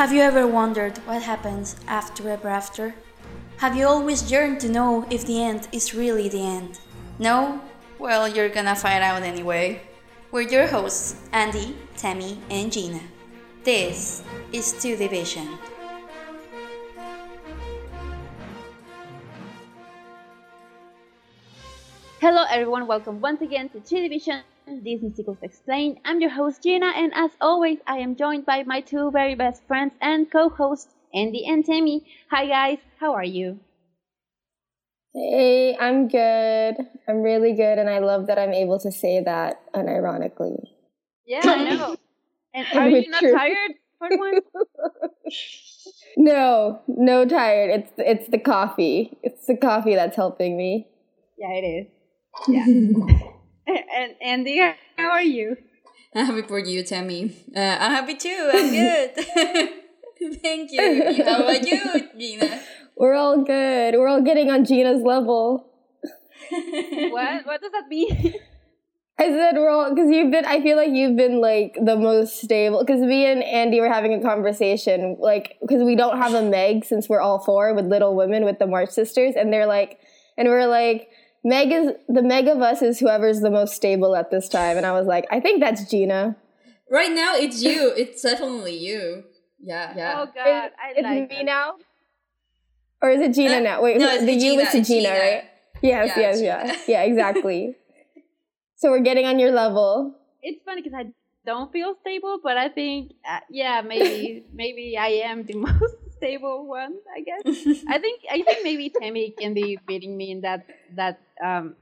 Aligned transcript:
Have 0.00 0.14
you 0.14 0.22
ever 0.22 0.46
wondered 0.46 0.96
what 1.04 1.20
happens 1.20 1.76
after 1.86 2.30
ever 2.30 2.48
after? 2.48 2.94
Have 3.58 3.76
you 3.76 3.86
always 3.86 4.32
yearned 4.32 4.58
to 4.60 4.70
know 4.70 5.04
if 5.10 5.26
the 5.26 5.44
end 5.44 5.68
is 5.72 5.92
really 5.92 6.26
the 6.26 6.40
end? 6.40 6.80
No? 7.18 7.60
Well, 7.98 8.26
you're 8.26 8.48
gonna 8.48 8.74
find 8.74 9.04
out 9.04 9.22
anyway. 9.22 9.82
We're 10.30 10.48
your 10.48 10.68
hosts, 10.68 11.16
Andy, 11.32 11.76
Tammy, 11.98 12.38
and 12.48 12.72
Gina. 12.72 13.02
This 13.62 14.22
is 14.54 14.72
Two 14.80 14.96
Division. 14.96 15.58
Hello 22.20 22.44
everyone, 22.50 22.86
welcome 22.86 23.22
once 23.22 23.40
again 23.40 23.70
to 23.70 23.80
Two 23.80 24.02
Division 24.02 24.42
Disney 24.66 25.10
Sequels 25.16 25.38
Explained. 25.40 26.00
I'm 26.04 26.20
your 26.20 26.28
host 26.28 26.62
Gina, 26.62 26.92
and 26.94 27.12
as 27.14 27.30
always, 27.40 27.78
I 27.86 27.96
am 27.96 28.14
joined 28.14 28.44
by 28.44 28.62
my 28.62 28.82
two 28.82 29.10
very 29.10 29.34
best 29.34 29.62
friends 29.66 29.94
and 30.02 30.30
co-hosts, 30.30 30.92
Andy 31.14 31.46
and 31.46 31.64
Tammy. 31.64 32.04
Hi 32.30 32.46
guys, 32.46 32.76
how 32.98 33.14
are 33.14 33.24
you? 33.24 33.58
Hey, 35.14 35.74
I'm 35.80 36.08
good. 36.08 36.76
I'm 37.08 37.22
really 37.22 37.54
good, 37.54 37.78
and 37.78 37.88
I 37.88 38.00
love 38.00 38.26
that 38.26 38.38
I'm 38.38 38.52
able 38.52 38.78
to 38.80 38.92
say 38.92 39.22
that 39.24 39.62
unironically. 39.72 40.64
Yeah, 41.26 41.40
I 41.42 41.64
know. 41.74 41.96
And 42.52 42.66
are 42.74 42.90
you 42.90 43.08
not 43.08 43.20
True. 43.20 43.32
tired 43.32 43.72
for 43.98 44.08
once? 44.10 44.44
No, 46.18 46.82
no 46.86 47.24
tired. 47.24 47.70
It's 47.70 47.92
it's 47.96 48.28
the 48.28 48.38
coffee. 48.38 49.16
It's 49.22 49.46
the 49.46 49.56
coffee 49.56 49.94
that's 49.94 50.16
helping 50.16 50.56
me. 50.58 50.86
Yeah, 51.38 51.52
it 51.52 51.64
is. 51.64 51.86
Yeah. 52.48 52.64
and 53.66 54.14
Andy, 54.22 54.58
how 54.96 55.10
are 55.10 55.22
you? 55.22 55.56
I'm 56.14 56.26
happy 56.26 56.42
for 56.42 56.58
you, 56.58 56.82
Tammy. 56.82 57.36
Uh, 57.54 57.60
I'm 57.60 57.92
happy 57.92 58.14
too. 58.14 58.50
I'm 58.52 58.70
good. 58.70 59.70
Thank 60.42 60.72
you. 60.72 61.24
How 61.24 61.42
about 61.42 61.66
you, 61.66 62.08
Gina? 62.18 62.60
We're 62.96 63.14
all 63.14 63.44
good. 63.44 63.94
We're 63.94 64.08
all 64.08 64.22
getting 64.22 64.50
on 64.50 64.64
Gina's 64.64 65.02
level. 65.02 65.66
What? 66.50 67.46
What 67.46 67.60
does 67.60 67.70
that 67.70 67.88
mean? 67.88 68.34
I 69.18 69.28
said 69.28 69.54
we're 69.54 69.68
all 69.68 69.94
because 69.94 70.10
you've 70.10 70.32
been. 70.32 70.44
I 70.44 70.60
feel 70.62 70.76
like 70.76 70.90
you've 70.90 71.16
been 71.16 71.40
like 71.40 71.76
the 71.80 71.96
most 71.96 72.42
stable. 72.42 72.80
Because 72.80 73.00
me 73.00 73.26
and 73.26 73.44
Andy 73.44 73.80
were 73.80 73.88
having 73.88 74.14
a 74.14 74.22
conversation, 74.22 75.16
like 75.20 75.58
because 75.60 75.82
we 75.84 75.94
don't 75.94 76.16
have 76.16 76.34
a 76.34 76.42
Meg 76.42 76.84
since 76.84 77.08
we're 77.08 77.20
all 77.20 77.38
four 77.38 77.72
with 77.74 77.84
Little 77.84 78.16
Women 78.16 78.44
with 78.44 78.58
the 78.58 78.66
March 78.66 78.90
sisters, 78.90 79.34
and 79.36 79.52
they're 79.52 79.66
like, 79.66 80.00
and 80.36 80.48
we're 80.48 80.66
like, 80.66 81.08
Meg 81.42 81.72
is 81.72 81.92
the 82.08 82.22
Meg 82.22 82.48
of 82.48 82.60
us 82.60 82.82
is 82.82 82.98
whoever's 82.98 83.40
the 83.40 83.50
most 83.50 83.74
stable 83.74 84.14
at 84.14 84.30
this 84.30 84.48
time, 84.48 84.76
and 84.76 84.84
I 84.84 84.92
was 84.92 85.06
like, 85.06 85.26
I 85.30 85.40
think 85.40 85.60
that's 85.60 85.88
Gina. 85.90 86.36
Right 86.90 87.12
now, 87.12 87.34
it's 87.36 87.62
you. 87.62 87.92
It's 87.96 88.22
definitely 88.22 88.76
you. 88.76 89.24
Yeah, 89.62 89.94
yeah. 89.96 90.14
Oh 90.22 90.26
God, 90.34 90.44
I 90.44 90.90
It's 90.96 91.02
like 91.02 91.28
me 91.30 91.36
that. 91.36 91.44
now, 91.44 91.74
or 93.02 93.10
is 93.10 93.20
it 93.20 93.32
Gina 93.34 93.56
Uh, 93.56 93.60
now? 93.60 93.82
Wait, 93.82 93.96
no, 93.98 94.08
who- 94.08 94.14
it's 94.16 94.24
the 94.24 94.32
you 94.34 94.40
Gina, 94.40 94.62
is 94.64 94.68
to 94.72 94.80
Gina, 94.82 95.08
Gina. 95.08 95.18
right? 95.20 95.44
Yes, 95.82 96.08
Yeah, 96.08 96.18
yes, 96.20 96.40
yeah, 96.42 96.76
yeah, 96.88 97.02
exactly. 97.04 97.74
so 98.76 98.90
we're 98.90 99.00
getting 99.00 99.24
on 99.26 99.38
your 99.38 99.50
level. 99.52 100.14
it's 100.42 100.62
funny 100.64 100.82
because 100.82 100.96
I 100.98 101.06
don't 101.46 101.72
feel 101.72 101.94
stable, 102.02 102.38
but 102.42 102.58
I 102.58 102.68
think, 102.68 103.12
uh, 103.26 103.40
yeah, 103.50 103.80
maybe 103.80 104.44
maybe 104.52 104.96
I 104.98 105.08
am 105.30 105.44
the 105.44 105.54
most 105.66 105.94
stable 106.20 106.66
one. 106.68 106.94
I 107.16 107.20
guess. 107.20 107.42
I 107.88 107.98
think 107.98 108.22
I 108.30 108.42
think 108.42 108.58
maybe 108.62 108.92
Tammy 108.92 109.34
can 109.36 109.54
be 109.54 109.78
beating 109.86 110.16
me 110.16 110.30
in 110.30 110.40
that 110.42 110.66
that 110.96 111.20
um. 111.42 111.76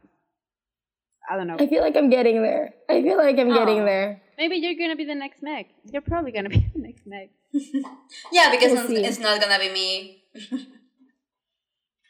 I 1.31 1.37
don't 1.37 1.47
know. 1.47 1.57
I 1.61 1.67
feel 1.67 1.83
like 1.83 1.95
I'm 1.95 2.09
getting 2.09 2.43
there. 2.43 2.73
I 2.89 3.03
feel 3.03 3.19
like 3.19 3.39
I'm 3.39 3.53
getting 3.53 3.85
there. 3.85 4.23
Maybe 4.39 4.57
you're 4.57 4.79
gonna 4.81 4.97
be 4.97 5.05
the 5.05 5.15
next 5.15 5.43
Meg. 5.43 5.67
You're 5.93 6.01
probably 6.01 6.33
gonna 6.33 6.49
be 6.49 6.71
the 6.75 6.81
next 6.81 7.07
Meg. 7.07 7.29
yeah, 8.33 8.51
because 8.51 8.73
We'll 8.73 8.97
it's, 8.97 9.09
it's 9.09 9.19
not 9.19 9.41
gonna 9.41 9.59
be 9.59 9.69
me. 9.71 10.25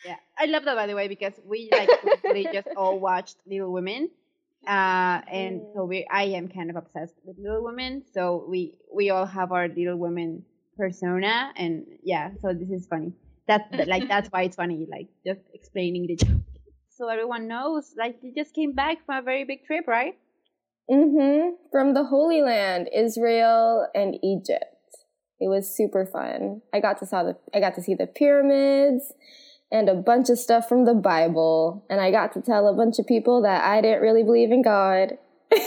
Yeah, 0.05 0.17
I 0.39 0.47
love 0.47 0.65
that 0.65 0.77
by 0.77 0.87
the 0.87 0.95
way 0.95 1.09
because 1.09 1.33
we 1.45 1.69
like 1.73 1.91
we 2.23 2.45
just 2.53 2.69
all 2.77 3.01
watched 3.01 3.37
Little 3.47 3.73
Women, 3.73 4.11
uh, 4.67 5.21
and 5.31 5.63
so 5.75 5.85
we 5.85 6.07
I 6.11 6.25
am 6.39 6.49
kind 6.49 6.71
of 6.71 6.77
obsessed 6.77 7.15
with 7.25 7.37
Little 7.39 7.65
Women. 7.65 8.05
So 8.15 8.47
we 8.49 8.79
we 8.93 9.11
all 9.11 9.27
have 9.27 9.51
our 9.51 9.67
Little 9.67 9.97
Women 9.97 10.45
persona, 10.79 11.53
and 11.57 11.85
yeah, 12.03 12.31
so 12.41 12.55
this 12.55 12.71
is 12.71 12.87
funny. 12.87 13.13
That 13.49 13.69
that- 13.73 13.89
like 13.89 14.09
that's 14.13 14.29
why 14.29 14.43
it's 14.43 14.57
funny, 14.57 14.87
like 14.91 15.09
just 15.27 15.41
explaining 15.53 16.07
the 16.07 16.17
joke. 16.17 16.43
So 16.89 17.09
everyone 17.09 17.47
knows, 17.49 17.95
like 17.99 18.17
you 18.23 18.33
just 18.35 18.55
came 18.55 18.73
back 18.73 19.05
from 19.05 19.19
a 19.19 19.23
very 19.23 19.45
big 19.45 19.65
trip, 19.67 19.87
right? 19.87 20.19
Mm-hmm. 20.91 21.51
From 21.71 21.95
the 21.95 22.05
Holy 22.05 22.41
Land, 22.43 22.89
Israel 22.95 23.87
and 23.95 24.17
Egypt. 24.23 24.65
It 25.41 25.49
was 25.49 25.69
super 25.69 26.07
fun. 26.07 26.63
I 26.73 26.81
got 26.81 26.99
to 26.99 27.07
saw 27.07 27.23
the 27.23 27.37
I 27.55 27.61
got 27.61 27.75
to 27.75 27.83
see 27.83 27.95
the 27.95 28.07
pyramids 28.07 29.13
and 29.71 29.89
a 29.89 29.95
bunch 29.95 30.31
of 30.31 30.39
stuff 30.39 30.69
from 30.69 30.87
the 30.87 30.95
Bible, 30.95 31.85
and 31.91 32.01
I 32.01 32.11
got 32.11 32.33
to 32.33 32.41
tell 32.41 32.67
a 32.67 32.75
bunch 32.75 32.99
of 32.99 33.07
people 33.07 33.43
that 33.43 33.63
I 33.65 33.81
didn't 33.81 34.01
really 34.01 34.23
believe 34.23 34.51
in 34.51 34.63
God. 34.63 35.19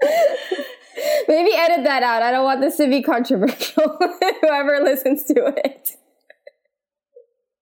Maybe 1.28 1.50
edit 1.54 1.84
that 1.84 2.02
out. 2.02 2.22
I 2.22 2.30
don't 2.30 2.44
want 2.44 2.60
this 2.60 2.76
to 2.78 2.88
be 2.88 3.02
controversial. 3.02 3.98
Whoever 4.40 4.80
listens 4.82 5.24
to 5.24 5.52
it. 5.64 5.90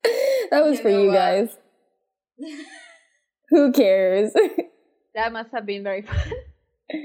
that 0.50 0.64
was 0.64 0.78
You 0.78 0.82
for 0.82 0.88
you 0.90 1.08
what? 1.08 1.14
guys. 1.14 1.56
Who 3.50 3.72
cares? 3.72 4.32
That 5.14 5.32
must 5.32 5.50
have 5.52 5.66
been 5.66 5.82
very 5.82 6.02
fun. 6.02 6.16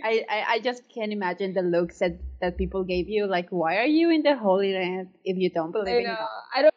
I, 0.03 0.25
I, 0.29 0.43
I 0.49 0.59
just 0.59 0.83
can't 0.93 1.11
imagine 1.11 1.53
the 1.53 1.61
looks 1.61 1.99
that, 1.99 2.19
that 2.41 2.57
people 2.57 2.83
gave 2.83 3.07
you. 3.07 3.27
Like, 3.27 3.47
why 3.49 3.77
are 3.77 3.85
you 3.85 4.11
in 4.11 4.23
the 4.23 4.35
Holy 4.35 4.73
Land 4.73 5.09
if 5.23 5.37
you 5.37 5.49
don't 5.49 5.71
believe 5.71 5.97
in 5.97 6.05
God? 6.05 6.27
I 6.53 6.61
don't. 6.63 6.73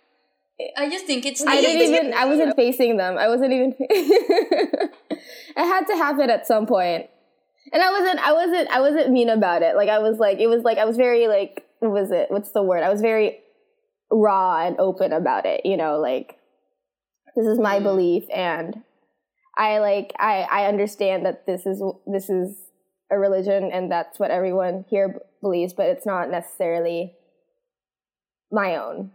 I 0.77 0.89
just 0.89 1.07
think 1.07 1.27
it's. 1.27 1.45
I 1.45 1.61
didn't 1.61 1.95
even. 1.95 2.15
I 2.15 2.27
wasn't 2.27 2.55
facing 2.55 2.97
them. 2.97 3.19
I 3.19 3.29
wasn't 3.29 3.53
even. 3.53 3.75
it 3.81 4.93
had 5.57 5.87
to 5.87 5.97
happen 5.97 6.31
at 6.31 6.47
some 6.47 6.67
point, 6.67 7.07
and 7.73 7.83
I 7.83 7.91
wasn't. 7.91 8.19
I 8.21 8.33
wasn't. 8.33 8.71
I 8.71 8.81
wasn't 8.81 9.11
mean 9.11 9.29
about 9.29 9.63
it. 9.63 9.77
Like 9.77 9.89
I 9.89 9.99
was 9.99 10.19
like. 10.19 10.39
It 10.39 10.49
was 10.49 10.63
like 10.63 10.79
I 10.79 10.85
was 10.85 10.97
very 10.97 11.29
like. 11.29 11.65
What 11.81 11.91
was 11.93 12.11
it? 12.11 12.31
What's 12.31 12.53
the 12.53 12.63
word? 12.63 12.83
I 12.83 12.91
was 12.91 13.01
very 13.01 13.39
raw 14.11 14.65
and 14.67 14.79
open 14.79 15.13
about 15.13 15.47
it. 15.47 15.63
You 15.65 15.77
know, 15.77 15.99
like 15.99 16.39
this 17.37 17.47
is 17.47 17.59
my 17.59 17.81
Mm. 17.81 17.83
belief, 17.85 18.25
and 18.33 18.83
I 19.57 19.79
like. 19.79 20.13
I 20.19 20.47
I 20.51 20.67
understand 20.67 21.27
that 21.27 21.47
this 21.47 21.67
is 21.67 21.83
this 22.07 22.29
is 22.31 22.57
a 23.11 23.19
religion, 23.19 23.71
and 23.73 23.91
that's 23.91 24.19
what 24.19 24.31
everyone 24.31 24.85
here 24.89 25.09
b- 25.09 25.19
believes, 25.43 25.73
but 25.75 25.87
it's 25.87 26.07
not 26.07 26.31
necessarily 26.31 27.15
my 28.51 28.77
own. 28.77 29.11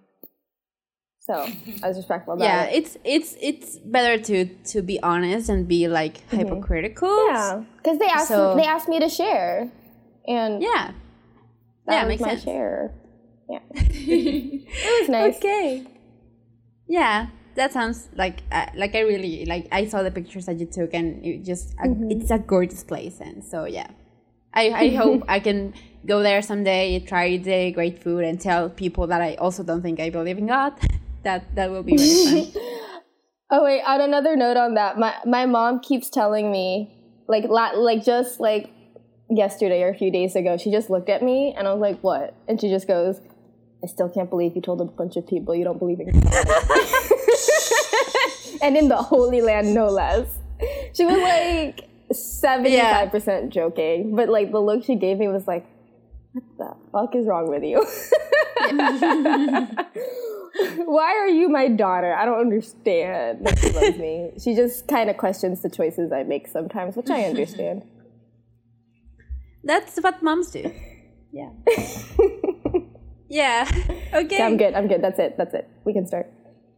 So 1.28 1.46
I 1.84 1.88
was 1.90 1.98
respectful 1.98 2.36
about 2.36 2.46
Yeah, 2.46 2.64
it. 2.64 2.76
it's 2.78 2.98
it's 3.04 3.36
it's 3.42 3.78
better 3.80 4.18
to 4.24 4.46
to 4.72 4.82
be 4.82 4.98
honest 5.04 5.50
and 5.50 5.68
be 5.68 5.90
like 5.90 6.26
mm-hmm. 6.28 6.38
hypocritical. 6.38 7.28
Yeah, 7.28 7.64
because 7.78 8.00
they 8.00 8.08
asked 8.08 8.30
So- 8.30 8.56
they 8.56 8.64
asked 8.64 8.88
me 8.88 9.00
to 9.00 9.10
share, 9.10 9.70
and 10.26 10.62
Yeah. 10.62 10.92
that 11.86 11.94
yeah, 11.94 12.04
was 12.04 12.08
makes 12.10 12.22
my 12.22 12.30
sense. 12.30 12.44
share. 12.44 12.94
Yeah, 13.50 13.60
it 13.72 15.00
was 15.00 15.08
nice. 15.10 15.38
Okay. 15.38 15.86
Yeah, 16.86 17.28
that 17.56 17.72
sounds 17.72 18.10
like 18.14 18.44
uh, 18.52 18.68
like 18.76 18.94
I 18.94 19.02
really 19.02 19.46
like. 19.46 19.70
I 19.72 19.86
saw 19.88 20.04
the 20.04 20.12
pictures 20.12 20.48
that 20.48 20.60
you 20.60 20.66
took, 20.66 20.94
and 20.94 21.24
it 21.26 21.46
just 21.46 21.74
a, 21.80 21.88
it's 22.12 22.30
a 22.30 22.40
gorgeous 22.40 22.84
place, 22.84 23.22
and 23.22 23.44
so 23.44 23.64
yeah. 23.64 23.88
I, 24.54 24.70
I 24.72 24.90
hope 24.96 25.24
I 25.28 25.40
can 25.40 25.74
go 26.06 26.24
there 26.24 26.42
someday, 26.42 27.00
try 27.00 27.38
the 27.38 27.72
great 27.72 28.04
food, 28.04 28.24
and 28.26 28.40
tell 28.42 28.70
people 28.70 29.08
that 29.08 29.22
I 29.22 29.36
also 29.36 29.64
don't 29.64 29.82
think 29.82 30.00
I 30.00 30.10
believe 30.10 30.38
in 30.38 30.48
God. 30.48 30.74
That 31.24 31.56
that 31.56 31.72
will 31.72 31.84
be 31.84 31.94
really 31.94 32.52
fun. 32.52 32.64
Oh 33.50 33.64
wait, 33.64 33.82
on 33.84 34.02
another 34.02 34.36
note 34.36 34.58
on 34.58 34.74
that, 34.74 35.00
my 35.00 35.16
my 35.26 35.46
mom 35.46 35.80
keeps 35.80 36.10
telling 36.10 36.52
me 36.52 36.94
like 37.30 37.46
la- 37.46 37.72
like 37.72 38.04
just 38.04 38.42
like 38.42 38.70
yesterday 39.30 39.84
or 39.84 39.90
a 39.90 39.96
few 39.96 40.12
days 40.12 40.36
ago, 40.36 40.58
she 40.58 40.70
just 40.70 40.90
looked 40.90 41.08
at 41.08 41.24
me 41.24 41.56
and 41.58 41.66
I 41.66 41.72
was 41.72 41.80
like, 41.80 41.98
"What?" 42.02 42.34
And 42.50 42.60
she 42.60 42.68
just 42.68 42.88
goes, 42.88 43.22
"I 43.82 43.88
still 43.88 44.10
can't 44.10 44.30
believe 44.30 44.54
you 44.56 44.62
told 44.62 44.82
a 44.82 44.86
bunch 44.86 45.16
of 45.16 45.26
people 45.26 45.56
you 45.56 45.64
don't 45.64 45.80
believe 45.80 46.02
in 46.02 46.20
God." 46.20 46.24
and 48.62 48.76
in 48.76 48.90
the 48.90 48.98
Holy 48.98 49.40
Land, 49.40 49.74
no 49.74 49.88
less. 49.88 50.28
She 50.94 51.06
was 51.06 51.18
like 51.18 51.88
seventy 52.12 52.78
five 52.78 53.12
percent 53.12 53.54
joking, 53.54 54.14
but 54.14 54.28
like 54.28 54.52
the 54.52 54.60
look 54.60 54.84
she 54.84 54.96
gave 54.96 55.20
me 55.20 55.30
was 55.30 55.48
like, 55.48 55.66
"What 56.34 56.44
the 56.58 56.76
fuck 56.92 57.16
is 57.16 57.26
wrong 57.26 57.48
with 57.50 57.64
you?" 57.64 57.82
Why 60.86 61.14
are 61.14 61.28
you 61.28 61.50
my 61.50 61.68
daughter? 61.68 62.14
I 62.14 62.26
don't 62.26 62.40
understand. 62.40 63.48
She 63.60 63.70
loves 63.72 63.98
me. 63.98 64.32
She 64.44 64.56
just 64.56 64.88
kind 64.88 65.10
of 65.10 65.18
questions 65.18 65.62
the 65.62 65.70
choices 65.70 66.12
I 66.12 66.24
make 66.24 66.48
sometimes, 66.48 66.96
which 66.96 67.10
I 67.10 67.24
understand. 67.24 67.84
That's 69.64 69.98
what 69.98 70.24
moms 70.24 70.52
do. 70.52 70.72
Yeah. 71.32 71.50
yeah. 73.30 73.70
Okay. 74.14 74.38
Yeah, 74.38 74.46
I'm 74.46 74.58
good. 74.58 74.74
I'm 74.74 74.88
good. 74.88 75.02
That's 75.02 75.20
it. 75.20 75.38
That's 75.38 75.54
it. 75.54 75.68
We 75.86 75.94
can 75.94 76.08
start. 76.08 76.32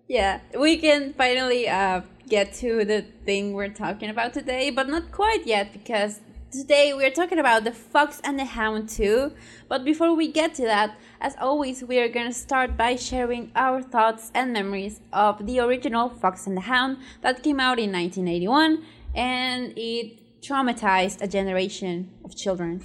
Yeah, 0.07 0.39
we 0.59 0.77
can 0.77 1.13
finally 1.13 1.69
uh, 1.69 2.01
get 2.27 2.53
to 2.55 2.83
the 2.83 3.05
thing 3.25 3.53
we're 3.53 3.69
talking 3.69 4.09
about 4.09 4.33
today, 4.33 4.71
but 4.71 4.89
not 4.89 5.11
quite 5.11 5.45
yet 5.45 5.71
because 5.71 6.19
today 6.51 6.93
we're 6.93 7.11
talking 7.11 7.39
about 7.39 7.63
The 7.63 7.71
Fox 7.71 8.19
and 8.23 8.39
the 8.39 8.45
Hound 8.45 8.89
2. 8.89 9.31
But 9.67 9.83
before 9.83 10.15
we 10.15 10.31
get 10.31 10.53
to 10.55 10.63
that, 10.63 10.97
as 11.21 11.35
always, 11.39 11.83
we 11.83 11.99
are 11.99 12.09
gonna 12.09 12.33
start 12.33 12.75
by 12.75 12.95
sharing 12.95 13.51
our 13.55 13.81
thoughts 13.81 14.31
and 14.33 14.53
memories 14.53 15.01
of 15.13 15.45
the 15.45 15.59
original 15.59 16.09
Fox 16.09 16.47
and 16.47 16.57
the 16.57 16.61
Hound 16.61 16.97
that 17.21 17.43
came 17.43 17.59
out 17.59 17.79
in 17.79 17.91
1981 17.91 18.83
and 19.15 19.73
it 19.77 20.41
traumatized 20.41 21.21
a 21.21 21.27
generation 21.27 22.11
of 22.23 22.35
children. 22.35 22.81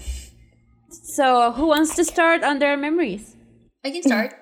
So, 0.91 1.53
who 1.53 1.67
wants 1.67 1.97
to 1.97 2.05
start 2.05 2.45
on 2.45 2.59
their 2.59 2.77
memories? 2.77 3.37
I 3.85 3.91
can 3.91 4.03
start. 4.03 4.35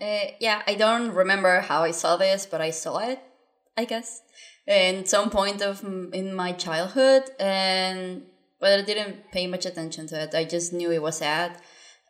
Uh, 0.00 0.30
yeah, 0.40 0.62
I 0.66 0.74
don't 0.74 1.12
remember 1.12 1.60
how 1.60 1.82
I 1.82 1.90
saw 1.90 2.16
this, 2.16 2.46
but 2.46 2.60
I 2.60 2.70
saw 2.70 2.98
it, 2.98 3.20
I 3.76 3.84
guess, 3.84 4.22
in 4.68 5.06
some 5.06 5.30
point 5.30 5.62
of 5.62 5.82
m- 5.84 6.10
in 6.12 6.34
my 6.34 6.52
childhood, 6.52 7.24
and 7.40 8.22
but 8.60 8.70
I 8.78 8.82
didn't 8.82 9.30
pay 9.32 9.46
much 9.46 9.64
attention 9.66 10.06
to 10.08 10.22
it. 10.24 10.34
I 10.34 10.44
just 10.44 10.72
knew 10.72 10.90
it 10.92 11.02
was 11.02 11.16
sad, 11.18 11.50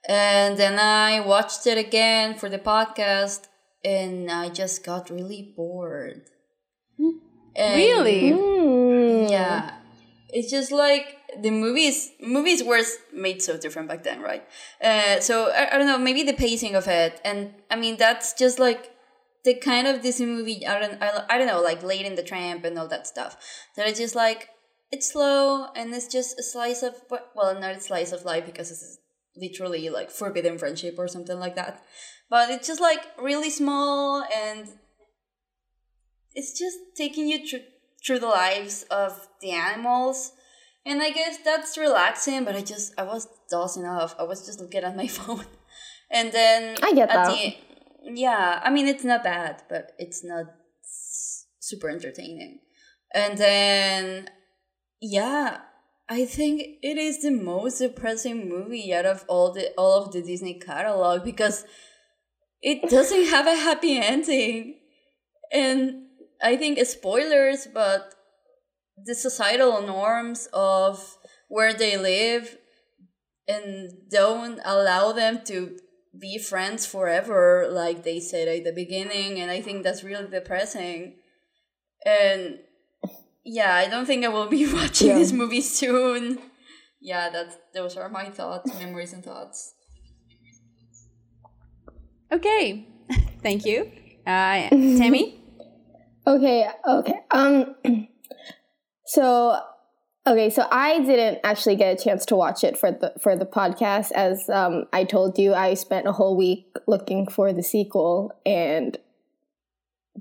and 0.08 0.58
then 0.58 0.78
I 0.78 1.20
watched 1.20 1.66
it 1.66 1.78
again 1.78 2.34
for 2.40 2.48
the 2.48 2.58
podcast, 2.58 3.42
and 3.84 4.30
I 4.30 4.48
just 4.50 4.84
got 4.84 5.08
really 5.10 5.42
bored. 5.56 6.22
And- 7.56 7.76
Really? 7.76 8.22
Mm. 8.30 9.30
yeah 9.30 9.72
it's 10.30 10.50
just 10.50 10.70
like 10.70 11.06
the 11.42 11.50
movies 11.50 12.10
movies 12.20 12.62
were 12.62 12.82
made 13.12 13.40
so 13.42 13.56
different 13.56 13.88
back 13.88 14.02
then 14.04 14.20
right 14.20 14.44
uh, 14.82 15.18
so 15.20 15.50
I, 15.50 15.74
I 15.74 15.78
don't 15.78 15.86
know 15.86 15.98
maybe 15.98 16.22
the 16.22 16.34
pacing 16.34 16.74
of 16.76 16.86
it 16.86 17.20
and 17.24 17.52
i 17.70 17.76
mean 17.76 17.96
that's 17.96 18.32
just 18.34 18.58
like 18.58 18.82
the 19.44 19.54
kind 19.54 19.86
of 19.86 20.02
disney 20.02 20.26
movie 20.26 20.66
i 20.66 20.78
don't 20.78 21.02
i, 21.02 21.24
I 21.30 21.38
don't 21.38 21.46
know 21.46 21.60
like 21.62 21.82
Lady 21.82 22.06
and 22.06 22.18
the 22.18 22.22
Tramp 22.22 22.64
and 22.64 22.78
all 22.78 22.88
that 22.88 23.06
stuff 23.06 23.36
that 23.76 23.88
it's 23.88 23.98
just 23.98 24.14
like 24.14 24.48
it's 24.90 25.12
slow 25.12 25.66
and 25.76 25.94
it's 25.94 26.08
just 26.08 26.38
a 26.38 26.42
slice 26.42 26.82
of 26.82 26.94
well 27.34 27.54
not 27.58 27.76
a 27.76 27.80
slice 27.80 28.12
of 28.12 28.24
life 28.24 28.46
because 28.46 28.70
it's 28.70 28.98
literally 29.36 29.88
like 29.88 30.10
forbidden 30.10 30.58
friendship 30.58 30.96
or 30.98 31.06
something 31.06 31.38
like 31.38 31.54
that 31.54 31.82
but 32.28 32.50
it's 32.50 32.66
just 32.66 32.80
like 32.80 33.06
really 33.18 33.50
small 33.50 34.24
and 34.34 34.68
it's 36.34 36.58
just 36.58 36.78
taking 36.96 37.28
you 37.28 37.46
through 37.46 37.60
through 38.04 38.20
the 38.20 38.26
lives 38.26 38.84
of 38.90 39.28
the 39.40 39.50
animals. 39.50 40.32
And 40.86 41.02
i 41.02 41.10
guess 41.10 41.38
that's 41.44 41.76
relaxing 41.76 42.44
but 42.44 42.54
i 42.54 42.62
just 42.62 42.94
i 42.98 43.02
was 43.02 43.26
dozing 43.50 43.84
off. 43.84 44.14
I 44.18 44.22
was 44.22 44.46
just 44.46 44.60
looking 44.60 44.82
at 44.84 44.96
my 44.96 45.06
phone. 45.18 45.44
And 46.10 46.32
then 46.32 46.76
I 46.82 46.92
get 46.92 47.10
at 47.10 47.14
that. 47.26 47.28
the- 47.30 47.56
yeah 48.14 48.60
i 48.64 48.70
mean 48.70 48.86
it's 48.86 49.04
not 49.04 49.22
bad 49.22 49.62
but 49.68 49.92
it's 49.98 50.24
not 50.24 50.46
super 51.60 51.90
entertaining. 51.90 52.60
And 53.14 53.38
then 53.38 54.28
yeah 55.00 55.58
i 56.08 56.24
think 56.24 56.62
it 56.82 56.98
is 56.98 57.22
the 57.22 57.30
most 57.30 57.78
depressing 57.78 58.48
movie 58.48 58.92
out 58.94 59.06
of 59.06 59.24
all 59.28 59.52
the 59.52 59.72
all 59.76 60.02
of 60.02 60.12
the 60.12 60.22
disney 60.22 60.58
catalog 60.58 61.24
because 61.24 61.64
it 62.62 62.90
doesn't 62.90 63.26
have 63.26 63.46
a 63.46 63.54
happy 63.54 63.98
ending. 63.98 64.80
And 65.52 66.06
I 66.42 66.56
think 66.56 66.78
it's 66.78 66.92
spoilers, 66.92 67.68
but 67.72 68.14
the 69.04 69.14
societal 69.14 69.82
norms 69.82 70.48
of 70.52 71.18
where 71.48 71.72
they 71.72 71.96
live 71.96 72.58
and 73.46 73.92
don't 74.10 74.60
allow 74.64 75.12
them 75.12 75.40
to 75.46 75.78
be 76.18 76.38
friends 76.38 76.86
forever, 76.86 77.68
like 77.70 78.02
they 78.04 78.20
said 78.20 78.48
at 78.48 78.64
the 78.64 78.72
beginning, 78.72 79.40
and 79.40 79.50
I 79.50 79.60
think 79.60 79.82
that's 79.82 80.04
really 80.04 80.28
depressing. 80.28 81.16
And 82.06 82.60
yeah, 83.44 83.74
I 83.74 83.88
don't 83.88 84.06
think 84.06 84.24
I 84.24 84.28
will 84.28 84.46
be 84.48 84.72
watching 84.72 85.08
Yeah. 85.08 85.18
this 85.18 85.32
movie 85.32 85.60
soon. 85.60 86.38
Yeah, 87.00 87.30
that's 87.30 87.56
those 87.74 87.96
are 87.96 88.08
my 88.08 88.30
thoughts, 88.30 88.72
memories, 88.78 89.12
and 89.12 89.24
thoughts. 89.24 89.74
Okay, 92.32 92.86
thank 93.42 93.64
you. 93.64 93.90
Uh, 94.26 94.68
Tammy? 94.70 95.34
Okay, 96.26 96.68
okay. 96.86 97.14
Um 97.30 97.74
so 99.06 99.58
okay, 100.28 100.50
so 100.50 100.66
I 100.70 101.00
didn't 101.00 101.40
actually 101.42 101.76
get 101.76 101.98
a 101.98 102.02
chance 102.02 102.26
to 102.26 102.36
watch 102.36 102.62
it 102.62 102.76
for 102.76 102.92
the 102.92 103.12
for 103.20 103.36
the 103.36 103.46
podcast 103.46 104.12
as 104.12 104.48
um 104.50 104.84
I 104.92 105.04
told 105.04 105.38
you 105.38 105.54
I 105.54 105.74
spent 105.74 106.06
a 106.06 106.12
whole 106.12 106.36
week 106.36 106.66
looking 106.86 107.26
for 107.28 107.52
the 107.52 107.62
sequel 107.62 108.32
and 108.44 108.96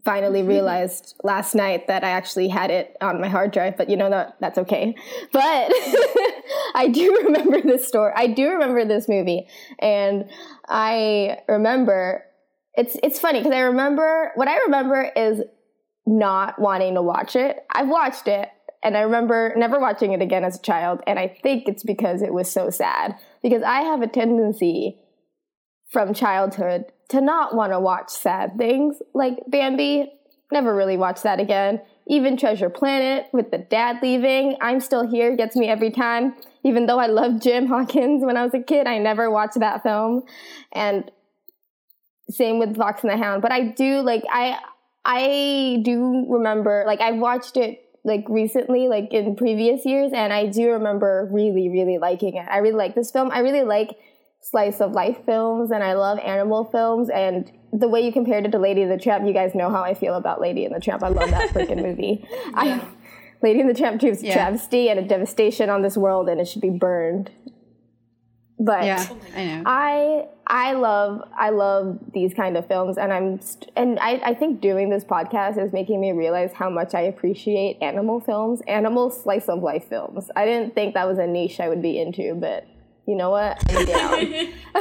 finally 0.05 0.43
realized 0.43 1.15
last 1.23 1.55
night 1.55 1.87
that 1.87 2.03
I 2.03 2.09
actually 2.09 2.47
had 2.47 2.69
it 2.69 2.95
on 3.01 3.19
my 3.19 3.27
hard 3.27 3.51
drive, 3.51 3.77
but 3.77 3.89
you 3.89 3.97
know 3.97 4.09
that 4.09 4.37
that's 4.39 4.57
okay. 4.59 4.95
But 5.31 5.71
I 6.75 6.89
do 6.91 7.23
remember 7.25 7.61
this 7.61 7.87
story. 7.87 8.13
I 8.15 8.27
do 8.27 8.49
remember 8.51 8.85
this 8.85 9.09
movie 9.09 9.47
and 9.79 10.29
I 10.67 11.39
remember 11.47 12.23
it's 12.75 12.95
it's 13.03 13.19
funny 13.19 13.39
because 13.39 13.53
I 13.53 13.61
remember 13.61 14.31
what 14.35 14.47
I 14.47 14.57
remember 14.59 15.11
is 15.15 15.41
not 16.05 16.59
wanting 16.59 16.93
to 16.93 17.01
watch 17.01 17.35
it. 17.35 17.65
I've 17.73 17.89
watched 17.89 18.27
it 18.27 18.49
and 18.83 18.95
I 18.95 19.01
remember 19.01 19.53
never 19.57 19.79
watching 19.79 20.13
it 20.13 20.21
again 20.21 20.43
as 20.43 20.57
a 20.57 20.61
child 20.61 21.01
and 21.07 21.17
I 21.19 21.27
think 21.27 21.67
it's 21.67 21.83
because 21.83 22.21
it 22.21 22.33
was 22.33 22.51
so 22.51 22.69
sad 22.69 23.15
because 23.41 23.63
I 23.63 23.81
have 23.81 24.01
a 24.01 24.07
tendency 24.07 24.97
from 25.89 26.13
childhood 26.13 26.85
to 27.09 27.21
not 27.21 27.55
want 27.55 27.71
to 27.71 27.79
watch 27.79 28.09
sad 28.09 28.57
things 28.57 28.97
like 29.13 29.37
Bambi. 29.47 30.11
Never 30.51 30.75
really 30.75 30.97
watched 30.97 31.23
that 31.23 31.39
again. 31.39 31.81
Even 32.07 32.37
Treasure 32.37 32.69
Planet 32.69 33.25
with 33.33 33.51
the 33.51 33.57
dad 33.57 33.97
leaving, 34.01 34.55
I'm 34.61 34.79
still 34.79 35.05
here 35.05 35.35
gets 35.35 35.55
me 35.55 35.67
every 35.67 35.91
time. 35.91 36.35
Even 36.63 36.85
though 36.85 36.99
I 36.99 37.07
loved 37.07 37.41
Jim 37.41 37.67
Hawkins 37.67 38.23
when 38.23 38.37
I 38.37 38.43
was 38.43 38.53
a 38.53 38.61
kid, 38.61 38.87
I 38.87 38.97
never 38.97 39.29
watched 39.29 39.59
that 39.59 39.83
film. 39.83 40.23
And 40.71 41.11
same 42.29 42.59
with 42.59 42.75
Fox 42.77 43.03
and 43.03 43.11
the 43.11 43.17
Hound. 43.17 43.41
But 43.41 43.51
I 43.51 43.69
do 43.69 44.01
like 44.01 44.23
I 44.29 44.59
I 45.05 45.81
do 45.83 46.25
remember 46.27 46.83
like 46.85 47.01
I 47.01 47.11
watched 47.11 47.57
it 47.57 47.86
like 48.07 48.25
recently, 48.27 48.87
like 48.87 49.13
in 49.13 49.35
previous 49.35 49.85
years, 49.85 50.11
and 50.13 50.33
I 50.33 50.47
do 50.47 50.71
remember 50.71 51.29
really, 51.31 51.69
really 51.69 51.99
liking 51.99 52.35
it. 52.37 52.47
I 52.49 52.57
really 52.57 52.77
like 52.77 52.95
this 52.95 53.11
film. 53.11 53.29
I 53.31 53.39
really 53.39 53.63
like 53.63 53.95
slice 54.41 54.79
of 54.81 54.93
life 54.93 55.17
films 55.25 55.71
and 55.71 55.83
I 55.83 55.93
love 55.93 56.19
animal 56.19 56.63
films 56.65 57.09
and 57.09 57.51
the 57.73 57.87
way 57.89 57.99
you 58.01 58.13
compared 58.13 58.45
it 58.45 58.51
to 58.53 58.59
Lady 58.59 58.81
and 58.83 58.89
the 58.91 58.97
Tramp, 58.97 59.27
you 59.27 59.33
guys 59.33 59.53
know 59.53 59.69
how 59.69 59.83
I 59.83 59.93
feel 59.93 60.13
about 60.13 60.39
Lady 60.39 60.63
and 60.63 60.73
the 60.73 60.79
Tramp. 60.79 61.03
I 61.03 61.09
love 61.09 61.29
that 61.31 61.49
freaking 61.53 61.81
movie. 61.81 62.25
I 62.53 62.81
Lady 63.41 63.59
and 63.59 63.69
the 63.69 63.73
Tramp 63.73 63.99
2 63.99 64.07
is 64.07 64.23
Yeah. 64.23 64.33
travesty 64.35 64.89
and 64.89 64.99
a 64.99 65.03
devastation 65.03 65.69
on 65.69 65.81
this 65.81 65.97
world 65.97 66.29
and 66.29 66.39
it 66.39 66.47
should 66.47 66.61
be 66.61 66.69
burned. 66.69 67.29
But 68.59 68.85
Yeah, 68.85 69.07
I 69.35 69.45
know. 69.45 69.63
I 69.65 70.25
I 70.47 70.73
love 70.73 71.21
I 71.37 71.49
love 71.51 71.99
these 72.13 72.33
kind 72.33 72.57
of 72.57 72.67
films, 72.67 72.97
and 72.97 73.13
I'm 73.13 73.39
st- 73.39 73.71
and 73.75 73.99
I, 73.99 74.21
I 74.25 74.33
think 74.33 74.61
doing 74.61 74.89
this 74.89 75.03
podcast 75.03 75.63
is 75.63 75.73
making 75.73 76.01
me 76.01 76.11
realize 76.11 76.53
how 76.53 76.69
much 76.69 76.95
I 76.95 77.01
appreciate 77.01 77.77
animal 77.81 78.19
films, 78.19 78.61
animal 78.67 79.11
slice 79.11 79.47
of 79.47 79.61
life 79.61 79.87
films. 79.87 80.31
I 80.35 80.45
didn't 80.45 80.73
think 80.73 80.95
that 80.95 81.07
was 81.07 81.19
a 81.19 81.27
niche 81.27 81.59
I 81.59 81.69
would 81.69 81.81
be 81.81 81.99
into, 81.99 82.33
but 82.33 82.65
you 83.05 83.15
know 83.15 83.29
what? 83.29 83.61
I'm 83.69 83.85
down. 83.85 84.13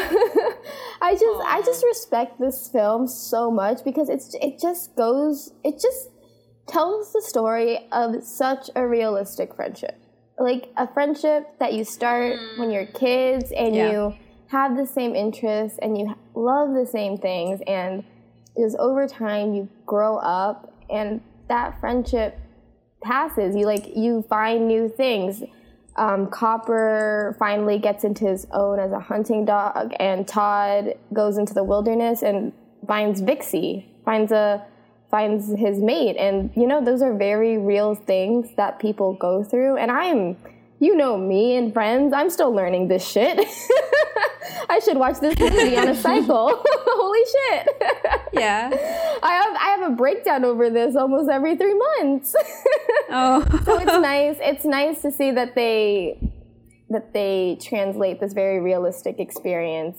I 1.03 1.13
just 1.13 1.47
I 1.47 1.63
just 1.65 1.85
respect 1.85 2.41
this 2.41 2.69
film 2.69 3.07
so 3.07 3.51
much 3.51 3.85
because 3.85 4.09
it's 4.09 4.35
it 4.41 4.59
just 4.59 4.97
goes 4.97 5.53
it 5.65 5.81
just 5.81 6.09
tells 6.67 7.13
the 7.13 7.23
story 7.23 7.87
of 7.93 8.23
such 8.23 8.71
a 8.75 8.87
realistic 8.87 9.55
friendship. 9.55 10.01
Like 10.39 10.71
a 10.77 10.87
friendship 10.87 11.59
that 11.59 11.73
you 11.73 11.85
start 11.85 12.39
when 12.59 12.71
you're 12.71 12.87
kids 12.87 13.53
and 13.53 13.75
Yeah. 13.75 13.91
you 13.91 14.15
have 14.49 14.77
the 14.77 14.87
same 14.87 15.15
interests 15.15 15.79
and 15.81 15.99
you 15.99 16.15
love 16.35 16.75
the 16.75 16.87
same 16.87 17.17
things 17.17 17.61
and 17.67 18.05
just 18.57 18.77
over 18.79 19.07
time 19.09 19.55
you 19.55 19.69
grow 19.87 20.17
up 20.19 20.73
and 20.91 21.21
that 21.49 21.81
friendship 21.81 22.39
passes. 23.03 23.57
You 23.57 23.67
like 23.67 23.97
you 23.97 24.23
find 24.29 24.67
new 24.67 24.89
things. 24.89 25.43
Um, 25.97 26.27
Copper 26.29 27.35
finally 27.39 27.79
gets 27.79 28.05
into 28.05 28.27
his 28.27 28.47
own 28.53 28.79
as 28.79 28.93
a 28.93 29.01
hunting 29.01 29.47
dog, 29.47 29.95
and 29.99 30.29
Todd 30.29 30.95
goes 31.15 31.39
into 31.39 31.55
the 31.55 31.65
wilderness 31.65 32.23
and 32.23 32.53
finds 32.87 33.23
Vixey, 33.23 33.87
finds 34.05 34.31
a 34.31 34.63
finds 35.11 35.53
his 35.59 35.79
mate, 35.79 36.17
and 36.17 36.51
you 36.57 36.67
know 36.67 36.85
those 36.85 37.03
are 37.03 37.15
very 37.15 37.59
real 37.59 37.95
things 37.95 38.49
that 38.57 38.79
people 38.79 39.15
go 39.15 39.43
through. 39.43 39.77
And 39.77 39.91
I'm, 39.91 40.37
you 40.81 40.97
know 40.97 41.17
me 41.17 41.57
and 41.57 41.73
friends, 41.73 42.13
I'm 42.13 42.31
still 42.31 42.53
learning 42.53 42.89
this 42.89 43.07
shit. 43.07 43.39
I 44.69 44.81
should 44.81 44.97
watch 44.97 45.21
this 45.21 45.39
movie 45.39 45.77
on 45.77 45.89
a 45.89 45.95
cycle. 46.09 46.63
Holy 46.67 47.25
shit! 47.25 47.69
yeah. 48.33 48.71
I 49.23 49.33
have 49.33 49.57
I 49.57 49.77
have 49.79 49.93
a 49.93 49.95
breakdown 49.95 50.45
over 50.45 50.71
this 50.71 50.97
almost 50.97 51.31
every 51.31 51.57
three 51.57 51.75
months. 51.75 52.35
Oh. 53.11 53.45
so 53.65 53.79
it's 53.79 53.87
nice. 53.87 54.37
It's 54.41 54.65
nice 54.65 55.03
to 55.03 55.11
see 55.11 55.31
that 55.33 55.55
they 55.55 56.19
that 56.91 57.13
they 57.13 57.59
translate 57.61 58.21
this 58.21 58.33
very 58.33 58.61
realistic 58.61 59.19
experience 59.19 59.99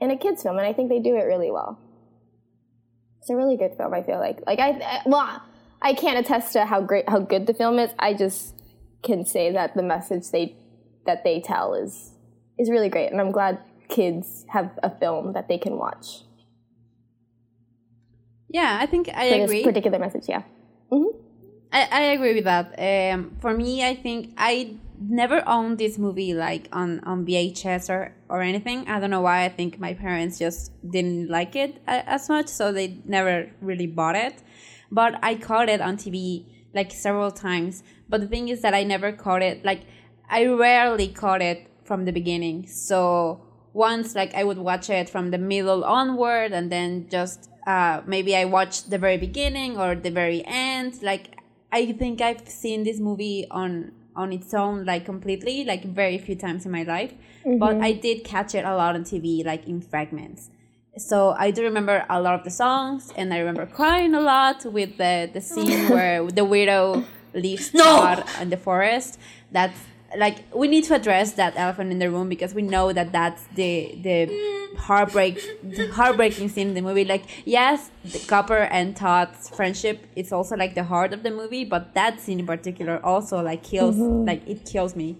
in 0.00 0.10
a 0.10 0.16
kids 0.16 0.42
film, 0.42 0.58
and 0.58 0.66
I 0.66 0.72
think 0.72 0.88
they 0.90 0.98
do 0.98 1.16
it 1.16 1.22
really 1.22 1.50
well. 1.50 1.78
It's 3.22 3.30
a 3.30 3.36
really 3.36 3.56
good 3.56 3.76
film. 3.76 3.94
I 3.94 4.02
feel 4.02 4.18
like 4.18 4.40
like 4.48 4.58
I 4.58 4.70
I- 4.70 5.02
well 5.06 5.42
I 5.80 5.94
can't 5.94 6.18
attest 6.18 6.52
to 6.54 6.66
how 6.66 6.80
great 6.80 7.08
how 7.08 7.20
good 7.20 7.46
the 7.46 7.54
film 7.54 7.78
is. 7.78 7.90
I 7.96 8.14
just 8.14 8.60
can 9.04 9.24
say 9.24 9.52
that 9.52 9.76
the 9.76 9.82
message 9.82 10.30
they 10.32 10.56
that 11.06 11.22
they 11.22 11.40
tell 11.40 11.74
is 11.74 12.10
is 12.58 12.68
really 12.68 12.88
great, 12.88 13.12
and 13.12 13.20
I'm 13.20 13.30
glad 13.30 13.60
kids 13.88 14.44
have 14.48 14.76
a 14.82 14.90
film 14.90 15.34
that 15.34 15.46
they 15.46 15.56
can 15.56 15.76
watch. 15.78 16.22
Yeah, 18.48 18.78
I 18.80 18.86
think 18.86 19.08
I 19.08 19.30
for 19.30 19.44
agree. 19.44 19.58
This 19.58 19.66
particular 19.66 19.98
message, 20.00 20.24
yeah. 20.28 20.42
Mm-hmm. 20.90 21.16
I, 21.72 21.88
I 21.90 22.00
agree 22.14 22.34
with 22.34 22.44
that. 22.44 22.74
Um, 22.78 23.36
for 23.40 23.54
me, 23.56 23.86
I 23.86 23.94
think 23.94 24.34
I 24.36 24.74
never 25.08 25.42
owned 25.46 25.78
this 25.78 25.98
movie 25.98 26.34
like 26.34 26.68
on, 26.72 27.00
on 27.00 27.26
VHS 27.26 27.90
or, 27.90 28.14
or 28.28 28.42
anything. 28.42 28.88
I 28.88 29.00
don't 29.00 29.10
know 29.10 29.20
why. 29.20 29.44
I 29.44 29.48
think 29.48 29.78
my 29.78 29.94
parents 29.94 30.38
just 30.38 30.72
didn't 30.88 31.28
like 31.28 31.56
it 31.56 31.82
as 31.86 32.28
much, 32.28 32.48
so 32.48 32.72
they 32.72 32.98
never 33.04 33.50
really 33.60 33.86
bought 33.86 34.16
it. 34.16 34.42
But 34.90 35.18
I 35.22 35.36
caught 35.36 35.68
it 35.68 35.80
on 35.80 35.96
TV 35.96 36.44
like 36.74 36.92
several 36.92 37.30
times. 37.30 37.82
But 38.08 38.20
the 38.20 38.26
thing 38.26 38.48
is 38.48 38.60
that 38.62 38.74
I 38.74 38.84
never 38.84 39.12
caught 39.12 39.42
it. 39.42 39.64
Like 39.64 39.82
I 40.28 40.46
rarely 40.46 41.08
caught 41.08 41.42
it 41.42 41.66
from 41.84 42.04
the 42.04 42.12
beginning. 42.12 42.66
So 42.66 43.40
once 43.72 44.14
like 44.14 44.34
I 44.34 44.44
would 44.44 44.58
watch 44.58 44.90
it 44.90 45.08
from 45.08 45.30
the 45.30 45.38
middle 45.38 45.84
onward, 45.84 46.52
and 46.52 46.70
then 46.70 47.08
just 47.08 47.50
uh, 47.66 48.02
maybe 48.06 48.36
I 48.36 48.44
watched 48.44 48.90
the 48.90 48.98
very 48.98 49.16
beginning 49.16 49.78
or 49.78 49.94
the 49.94 50.10
very 50.10 50.44
end. 50.46 51.02
Like 51.02 51.38
I 51.72 51.92
think 51.92 52.20
I've 52.20 52.48
seen 52.48 52.84
this 52.84 53.00
movie 53.00 53.46
on 53.50 53.92
on 54.16 54.32
its 54.32 54.52
own 54.54 54.84
like 54.84 55.04
completely 55.04 55.64
like 55.64 55.84
very 55.84 56.18
few 56.18 56.34
times 56.34 56.64
in 56.66 56.72
my 56.72 56.82
life 56.82 57.12
mm-hmm. 57.44 57.58
but 57.58 57.76
i 57.80 57.92
did 57.92 58.24
catch 58.24 58.54
it 58.54 58.64
a 58.64 58.74
lot 58.74 58.94
on 58.94 59.04
tv 59.04 59.44
like 59.44 59.66
in 59.66 59.80
fragments 59.80 60.50
so 60.96 61.34
i 61.38 61.50
do 61.50 61.62
remember 61.62 62.04
a 62.10 62.20
lot 62.20 62.34
of 62.34 62.44
the 62.44 62.50
songs 62.50 63.12
and 63.16 63.32
i 63.32 63.38
remember 63.38 63.66
crying 63.66 64.14
a 64.14 64.20
lot 64.20 64.64
with 64.66 64.96
the 64.98 65.30
the 65.32 65.40
scene 65.40 65.88
where 65.94 66.26
the 66.30 66.44
widow 66.44 67.04
leaves 67.34 67.72
no! 67.72 68.22
in 68.40 68.50
the 68.50 68.56
forest 68.56 69.18
that's 69.50 69.78
like 70.16 70.44
we 70.54 70.68
need 70.68 70.84
to 70.84 70.94
address 70.94 71.32
that 71.32 71.54
elephant 71.56 71.90
in 71.90 71.98
the 71.98 72.10
room 72.10 72.28
because 72.28 72.54
we 72.54 72.62
know 72.62 72.92
that 72.92 73.12
that's 73.12 73.42
the 73.54 73.98
the 74.02 74.72
heartbreak 74.78 75.40
the 75.62 75.88
heartbreaking 75.88 76.48
scene 76.48 76.68
in 76.68 76.74
the 76.74 76.80
movie. 76.82 77.04
Like 77.04 77.24
yes 77.44 77.90
the 78.04 78.18
copper 78.20 78.58
and 78.58 78.96
todd's 78.96 79.48
friendship 79.48 80.06
is 80.16 80.32
also 80.32 80.56
like 80.56 80.74
the 80.74 80.84
heart 80.84 81.12
of 81.12 81.22
the 81.22 81.30
movie 81.30 81.64
but 81.64 81.94
that 81.94 82.20
scene 82.20 82.40
in 82.40 82.46
particular 82.46 83.04
also 83.04 83.42
like 83.42 83.62
kills 83.62 83.96
mm-hmm. 83.96 84.26
like 84.26 84.46
it 84.46 84.64
kills 84.64 84.94
me. 84.96 85.16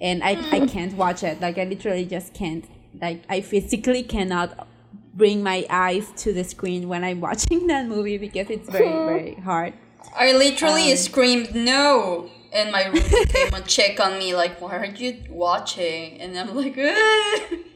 And 0.00 0.22
i 0.22 0.32
i 0.52 0.66
can't 0.66 0.94
watch 0.94 1.22
it. 1.22 1.40
Like 1.40 1.58
i 1.58 1.64
literally 1.64 2.04
just 2.04 2.34
can't. 2.34 2.64
Like 3.00 3.22
i 3.28 3.40
physically 3.40 4.02
cannot 4.02 4.66
bring 5.14 5.42
my 5.42 5.66
eyes 5.68 6.12
to 6.16 6.32
the 6.32 6.44
screen 6.44 6.88
when 6.88 7.02
i'm 7.02 7.20
watching 7.28 7.66
that 7.66 7.86
movie 7.86 8.18
because 8.18 8.48
it's 8.50 8.68
very 8.68 8.88
very 8.88 9.34
hard. 9.34 9.74
I 10.16 10.32
literally 10.32 10.92
um, 10.92 10.96
screamed 10.96 11.54
no 11.54 12.30
and 12.52 12.72
my 12.72 12.86
roommate 12.86 13.28
came 13.28 13.50
check 13.66 14.00
on 14.00 14.18
me 14.18 14.34
like, 14.34 14.60
"Why 14.60 14.78
aren't 14.78 15.00
you 15.00 15.22
watching?" 15.30 16.20
And 16.20 16.38
I'm 16.38 16.54
like, 16.54 16.76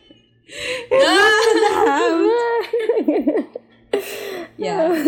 yeah, 4.57 5.05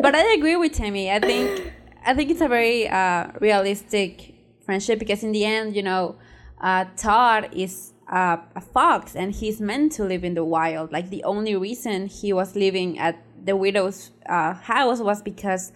but 0.00 0.14
I 0.14 0.34
agree 0.36 0.56
with 0.56 0.72
Tammy. 0.72 1.10
I 1.10 1.20
think 1.20 1.72
I 2.04 2.14
think 2.14 2.30
it's 2.30 2.40
a 2.40 2.48
very 2.48 2.88
uh, 2.88 3.28
realistic 3.40 4.34
friendship 4.64 4.98
because 4.98 5.22
in 5.22 5.32
the 5.32 5.44
end, 5.44 5.76
you 5.76 5.82
know, 5.82 6.16
uh, 6.60 6.86
Todd 6.96 7.50
is 7.52 7.92
a 8.10 8.60
fox 8.60 9.14
and 9.14 9.32
he's 9.32 9.60
meant 9.60 9.92
to 9.92 10.04
live 10.04 10.24
in 10.24 10.34
the 10.34 10.44
wild. 10.44 10.92
Like 10.92 11.10
the 11.10 11.24
only 11.24 11.56
reason 11.56 12.06
he 12.06 12.32
was 12.32 12.56
living 12.56 12.98
at 12.98 13.22
the 13.44 13.56
widow's 13.56 14.10
uh, 14.28 14.54
house 14.54 15.00
was 15.00 15.22
because 15.22 15.72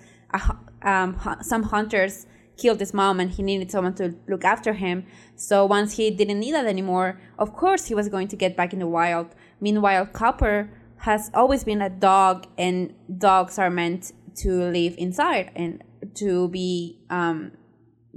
um, 0.83 1.19
some 1.43 1.65
hunters 1.65 2.27
killed 2.57 2.81
his 2.81 2.95
mom 2.95 3.21
and 3.21 3.31
he 3.31 3.43
needed 3.43 3.71
someone 3.71 3.95
to 3.95 4.15
look 4.29 4.45
after 4.45 4.75
him. 4.75 5.05
So 5.37 5.67
once 5.67 5.97
he 5.97 6.11
didn't 6.11 6.41
need 6.41 6.53
that 6.53 6.67
anymore, 6.67 7.21
of 7.39 7.55
course 7.55 7.87
he 7.87 7.95
was 7.95 8.09
going 8.09 8.29
to 8.29 8.37
get 8.37 8.57
back 8.57 8.73
in 8.73 8.79
the 8.79 8.87
wild. 8.87 9.35
Meanwhile, 9.61 10.07
Copper 10.07 10.71
has 10.99 11.31
always 11.35 11.65
been 11.65 11.83
a 11.83 11.91
dog, 11.91 12.47
and 12.57 12.95
dogs 13.19 13.59
are 13.59 13.71
meant 13.71 14.13
to 14.37 14.63
live 14.71 14.95
inside 14.99 15.51
and 15.57 15.83
to 16.15 16.49
be, 16.49 17.01
um, 17.11 17.53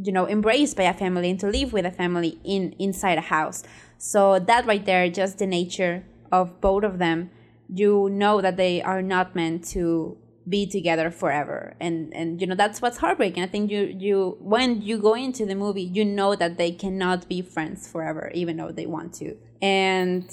you 0.01 0.11
know, 0.11 0.27
embraced 0.27 0.77
by 0.77 0.83
a 0.83 0.93
family 0.93 1.31
and 1.31 1.39
to 1.39 1.47
live 1.47 1.73
with 1.73 1.85
a 1.85 1.91
family 1.91 2.39
in 2.43 2.75
inside 2.77 3.17
a 3.17 3.21
house. 3.21 3.63
So 3.97 4.37
that 4.37 4.65
right 4.67 4.85
there, 4.85 5.09
just 5.09 5.39
the 5.39 5.47
nature 5.47 6.03
of 6.31 6.61
both 6.61 6.83
of 6.83 6.99
them, 6.99 7.31
you 7.73 8.09
know 8.11 8.41
that 8.41 8.57
they 8.57 8.83
are 8.83 9.01
not 9.01 9.35
meant 9.35 9.65
to 9.69 10.17
be 10.47 10.65
together 10.67 11.09
forever. 11.11 11.75
And 11.79 12.13
and 12.13 12.39
you 12.39 12.47
know 12.47 12.55
that's 12.55 12.81
what's 12.81 12.97
heartbreaking. 12.97 13.43
I 13.43 13.47
think 13.47 13.71
you 13.71 13.95
you 13.97 14.37
when 14.39 14.81
you 14.81 14.97
go 14.97 15.13
into 15.13 15.45
the 15.45 15.55
movie 15.55 15.83
you 15.83 16.05
know 16.05 16.35
that 16.35 16.57
they 16.57 16.71
cannot 16.71 17.27
be 17.27 17.41
friends 17.41 17.87
forever 17.87 18.31
even 18.33 18.57
though 18.57 18.71
they 18.71 18.85
want 18.85 19.13
to. 19.15 19.35
And 19.61 20.29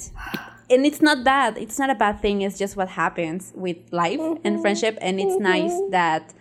and 0.70 0.86
it's 0.86 1.02
not 1.02 1.24
bad. 1.24 1.58
It's 1.58 1.78
not 1.78 1.90
a 1.90 1.94
bad 1.94 2.20
thing. 2.20 2.42
It's 2.42 2.58
just 2.58 2.76
what 2.76 2.88
happens 2.88 3.52
with 3.54 3.76
life 3.90 4.20
mm-hmm. 4.20 4.46
and 4.46 4.60
friendship. 4.60 4.98
And 5.00 5.20
it's 5.20 5.34
mm-hmm. 5.34 5.42
nice 5.42 5.80
that 5.90 6.34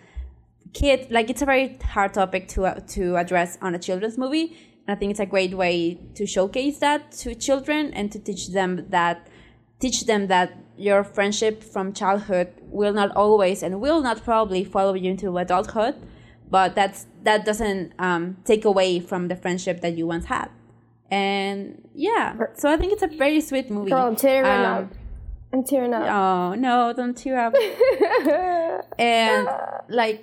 kids 0.72 1.10
like 1.10 1.30
it's 1.30 1.42
a 1.42 1.46
very 1.46 1.78
hard 1.84 2.14
topic 2.14 2.48
to 2.48 2.66
uh, 2.66 2.80
to 2.88 3.16
address 3.16 3.58
on 3.60 3.74
a 3.74 3.78
children's 3.78 4.18
movie. 4.18 4.56
And 4.86 4.96
i 4.96 4.98
think 4.98 5.10
it's 5.10 5.20
a 5.20 5.26
great 5.26 5.54
way 5.54 6.00
to 6.14 6.26
showcase 6.26 6.78
that 6.78 7.12
to 7.12 7.34
children 7.34 7.92
and 7.94 8.10
to 8.10 8.18
teach 8.18 8.48
them 8.48 8.86
that 8.88 9.28
teach 9.78 10.06
them 10.06 10.26
that 10.26 10.61
your 10.82 11.04
friendship 11.04 11.62
from 11.62 11.92
childhood 11.92 12.48
will 12.62 12.92
not 12.92 13.10
always 13.14 13.62
and 13.62 13.80
will 13.80 14.00
not 14.02 14.22
probably 14.24 14.64
follow 14.64 14.94
you 14.94 15.10
into 15.10 15.38
adulthood 15.38 15.94
but 16.50 16.74
that's 16.74 17.06
that 17.22 17.44
doesn't 17.46 17.92
um, 17.98 18.36
take 18.44 18.64
away 18.64 19.00
from 19.00 19.28
the 19.28 19.36
friendship 19.36 19.80
that 19.80 19.96
you 19.96 20.06
once 20.06 20.26
had. 20.26 20.50
And 21.10 21.88
yeah 21.94 22.36
so 22.54 22.70
i 22.72 22.76
think 22.76 22.92
it's 22.92 23.02
a 23.02 23.12
very 23.24 23.40
sweet 23.40 23.70
movie. 23.70 23.90
Girl, 23.90 24.06
I'm 24.08 24.16
tearing 24.16 24.46
um, 24.46 24.84
up 24.84 24.94
i'm 25.52 25.62
tearing 25.62 25.92
up. 25.94 26.04
Oh 26.08 26.54
no 26.54 26.92
don't 26.92 27.16
tear 27.16 27.38
up. 27.38 27.54
And 28.98 29.48
like 29.88 30.20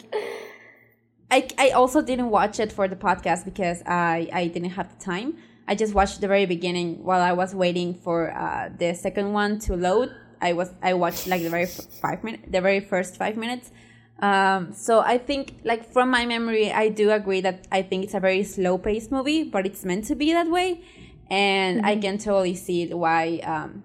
I, 1.31 1.47
I 1.57 1.69
also 1.71 2.01
didn't 2.01 2.29
watch 2.31 2.59
it 2.59 2.71
for 2.71 2.87
the 2.87 2.95
podcast 2.95 3.45
because 3.45 3.83
I, 3.85 4.29
I 4.33 4.47
didn't 4.47 4.71
have 4.71 4.97
the 4.97 5.03
time. 5.03 5.37
I 5.67 5.75
just 5.75 5.93
watched 5.93 6.21
the 6.21 6.27
very 6.27 6.47
beginning 6.47 7.03
while 7.03 7.21
I 7.21 7.33
was 7.33 7.53
waiting 7.53 7.93
for 7.93 8.31
uh, 8.35 8.69
the 8.75 8.95
second 8.95 9.33
one 9.33 9.59
to 9.59 9.75
load 9.75 10.11
I 10.41 10.53
was 10.53 10.71
I 10.81 10.93
watched 10.93 11.27
like 11.27 11.41
the 11.41 11.49
very 11.49 11.65
five 11.65 12.23
minute 12.23 12.51
the 12.51 12.61
very 12.61 12.79
first 12.79 13.17
five 13.17 13.37
minutes. 13.37 13.71
Um, 14.21 14.73
so 14.73 14.99
I 14.99 15.17
think 15.17 15.59
like 15.63 15.91
from 15.93 16.09
my 16.09 16.25
memory, 16.25 16.71
I 16.71 16.89
do 16.89 17.11
agree 17.11 17.41
that 17.41 17.67
I 17.71 17.81
think 17.81 18.03
it's 18.03 18.13
a 18.13 18.19
very 18.19 18.43
slow 18.43 18.77
paced 18.77 19.11
movie, 19.11 19.43
but 19.43 19.65
it's 19.65 19.85
meant 19.85 20.05
to 20.05 20.15
be 20.15 20.33
that 20.33 20.49
way, 20.49 20.83
and 21.29 21.77
mm-hmm. 21.77 21.85
I 21.85 21.95
can 21.95 22.17
totally 22.17 22.55
see 22.55 22.93
why. 22.93 23.39
Um, 23.43 23.83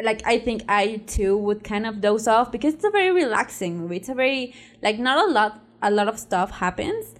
like 0.00 0.22
I 0.26 0.38
think 0.38 0.64
I 0.68 1.02
too 1.06 1.36
would 1.36 1.62
kind 1.62 1.86
of 1.86 2.00
doze 2.00 2.26
off 2.26 2.50
because 2.50 2.74
it's 2.74 2.84
a 2.84 2.90
very 2.90 3.12
relaxing 3.12 3.78
movie. 3.78 3.96
It's 3.96 4.08
a 4.08 4.14
very 4.14 4.54
like 4.82 4.98
not 4.98 5.28
a 5.28 5.30
lot 5.30 5.60
a 5.82 5.90
lot 5.90 6.08
of 6.08 6.18
stuff 6.18 6.50
happens 6.50 7.14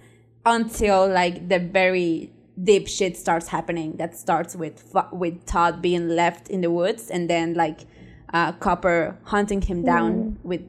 until 0.45 1.07
like 1.07 1.49
the 1.49 1.59
very 1.59 2.33
deep 2.61 2.87
shit 2.87 3.17
starts 3.17 3.47
happening 3.47 3.97
that 3.97 4.17
starts 4.17 4.55
with 4.55 4.93
with 5.11 5.45
Todd 5.45 5.81
being 5.81 6.09
left 6.09 6.49
in 6.49 6.61
the 6.61 6.71
woods 6.71 7.09
and 7.09 7.29
then 7.29 7.53
like 7.53 7.81
uh, 8.33 8.51
Copper 8.53 9.17
hunting 9.23 9.61
him 9.61 9.83
down 9.83 10.13
mm. 10.13 10.35
with 10.43 10.61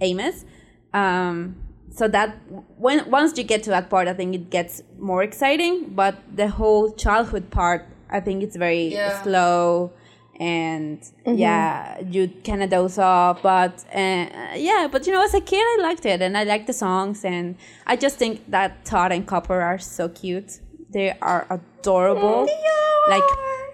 Amos. 0.00 0.44
Um, 0.92 1.56
so 1.92 2.08
that 2.08 2.36
when 2.78 3.08
once 3.10 3.36
you 3.36 3.44
get 3.44 3.62
to 3.64 3.70
that 3.70 3.90
part, 3.90 4.08
I 4.08 4.14
think 4.14 4.34
it 4.34 4.50
gets 4.50 4.82
more 4.98 5.22
exciting. 5.22 5.90
But 5.90 6.16
the 6.34 6.48
whole 6.48 6.92
childhood 6.92 7.50
part, 7.50 7.86
I 8.08 8.20
think 8.20 8.42
it's 8.42 8.56
very 8.56 8.88
yeah. 8.88 9.22
slow 9.22 9.92
and 10.40 10.98
mm-hmm. 10.98 11.34
yeah, 11.34 12.00
you 12.00 12.32
kind 12.44 12.62
of 12.62 12.70
doze 12.70 12.98
off. 12.98 13.42
But 13.42 13.84
uh, 13.94 14.26
yeah, 14.56 14.88
but 14.90 15.06
you 15.06 15.12
know, 15.12 15.22
as 15.22 15.34
a 15.34 15.40
kid, 15.40 15.62
I 15.62 15.78
liked 15.82 16.06
it 16.06 16.22
and 16.22 16.36
I 16.36 16.44
liked 16.44 16.66
the 16.66 16.72
songs, 16.72 17.24
and 17.24 17.56
I 17.86 17.96
just 17.96 18.16
think 18.16 18.50
that 18.50 18.84
Todd 18.84 19.12
and 19.12 19.26
Copper 19.26 19.60
are 19.60 19.78
so 19.78 20.08
cute. 20.08 20.60
They 20.88 21.12
are 21.20 21.46
adorable. 21.50 22.46
They 22.46 22.52
are. 22.52 23.10
Like 23.10 23.22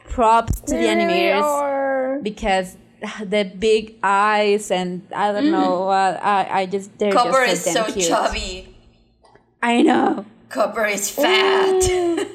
props 0.08 0.60
to 0.62 0.72
they 0.72 0.82
the 0.82 0.86
animators 0.86 1.42
are. 1.42 2.20
because 2.22 2.76
the 3.24 3.44
big 3.44 3.96
eyes 4.02 4.70
and 4.70 5.06
I 5.14 5.32
don't 5.32 5.44
mm. 5.44 5.52
know. 5.52 5.88
Uh, 5.88 6.18
I 6.22 6.60
I 6.60 6.66
just 6.66 6.96
they're 6.98 7.12
Copper 7.12 7.46
just 7.46 7.64
so 7.64 7.70
is 7.70 7.74
so 7.74 7.92
cute. 7.92 8.08
chubby. 8.08 8.76
I 9.62 9.82
know. 9.82 10.24
Copper 10.48 10.86
is 10.86 11.10
fat. 11.10 11.82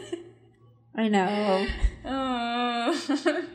I 0.95 1.07
know. 1.07 1.67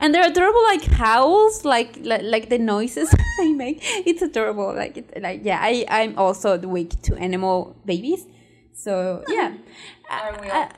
and 0.00 0.14
they're 0.14 0.26
adorable 0.26 0.62
like 0.64 0.84
howls 0.84 1.64
like 1.64 1.98
like, 2.02 2.22
like 2.22 2.48
the 2.48 2.58
noises 2.58 3.14
they 3.38 3.52
make 3.52 3.78
it's 3.82 4.22
adorable 4.22 4.74
like 4.74 4.96
it, 4.96 5.22
like 5.22 5.40
yeah 5.44 5.58
i 5.60 5.84
i'm 5.88 6.18
also 6.18 6.58
weak 6.58 7.00
to 7.02 7.14
animal 7.16 7.76
babies 7.84 8.26
so 8.72 9.22
yeah 9.28 9.54
uh, 10.10 10.68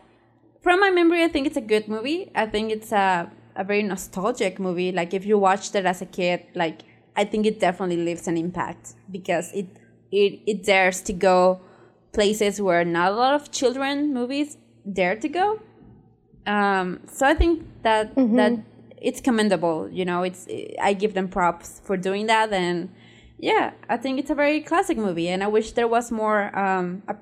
from 0.60 0.80
my 0.80 0.90
memory 0.90 1.22
i 1.22 1.28
think 1.28 1.46
it's 1.46 1.56
a 1.56 1.62
good 1.62 1.88
movie 1.88 2.30
i 2.34 2.46
think 2.46 2.70
it's 2.70 2.92
a 2.92 3.30
a 3.56 3.64
very 3.64 3.82
nostalgic 3.82 4.58
movie. 4.58 4.92
Like 4.92 5.14
if 5.14 5.24
you 5.26 5.38
watched 5.38 5.74
it 5.74 5.86
as 5.86 6.02
a 6.02 6.06
kid, 6.06 6.44
like 6.54 6.82
I 7.16 7.24
think 7.24 7.46
it 7.46 7.60
definitely 7.60 7.96
leaves 7.96 8.28
an 8.28 8.36
impact 8.36 8.94
because 9.10 9.52
it 9.52 9.66
it 10.12 10.40
it 10.46 10.64
dares 10.64 11.00
to 11.02 11.12
go 11.12 11.60
places 12.12 12.60
where 12.60 12.84
not 12.84 13.12
a 13.12 13.14
lot 13.14 13.34
of 13.34 13.50
children 13.50 14.12
movies 14.12 14.56
dare 14.90 15.16
to 15.16 15.28
go. 15.28 15.60
Um, 16.46 17.00
so 17.12 17.26
I 17.26 17.34
think 17.34 17.66
that 17.82 18.14
that 18.14 18.52
it's 19.00 19.20
commendable. 19.20 19.88
You 19.90 20.04
know, 20.04 20.22
it's 20.22 20.46
I 20.80 20.92
give 20.92 21.14
them 21.14 21.28
props 21.28 21.80
for 21.84 21.96
doing 21.96 22.26
that, 22.26 22.52
and 22.52 22.90
yeah, 23.38 23.72
I 23.88 23.96
think 23.96 24.18
it's 24.18 24.30
a 24.30 24.34
very 24.34 24.60
classic 24.60 24.96
movie, 24.96 25.28
and 25.28 25.42
I 25.42 25.48
wish 25.48 25.72
there 25.72 25.88
was 25.88 26.10
more 26.10 26.56
um, 26.58 27.02
a 27.08 27.16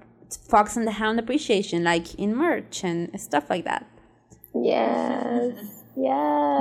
Fox 0.48 0.76
and 0.76 0.86
the 0.86 0.92
Hound 0.92 1.18
appreciation, 1.18 1.84
like 1.84 2.14
in 2.16 2.34
merch 2.34 2.84
and 2.84 3.18
stuff 3.20 3.48
like 3.50 3.64
that. 3.64 3.86
Yes. 4.54 5.83
Yes. 5.96 6.08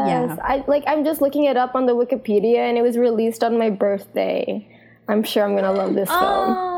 Yeah. 0.08 0.38
I 0.44 0.64
like 0.68 0.84
I'm 0.88 1.04
just 1.04 1.22
looking 1.22 1.46
it 1.46 1.58
up 1.58 1.76
on 1.76 1.86
the 1.86 1.96
Wikipedia 1.96 2.60
and 2.60 2.78
it 2.78 2.82
was 2.82 2.98
released 2.98 3.44
on 3.44 3.58
my 3.58 3.70
birthday. 3.70 4.68
I'm 5.08 5.24
sure 5.24 5.44
I'm 5.44 5.56
gonna 5.56 5.72
love 5.72 5.96
this 5.96 6.10
oh. 6.12 6.20
film. 6.20 6.58
Oh. 6.58 6.74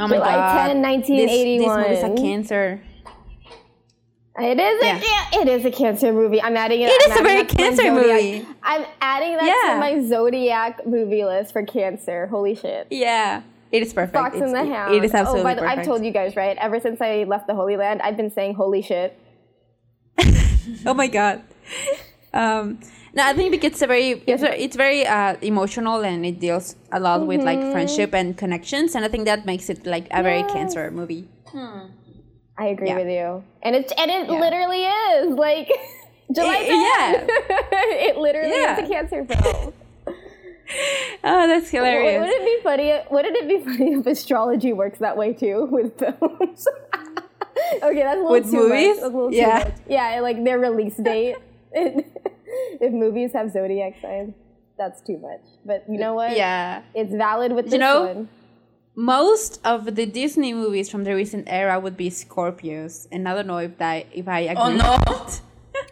Oh 0.00 0.06
my 0.06 0.16
July 0.16 0.34
god, 0.36 0.66
10, 0.68 0.82
this, 1.00 1.08
this 1.08 1.66
movie 1.66 1.92
is 1.92 2.04
a 2.04 2.14
cancer. 2.14 2.80
It 4.40 4.60
is 4.60 4.84
Yeah. 4.84 4.96
a 4.96 5.00
yeah, 5.00 5.40
it 5.42 5.48
is 5.48 5.64
a 5.64 5.70
cancer 5.72 6.12
movie. 6.12 6.40
I'm 6.40 6.56
adding 6.56 6.82
it. 6.82 6.90
It 6.90 7.02
I'm 7.04 7.10
is 7.10 7.18
a 7.18 7.22
very 7.24 7.42
that 7.42 7.48
to 7.48 7.56
my 7.56 7.62
cancer 7.64 7.92
movie. 7.92 8.46
I'm 8.62 8.86
adding 9.00 9.32
that 9.36 9.64
Yeah. 9.66 9.74
to 9.74 9.80
my 9.80 10.06
Zodiac 10.06 10.86
movie 10.86 11.24
list 11.24 11.52
for 11.52 11.64
cancer. 11.64 12.28
Holy 12.28 12.54
shit. 12.54 12.86
Yeah, 12.90 13.42
it 13.72 13.82
is 13.82 13.92
perfect. 13.92 14.14
Fox 14.14 14.36
It's- 14.36 14.52
and 14.52 14.54
the 14.54 14.70
it- 14.70 14.76
Hound. 14.76 14.94
It 14.94 15.02
is 15.02 15.12
oh, 15.14 15.18
absolutely 15.18 15.40
oh, 15.40 15.44
by 15.44 15.54
the, 15.54 15.60
perfect. 15.62 15.78
I've 15.80 15.86
told 15.86 16.04
you 16.04 16.12
guys, 16.12 16.36
right? 16.36 16.56
Ever 16.58 16.78
since 16.78 17.00
I 17.00 17.24
left 17.24 17.48
the 17.48 17.56
Holy 17.56 17.76
Land, 17.76 18.00
I've 18.02 18.16
been 18.16 18.30
saying 18.30 18.54
holy 18.54 18.82
shit. 18.82 19.18
oh 20.86 20.94
my 20.94 21.08
god. 21.08 21.42
Um, 22.34 22.78
no, 23.14 23.24
I 23.24 23.32
think 23.32 23.50
because 23.50 23.72
it's 23.72 23.82
a 23.82 23.86
very 23.86 24.22
it's, 24.26 24.42
it's 24.42 24.76
very 24.76 25.06
uh, 25.06 25.36
emotional 25.40 26.04
and 26.04 26.24
it 26.26 26.38
deals 26.40 26.76
a 26.92 27.00
lot 27.00 27.26
with 27.26 27.42
like 27.42 27.58
Mm-hmm. 27.58 27.72
friendship 27.72 28.14
and 28.14 28.36
connections, 28.36 28.94
and 28.94 29.04
I 29.04 29.08
think 29.08 29.24
that 29.24 29.46
makes 29.46 29.68
it 29.70 29.86
like 29.86 30.06
a 30.10 30.22
very 30.22 30.42
cancer 30.44 30.90
movie. 30.90 31.26
I 32.58 32.66
agree 32.66 32.88
Yeah. 32.88 32.96
with 32.98 33.08
you. 33.08 33.44
And 33.62 33.74
it's 33.76 33.92
and 33.96 34.10
it 34.10 34.28
Yeah. 34.30 34.40
literally 34.40 34.84
is 34.84 35.34
like 35.36 35.68
July 36.32 36.68
I- 36.68 37.16
10th. 37.16 37.28
it 38.08 38.16
literally 38.18 38.50
Yeah. 38.60 38.78
is 38.82 38.84
a 38.84 38.92
cancer 38.92 39.24
film. 39.24 39.72
Oh, 41.24 41.46
that's 41.48 41.70
hilarious. 41.70 42.20
Wouldn't 42.20 42.42
it 42.42 42.44
be 42.44 42.62
funny? 42.62 42.92
Wouldn't 43.10 43.36
it 43.36 43.48
be 43.48 43.58
funny 43.64 43.94
if 43.94 44.06
astrology 44.06 44.74
works 44.74 44.98
that 44.98 45.16
way 45.16 45.32
too 45.32 45.66
with 45.70 45.98
films? 45.98 46.68
okay, 47.82 48.02
that's 48.02 48.18
a 48.18 48.22
little 48.22 48.30
With 48.30 48.50
too 48.50 48.68
movies? 48.68 48.88
Much. 48.88 48.96
That's 48.96 49.02
a 49.02 49.06
little 49.16 49.32
Yeah. 49.32 49.58
too 49.64 49.70
much. 49.70 49.74
Yeah, 49.88 50.20
like 50.20 50.44
their 50.44 50.58
release 50.58 50.96
date. 50.96 51.36
if 52.80 52.92
movies 52.92 53.32
have 53.34 53.50
zodiac 53.52 53.94
signs, 54.00 54.34
that's 54.76 55.00
too 55.02 55.18
much. 55.18 55.40
But 55.64 55.84
you 55.88 55.98
know 55.98 56.14
what? 56.14 56.36
Yeah. 56.36 56.82
it's 56.94 57.12
valid 57.14 57.52
with 57.52 57.66
this 57.66 57.74
you 57.74 57.78
know, 57.80 58.06
one. 58.06 58.28
Most 58.94 59.60
of 59.64 59.94
the 59.94 60.06
Disney 60.06 60.52
movies 60.52 60.90
from 60.90 61.04
the 61.04 61.14
recent 61.14 61.46
era 61.48 61.78
would 61.78 61.96
be 61.96 62.10
Scorpios, 62.10 63.06
and 63.12 63.28
I 63.28 63.34
don't 63.34 63.46
know 63.46 63.58
if 63.58 63.78
that 63.78 64.06
if 64.12 64.26
I 64.26 64.40
agree. 64.40 64.56
Oh 64.56 64.72
no! 64.74 64.98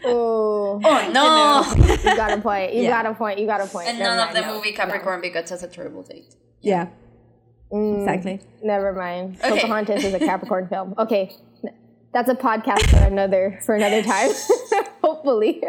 Oh, 0.05 0.81
Oh 0.85 1.11
no! 1.13 1.85
you 1.87 2.17
got 2.17 2.33
a 2.37 2.41
point. 2.41 2.75
You 2.75 2.83
Yeah. 2.87 3.03
got 3.03 3.07
a 3.07 3.15
point. 3.15 3.39
You 3.39 3.47
got 3.47 3.61
a 3.61 3.67
point. 3.67 3.89
And 3.89 3.99
Never 3.99 4.17
none 4.17 4.29
of 4.29 4.35
the 4.35 4.41
no. 4.41 4.55
movie 4.57 4.73
Capricorn 4.73 5.21
because 5.21 5.51
that's 5.51 5.63
a 5.63 5.69
terrible 5.69 6.03
date. 6.03 6.35
Yeah, 6.61 6.89
Mm, 7.73 7.99
exactly. 7.99 8.41
Never 8.63 8.93
mind. 8.93 9.37
Okay. 9.39 9.51
Pocahontas 9.51 10.05
is 10.05 10.15
a 10.15 10.19
Capricorn 10.19 10.69
film. 10.69 10.95
Okay, 10.99 11.35
that's 12.17 12.31
a 12.31 12.35
podcast 12.35 12.89
for 12.89 13.05
another 13.05 13.59
for 13.67 13.75
another 13.75 14.03
time. 14.03 14.31
Hopefully. 15.05 15.63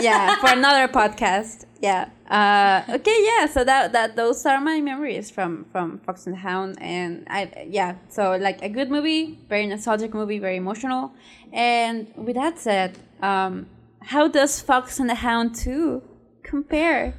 yeah, 0.00 0.36
for 0.36 0.48
another 0.58 0.90
podcast. 0.90 1.66
Yeah. 1.82 2.08
Uh, 2.26 2.94
okay. 2.96 3.18
Yeah. 3.20 3.44
So 3.46 3.64
that 3.64 3.92
that 3.92 4.16
those 4.16 4.46
are 4.46 4.62
my 4.62 4.80
memories 4.80 5.30
from 5.30 5.66
from 5.70 5.98
Fox 6.06 6.26
and 6.26 6.34
the 6.34 6.40
Hound, 6.40 6.80
and 6.80 7.26
I 7.28 7.66
yeah. 7.68 7.96
So 8.08 8.36
like 8.36 8.62
a 8.62 8.70
good 8.70 8.90
movie, 8.90 9.40
very 9.50 9.66
nostalgic 9.66 10.14
movie, 10.14 10.38
very 10.38 10.56
emotional. 10.56 11.12
And 11.52 12.06
with 12.16 12.36
that 12.36 12.58
said, 12.58 12.98
um, 13.20 13.66
how 14.00 14.26
does 14.26 14.58
Fox 14.58 15.00
and 15.00 15.10
the 15.10 15.16
Hound 15.16 15.54
two 15.54 16.02
compare? 16.42 17.12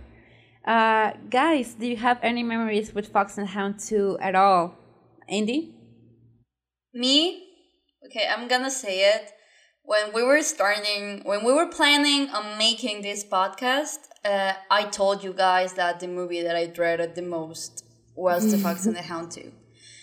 Uh, 0.65 1.11
guys, 1.29 1.75
do 1.75 1.85
you 1.85 1.97
have 1.97 2.17
any 2.23 2.41
memories 2.41 2.95
with 2.95 3.09
Fox 3.09 3.37
and 3.37 3.45
the 3.47 3.51
Hound 3.51 3.79
two 3.79 4.17
at 4.19 4.33
all? 4.33 4.75
Andy? 5.29 5.75
Me? 6.95 7.50
Okay, 8.11 8.27
I'm 8.27 8.49
gonna 8.49 8.69
say 8.69 9.13
it. 9.15 9.31
When 9.83 10.11
we 10.13 10.21
were 10.21 10.41
starting, 10.41 11.21
when 11.23 11.45
we 11.45 11.53
were 11.53 11.67
planning 11.67 12.29
on 12.29 12.57
making 12.57 13.03
this 13.03 13.23
podcast, 13.23 13.99
uh, 14.25 14.53
I 14.69 14.83
told 14.83 15.23
you 15.23 15.31
guys 15.31 15.73
that 15.75 16.01
the 16.01 16.09
movie 16.09 16.41
that 16.41 16.55
I 16.57 16.65
dreaded 16.65 17.15
the 17.15 17.21
most 17.21 17.85
was 18.13 18.51
The 18.51 18.57
Fox 18.57 18.85
and 18.85 18.97
the 18.97 19.01
Hound 19.01 19.31
2. 19.31 19.49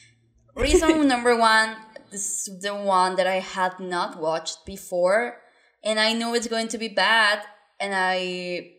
Reason 0.56 1.06
number 1.06 1.36
one, 1.36 1.76
this 2.10 2.48
is 2.48 2.62
the 2.62 2.74
one 2.74 3.16
that 3.16 3.26
I 3.26 3.40
had 3.40 3.78
not 3.78 4.18
watched 4.18 4.64
before, 4.64 5.36
and 5.84 6.00
I 6.00 6.14
know 6.14 6.32
it's 6.32 6.48
going 6.48 6.68
to 6.68 6.78
be 6.78 6.88
bad, 6.88 7.42
and 7.78 7.94
I 7.94 8.70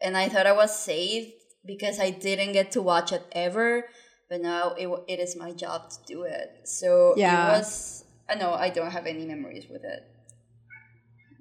and 0.00 0.16
I 0.16 0.30
thought 0.30 0.46
I 0.46 0.52
was 0.52 0.74
safe 0.76 1.30
because 1.66 2.00
I 2.00 2.08
didn't 2.08 2.52
get 2.52 2.72
to 2.72 2.80
watch 2.80 3.12
it 3.12 3.24
ever. 3.32 3.84
But 4.30 4.40
now 4.40 4.72
it, 4.78 4.88
it 5.08 5.20
is 5.20 5.36
my 5.36 5.52
job 5.52 5.90
to 5.90 5.96
do 6.06 6.22
it. 6.22 6.62
So 6.64 7.12
Yeah. 7.18 7.48
it 7.48 7.58
was. 7.58 8.04
I 8.32 8.34
know 8.34 8.52
I 8.54 8.70
don't 8.70 8.90
have 8.90 9.06
any 9.06 9.26
memories 9.26 9.66
with 9.70 9.84
it. 9.84 10.02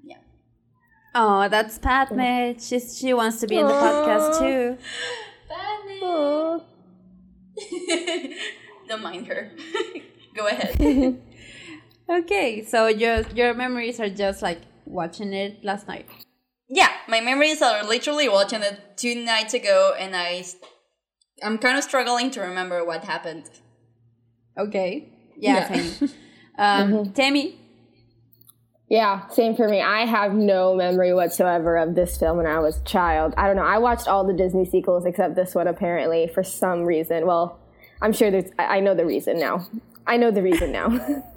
Yeah. 0.04 0.18
Oh, 1.16 1.48
that's 1.48 1.78
Padme. 1.80 2.60
She's, 2.60 2.98
she 2.98 3.14
wants 3.14 3.40
to 3.40 3.48
be 3.48 3.58
in 3.58 3.66
the 3.66 3.74
podcast 3.74 4.40
too. 4.40 4.78
Oh. 6.04 6.64
don't 8.90 9.02
mind 9.04 9.28
her. 9.28 9.52
Go 10.36 10.48
ahead. 10.48 11.22
Okay, 12.10 12.66
so 12.66 12.88
your 12.88 13.22
your 13.34 13.54
memories 13.54 13.98
are 14.02 14.10
just 14.10 14.42
like 14.42 14.60
watching 14.86 15.32
it 15.32 15.64
last 15.64 15.88
night. 15.88 16.06
yeah, 16.68 16.90
my 17.08 17.22
memories 17.22 17.62
are 17.62 17.86
literally 17.86 18.28
watching 18.28 18.62
it 18.62 18.98
two 18.98 19.16
nights 19.16 19.54
ago, 19.54 19.96
and 19.98 20.14
I, 20.14 20.44
I'm 21.42 21.58
kind 21.58 21.78
of 21.78 21.86
struggling 21.86 22.30
to 22.32 22.42
remember 22.42 22.84
what 22.84 23.06
happened. 23.06 23.46
Okay. 24.58 25.08
Yeah, 25.38 25.72
Yeah. 25.72 26.08
Um, 26.58 27.12
Tammy. 27.14 27.58
Yeah, 28.90 29.28
same 29.30 29.56
for 29.56 29.70
me. 29.70 29.82
I 29.82 30.06
have 30.06 30.34
no 30.34 30.76
memory 30.76 31.14
whatsoever 31.14 31.78
of 31.78 31.96
this 31.96 32.18
film 32.18 32.38
when 32.38 32.46
I 32.46 32.60
was 32.60 32.78
a 32.78 32.84
child. 32.84 33.34
I 33.38 33.48
don't 33.48 33.56
know. 33.56 33.64
I 33.64 33.78
watched 33.78 34.08
all 34.10 34.26
the 34.28 34.34
Disney 34.34 34.66
sequels 34.66 35.06
except 35.06 35.36
this 35.36 35.56
one 35.56 35.68
apparently 35.68 36.28
for 36.34 36.44
some 36.44 36.84
reason. 36.84 37.26
Well, 37.26 37.58
I'm 38.02 38.12
sure 38.12 38.30
there's 38.32 38.52
I 38.60 38.78
I 38.78 38.80
know 38.82 38.94
the 38.94 39.06
reason 39.06 39.40
now. 39.40 39.66
I 40.06 40.18
know 40.18 40.32
the 40.32 40.42
reason 40.44 40.72
now. 40.72 40.90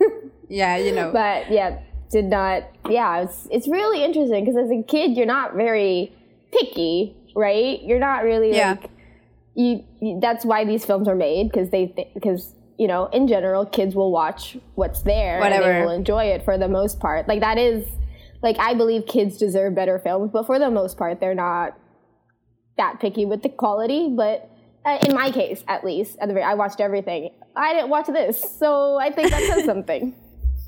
Yeah, 0.46 0.76
you 0.76 0.92
know. 0.92 1.10
but 1.10 1.50
yeah, 1.50 1.80
did 2.10 2.26
not. 2.26 2.64
Yeah, 2.88 3.22
it's 3.22 3.48
it's 3.50 3.66
really 3.66 4.04
interesting 4.04 4.44
because 4.44 4.62
as 4.62 4.70
a 4.70 4.82
kid, 4.82 5.16
you're 5.16 5.24
not 5.26 5.54
very 5.54 6.12
picky, 6.52 7.16
right? 7.34 7.82
You're 7.82 7.98
not 7.98 8.24
really 8.24 8.54
Yeah. 8.54 8.72
like 8.72 8.90
you, 9.54 9.82
you. 10.00 10.20
That's 10.20 10.44
why 10.44 10.64
these 10.66 10.84
films 10.84 11.08
are 11.08 11.14
made 11.14 11.50
because 11.50 11.70
they 11.70 12.10
because 12.12 12.52
you 12.78 12.86
know 12.88 13.06
in 13.06 13.28
general 13.28 13.64
kids 13.66 13.94
will 13.94 14.10
watch 14.12 14.56
what's 14.74 15.02
there 15.02 15.40
and 15.54 15.64
they 15.64 15.84
will 15.84 15.92
enjoy 15.92 16.24
it 16.24 16.44
for 16.44 16.58
the 16.58 16.68
most 16.68 17.00
part. 17.00 17.28
Like 17.28 17.40
that 17.40 17.58
is 17.58 17.86
like 18.42 18.58
I 18.58 18.74
believe 18.74 19.06
kids 19.06 19.36
deserve 19.38 19.74
better 19.74 19.98
films, 19.98 20.30
but 20.32 20.44
for 20.46 20.58
the 20.58 20.70
most 20.70 20.96
part, 20.98 21.20
they're 21.20 21.34
not 21.34 21.78
that 22.76 23.00
picky 23.00 23.24
with 23.24 23.42
the 23.42 23.48
quality. 23.48 24.08
But 24.14 24.50
uh, 24.84 24.98
in 25.06 25.14
my 25.14 25.30
case, 25.30 25.64
at 25.68 25.84
least, 25.84 26.18
at 26.20 26.28
the 26.28 26.34
very, 26.34 26.44
I 26.44 26.54
watched 26.54 26.80
everything. 26.80 27.30
I 27.56 27.72
didn't 27.72 27.88
watch 27.88 28.06
this, 28.08 28.58
so 28.58 28.96
I 28.96 29.10
think 29.10 29.30
that 29.30 29.42
says 29.42 29.64
something. 29.72 30.14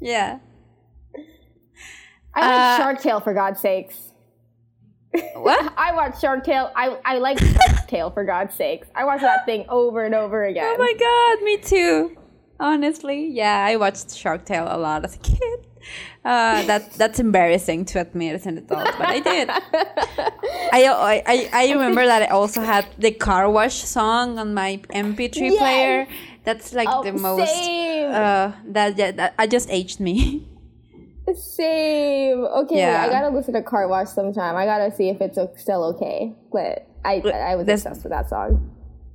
yeah. 0.01 0.39
I 2.35 2.41
like 2.41 2.51
Uh, 2.61 2.77
Shark 2.79 3.01
Tale 3.01 3.21
for 3.21 3.35
God's 3.35 3.61
sakes. 3.61 4.06
What? 5.35 5.73
I 5.79 5.93
watch 5.95 6.21
Shark 6.21 6.45
Tale. 6.45 6.71
I 6.77 6.99
I 7.05 7.19
like 7.19 7.39
Shark 7.39 7.87
Tale 7.89 8.11
for 8.11 8.25
God's 8.25 8.55
sakes. 8.55 8.89
I 8.95 9.05
watch 9.05 9.21
that 9.21 9.47
thing 9.47 9.65
over 9.69 10.05
and 10.05 10.15
over 10.15 10.45
again. 10.45 10.67
Oh 10.67 10.79
my 10.79 10.95
god, 10.99 11.45
me 11.45 11.57
too. 11.59 12.17
Honestly, 12.59 13.29
yeah, 13.31 13.65
I 13.69 13.77
watched 13.77 14.15
Shark 14.17 14.45
Tale 14.45 14.67
a 14.69 14.79
lot 14.79 15.05
as 15.05 15.17
a 15.17 15.19
kid. 15.19 15.67
Uh, 16.25 16.63
that 16.65 16.93
that's 16.95 17.21
embarrassing 17.21 17.85
to 17.85 18.01
admit 18.01 18.35
as 18.35 18.47
an 18.47 18.59
adult, 18.59 18.91
but 18.99 19.07
I 19.07 19.21
did. 19.21 19.49
I, 19.51 21.23
I 21.25 21.49
I 21.53 21.71
remember 21.73 22.05
that 22.05 22.23
I 22.23 22.27
also 22.27 22.61
had 22.63 22.87
the 22.99 23.13
car 23.13 23.49
wash 23.49 23.77
song 23.85 24.39
on 24.39 24.53
my 24.53 24.81
MP3 24.91 25.37
Yes. 25.37 25.59
player. 25.59 26.07
That's 26.45 26.73
like 26.73 26.89
Oh, 26.91 27.03
the 27.05 27.13
most. 27.13 27.53
same. 27.55 28.11
Uh, 28.11 28.53
that, 28.67 28.97
yeah, 28.99 29.11
that 29.13 29.35
I 29.39 29.47
just 29.47 29.69
aged 29.71 30.01
me. 30.01 30.49
Same. 31.35 32.45
Okay, 32.45 32.79
Yeah. 32.79 33.05
I 33.05 33.09
gotta 33.09 33.35
listen 33.35 33.55
to 33.55 33.63
Car 33.63 33.89
Wash 33.89 34.09
sometime. 34.09 34.57
I 34.57 34.65
gotta 34.65 34.95
see 34.95 35.09
if 35.09 35.21
it's 35.21 35.39
still 35.61 35.85
okay. 35.85 36.35
But 36.53 36.87
I 37.05 37.21
I 37.51 37.57
was 37.57 37.69
obsessed 37.69 38.03
with 38.05 38.13
that 38.13 38.29
song. 38.29 38.71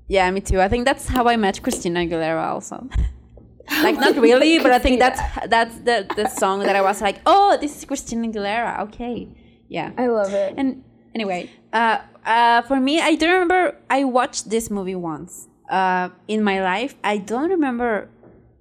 Yeah, 0.08 0.30
me 0.32 0.42
too. 0.42 0.60
I 0.60 0.68
think 0.68 0.86
that's 0.86 1.08
how 1.08 1.28
I 1.28 1.38
met 1.38 1.62
Christina 1.64 2.02
Aguilera 2.02 2.44
also. 2.44 2.90
like 3.84 3.96
not 3.96 4.18
really, 4.18 4.60
but 4.60 4.72
I 4.72 4.80
think 4.80 5.00
that's 5.00 5.22
that's 5.48 5.76
the 5.80 6.06
the 6.16 6.28
song 6.28 6.60
that 6.60 6.76
I 6.76 6.82
was 6.82 7.02
like, 7.02 7.22
oh, 7.26 7.58
this 7.62 7.78
is 7.78 7.86
Christina 7.86 8.28
Aguilera. 8.28 8.82
Okay, 8.82 9.30
yeah. 9.70 9.92
I 9.98 10.08
love 10.08 10.34
it. 10.34 10.56
And 10.58 10.84
anyway, 11.16 11.50
uh, 11.72 12.00
uh, 12.26 12.62
for 12.64 12.80
me, 12.80 13.00
I 13.00 13.16
don't 13.16 13.32
remember. 13.32 13.78
I 13.90 14.04
watched 14.04 14.50
this 14.50 14.70
movie 14.70 14.96
once 14.96 15.48
uh, 15.70 16.10
in 16.28 16.44
my 16.44 16.62
life. 16.62 16.96
I 17.04 17.18
don't 17.18 17.50
remember 17.50 18.10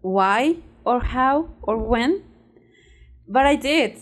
why 0.02 0.56
or 0.84 1.00
how 1.00 1.50
or 1.62 1.76
when, 1.76 2.22
but 3.30 3.46
I 3.46 3.56
did. 3.56 3.96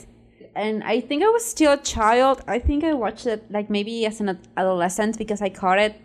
And 0.56 0.82
I 0.82 1.00
think 1.00 1.22
I 1.22 1.28
was 1.28 1.44
still 1.44 1.72
a 1.72 1.76
child. 1.76 2.42
I 2.48 2.58
think 2.58 2.82
I 2.82 2.94
watched 2.94 3.26
it 3.26 3.44
like 3.50 3.70
maybe 3.70 4.06
as 4.06 4.20
an 4.20 4.40
adolescent 4.56 5.18
because 5.18 5.40
I 5.40 5.50
caught 5.50 5.78
it 5.78 6.00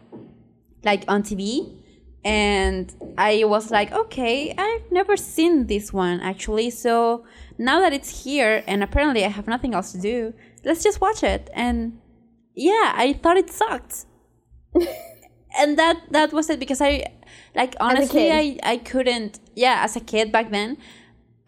like 0.83 1.05
on 1.07 1.23
TV. 1.23 1.79
And 2.25 2.93
I 3.17 3.43
was 3.45 3.71
like, 3.71 3.91
okay, 3.91 4.53
I've 4.55 4.91
never 4.91 5.17
seen 5.17 5.67
this 5.67 5.91
one 5.91 6.19
actually. 6.19 6.69
So 6.69 7.25
now 7.57 7.79
that 7.79 7.93
it's 7.93 8.23
here 8.23 8.63
and 8.67 8.83
apparently 8.83 9.25
I 9.25 9.29
have 9.29 9.47
nothing 9.47 9.73
else 9.73 9.91
to 9.93 9.99
do, 9.99 10.33
let's 10.63 10.83
just 10.83 11.01
watch 11.01 11.23
it. 11.23 11.49
And 11.53 11.99
yeah, 12.55 12.93
I 12.95 13.13
thought 13.21 13.37
it 13.37 13.49
sucked. 13.49 14.05
and 15.57 15.77
that 15.77 15.97
that 16.11 16.33
was 16.33 16.49
it 16.49 16.59
because 16.59 16.81
I 16.81 17.05
like 17.55 17.75
honestly 17.79 18.31
I 18.31 18.57
I 18.63 18.77
couldn't 18.77 19.39
yeah 19.55 19.81
as 19.83 19.95
a 19.95 19.99
kid 19.99 20.31
back 20.31 20.49
then 20.49 20.77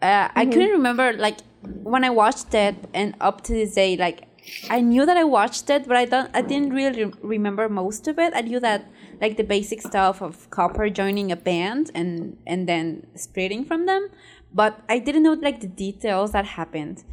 uh, 0.00 0.28
I 0.34 0.44
couldn't 0.46 0.70
remember 0.70 1.12
like 1.14 1.38
when 1.82 2.04
I 2.04 2.10
watched 2.10 2.54
it 2.54 2.76
and 2.94 3.14
up 3.20 3.42
to 3.44 3.52
this 3.52 3.74
day 3.74 3.96
like 3.96 4.28
I 4.70 4.80
knew 4.80 5.04
that 5.06 5.16
I 5.16 5.24
watched 5.24 5.68
it 5.70 5.86
but 5.88 5.96
I 5.96 6.04
don't 6.04 6.30
I 6.34 6.42
didn't 6.42 6.72
really 6.72 7.04
re- 7.04 7.12
remember 7.22 7.68
most 7.68 8.06
of 8.08 8.18
it. 8.18 8.32
I 8.34 8.42
knew 8.42 8.60
that 8.60 8.86
like 9.20 9.36
the 9.36 9.44
basic 9.44 9.82
stuff 9.82 10.22
of 10.22 10.48
Copper 10.50 10.88
joining 10.90 11.32
a 11.32 11.36
band 11.36 11.90
and 11.94 12.36
and 12.46 12.68
then 12.68 13.06
splitting 13.16 13.64
from 13.64 13.86
them 13.86 14.08
but 14.52 14.80
I 14.88 14.98
didn't 14.98 15.22
know 15.22 15.34
like 15.34 15.60
the 15.60 15.66
details 15.66 16.32
that 16.32 16.44
happened. 16.44 17.04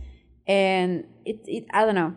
And 0.47 1.05
it, 1.25 1.39
it 1.47 1.65
I 1.71 1.85
don't 1.85 1.95
know. 1.95 2.15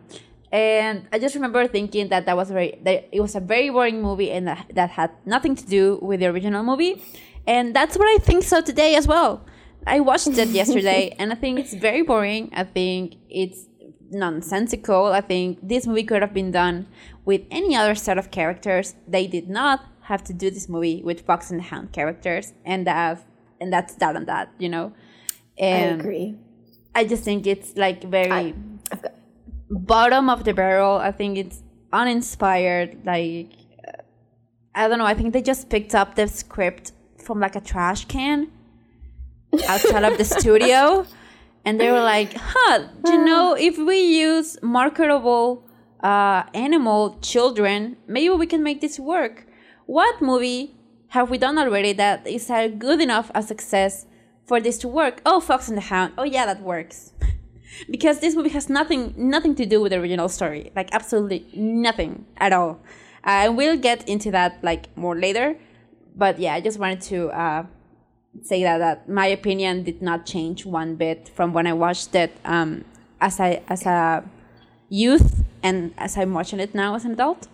And 0.51 1.07
I 1.11 1.19
just 1.19 1.35
remember 1.35 1.67
thinking 1.67 2.07
that 2.09 2.25
that 2.25 2.37
was 2.37 2.49
very 2.51 2.79
that 2.83 3.09
it 3.11 3.21
was 3.21 3.35
a 3.35 3.39
very 3.39 3.69
boring 3.69 4.01
movie 4.01 4.31
and 4.31 4.47
that, 4.47 4.71
that 4.73 4.91
had 4.91 5.11
nothing 5.25 5.55
to 5.55 5.65
do 5.65 5.99
with 6.01 6.19
the 6.19 6.27
original 6.27 6.63
movie. 6.63 7.03
And 7.45 7.75
that's 7.75 7.97
what 7.97 8.07
I 8.07 8.17
think 8.23 8.43
so 8.43 8.61
today 8.61 8.95
as 8.95 9.07
well 9.07 9.45
I 9.87 9.99
watched 9.99 10.27
it 10.27 10.49
yesterday 10.61 11.15
and 11.17 11.31
I 11.31 11.35
think 11.35 11.59
it's 11.59 11.73
very 11.73 12.01
boring 12.01 12.51
I 12.53 12.63
think 12.63 13.15
it's 13.29 13.67
nonsensical 14.09 15.05
I 15.07 15.21
think 15.21 15.59
this 15.61 15.87
movie 15.87 16.03
could 16.03 16.21
have 16.21 16.33
been 16.33 16.51
done 16.51 16.87
with 17.25 17.41
any 17.51 17.75
other 17.75 17.95
set 17.95 18.17
of 18.17 18.31
characters 18.31 18.95
they 19.07 19.27
did 19.27 19.49
not 19.49 19.85
have 20.01 20.23
to 20.25 20.33
do 20.33 20.49
this 20.49 20.69
movie 20.69 21.01
with 21.03 21.21
Fox 21.21 21.51
and 21.51 21.59
the 21.59 21.63
Hound 21.63 21.91
characters 21.91 22.53
and 22.65 22.87
that 22.87 23.25
and 23.59 23.73
that's 23.73 23.95
that 23.95 24.15
and 24.15 24.27
that 24.27 24.51
you 24.59 24.69
know 24.69 24.93
and 25.57 25.95
I 25.95 26.03
agree 26.03 26.35
I 26.95 27.03
just 27.05 27.23
think 27.23 27.45
it's 27.45 27.75
like 27.75 28.03
very 28.03 28.55
bottom 29.69 30.29
of 30.29 30.43
the 30.43 30.53
barrel. 30.53 30.97
I 30.97 31.11
think 31.11 31.37
it's 31.37 31.63
uninspired. 31.91 33.05
Like 33.05 33.51
uh, 33.87 34.01
I 34.75 34.87
don't 34.87 34.97
know. 34.97 35.05
I 35.05 35.13
think 35.13 35.33
they 35.33 35.41
just 35.41 35.69
picked 35.69 35.95
up 35.95 36.15
the 36.15 36.27
script 36.27 36.91
from 37.17 37.39
like 37.39 37.55
a 37.55 37.61
trash 37.61 38.05
can 38.05 38.51
outside 39.63 40.03
of 40.03 40.17
the 40.17 40.25
studio, 40.25 41.05
and 41.65 41.79
they 41.79 41.91
were 41.91 42.01
like, 42.01 42.33
"Huh? 42.35 42.87
You 43.05 43.23
know 43.23 43.53
if 43.53 43.77
we 43.77 43.99
use 43.99 44.57
marketable 44.61 45.63
uh, 46.01 46.43
animal 46.53 47.17
children, 47.21 47.97
maybe 48.07 48.29
we 48.29 48.47
can 48.47 48.63
make 48.63 48.81
this 48.81 48.99
work." 48.99 49.45
What 49.85 50.21
movie 50.21 50.75
have 51.09 51.29
we 51.29 51.37
done 51.37 51.57
already 51.57 51.93
that 51.93 52.27
is 52.27 52.49
a 52.49 52.67
good 52.67 52.99
enough 52.99 53.31
a 53.33 53.41
success 53.41 54.05
for 54.45 54.59
this 54.59 54.77
to 54.79 54.87
work? 54.87 55.21
Oh, 55.25 55.39
Fox 55.39 55.69
and 55.69 55.77
the 55.77 55.81
Hound. 55.81 56.13
Oh 56.17 56.23
yeah, 56.23 56.45
that 56.45 56.61
works 56.61 57.13
because 57.89 58.19
this 58.19 58.35
movie 58.35 58.49
has 58.49 58.69
nothing 58.69 59.13
nothing 59.17 59.55
to 59.55 59.65
do 59.65 59.81
with 59.81 59.91
the 59.91 59.99
original 59.99 60.29
story 60.29 60.71
like 60.75 60.89
absolutely 60.93 61.45
nothing 61.53 62.25
at 62.37 62.53
all 62.53 62.79
uh, 63.25 63.45
and 63.45 63.57
we'll 63.57 63.77
get 63.77 64.07
into 64.07 64.31
that 64.31 64.57
like 64.63 64.95
more 64.97 65.15
later 65.15 65.57
but 66.15 66.39
yeah 66.39 66.53
i 66.53 66.61
just 66.61 66.79
wanted 66.79 67.01
to 67.01 67.27
uh, 67.29 67.65
say 68.43 68.63
that, 68.63 68.77
that 68.79 69.09
my 69.09 69.25
opinion 69.27 69.83
did 69.83 70.01
not 70.01 70.25
change 70.25 70.65
one 70.65 70.95
bit 70.95 71.29
from 71.35 71.53
when 71.53 71.65
i 71.67 71.73
watched 71.73 72.13
it 72.15 72.31
um, 72.45 72.83
as 73.19 73.39
i 73.39 73.61
as 73.67 73.85
a 73.85 74.23
youth 74.89 75.43
and 75.63 75.93
as 75.97 76.17
i'm 76.17 76.33
watching 76.33 76.59
it 76.59 76.73
now 76.75 76.95
as 76.95 77.03
an 77.05 77.11
adult 77.13 77.47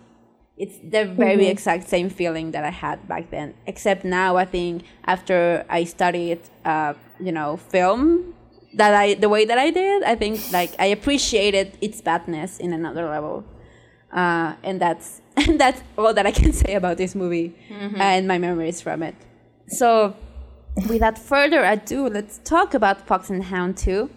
it's 0.56 0.78
the 0.78 1.04
very 1.04 1.44
Mm-hmm. 1.44 1.50
exact 1.50 1.88
same 1.88 2.08
feeling 2.10 2.50
that 2.52 2.64
i 2.64 2.70
had 2.70 3.08
back 3.08 3.30
then 3.30 3.54
except 3.66 4.04
now 4.04 4.36
i 4.36 4.44
think 4.44 4.82
after 5.06 5.64
i 5.68 5.84
studied 5.84 6.38
uh, 6.64 6.92
you 7.20 7.32
know 7.32 7.56
film 7.56 8.34
that 8.76 8.92
I 8.92 9.14
the 9.14 9.28
way 9.28 9.44
that 9.44 9.56
I 9.56 9.70
did, 9.70 10.02
I 10.02 10.16
think 10.16 10.40
like 10.50 10.74
I 10.80 10.86
appreciated 10.86 11.78
its 11.80 12.00
badness 12.00 12.58
in 12.58 12.72
another 12.72 13.08
level, 13.08 13.44
uh, 14.12 14.54
and 14.64 14.80
that's 14.80 15.20
and 15.36 15.60
that's 15.60 15.80
all 15.96 16.12
that 16.12 16.26
I 16.26 16.32
can 16.32 16.52
say 16.52 16.74
about 16.74 16.96
this 16.96 17.14
movie 17.14 17.54
and 18.00 18.26
my 18.26 18.36
memories 18.38 18.80
from 18.80 19.04
it. 19.04 19.14
So, 19.68 20.16
without 20.88 21.18
further 21.18 21.64
ado, 21.64 22.08
let's 22.08 22.38
talk 22.44 22.74
about 22.74 23.06
Fox 23.06 23.30
and 23.30 23.44
Hound 23.44 23.76
2. 23.76 24.10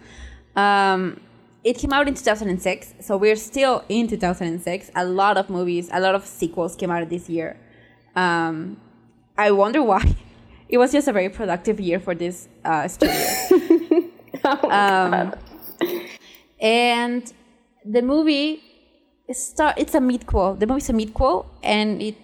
Um, 0.56 1.20
it 1.64 1.78
came 1.78 1.92
out 1.92 2.08
in 2.08 2.14
2006, 2.14 2.94
so 3.00 3.16
we're 3.16 3.36
still 3.36 3.84
in 3.88 4.08
2006. 4.08 4.90
A 4.94 5.04
lot 5.04 5.36
of 5.36 5.50
movies, 5.50 5.88
a 5.92 6.00
lot 6.00 6.14
of 6.14 6.24
sequels 6.24 6.76
came 6.76 6.90
out 6.90 7.08
this 7.08 7.28
year. 7.28 7.56
Um, 8.14 8.78
I 9.36 9.50
wonder 9.50 9.82
why. 9.82 10.14
It 10.70 10.76
was 10.76 10.92
just 10.92 11.08
a 11.08 11.14
very 11.14 11.30
productive 11.30 11.80
year 11.80 11.98
for 11.98 12.14
this 12.14 12.46
uh, 12.62 12.86
studio. 12.88 13.16
um, 14.68 15.34
and 16.60 17.32
the 17.86 18.02
movie 18.02 18.62
start 19.32 19.74
it's 19.78 19.94
a 19.94 19.98
midquel 19.98 20.58
the 20.58 20.66
movie's 20.66 20.90
a 20.90 20.92
midquel 20.92 21.46
and 21.62 22.02
it 22.02 22.16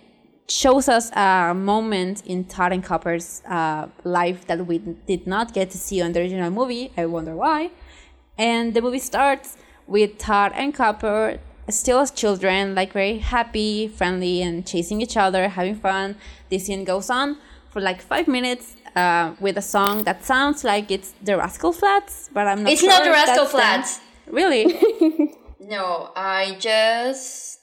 shows 0.48 0.88
us 0.88 1.10
a 1.14 1.54
moment 1.54 2.24
in 2.26 2.44
Todd 2.44 2.72
and 2.72 2.84
Copper's 2.84 3.42
uh, 3.48 3.88
life 4.04 4.46
that 4.46 4.66
we 4.66 4.78
did 4.78 5.26
not 5.26 5.54
get 5.54 5.70
to 5.70 5.78
see 5.78 6.02
on 6.02 6.12
the 6.12 6.20
original 6.20 6.50
movie 6.50 6.92
I 6.96 7.06
wonder 7.06 7.34
why 7.34 7.70
and 8.36 8.74
the 8.74 8.82
movie 8.82 8.98
starts 8.98 9.56
with 9.86 10.18
Todd 10.18 10.52
and 10.54 10.74
Copper 10.74 11.38
still 11.70 12.00
as 12.00 12.10
children 12.10 12.74
like 12.74 12.92
very 12.92 13.18
happy 13.18 13.88
friendly 13.88 14.42
and 14.42 14.66
chasing 14.66 15.00
each 15.00 15.16
other 15.16 15.48
having 15.48 15.76
fun 15.76 16.16
this 16.50 16.66
scene 16.66 16.84
goes 16.84 17.08
on 17.08 17.38
for 17.70 17.80
like 17.80 18.02
five 18.02 18.28
minutes 18.28 18.76
uh, 18.94 19.34
with 19.40 19.56
a 19.58 19.62
song 19.62 20.04
that 20.04 20.24
sounds 20.24 20.62
like 20.62 20.90
it's 20.90 21.12
the 21.22 21.36
Rascal 21.36 21.72
Flatts, 21.72 22.30
but 22.32 22.46
I'm 22.46 22.62
not. 22.62 22.72
It's 22.72 22.80
sure 22.80 22.90
not 22.90 23.02
the 23.02 23.10
Rascal 23.10 23.46
that's 23.46 23.52
them. 23.52 23.60
Flats. 23.60 24.00
Really? 24.28 25.30
No, 25.66 26.10
I 26.14 26.56
just 26.60 27.58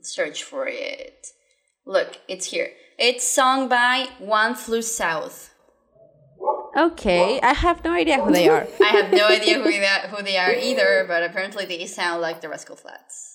search 0.00 0.44
for 0.44 0.66
it. 0.66 1.26
Look, 1.86 2.18
it's 2.26 2.46
here. 2.46 2.72
It's 2.98 3.26
sung 3.26 3.68
by 3.68 4.08
One 4.18 4.54
Flew 4.54 4.82
South. 4.82 5.54
okay, 6.76 7.40
I 7.40 7.54
have 7.54 7.84
no 7.84 7.92
idea 7.92 8.22
who 8.22 8.32
they 8.32 8.48
are. 8.48 8.66
I 8.80 8.88
have 8.88 9.12
no 9.12 9.28
idea 9.28 9.58
who 9.60 9.70
they, 9.70 9.88
who 10.10 10.22
they 10.22 10.36
are 10.36 10.52
either, 10.52 11.04
but 11.06 11.22
apparently 11.22 11.64
they 11.64 11.86
sound 11.86 12.20
like 12.20 12.40
the 12.40 12.48
Rascal 12.48 12.76
Flatts. 12.76 13.25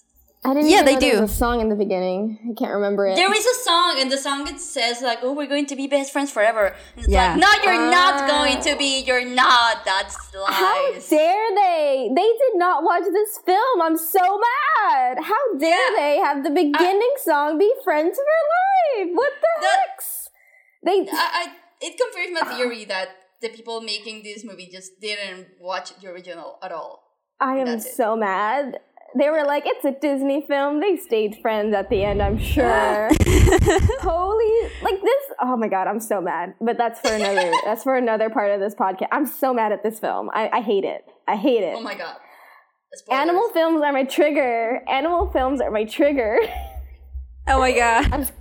I 0.43 0.55
didn't 0.55 0.69
Yeah, 0.69 0.77
even 0.77 0.85
they 0.85 0.93
know 0.95 0.99
there 1.01 1.15
do. 1.17 1.21
was 1.21 1.31
a 1.31 1.35
song 1.35 1.61
in 1.61 1.69
the 1.69 1.75
beginning. 1.75 2.39
I 2.49 2.53
can't 2.59 2.73
remember 2.73 3.05
it. 3.05 3.15
There 3.15 3.31
is 3.31 3.45
a 3.45 3.53
song, 3.63 3.97
and 3.99 4.11
the 4.11 4.17
song 4.17 4.47
it 4.47 4.59
says 4.59 4.99
like, 5.03 5.19
"Oh, 5.21 5.33
we're 5.33 5.45
going 5.45 5.67
to 5.67 5.75
be 5.75 5.85
best 5.85 6.11
friends 6.11 6.31
forever." 6.31 6.73
And 6.95 7.05
it's 7.05 7.07
Yeah. 7.07 7.35
like, 7.35 7.41
no, 7.45 7.71
you're 7.71 7.91
not 7.91 8.21
Ah. 8.23 8.27
going 8.27 8.59
to 8.63 8.75
be. 8.75 9.01
You're 9.01 9.23
not. 9.23 9.85
That's 9.85 10.17
lies." 10.33 10.55
How 10.57 10.93
dare 11.15 11.49
they? 11.55 12.09
They 12.15 12.31
did 12.43 12.55
not 12.55 12.83
watch 12.83 13.03
this 13.13 13.37
film. 13.45 13.81
I'm 13.83 13.97
so 13.97 14.19
mad. 14.49 15.19
How 15.31 15.43
dare 15.59 15.91
Yeah. 15.91 15.99
they 15.99 16.17
have 16.17 16.43
the 16.43 16.49
beginning 16.49 17.13
song 17.23 17.59
be 17.59 17.71
Friends 17.83 18.17
for 18.17 19.03
Life? 19.05 19.09
What 19.13 19.33
the 19.41 19.61
That- 19.61 19.79
heck? 19.79 20.01
They 20.83 20.97
I, 21.11 21.29
I 21.41 21.51
it 21.81 21.99
confirms 22.01 22.31
my 22.41 22.55
theory 22.57 22.83
that 22.85 23.09
the 23.41 23.49
people 23.49 23.79
making 23.81 24.23
this 24.23 24.43
movie 24.43 24.69
just 24.71 24.99
didn't 24.99 25.49
watch 25.59 25.93
the 26.01 26.07
original 26.09 26.57
at 26.63 26.71
all. 26.71 27.03
I 27.39 27.57
am 27.57 27.67
That's 27.67 27.85
it. 27.85 27.95
so 27.95 28.15
mad. 28.15 28.79
They 29.17 29.29
were 29.29 29.43
like, 29.43 29.63
it's 29.65 29.83
a 29.83 29.91
Disney 29.91 30.45
film. 30.47 30.79
They 30.79 30.95
stayed 30.95 31.39
friends 31.41 31.73
at 31.75 31.89
the 31.89 32.03
end, 32.03 32.21
I'm 32.21 32.37
sure. 32.37 33.09
Holy, 33.99 34.71
like 34.81 35.01
this. 35.01 35.23
Oh 35.41 35.57
my 35.57 35.67
god, 35.67 35.87
I'm 35.87 35.99
so 35.99 36.21
mad. 36.21 36.53
But 36.61 36.77
that's 36.77 36.99
for 37.01 37.13
another. 37.13 37.51
that's 37.65 37.83
for 37.83 37.95
another 37.95 38.29
part 38.29 38.51
of 38.51 38.59
this 38.61 38.73
podcast. 38.73 39.07
I'm 39.11 39.25
so 39.25 39.53
mad 39.53 39.71
at 39.73 39.83
this 39.83 39.99
film. 39.99 40.29
I, 40.33 40.49
I 40.53 40.61
hate 40.61 40.85
it. 40.85 41.05
I 41.27 41.35
hate 41.35 41.63
it. 41.63 41.75
Oh 41.77 41.81
my 41.81 41.95
god. 41.95 42.15
Spoilers. 42.93 43.21
Animal 43.21 43.49
films 43.49 43.81
are 43.83 43.93
my 43.93 44.03
trigger. 44.03 44.81
Animal 44.89 45.29
films 45.31 45.61
are 45.61 45.71
my 45.71 45.85
trigger. 45.85 46.39
Oh 47.47 47.57
my 47.57 47.71
god. 47.71 48.31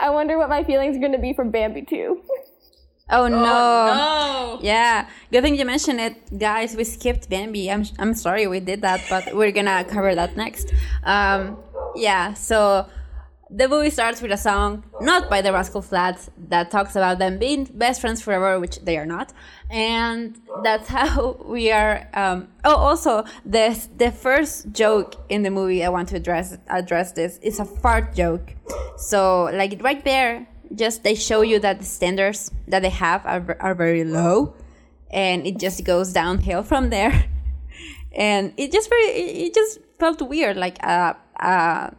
I 0.00 0.10
wonder 0.10 0.38
what 0.38 0.48
my 0.48 0.64
feelings 0.64 0.96
are 0.96 1.00
going 1.00 1.12
to 1.12 1.20
be 1.20 1.32
for 1.32 1.44
Bambi 1.44 1.82
too. 1.82 2.20
Oh 3.10 3.26
no. 3.28 3.42
No. 3.42 4.58
Yeah, 4.60 5.08
good 5.32 5.42
thing 5.42 5.56
you 5.56 5.64
mentioned 5.64 6.00
it, 6.00 6.38
guys. 6.38 6.76
We 6.76 6.84
skipped 6.84 7.28
Bambi. 7.30 7.70
I'm 7.70 7.84
I'm 7.98 8.14
sorry 8.14 8.46
we 8.46 8.60
did 8.60 8.82
that, 8.82 9.00
but 9.08 9.34
we're 9.34 9.52
gonna 9.52 9.84
cover 9.84 10.14
that 10.14 10.36
next. 10.36 10.72
Um, 11.04 11.58
yeah. 11.94 12.34
So 12.34 12.86
the 13.50 13.66
movie 13.66 13.88
starts 13.88 14.20
with 14.20 14.30
a 14.30 14.36
song 14.36 14.84
not 15.00 15.30
by 15.30 15.40
the 15.40 15.52
Rascal 15.52 15.80
Flatts 15.80 16.28
that 16.48 16.70
talks 16.70 16.96
about 16.96 17.18
them 17.18 17.38
being 17.38 17.64
best 17.64 18.00
friends 18.02 18.20
forever, 18.20 18.60
which 18.60 18.78
they 18.80 18.98
are 18.98 19.06
not, 19.06 19.32
and 19.70 20.38
that's 20.62 20.88
how 20.96 21.38
we 21.46 21.70
are. 21.70 22.08
Um, 22.12 22.48
oh, 22.64 22.76
also 22.76 23.24
the 23.46 23.78
the 23.96 24.10
first 24.12 24.72
joke 24.72 25.14
in 25.30 25.42
the 25.42 25.50
movie 25.50 25.82
I 25.84 25.88
want 25.88 26.10
to 26.10 26.16
address 26.16 26.58
address 26.68 27.12
this 27.12 27.38
is 27.38 27.58
a 27.58 27.64
fart 27.64 28.14
joke. 28.14 28.54
So 28.98 29.44
like 29.44 29.80
right 29.82 30.04
there, 30.04 30.46
just 30.74 31.02
they 31.02 31.14
show 31.14 31.42
you 31.42 31.58
that 31.60 31.78
the 31.80 31.84
standards 31.84 32.50
that 32.66 32.80
they 32.82 32.90
have 32.90 33.24
are, 33.26 33.56
are 33.60 33.74
very 33.74 34.04
low 34.04 34.54
and 35.10 35.46
it 35.46 35.58
just 35.58 35.84
goes 35.84 36.12
downhill 36.12 36.62
from 36.62 36.90
there. 36.90 37.24
And 38.16 38.52
it 38.56 38.72
just 38.72 38.88
very, 38.88 39.04
it 39.46 39.54
just 39.54 39.78
felt 40.00 40.20
weird, 40.22 40.56
like 40.56 40.78
a, 40.82 41.14
a 41.38 41.92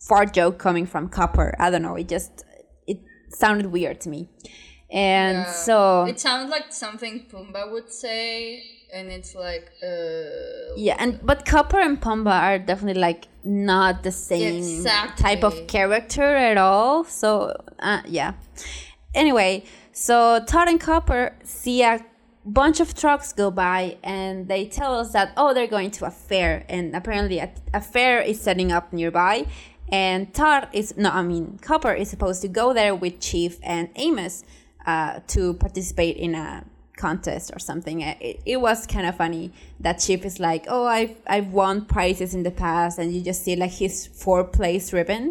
fart 0.00 0.32
joke 0.32 0.58
coming 0.58 0.86
from 0.86 1.08
Copper. 1.08 1.54
I 1.60 1.70
don't 1.70 1.82
know. 1.82 1.94
It 1.94 2.08
just, 2.08 2.44
it 2.86 2.98
sounded 3.28 3.66
weird 3.66 4.00
to 4.00 4.08
me. 4.08 4.28
And 4.90 5.38
Yeah. 5.38 5.52
so, 5.52 6.04
It 6.06 6.18
sounds 6.18 6.50
like 6.50 6.72
something 6.72 7.26
Pumbaa 7.30 7.70
would 7.70 7.92
say, 7.92 8.62
and 8.92 9.10
it's 9.10 9.34
like, 9.34 9.72
uh. 9.82 10.74
yeah, 10.76 10.96
and 10.98 11.18
but 11.24 11.44
Copper 11.46 11.80
and 11.80 12.00
Pumbaa 12.00 12.42
are 12.42 12.58
definitely 12.58 13.00
like 13.00 13.26
not 13.42 14.02
the 14.02 14.12
same 14.12 14.84
type 15.16 15.42
of 15.42 15.66
character 15.66 16.22
at 16.36 16.58
all. 16.58 17.04
So, 17.04 17.56
uh, 17.78 18.02
yeah. 18.06 18.34
Anyway, 19.14 19.64
so 19.92 20.44
Todd 20.46 20.68
and 20.68 20.80
Copper 20.80 21.34
see 21.42 21.82
a 21.82 22.04
bunch 22.44 22.80
of 22.80 22.94
trucks 22.94 23.32
go 23.32 23.50
by 23.50 23.96
and 24.02 24.48
they 24.48 24.66
tell 24.66 24.98
us 24.98 25.12
that, 25.12 25.32
oh, 25.36 25.54
they're 25.54 25.66
going 25.66 25.90
to 25.92 26.06
a 26.06 26.10
fair. 26.10 26.64
And 26.68 26.94
apparently, 26.94 27.38
a, 27.38 27.50
a 27.72 27.80
fair 27.80 28.20
is 28.20 28.40
setting 28.40 28.72
up 28.72 28.92
nearby. 28.92 29.46
And 29.90 30.32
Todd 30.32 30.68
is, 30.72 30.96
no, 30.96 31.10
I 31.10 31.22
mean, 31.22 31.58
Copper 31.60 31.92
is 31.92 32.08
supposed 32.08 32.40
to 32.42 32.48
go 32.48 32.72
there 32.72 32.94
with 32.94 33.20
Chief 33.20 33.58
and 33.62 33.90
Amos 33.96 34.44
uh, 34.86 35.20
to 35.28 35.54
participate 35.54 36.16
in 36.16 36.34
a 36.34 36.64
contest 37.06 37.46
or 37.54 37.60
something. 37.70 37.96
Uh, 38.02 38.14
It, 38.28 38.36
it 38.52 38.58
was 38.68 38.78
kind 38.94 39.06
of 39.10 39.14
funny 39.24 39.44
that 39.84 39.94
Chief 40.04 40.20
is 40.30 40.38
like, 40.48 40.64
oh, 40.74 40.86
I've, 40.98 41.16
I've 41.34 41.48
won 41.62 41.84
prizes 41.94 42.30
in 42.36 42.42
the 42.48 42.56
past. 42.66 42.94
And 42.98 43.06
you 43.14 43.20
just 43.30 43.40
see 43.44 43.56
like 43.64 43.74
his 43.84 43.94
four 44.22 44.40
place 44.58 44.86
ribbon. 44.98 45.24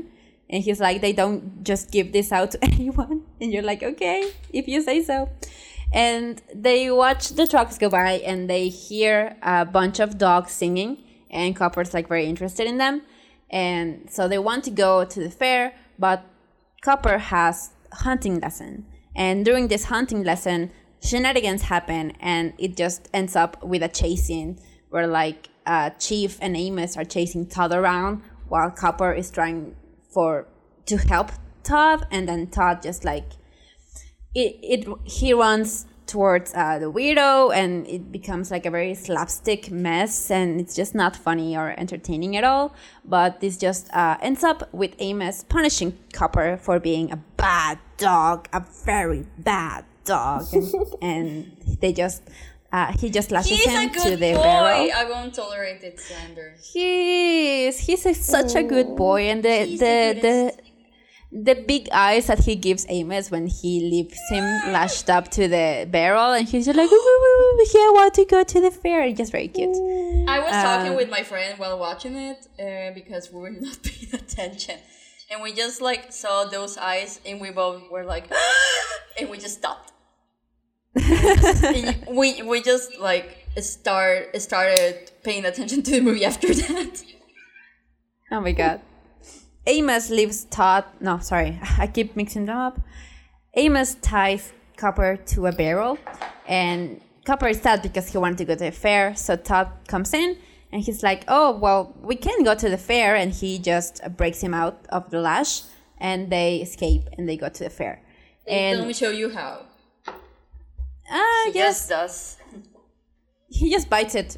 And 0.51 0.59
he's 0.65 0.81
like, 0.87 0.97
they 1.05 1.13
don't 1.21 1.63
just 1.63 1.91
give 1.95 2.07
this 2.11 2.31
out 2.37 2.51
to 2.51 2.57
anyone. 2.73 3.17
And 3.39 3.47
you're 3.53 3.69
like, 3.73 3.81
okay, 3.91 4.19
if 4.59 4.67
you 4.67 4.81
say 4.89 4.97
so. 5.11 5.29
And 5.93 6.41
they 6.67 6.79
watch 6.91 7.23
the 7.39 7.47
trucks 7.47 7.77
go 7.77 7.89
by 7.89 8.11
and 8.31 8.49
they 8.49 8.69
hear 8.69 9.35
a 9.41 9.65
bunch 9.65 9.99
of 9.99 10.17
dogs 10.17 10.51
singing. 10.51 10.91
And 11.29 11.55
Copper's 11.55 11.93
like 11.93 12.07
very 12.07 12.25
interested 12.25 12.65
in 12.67 12.77
them. 12.77 13.01
And 13.49 14.09
so 14.09 14.27
they 14.27 14.39
want 14.39 14.63
to 14.65 14.71
go 14.71 15.03
to 15.13 15.19
the 15.19 15.29
fair, 15.29 15.73
but 15.99 16.23
Copper 16.81 17.17
has 17.17 17.71
hunting 18.05 18.39
lesson. 18.39 18.85
And 19.15 19.43
during 19.43 19.67
this 19.67 19.85
hunting 19.85 20.23
lesson, 20.23 20.71
shenanigans 21.01 21.63
happen 21.63 22.11
and 22.19 22.53
it 22.57 22.77
just 22.77 23.09
ends 23.13 23.35
up 23.35 23.61
with 23.63 23.81
a 23.83 23.87
chasing 23.87 24.59
where 24.89 25.07
like 25.07 25.49
uh, 25.65 25.89
Chief 25.91 26.37
and 26.41 26.55
Amos 26.55 26.97
are 26.97 27.05
chasing 27.05 27.45
Todd 27.45 27.71
around 27.71 28.21
while 28.47 28.69
Copper 28.71 29.13
is 29.13 29.31
trying 29.31 29.75
for 30.13 30.47
to 30.85 30.97
help 30.97 31.31
Todd 31.63 32.05
and 32.11 32.27
then 32.27 32.47
Todd 32.47 32.81
just 32.81 33.03
like 33.03 33.31
it, 34.33 34.57
it 34.61 34.87
he 35.03 35.33
runs 35.33 35.85
towards 36.07 36.53
uh, 36.53 36.77
the 36.77 36.91
weirdo 36.91 37.55
and 37.55 37.87
it 37.87 38.11
becomes 38.11 38.51
like 38.51 38.65
a 38.65 38.69
very 38.69 38.93
slapstick 38.93 39.71
mess 39.71 40.29
and 40.29 40.59
it's 40.59 40.75
just 40.75 40.93
not 40.93 41.15
funny 41.15 41.55
or 41.55 41.73
entertaining 41.77 42.35
at 42.35 42.43
all. 42.43 42.73
But 43.05 43.39
this 43.39 43.55
just 43.55 43.89
uh, 43.93 44.17
ends 44.21 44.43
up 44.43 44.73
with 44.73 44.93
amos 44.99 45.43
punishing 45.43 45.97
copper 46.11 46.57
for 46.57 46.79
being 46.79 47.11
a 47.11 47.17
bad 47.37 47.79
dog 47.97 48.49
a 48.51 48.65
very 48.83 49.25
bad 49.37 49.85
dog 50.05 50.45
and, 50.53 50.73
and 51.01 51.57
they 51.81 51.93
just 51.93 52.21
uh, 52.73 52.91
he 52.93 53.09
just 53.09 53.31
lashes 53.31 53.57
He's 53.57 53.65
him 53.65 53.89
a 53.89 53.93
to 53.93 53.99
good 53.99 54.19
the 54.19 54.33
boy. 54.33 54.41
barrel 54.43 54.89
I 54.95 55.05
won't 55.09 55.33
tolerate 55.33 55.83
it, 55.83 55.99
slander. 55.99 56.55
he 56.73 57.65
is 57.67 57.79
he's 57.79 58.05
a, 58.05 58.13
such 58.13 58.55
a 58.55 58.63
good 58.63 58.95
boy 58.95 59.23
and 59.23 59.43
the 59.43 59.65
He's 59.65 59.79
the 59.79 60.13
the 60.15 60.21
the 60.21 60.53
the 61.43 61.55
big 61.63 61.87
eyes 61.93 62.27
that 62.27 62.39
he 62.39 62.55
gives 62.55 62.85
Amos 62.89 63.31
when 63.31 63.47
he 63.47 63.79
leaves 63.79 64.19
him 64.29 64.43
lashed 64.73 65.09
up 65.09 65.29
to 65.31 65.47
the 65.47 65.87
barrel 65.89 66.33
and 66.33 66.45
he's 66.47 66.65
just 66.65 66.77
like 66.77 66.91
"Woo, 66.91 66.97
woo, 66.97 67.19
woo, 67.21 67.55
woo, 67.57 67.65
yeah, 67.73 67.79
I 67.79 67.91
want 67.93 68.13
to 68.15 68.25
go 68.25 68.43
to 68.43 68.59
the 68.61 68.69
fair 68.71 69.03
it's 69.03 69.17
just 69.17 69.31
very 69.31 69.47
cute 69.47 69.75
I 70.27 70.39
was 70.39 70.51
Uh, 70.51 70.63
talking 70.63 70.95
with 70.95 71.09
my 71.09 71.23
friend 71.23 71.57
while 71.57 71.77
watching 71.79 72.15
it 72.17 72.47
uh, 72.59 72.93
because 72.93 73.31
we 73.31 73.39
were 73.39 73.49
not 73.49 73.77
paying 73.83 74.13
attention. 74.13 74.79
And 75.31 75.41
we 75.41 75.53
just 75.53 75.81
like 75.81 76.11
saw 76.11 76.43
those 76.43 76.77
eyes 76.77 77.21
and 77.25 77.39
we 77.39 77.51
both 77.51 77.89
were 77.89 78.03
like, 78.03 78.29
and 79.19 79.29
we 79.29 79.37
just 79.37 79.57
stopped. 79.59 79.91
We 82.09 82.41
we 82.41 82.61
just 82.61 82.99
like 82.99 83.47
start 83.61 84.39
started 84.41 85.11
paying 85.23 85.45
attention 85.45 85.83
to 85.83 85.91
the 85.91 86.01
movie 86.01 86.25
after 86.25 86.53
that. 86.53 87.03
oh 88.31 88.41
my 88.41 88.51
god 88.51 88.81
Amos 89.65 90.09
leaves 90.09 90.45
Todd 90.45 90.83
no 90.99 91.19
sorry 91.19 91.59
I 91.77 91.87
keep 91.87 92.15
mixing 92.15 92.45
them 92.45 92.57
up 92.57 92.79
Amos 93.53 93.95
ties 93.95 94.51
Copper 94.75 95.17
to 95.27 95.47
a 95.47 95.51
barrel 95.51 95.97
and 96.47 96.99
Copper 97.25 97.47
is 97.47 97.61
sad 97.61 97.81
because 97.81 98.09
he 98.09 98.17
wanted 98.17 98.37
to 98.39 98.45
go 98.45 98.55
to 98.55 98.65
the 98.65 98.71
fair 98.71 99.15
so 99.15 99.35
Todd 99.35 99.69
comes 99.87 100.13
in 100.13 100.37
and 100.71 100.81
he's 100.83 101.03
like 101.03 101.23
oh 101.27 101.51
well 101.57 101.95
we 102.01 102.15
can 102.15 102.43
go 102.43 102.53
to 102.55 102.69
the 102.69 102.77
fair 102.77 103.15
and 103.15 103.31
he 103.33 103.57
just 103.59 104.01
breaks 104.17 104.41
him 104.41 104.53
out 104.53 104.85
of 104.89 105.09
the 105.11 105.19
lash 105.19 105.61
and 105.99 106.29
they 106.31 106.57
escape 106.57 107.03
and 107.17 107.27
they 107.27 107.37
go 107.37 107.49
to 107.49 107.63
the 107.63 107.69
fair 107.69 108.01
Let 108.47 108.53
and 108.57 108.79
let 108.79 108.87
me 108.87 108.93
show 108.93 109.11
you 109.11 109.29
how. 109.29 109.65
ah 111.09 111.43
He 111.51 111.59
yes 111.59 111.87
just 111.87 111.89
does. 111.89 112.37
he 113.49 113.69
just 113.71 113.89
bites 113.89 114.15
it 114.15 114.37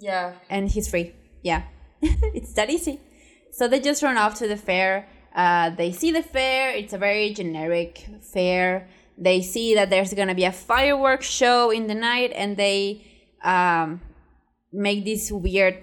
Yeah. 0.00 0.32
and 0.50 0.68
he's 0.68 0.88
free. 0.88 1.14
Yeah, 1.42 1.62
it's 2.02 2.52
that 2.54 2.70
easy. 2.70 3.00
So 3.52 3.68
they 3.68 3.80
just 3.80 4.02
run 4.02 4.16
off 4.18 4.34
to 4.40 4.48
the 4.48 4.56
fair. 4.56 5.06
Uh, 5.34 5.70
they 5.70 5.92
see 5.92 6.10
the 6.12 6.22
fair. 6.22 6.70
It's 6.74 6.92
a 6.92 6.98
very 6.98 7.32
generic 7.32 8.04
fair. 8.20 8.88
They 9.16 9.40
see 9.42 9.74
that 9.76 9.88
there's 9.90 10.12
gonna 10.12 10.34
be 10.34 10.44
a 10.44 10.52
fireworks 10.52 11.26
show 11.28 11.70
in 11.70 11.86
the 11.86 11.94
night, 11.94 12.32
and 12.34 12.56
they 12.56 13.04
um, 13.44 14.00
make 14.76 15.04
this 15.04 15.32
weird 15.32 15.82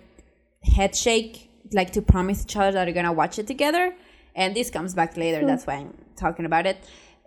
head 0.63 0.95
shake, 0.95 1.49
like 1.71 1.91
to 1.93 2.01
promise 2.01 2.43
each 2.43 2.55
other 2.55 2.71
that 2.71 2.85
they're 2.85 2.93
gonna 2.93 3.13
watch 3.13 3.39
it 3.39 3.47
together. 3.47 3.93
And 4.35 4.55
this 4.55 4.69
comes 4.69 4.93
back 4.93 5.17
later. 5.17 5.45
That's 5.45 5.67
why 5.67 5.75
I'm 5.75 5.93
talking 6.15 6.45
about 6.45 6.65
it. 6.65 6.77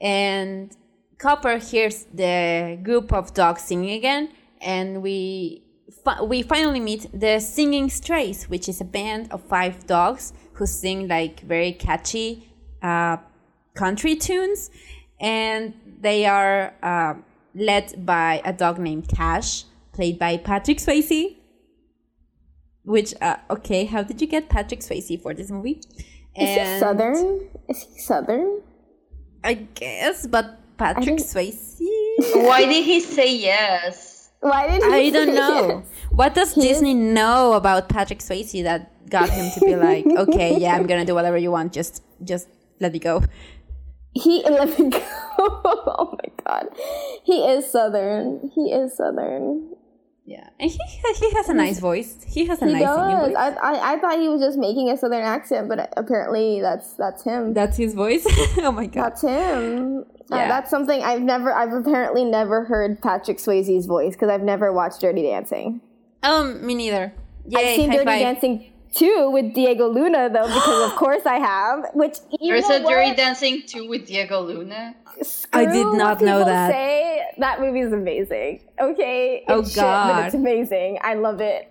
And 0.00 0.74
Copper 1.18 1.59
hears 1.59 2.05
the 2.12 2.79
group 2.83 3.12
of 3.12 3.33
dogs 3.33 3.62
singing 3.62 3.94
again, 3.94 4.31
and 4.61 5.02
we 5.02 5.62
fi- 6.05 6.22
we 6.22 6.42
finally 6.42 6.81
meet 6.81 7.09
the 7.12 7.38
Singing 7.40 7.88
Strays, 7.88 8.48
which 8.48 8.68
is 8.68 8.81
a 8.81 8.85
band 8.85 9.33
of 9.33 9.42
five 9.42 9.87
dogs 9.87 10.33
who 10.55 10.66
sing 10.66 11.09
like 11.09 11.40
very 11.40 11.72
catchy 11.72 12.48
uh, 12.83 13.16
country 13.74 14.16
tunes, 14.16 14.70
and 15.20 15.74
they 16.00 16.26
are 16.26 16.74
uh, 16.83 17.14
led 17.55 18.05
by 18.05 18.42
a 18.44 18.52
dog 18.52 18.79
named 18.79 19.09
Cash, 19.09 19.64
played 19.92 20.18
by 20.18 20.37
Patrick 20.37 20.79
Swayze. 20.79 21.37
Which 22.87 23.14
uh, 23.20 23.37
okay, 23.51 23.85
how 23.85 24.03
did 24.05 24.20
you 24.22 24.29
get 24.29 24.49
Patrick 24.49 24.79
Swayze 24.81 25.20
for 25.20 25.35
this 25.35 25.51
movie? 25.51 25.83
Is 26.38 26.51
he 26.55 26.79
southern? 26.79 27.51
Is 27.68 27.83
he 27.83 27.99
southern? 27.99 28.62
I 29.42 29.55
guess, 29.75 30.27
but 30.27 30.61
Patrick 30.79 31.18
think- 31.18 31.20
Swayze. 31.20 31.83
Why 32.46 32.64
did 32.64 32.85
he 32.85 33.01
say 33.01 33.35
yes? 33.35 34.31
Why 34.40 34.68
did 34.70 34.83
he 34.85 34.88
I 34.88 35.11
don't 35.11 35.35
know. 35.35 35.83
yes? 35.83 35.87
What 36.11 36.35
does 36.35 36.55
Disney 36.55 36.94
know 36.94 37.55
about 37.55 37.88
Patrick 37.88 38.20
Swayze 38.20 38.62
that 38.62 39.11
got 39.11 39.31
him 39.31 39.51
to 39.55 39.61
be 39.61 39.75
like, 39.88 40.07
okay, 40.07 40.57
yeah, 40.57 40.77
I'm 40.77 40.87
gonna 40.87 41.05
do 41.05 41.14
whatever 41.14 41.37
you 41.37 41.51
want. 41.51 41.72
Just, 41.72 42.05
just 42.22 42.49
let 42.79 42.92
me 42.92 43.01
go. 43.01 43.22
He 44.14 44.42
let 44.49 44.79
me 44.79 44.90
go. 44.90 45.03
oh 45.38 46.16
my 46.22 46.31
god, 46.44 46.68
he 47.25 47.44
is 47.51 47.70
southern. 47.70 48.51
He 48.55 48.70
is 48.72 48.96
southern. 48.96 49.75
Yeah, 50.28 50.48
and 50.58 50.68
he 50.70 50.78
he 51.18 51.30
has 51.34 51.48
a 51.48 51.54
nice 51.54 51.78
voice. 51.78 52.16
He 52.26 52.46
has 52.46 52.60
a 52.60 52.66
He 52.66 52.72
nice 52.72 52.82
does. 52.82 53.28
voice. 53.28 53.36
I, 53.38 53.48
I 53.50 53.92
I 53.94 53.98
thought 54.00 54.18
he 54.18 54.28
was 54.28 54.40
just 54.40 54.58
making 54.58 54.90
a 54.90 54.96
southern 54.96 55.22
accent, 55.22 55.68
but 55.68 55.92
apparently 55.96 56.60
that's 56.60 56.94
that's 56.94 57.22
him. 57.22 57.54
That's 57.54 57.76
his 57.76 57.94
voice. 57.94 58.26
oh 58.58 58.72
my 58.72 58.86
god. 58.86 59.04
That's 59.04 59.22
him. 59.22 60.04
Uh, 60.32 60.36
Yeah. 60.36 60.48
that's 60.48 60.68
something 60.68 61.00
I've 61.00 61.22
never. 61.22 61.52
I've 61.54 61.72
apparently 61.72 62.24
never 62.24 62.64
heard 62.64 63.00
Patrick 63.00 63.38
Swayze's 63.38 63.86
voice 63.86 64.14
because 64.14 64.28
I've 64.28 64.42
never 64.42 64.72
watched 64.72 65.00
Dirty 65.00 65.22
Dancing. 65.22 65.80
Um, 66.24 66.66
me 66.66 66.74
neither. 66.74 67.12
Yay, 67.46 67.60
I've 67.60 67.76
seen 67.76 67.90
Dirty 67.90 68.04
five. 68.04 68.20
Dancing 68.20 68.72
too 68.94 69.31
with 69.31 69.55
Diego 69.55 69.88
Luna 69.88 70.29
though, 70.33 70.46
because 70.46 70.90
of 70.90 70.96
course 70.99 71.27
I 71.27 71.38
have. 71.38 71.87
Which 71.94 72.16
you 72.40 72.53
There's 72.53 72.68
know 72.68 72.77
a 72.77 72.88
Dirty? 72.90 73.14
Dancing 73.16 73.62
2 73.66 73.88
with 73.88 74.07
Diego 74.07 74.40
Luna. 74.42 74.94
I 75.53 75.64
did 75.66 75.87
not 75.94 76.18
what 76.18 76.20
know 76.22 76.38
people 76.38 76.44
that. 76.46 76.70
Say 76.70 77.22
that 77.38 77.61
movie 77.61 77.81
is 77.81 77.92
amazing. 77.92 78.61
Okay. 78.81 79.44
Oh, 79.49 79.61
It's 79.61 79.70
shit, 79.72 79.83
but 79.83 80.12
God. 80.12 80.27
it's 80.27 80.35
amazing. 80.35 80.99
I 81.03 81.14
love 81.14 81.40
it. 81.40 81.70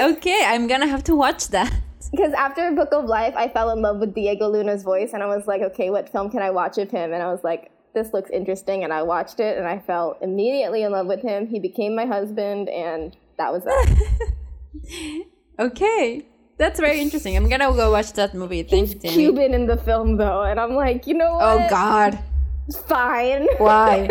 Okay, 0.00 0.42
I'm 0.46 0.66
gonna 0.66 0.86
have 0.86 1.04
to 1.04 1.16
watch 1.16 1.48
that. 1.48 1.72
Because 2.12 2.32
after 2.32 2.72
Book 2.72 2.88
of 2.92 3.04
Life, 3.04 3.34
I 3.36 3.46
fell 3.48 3.70
in 3.70 3.82
love 3.82 3.98
with 4.00 4.14
Diego 4.14 4.48
Luna's 4.48 4.82
voice, 4.82 5.12
and 5.12 5.22
I 5.22 5.26
was 5.26 5.46
like, 5.46 5.60
okay, 5.62 5.90
what 5.90 6.08
film 6.10 6.28
can 6.28 6.42
I 6.42 6.50
watch 6.50 6.76
of 6.78 6.90
him? 6.90 7.12
And 7.12 7.22
I 7.22 7.30
was 7.30 7.44
like, 7.44 7.70
this 7.94 8.12
looks 8.12 8.30
interesting, 8.30 8.82
and 8.82 8.92
I 8.92 9.02
watched 9.04 9.38
it, 9.38 9.56
and 9.56 9.64
I 9.68 9.78
fell 9.78 10.16
immediately 10.20 10.82
in 10.82 10.90
love 10.90 11.06
with 11.06 11.22
him. 11.22 11.46
He 11.46 11.60
became 11.60 11.94
my 11.94 12.06
husband, 12.06 12.68
and 12.68 13.16
that 13.38 13.52
was 13.52 13.62
that. 13.62 14.32
Okay, 15.60 16.24
that's 16.56 16.80
very 16.80 17.00
interesting. 17.00 17.36
I'm 17.36 17.46
gonna 17.50 17.70
go 17.72 17.92
watch 17.92 18.14
that 18.14 18.34
movie. 18.34 18.62
Thanks, 18.62 18.94
Jamie. 18.94 19.14
Cuban 19.14 19.52
in 19.52 19.66
the 19.66 19.76
film, 19.76 20.16
though, 20.16 20.42
and 20.42 20.58
I'm 20.58 20.74
like, 20.74 21.06
you 21.06 21.12
know 21.12 21.34
what? 21.34 21.44
Oh 21.44 21.66
God, 21.68 22.18
Fine. 22.88 23.46
why? 23.58 24.08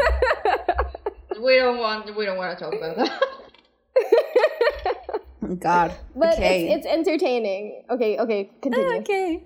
we 1.42 1.56
don't 1.58 1.80
want 1.80 2.16
we 2.16 2.26
don't 2.26 2.38
want 2.38 2.56
to 2.56 2.64
talk 2.64 2.76
about 2.76 2.98
that. 2.98 3.22
God. 5.60 5.96
But 6.16 6.36
okay. 6.36 6.70
it's, 6.70 6.86
it's 6.86 6.94
entertaining. 6.94 7.84
Okay, 7.90 8.20
okay, 8.20 8.52
continue. 8.62 9.00
okay. 9.00 9.44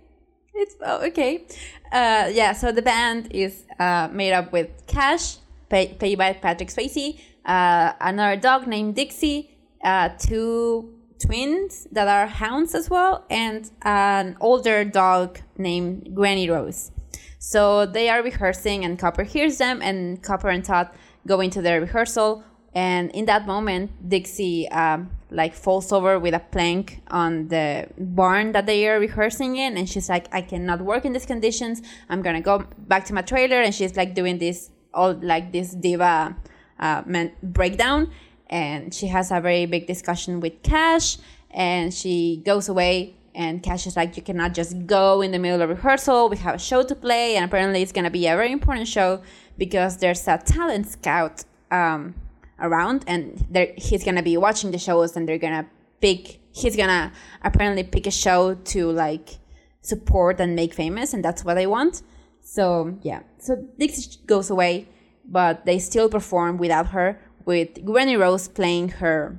It's 0.53 0.75
oh, 0.81 1.05
okay. 1.07 1.45
Uh, 1.89 2.29
yeah, 2.33 2.51
so 2.51 2.73
the 2.73 2.81
band 2.81 3.31
is 3.31 3.63
uh, 3.79 4.09
made 4.11 4.33
up 4.33 4.51
with 4.51 4.69
Cash, 4.87 5.37
pay, 5.69 5.87
played 5.87 6.17
by 6.17 6.33
Patrick 6.33 6.69
Swayze, 6.69 7.17
uh, 7.45 7.93
another 8.01 8.39
dog 8.39 8.67
named 8.67 8.95
Dixie, 8.95 9.55
uh, 9.83 10.09
two 10.19 10.93
twins 11.25 11.88
that 11.91 12.07
are 12.07 12.27
hounds 12.27 12.75
as 12.75 12.89
well, 12.89 13.25
and 13.29 13.71
an 13.81 14.38
older 14.39 14.83
dog 14.83 15.39
named 15.57 16.13
Granny 16.13 16.49
Rose. 16.49 16.91
So 17.39 17.86
they 17.86 18.09
are 18.09 18.21
rehearsing, 18.23 18.86
and 18.86 18.97
Copper 18.97 19.23
hears 19.23 19.57
them, 19.57 19.81
and 19.81 20.21
Copper 20.21 20.49
and 20.49 20.63
Todd 20.63 20.89
go 21.27 21.39
into 21.39 21.62
their 21.62 21.81
rehearsal. 21.81 22.43
And 22.75 23.12
in 23.12 23.25
that 23.25 23.45
moment, 23.45 23.91
Dixie 24.09 24.67
um, 24.69 25.12
like 25.29 25.53
falls 25.53 25.91
over 25.91 26.19
with 26.19 26.33
a 26.33 26.39
plank 26.39 27.01
on 27.09 27.47
the 27.49 27.88
barn 27.97 28.51
that 28.53 28.65
they 28.65 28.88
are 28.88 28.99
rehearsing 28.99 29.57
in, 29.57 29.77
and 29.77 29.88
she's 29.88 30.09
like, 30.09 30.27
"I 30.31 30.41
cannot 30.41 30.81
work 30.81 31.05
in 31.05 31.13
these 31.13 31.25
conditions. 31.25 31.81
I'm 32.09 32.21
gonna 32.21 32.41
go 32.41 32.65
back 32.88 33.05
to 33.05 33.13
my 33.13 33.21
trailer." 33.21 33.62
And 33.62 33.73
she's 33.75 33.95
like 33.95 34.15
doing 34.15 34.38
this 34.39 34.71
all 34.93 35.13
like 35.21 35.51
this 35.51 35.75
diva 35.75 36.36
uh, 36.79 37.01
breakdown, 37.43 38.09
and 38.53 38.93
she 38.93 39.07
has 39.07 39.31
a 39.31 39.41
very 39.41 39.65
big 39.65 39.87
discussion 39.87 40.39
with 40.39 40.61
Cash, 40.61 41.17
and 41.49 41.93
she 41.93 42.41
goes 42.45 42.69
away. 42.69 43.15
And 43.35 43.63
Cash 43.63 43.87
is 43.87 43.95
like, 43.95 44.15
"You 44.15 44.21
cannot 44.21 44.53
just 44.53 44.73
go 44.85 45.21
in 45.21 45.31
the 45.31 45.39
middle 45.39 45.61
of 45.63 45.69
rehearsal. 45.69 46.29
We 46.29 46.37
have 46.37 46.55
a 46.55 46.63
show 46.69 46.83
to 46.83 46.95
play, 47.05 47.35
and 47.35 47.43
apparently 47.43 47.81
it's 47.81 47.91
gonna 47.91 48.11
be 48.11 48.27
a 48.27 48.35
very 48.35 48.51
important 48.51 48.87
show 48.87 49.21
because 49.57 49.97
there's 49.97 50.27
a 50.27 50.37
talent 50.37 50.85
scout." 50.87 51.43
Um, 51.71 52.13
around 52.59 53.03
and 53.07 53.45
he's 53.77 54.03
gonna 54.03 54.23
be 54.23 54.37
watching 54.37 54.69
the 54.71 54.77
shows 54.77 55.15
and 55.15 55.27
they're 55.27 55.39
gonna 55.39 55.67
pick 56.01 56.39
he's 56.51 56.75
gonna 56.75 57.11
apparently 57.43 57.83
pick 57.83 58.05
a 58.05 58.11
show 58.11 58.53
to 58.55 58.91
like 58.91 59.39
support 59.81 60.39
and 60.39 60.55
make 60.55 60.71
famous 60.73 61.13
and 61.13 61.25
that's 61.25 61.43
what 61.43 61.55
they 61.55 61.67
want 61.67 62.03
so 62.41 62.95
yeah 63.01 63.21
so 63.39 63.55
dixie 63.79 64.19
goes 64.27 64.49
away 64.49 64.87
but 65.25 65.65
they 65.65 65.79
still 65.79 66.07
perform 66.07 66.57
without 66.57 66.87
her 66.87 67.19
with 67.45 67.84
granny 67.86 68.15
rose 68.15 68.47
playing 68.47 68.89
her 68.89 69.38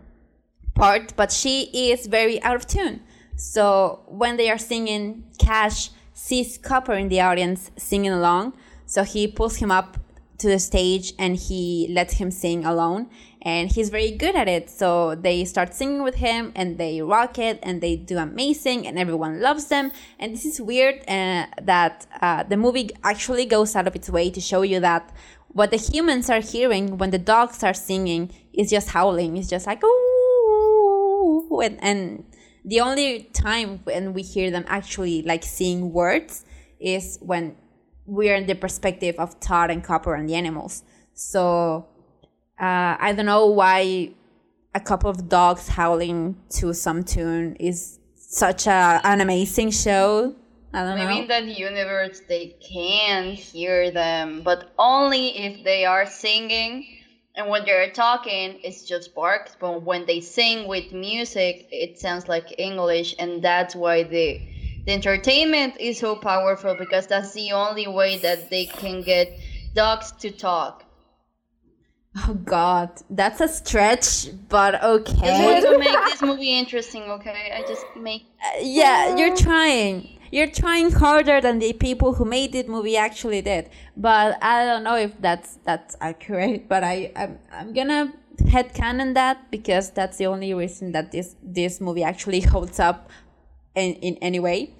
part 0.74 1.14
but 1.16 1.30
she 1.30 1.70
is 1.72 2.06
very 2.06 2.42
out 2.42 2.56
of 2.56 2.66
tune. 2.66 3.00
So 3.36 4.02
when 4.06 4.36
they 4.36 4.50
are 4.50 4.58
singing 4.58 5.24
cash 5.38 5.90
sees 6.14 6.56
copper 6.56 6.94
in 6.94 7.08
the 7.08 7.20
audience 7.20 7.70
singing 7.76 8.12
along. 8.12 8.54
So 8.86 9.02
he 9.02 9.26
pulls 9.26 9.56
him 9.56 9.70
up 9.70 9.98
to 10.38 10.48
the 10.48 10.58
stage 10.58 11.12
and 11.18 11.36
he 11.36 11.86
lets 11.90 12.14
him 12.14 12.30
sing 12.30 12.64
alone. 12.64 13.10
And 13.42 13.70
he's 13.70 13.90
very 13.90 14.12
good 14.12 14.34
at 14.34 14.48
it. 14.48 14.70
So 14.70 15.14
they 15.14 15.44
start 15.44 15.74
singing 15.74 16.02
with 16.02 16.14
him 16.14 16.52
and 16.54 16.78
they 16.78 17.02
rock 17.02 17.38
it 17.38 17.58
and 17.62 17.82
they 17.82 17.96
do 17.96 18.16
amazing 18.16 18.86
and 18.86 18.98
everyone 18.98 19.40
loves 19.40 19.66
them. 19.66 19.92
And 20.18 20.32
this 20.32 20.46
is 20.46 20.60
weird 20.60 21.00
uh, 21.08 21.46
that 21.60 22.06
uh, 22.22 22.44
the 22.44 22.56
movie 22.56 22.90
actually 23.02 23.44
goes 23.44 23.76
out 23.76 23.86
of 23.86 23.94
its 23.94 24.08
way 24.08 24.30
to 24.30 24.40
show 24.40 24.62
you 24.62 24.80
that 24.80 25.12
what 25.54 25.70
the 25.70 25.76
humans 25.76 26.28
are 26.28 26.40
hearing 26.40 26.98
when 26.98 27.10
the 27.10 27.18
dogs 27.18 27.62
are 27.62 27.74
singing 27.74 28.30
is 28.52 28.68
just 28.70 28.90
howling 28.90 29.36
it's 29.36 29.48
just 29.48 29.66
like 29.66 29.82
ooh 29.82 31.60
and, 31.60 31.82
and 31.82 32.24
the 32.64 32.80
only 32.80 33.24
time 33.32 33.80
when 33.84 34.14
we 34.14 34.22
hear 34.22 34.50
them 34.50 34.64
actually 34.66 35.22
like 35.22 35.44
seeing 35.44 35.92
words 35.92 36.44
is 36.80 37.18
when 37.20 37.56
we're 38.06 38.34
in 38.34 38.46
the 38.46 38.54
perspective 38.54 39.16
of 39.18 39.38
Todd 39.40 39.70
and 39.70 39.82
Copper 39.82 40.14
and 40.14 40.28
the 40.28 40.34
animals. 40.34 40.82
So 41.14 41.86
uh, 42.60 42.96
I 42.98 43.12
don't 43.16 43.26
know 43.26 43.46
why 43.46 44.12
a 44.74 44.80
couple 44.80 45.10
of 45.10 45.28
dogs 45.28 45.68
howling 45.68 46.36
to 46.50 46.74
some 46.74 47.04
tune 47.04 47.56
is 47.56 47.98
such 48.16 48.66
a, 48.66 49.00
an 49.04 49.20
amazing 49.20 49.70
show. 49.70 50.34
I 50.74 50.82
don't 50.84 50.96
Maybe 50.96 51.14
know. 51.14 51.22
in 51.22 51.28
that 51.28 51.44
universe 51.58 52.20
they 52.28 52.56
can 52.60 53.32
hear 53.32 53.90
them, 53.90 54.42
but 54.42 54.72
only 54.78 55.28
if 55.38 55.64
they 55.64 55.84
are 55.84 56.06
singing. 56.06 56.86
And 57.36 57.48
when 57.48 57.64
they're 57.64 57.90
talking, 57.90 58.60
it's 58.62 58.84
just 58.84 59.14
barks. 59.14 59.56
But 59.58 59.82
when 59.82 60.06
they 60.06 60.20
sing 60.20 60.68
with 60.68 60.92
music, 60.92 61.68
it 61.70 61.98
sounds 61.98 62.28
like 62.28 62.58
English, 62.58 63.14
and 63.18 63.42
that's 63.42 63.74
why 63.74 64.02
the 64.04 64.40
the 64.86 64.92
entertainment 64.92 65.80
is 65.80 65.98
so 65.98 66.14
powerful 66.16 66.74
because 66.74 67.06
that's 67.06 67.32
the 67.32 67.52
only 67.52 67.86
way 67.86 68.18
that 68.18 68.50
they 68.50 68.66
can 68.66 69.02
get 69.02 69.32
dogs 69.74 70.12
to 70.20 70.30
talk. 70.30 70.84
oh 72.28 72.34
God, 72.34 72.90
that's 73.10 73.40
a 73.40 73.48
stretch, 73.48 74.28
but 74.48 74.82
okay. 74.82 75.44
why 75.44 75.60
to 75.72 75.78
make 75.78 76.04
this 76.06 76.22
movie 76.22 76.58
interesting. 76.58 77.02
Okay, 77.04 77.52
I 77.54 77.62
just 77.66 77.84
make 77.96 78.22
uh, 78.44 78.58
yeah, 78.60 79.16
you're 79.16 79.36
trying. 79.48 80.08
You're 80.34 80.48
trying 80.48 80.90
harder 80.90 81.40
than 81.40 81.60
the 81.60 81.72
people 81.74 82.14
who 82.14 82.24
made 82.24 82.50
this 82.50 82.66
movie 82.66 82.96
actually 82.96 83.40
did. 83.40 83.70
But 83.96 84.36
I 84.42 84.64
don't 84.64 84.82
know 84.82 84.96
if 84.96 85.12
that's 85.20 85.58
that's 85.62 85.96
accurate. 86.00 86.68
But 86.72 86.82
I 86.82 87.12
I'm, 87.14 87.38
I'm 87.52 87.72
gonna 87.72 88.12
headcanon 88.54 89.14
that 89.14 89.48
because 89.52 89.90
that's 89.90 90.16
the 90.16 90.26
only 90.26 90.52
reason 90.52 90.90
that 90.90 91.12
this 91.12 91.36
this 91.40 91.80
movie 91.80 92.02
actually 92.02 92.40
holds 92.52 92.80
up 92.80 93.10
in 93.76 93.94
in 94.08 94.16
any 94.16 94.40
way. 94.40 94.74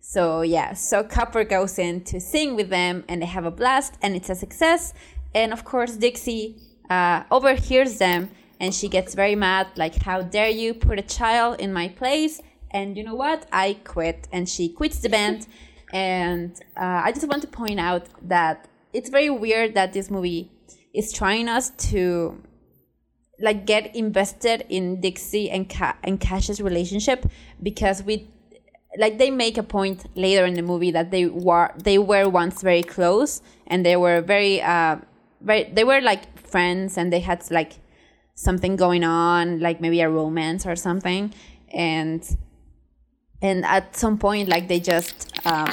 So 0.00 0.40
yeah, 0.40 0.72
so 0.72 1.04
Copper 1.04 1.44
goes 1.44 1.78
in 1.78 2.00
to 2.04 2.18
sing 2.18 2.56
with 2.56 2.70
them, 2.70 3.04
and 3.06 3.20
they 3.20 3.26
have 3.26 3.44
a 3.44 3.50
blast, 3.50 3.98
and 4.00 4.16
it's 4.16 4.30
a 4.30 4.34
success. 4.34 4.94
And 5.34 5.52
of 5.52 5.64
course, 5.64 5.96
Dixie 5.96 6.56
uh, 6.88 7.24
overhears 7.30 7.98
them, 7.98 8.30
and 8.58 8.74
she 8.74 8.88
gets 8.88 9.14
very 9.14 9.36
mad, 9.36 9.66
like, 9.76 9.96
"How 10.08 10.22
dare 10.22 10.48
you 10.62 10.72
put 10.72 10.98
a 10.98 11.06
child 11.18 11.60
in 11.60 11.74
my 11.74 11.88
place?" 11.88 12.40
And 12.74 12.96
you 12.98 13.04
know 13.04 13.14
what? 13.14 13.46
I 13.52 13.78
quit, 13.84 14.28
and 14.32 14.48
she 14.48 14.68
quits 14.68 14.98
the 14.98 15.08
band. 15.08 15.46
and 15.94 16.52
uh, 16.76 17.02
I 17.04 17.12
just 17.12 17.26
want 17.28 17.40
to 17.42 17.48
point 17.48 17.78
out 17.78 18.06
that 18.28 18.68
it's 18.92 19.08
very 19.08 19.30
weird 19.30 19.74
that 19.74 19.92
this 19.92 20.10
movie 20.10 20.50
is 20.92 21.12
trying 21.12 21.48
us 21.48 21.70
to 21.90 22.42
like 23.40 23.64
get 23.64 23.94
invested 23.94 24.66
in 24.68 25.00
Dixie 25.00 25.50
and 25.50 25.68
Ca- 25.68 25.96
and 26.02 26.20
Cash's 26.20 26.60
relationship 26.60 27.26
because 27.62 28.02
we 28.02 28.28
like 28.96 29.18
they 29.18 29.30
make 29.30 29.56
a 29.58 29.62
point 29.62 30.06
later 30.16 30.44
in 30.44 30.54
the 30.54 30.62
movie 30.62 30.92
that 30.92 31.10
they 31.10 31.26
were 31.26 31.72
they 31.76 31.98
were 31.98 32.28
once 32.28 32.62
very 32.62 32.82
close 32.82 33.42
and 33.66 33.84
they 33.84 33.96
were 33.96 34.20
very 34.20 34.62
uh 34.62 34.96
very 35.40 35.64
they 35.64 35.82
were 35.82 36.00
like 36.00 36.38
friends 36.38 36.96
and 36.96 37.12
they 37.12 37.18
had 37.18 37.42
like 37.50 37.80
something 38.36 38.76
going 38.76 39.02
on 39.02 39.58
like 39.58 39.80
maybe 39.80 40.00
a 40.00 40.08
romance 40.08 40.64
or 40.64 40.76
something 40.76 41.34
and 41.72 42.36
and 43.44 43.64
at 43.76 43.94
some 43.94 44.16
point 44.18 44.48
like 44.48 44.66
they 44.72 44.80
just 44.80 45.16
um 45.46 45.70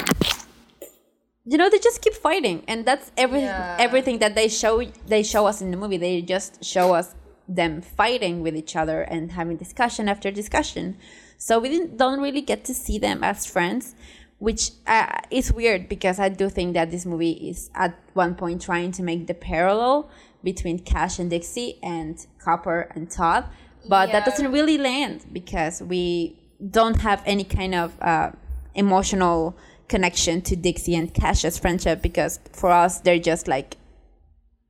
you 1.52 1.58
know 1.58 1.70
they 1.70 1.80
just 1.80 2.02
keep 2.02 2.14
fighting. 2.14 2.64
And 2.68 2.86
that's 2.86 3.12
everything 3.18 3.48
Yeah. 3.48 3.78
everything 3.80 4.20
that 4.20 4.34
they 4.36 4.48
show 4.48 4.74
they 5.08 5.24
show 5.24 5.44
us 5.48 5.58
in 5.64 5.72
the 5.72 5.78
movie. 5.78 5.98
They 5.98 6.22
just 6.22 6.64
show 6.64 6.94
us 6.94 7.16
them 7.48 7.82
fighting 7.82 8.36
with 8.46 8.56
each 8.62 8.76
other 8.76 9.02
and 9.02 9.32
having 9.32 9.58
discussion 9.58 10.08
after 10.14 10.30
discussion. 10.32 10.98
So 11.38 11.58
we 11.60 11.70
didn't, 11.70 11.98
don't 11.98 12.22
really 12.22 12.42
get 12.52 12.64
to 12.66 12.74
see 12.74 12.98
them 13.00 13.24
as 13.24 13.46
friends 13.46 13.96
which 14.38 14.72
uh, 14.88 15.20
is 15.30 15.54
weird 15.54 15.88
because 15.88 16.18
i 16.20 16.28
do 16.28 16.50
think 16.50 16.74
that 16.74 16.90
this 16.90 17.06
movie 17.06 17.38
is 17.52 17.70
at 17.76 17.94
one 18.14 18.34
point 18.34 18.60
trying 18.60 18.92
to 18.92 19.04
make 19.04 19.28
the 19.28 19.36
parallel 19.36 20.10
between 20.44 20.80
cash 20.80 21.20
and 21.20 21.30
dixie 21.30 21.78
and 21.84 22.26
copper 22.40 22.90
and 22.96 23.10
todd. 23.10 23.46
But 23.88 24.12
that 24.12 24.26
doesn't 24.26 24.52
really 24.52 24.78
land 24.78 25.26
because 25.32 25.82
we 25.82 26.41
don't 26.70 27.02
have 27.02 27.22
any 27.26 27.44
kind 27.44 27.74
of 27.76 28.00
uh, 28.02 28.32
emotional 28.76 29.56
connection 29.88 30.42
to 30.44 30.56
Dixie 30.56 30.96
and 30.96 31.14
Cash's 31.14 31.58
friendship 31.58 32.02
because 32.02 32.40
for 32.54 32.72
us 32.72 33.00
they're 33.02 33.20
just 33.20 33.48
like 33.48 33.78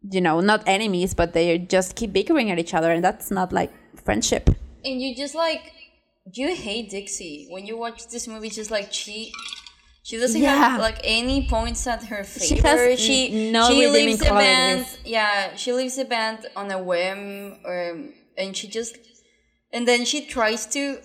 you 0.09 0.19
know 0.21 0.39
not 0.39 0.63
enemies 0.67 1.13
but 1.13 1.33
they 1.33 1.57
just 1.59 1.95
keep 1.95 2.11
bickering 2.11 2.49
at 2.49 2.57
each 2.57 2.73
other 2.73 2.91
and 2.91 3.03
that's 3.03 3.29
not 3.29 3.53
like 3.53 3.71
friendship 4.03 4.49
and 4.83 4.99
you 5.01 5.15
just 5.15 5.35
like 5.35 5.61
you 6.33 6.55
hate 6.55 6.89
Dixie 6.89 7.47
when 7.49 7.65
you 7.65 7.77
watch 7.77 8.07
this 8.09 8.27
movie. 8.27 8.49
Just 8.49 8.69
like 8.69 8.93
she, 8.93 9.31
she 10.03 10.17
doesn't 10.17 10.39
Yeah. 10.41 10.55
have 10.55 10.79
like 10.79 10.99
any 11.03 11.47
points 11.47 11.85
at 11.87 12.03
her 12.05 12.23
She 12.23 12.55
favor. 12.57 12.67
has 12.67 12.99
She 12.99 13.47
n- 13.47 13.51
no 13.53 13.67
she 13.69 13.87
leaves 13.87 14.19
the 14.19 14.25
band. 14.25 14.85
qualities. 14.85 14.99
Yeah, 15.03 15.55
she 15.55 15.73
leaves 15.73 15.95
the 15.95 16.05
band 16.05 16.45
on 16.55 16.69
a 16.69 16.81
whim, 16.81 17.57
or 17.65 18.05
and 18.37 18.55
she 18.55 18.67
just 18.67 18.97
and 19.73 19.87
then 19.87 20.05
she 20.05 20.25
tries 20.25 20.65
to, 20.67 20.99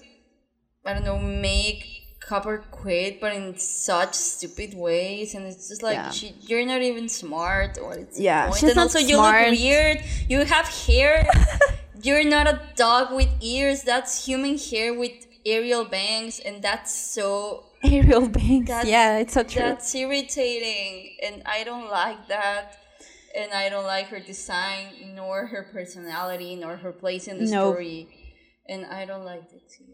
I 0.86 0.94
don't 0.94 1.04
know, 1.04 1.18
make 1.18 1.80
Copper 2.20 2.58
quit, 2.70 3.20
but 3.20 3.32
in 3.34 3.56
such 3.58 4.14
stupid 4.14 4.74
ways, 4.74 5.34
and 5.34 5.46
it's 5.46 5.68
just 5.68 5.82
like 5.82 5.94
Yeah. 5.96 6.10
she, 6.10 6.34
you're 6.48 6.66
not 6.66 6.82
even 6.82 7.08
smart, 7.08 7.78
or 7.78 7.94
it's 7.94 8.18
Yeah, 8.18 8.46
point. 8.48 8.54
she's 8.60 8.70
and 8.70 8.76
not 8.76 8.82
also 8.84 8.98
you 8.98 9.16
look 9.20 9.50
weird. 9.50 10.02
You 10.28 10.44
have 10.44 10.66
hair. 10.86 11.28
You're 12.02 12.24
not 12.24 12.46
a 12.46 12.60
dog 12.76 13.12
with 13.14 13.28
ears. 13.40 13.82
That's 13.82 14.26
human 14.26 14.58
hair 14.58 14.92
with 14.92 15.16
Ariel 15.46 15.84
bangs, 15.84 16.38
and 16.40 16.62
that's 16.62 16.92
so 16.94 17.64
Ariel 17.82 18.28
bangs. 18.28 18.66
That's- 18.68 18.86
yeah 18.86 19.18
it's 19.18 19.34
so 19.34 19.42
true 19.42 19.62
that's 19.62 19.94
irritating, 19.94 21.16
and 21.22 21.42
I 21.46 21.64
don't 21.64 21.88
like 21.90 22.28
that. 22.28 22.78
and 23.38 23.52
I 23.52 23.68
don't 23.68 23.84
like 23.84 24.06
her 24.08 24.18
design, 24.20 25.12
nor 25.14 25.46
her 25.52 25.64
personality, 25.70 26.56
nor 26.56 26.76
her 26.78 26.90
place 26.92 27.28
in 27.28 27.36
the 27.38 27.44
No. 27.50 27.70
story. 27.72 28.08
And 28.66 28.86
I 28.86 29.04
don't 29.04 29.24
like 29.26 29.42
Dixie. 29.52 29.84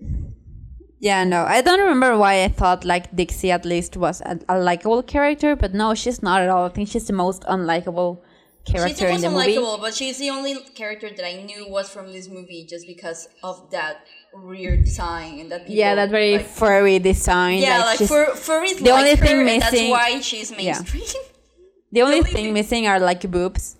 Yeah, 1.09 1.25
no, 1.25 1.45
I 1.45 1.63
don't 1.63 1.81
remember 1.81 2.17
why 2.17 2.45
I 2.45 2.49
thought 2.49 2.85
like 2.85 3.07
Dixie 3.15 3.51
at 3.51 3.65
least 3.65 3.97
was 3.97 4.21
a, 4.21 4.39
a 4.49 4.57
likable 4.59 5.03
character, 5.03 5.57
but 5.57 5.75
no, 5.75 5.95
she's 5.95 6.23
not 6.23 6.41
at 6.43 6.49
all. 6.49 6.65
I 6.67 6.69
think 6.69 6.89
she's 6.89 7.07
the 7.09 7.13
most 7.25 7.43
unlikable 7.43 8.21
She's 8.65 8.75
character 8.77 9.07
the 9.07 9.07
in 9.07 9.13
most 9.15 9.23
the 9.23 9.31
movie. 9.31 9.57
unlikable, 9.57 9.81
but 9.81 9.93
she's 9.95 10.19
the 10.19 10.31
only 10.31 10.55
character 10.81 11.11
that 11.17 11.27
I 11.27 11.43
knew 11.43 11.69
was 11.69 11.91
from 11.91 12.13
this 12.13 12.29
movie 12.29 12.65
just 12.71 12.87
because 12.87 13.29
of 13.43 13.69
that 13.73 14.07
weird 14.33 14.85
design 14.85 15.41
and 15.41 15.51
that 15.51 15.63
people, 15.63 15.75
Yeah, 15.75 15.97
that 15.97 16.11
very 16.11 16.37
like, 16.39 16.47
furry 16.47 17.01
design. 17.01 17.59
yeah, 17.59 17.79
like, 17.81 17.99
like, 17.99 18.09
fur, 18.09 18.27
furries 18.35 18.79
the 18.79 18.91
only 18.93 19.11
like 19.11 19.19
thing 19.19 19.37
her, 19.41 19.47
and 19.55 19.63
that's 19.63 19.81
why 19.91 20.21
she's 20.21 20.53
Yeah. 20.53 20.79
mainstream. 20.79 21.03
the 21.93 22.03
only 22.03 22.19
only 22.19 22.31
thing 22.31 22.45
thing- 22.45 22.53
missing 22.55 22.87
are 22.87 23.01
like 23.01 23.29
boobs, 23.29 23.77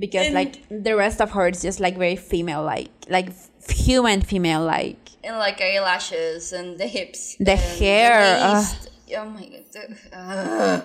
because 0.00 0.26
And- 0.26 0.34
like 0.34 0.54
the 0.70 0.94
rest 0.96 1.20
of 1.20 1.30
her 1.36 1.48
is 1.48 1.62
just 1.62 1.78
like 1.80 1.96
very 1.98 2.16
female, 2.16 2.62
like 2.64 2.90
like 3.08 3.28
human 3.68 4.22
female, 4.22 4.62
like 4.64 4.98
and 5.22 5.36
like 5.46 5.60
eyelashes 5.60 6.52
and 6.52 6.78
the 6.78 6.86
hips, 6.96 7.36
The 7.38 7.56
hair, 7.56 8.12
uh. 8.42 8.54
waist. 8.54 8.90
oh 9.18 9.26
my 9.36 9.46
god, 9.74 9.96
uh, 10.12 10.80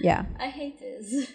yeah. 0.00 0.24
I 0.38 0.48
hate 0.48 0.78
this. 0.78 1.32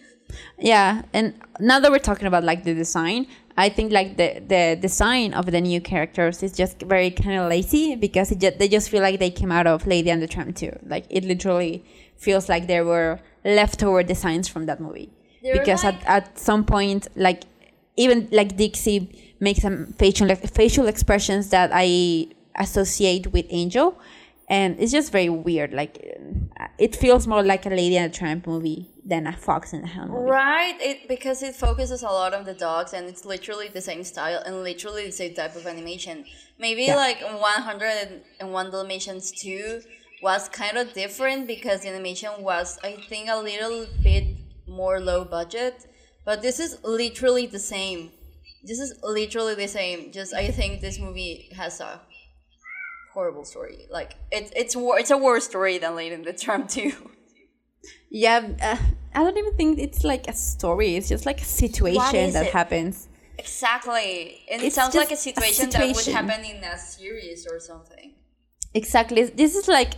Yeah, 0.60 1.02
and 1.14 1.34
now 1.60 1.80
that 1.80 1.92
we're 1.92 2.00
talking 2.12 2.28
about 2.28 2.44
like 2.44 2.64
the 2.64 2.74
design, 2.74 3.28
I 3.58 3.68
think 3.70 3.92
like 3.92 4.16
the 4.18 4.30
the 4.54 4.78
design 4.80 5.34
of 5.34 5.46
the 5.52 5.60
new 5.60 5.82
characters 5.82 6.42
is 6.44 6.54
just 6.54 6.82
very 6.84 7.12
kind 7.12 7.38
of 7.40 7.50
lazy 7.50 7.96
because 7.96 8.32
it 8.32 8.40
just, 8.40 8.58
they 8.60 8.70
just 8.70 8.90
feel 8.90 9.02
like 9.02 9.20
they 9.20 9.32
came 9.32 9.52
out 9.52 9.68
of 9.68 9.86
Lady 9.88 10.10
and 10.10 10.22
the 10.22 10.28
Tramp 10.28 10.56
2. 10.56 10.72
Like 10.88 11.06
it 11.10 11.24
literally 11.26 11.84
feels 12.18 12.48
like 12.48 12.68
there 12.68 12.86
were 12.86 13.20
leftover 13.44 14.04
designs 14.04 14.48
from 14.48 14.68
that 14.68 14.80
movie. 14.80 15.10
They're 15.42 15.58
because 15.60 15.84
like- 15.84 16.02
at, 16.08 16.26
at 16.28 16.40
some 16.40 16.66
point, 16.66 17.08
like 17.16 17.44
even 17.98 18.28
like 18.32 18.56
Dixie 18.58 19.34
makes 19.40 19.62
some 19.62 19.94
facial 19.94 20.34
facial 20.36 20.88
expressions 20.88 21.50
that 21.50 21.72
I 21.74 22.28
associate 22.56 23.28
with 23.34 23.46
Angel, 23.50 24.00
and 24.48 24.80
it's 24.80 24.92
just 24.92 25.12
very 25.12 25.30
weird. 25.30 25.74
Like 25.74 25.98
uh, 26.60 26.68
it 26.78 26.96
feels 26.96 27.28
more 27.28 27.44
like 27.44 27.66
a 27.66 27.70
Lady 27.70 27.98
and 27.98 28.14
the 28.14 28.18
Tramp 28.18 28.46
movie 28.48 28.88
than 29.04 29.26
a 29.26 29.34
Fox 29.34 29.74
and 29.74 29.84
the 29.84 29.88
Hound 29.88 30.12
movie. 30.12 30.30
Right, 30.30 30.76
it 30.80 31.08
because 31.08 31.42
it 31.42 31.56
focuses 31.56 32.04
a 32.04 32.08
lot 32.08 32.34
on 32.36 32.44
the 32.46 32.54
dogs 32.54 32.94
and 32.94 33.08
it's 33.08 33.26
literally 33.26 33.68
the 33.68 33.82
same 33.82 34.04
style 34.04 34.44
and 34.46 34.62
literally 34.64 35.06
the 35.08 35.12
same 35.12 35.34
type 35.34 35.56
of 35.56 35.66
animation. 35.66 36.24
Maybe 36.60 36.84
Yeah. 36.84 36.98
like 36.98 37.20
101 37.22 38.72
Dalmatians 38.72 39.32
2 39.32 39.82
was 40.22 40.48
kind 40.50 40.78
of 40.78 40.94
different 40.94 41.48
because 41.48 41.82
the 41.82 41.90
animation 41.90 42.30
was, 42.40 42.78
I 42.84 42.98
think, 43.10 43.28
a 43.30 43.38
little 43.38 43.88
bit 44.04 44.26
more 44.68 45.00
low 45.00 45.26
budget. 45.26 45.88
But 46.26 46.42
this 46.42 46.60
is 46.60 46.78
literally 46.84 47.46
the 47.48 47.60
same. 47.60 48.12
This 48.64 48.80
is 48.80 49.00
literally 49.04 49.56
the 49.56 49.68
same. 49.68 50.12
Just 50.12 50.34
I 50.34 50.50
think 50.50 50.82
this 50.82 51.00
movie 51.00 51.50
has 51.56 51.80
a 51.80 52.02
horrible 53.14 53.46
story. 53.46 53.88
Like 53.90 54.16
it's 54.32 54.52
it's 54.56 54.76
war, 54.76 55.00
it's 55.00 55.12
a 55.12 55.18
worse 55.18 55.46
story 55.46 55.78
than 55.78 55.96
Lady 55.96 56.16
in 56.16 56.24
the 56.24 56.34
Tramp 56.34 56.70
2. 56.70 56.92
Yeah, 58.12 58.50
uh, 58.62 58.78
I 59.16 59.24
don't 59.24 59.38
even 59.38 59.56
think 59.56 59.80
it's 59.80 60.04
like 60.04 60.28
a 60.28 60.34
story. 60.34 60.96
It's 60.96 61.10
just 61.10 61.26
like 61.26 61.42
a 61.42 61.46
situation 61.46 62.32
that 62.34 62.48
it? 62.48 62.54
happens. 62.54 63.08
Exactly. 63.38 64.44
And 64.52 64.62
it 64.62 64.68
It's 64.68 64.76
sounds 64.76 64.94
like 64.96 65.08
a 65.08 65.12
just 65.12 65.28
a 65.28 65.32
situation, 65.32 65.70
that 65.72 65.96
would 65.96 66.06
happen 66.06 66.46
in 66.46 66.64
a 66.64 66.78
series 66.78 67.48
or 67.50 67.60
something. 67.60 68.14
Exactly. 68.74 69.24
This 69.24 69.56
is 69.56 69.68
like 69.68 69.94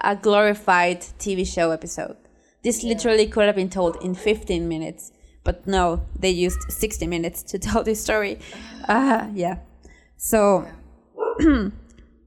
a 0.00 0.14
glorified 0.16 1.00
TV 1.18 1.46
show 1.46 1.70
episode. 1.70 2.16
This 2.64 2.82
literally 2.82 3.26
could 3.26 3.44
have 3.46 3.56
been 3.56 3.68
told 3.68 4.02
in 4.02 4.14
15 4.14 4.66
minutes, 4.66 5.12
but 5.44 5.66
no, 5.66 6.06
they 6.18 6.30
used 6.30 6.60
60 6.68 7.06
minutes 7.06 7.42
to 7.44 7.58
tell 7.66 7.84
this 7.84 8.02
story. 8.02 8.38
Uh, 8.88 9.28
yeah. 9.34 9.58
So, 10.16 10.66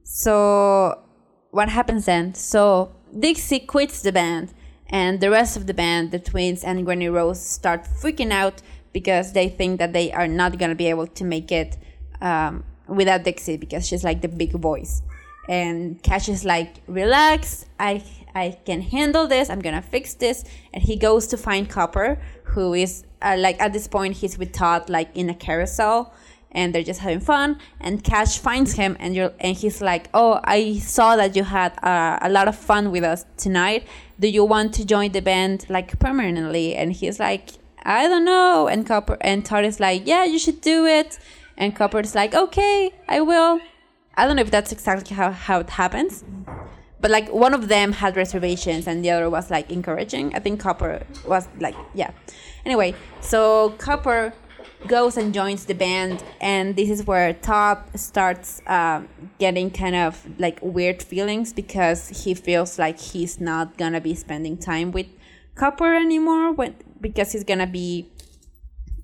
so 0.04 1.02
what 1.50 1.70
happens 1.70 2.06
then? 2.06 2.36
So 2.36 2.96
Dixie 3.18 3.60
quits 3.60 4.02
the 4.04 4.12
band, 4.12 4.54
and 4.90 5.20
the 5.20 5.32
rest 5.32 5.58
of 5.58 5.66
the 5.66 5.74
band, 5.74 6.12
the 6.12 6.20
twins 6.20 6.64
and 6.64 6.86
Granny 6.86 7.10
Rose, 7.10 7.42
start 7.42 7.84
freaking 7.84 8.32
out 8.32 8.62
because 8.94 9.34
they 9.34 9.50
think 9.50 9.80
that 9.80 9.92
they 9.92 10.12
are 10.14 10.28
not 10.28 10.60
gonna 10.60 10.76
be 10.76 10.88
able 10.88 11.08
to 11.08 11.24
make 11.24 11.52
it 11.52 11.78
um, 12.22 12.64
without 12.88 13.24
Dixie 13.24 13.58
because 13.58 13.88
she's 13.88 14.04
like 14.04 14.22
the 14.22 14.28
big 14.28 14.52
voice. 14.52 15.02
And 15.50 16.02
Cash 16.04 16.30
is 16.30 16.46
like, 16.46 16.76
relax, 16.88 17.66
I 17.80 18.04
I 18.38 18.58
can 18.66 18.82
handle 18.82 19.28
this. 19.28 19.50
I'm 19.50 19.60
gonna 19.60 19.82
fix 19.82 20.14
this. 20.14 20.44
And 20.74 20.84
he 20.84 20.96
goes 20.96 21.28
to 21.28 21.38
find 21.38 21.70
Copper, 21.70 22.20
who 22.44 22.74
is 22.74 23.04
uh, 23.22 23.36
like 23.38 23.60
at 23.60 23.74
this 23.74 23.88
point 23.88 24.18
he's 24.18 24.38
with 24.38 24.52
Todd 24.52 24.90
like 24.90 25.10
in 25.16 25.30
a 25.30 25.34
carousel, 25.34 26.14
and 26.52 26.74
they're 26.74 26.84
just 26.84 27.02
having 27.02 27.20
fun. 27.20 27.60
And 27.80 28.04
Cash 28.04 28.40
finds 28.40 28.74
him, 28.74 28.96
and 29.00 29.16
you're 29.16 29.34
and 29.40 29.56
he's 29.56 29.82
like, 29.82 30.10
oh, 30.14 30.40
I 30.44 30.78
saw 30.80 31.16
that 31.16 31.36
you 31.36 31.44
had 31.44 31.72
uh, 31.84 32.20
a 32.22 32.30
lot 32.30 32.48
of 32.48 32.56
fun 32.56 32.92
with 32.92 33.04
us 33.04 33.26
tonight. 33.38 33.88
Do 34.20 34.28
you 34.28 34.44
want 34.44 34.74
to 34.76 34.86
join 34.86 35.12
the 35.12 35.22
band 35.22 35.66
like 35.70 36.00
permanently? 36.00 36.76
And 36.76 36.94
he's 36.94 37.20
like, 37.20 37.50
I 37.84 38.08
don't 38.08 38.26
know. 38.26 38.68
And 38.68 38.86
Copper 38.86 39.18
and 39.22 39.46
Todd 39.46 39.66
is 39.66 39.80
like, 39.80 40.04
yeah, 40.06 40.26
you 40.26 40.40
should 40.40 40.62
do 40.62 40.86
it. 40.86 41.20
And 41.58 41.76
Copper's 41.76 42.14
like, 42.14 42.36
okay, 42.36 42.92
I 43.08 43.22
will. 43.22 43.60
I 44.16 44.26
don't 44.26 44.36
know 44.36 44.42
if 44.42 44.52
that's 44.52 44.72
exactly 44.72 45.16
how, 45.16 45.32
how 45.32 45.60
it 45.60 45.70
happens. 45.70 46.24
But 47.00 47.12
like 47.12 47.30
one 47.32 47.54
of 47.54 47.68
them 47.68 47.92
had 47.92 48.16
reservations 48.16 48.88
and 48.88 49.04
the 49.06 49.12
other 49.12 49.30
was 49.30 49.52
like 49.52 49.72
encouraging. 49.72 50.34
I 50.36 50.40
think 50.40 50.60
Copper 50.60 51.06
was 51.28 51.48
like, 51.60 51.76
yeah. 51.94 52.12
Anyway, 52.66 52.96
so 53.22 53.72
Copper 53.78 54.34
goes 54.88 55.18
and 55.18 55.34
joins 55.34 55.66
the 55.66 55.74
band, 55.74 56.24
and 56.40 56.76
this 56.76 56.90
is 56.90 57.06
where 57.06 57.34
Todd 57.34 57.80
starts 57.96 58.62
um, 58.68 59.08
getting 59.40 59.72
kind 59.72 59.96
of 59.96 60.26
like 60.40 60.60
weird 60.62 61.02
feelings 61.02 61.52
because 61.54 62.10
he 62.24 62.34
feels 62.34 62.78
like 62.78 63.00
he's 63.00 63.40
not 63.40 63.78
gonna 63.78 64.02
be 64.02 64.14
spending 64.16 64.58
time 64.58 64.92
with 64.92 65.08
Copper 65.56 65.96
anymore 65.96 66.52
when 66.54 66.76
because 67.02 67.32
he's 67.32 67.44
gonna 67.44 67.68
be, 67.68 68.12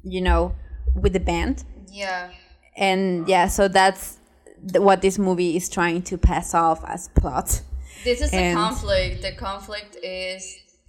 you 0.04 0.22
know, 0.22 0.56
with 0.96 1.14
the 1.14 1.20
band 1.20 1.64
Yeah. 1.92 2.30
and 2.78 3.28
yeah 3.28 3.48
so 3.48 3.68
that's 3.68 4.20
th- 4.72 4.80
what 4.82 5.02
this 5.02 5.18
movie 5.18 5.56
is 5.56 5.70
trying 5.70 6.02
to 6.04 6.18
pass 6.20 6.54
off 6.54 6.84
as 6.86 7.08
plot 7.10 7.62
This 8.04 8.22
is 8.22 8.32
the 8.32 8.38
And- 8.38 8.58
conflict. 8.58 9.22
The 9.22 9.32
conflict 9.34 9.98
is, 10.04 10.42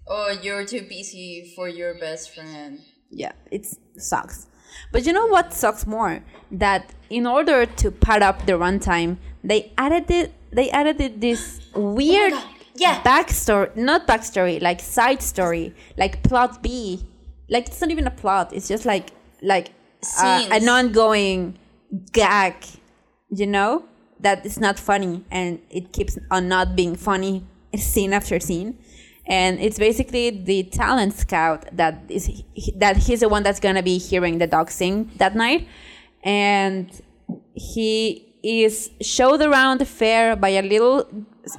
oh, 0.09 0.31
you're 0.43 0.65
too 0.65 0.83
busy 0.83 1.53
for 1.57 1.69
your 1.69 1.95
best 1.99 2.35
friend. 2.35 2.79
yeah 3.17 3.33
it 3.57 3.65
sucks 3.97 4.49
but 4.93 5.07
you 5.07 5.13
know 5.13 5.27
what 5.35 5.53
sucks 5.55 5.87
more 5.87 6.15
that 6.51 6.85
in 7.11 7.25
order 7.37 7.65
to 7.81 7.87
pad 7.93 8.23
up 8.29 8.39
the 8.49 8.55
runtime 8.65 9.11
they 9.51 9.61
added 9.79 10.11
it 10.11 10.33
they 10.59 10.69
added 10.71 10.99
it 11.01 11.21
this 11.21 11.43
weird 11.99 12.33
God, 12.33 12.45
yeah. 12.85 12.97
backstory 13.11 13.71
not 13.77 14.01
backstory 14.09 14.61
like 14.69 14.81
side 14.81 15.23
story 15.23 15.67
like 15.97 16.15
plot 16.29 16.61
b 16.65 17.05
like 17.49 17.65
it's 17.69 17.81
not 17.81 17.91
even 17.95 18.07
a 18.09 18.17
plot 18.23 18.47
it's 18.57 18.67
just 18.75 18.85
like 18.85 19.07
like 19.43 19.69
uh, 20.19 20.49
an 20.51 20.69
ongoing 20.69 21.57
gag 22.13 22.57
you 23.31 23.47
know 23.47 23.85
that 24.25 24.45
is 24.45 24.59
not 24.67 24.77
funny 24.91 25.15
and 25.31 25.49
it 25.71 25.93
keeps 25.97 26.15
on 26.31 26.43
not 26.49 26.67
being 26.81 26.95
funny 26.97 27.35
scene 27.77 28.13
after 28.13 28.37
scene 28.49 28.71
and 29.27 29.53
it's 29.67 29.79
basically 29.79 30.27
the 30.51 30.63
talent 30.83 31.13
scout 31.25 31.61
that 31.81 31.95
is 32.09 32.25
he- 32.63 32.75
that 32.85 32.97
he's 33.07 33.21
the 33.25 33.29
one 33.29 33.43
that's 33.47 33.61
gonna 33.67 33.83
be 33.83 33.97
hearing 33.99 34.39
the 34.43 34.47
dog 34.57 34.69
sing 34.71 34.97
that 35.23 35.35
night 35.45 35.63
and 36.23 36.91
he 37.55 38.35
is 38.43 38.91
showed 39.01 39.41
around 39.41 39.81
the 39.83 39.87
fair 40.01 40.37
by 40.37 40.51
a 40.51 40.63
little 40.63 40.99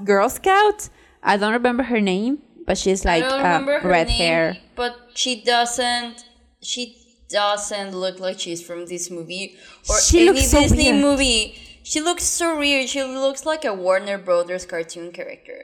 girl 0.04 0.30
scout 0.30 0.80
i 1.24 1.34
don't 1.38 1.54
remember 1.54 1.84
her 1.84 2.02
name 2.14 2.34
but 2.68 2.78
she's 2.78 3.04
like 3.06 3.24
I 3.24 3.30
don't 3.30 3.68
her 3.68 3.90
red 3.98 4.08
name, 4.08 4.18
hair 4.18 4.58
but 4.76 4.94
she 5.14 5.42
doesn't. 5.42 6.26
She 6.62 6.84
doesn't 7.30 7.92
look 7.96 8.20
like 8.20 8.40
she's 8.40 8.62
from 8.62 8.86
this 8.88 9.10
movie 9.10 9.56
or 9.90 9.96
She 10.02 10.28
any 10.28 10.42
so 10.42 10.60
Disney 10.62 10.92
movie. 10.92 11.56
She 11.90 12.00
looks 12.02 12.24
so 12.24 12.58
weird. 12.58 12.90
She 12.90 13.02
looks 13.04 13.46
like 13.46 13.64
a 13.64 13.74
Warner 13.74 14.18
Brothers 14.18 14.66
cartoon 14.66 15.12
character. 15.20 15.60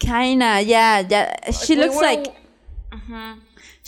kinda 0.00 0.50
yeah 0.74 1.04
yeah 1.14 1.26
she 1.52 1.74
we 1.76 1.80
looks 1.82 1.96
were- 1.96 2.08
like 2.10 2.24
mm-hmm. 2.96 3.38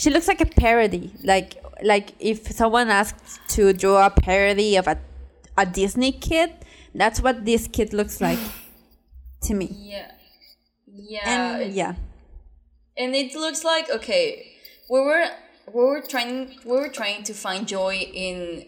she 0.01 0.09
looks 0.15 0.29
like 0.33 0.43
a 0.49 0.51
parody 0.63 1.05
like 1.25 1.51
like 1.93 2.13
if 2.21 2.39
someone 2.61 2.89
asked 3.01 3.41
to 3.55 3.73
draw 3.73 3.99
a 4.07 4.11
parody 4.29 4.71
of 4.81 4.87
a, 4.95 4.97
a 5.57 5.65
disney 5.79 6.13
kid 6.13 6.51
that's 7.01 7.19
what 7.25 7.37
this 7.49 7.63
kid 7.77 7.89
looks 7.99 8.21
like 8.21 8.39
to 9.47 9.55
me 9.61 9.69
Yeah. 9.95 10.09
Yeah. 10.87 11.33
and 11.35 11.73
yeah 11.81 11.95
and 13.01 13.11
it 13.23 13.35
looks 13.45 13.65
like 13.65 13.87
okay 13.99 14.53
we 14.93 15.01
were 15.09 15.27
we 15.75 15.81
were 15.91 16.03
trying 16.13 16.35
we 16.69 16.73
were 16.81 16.93
trying 17.01 17.23
to 17.25 17.33
find 17.33 17.67
joy 17.67 17.95
in 18.27 18.67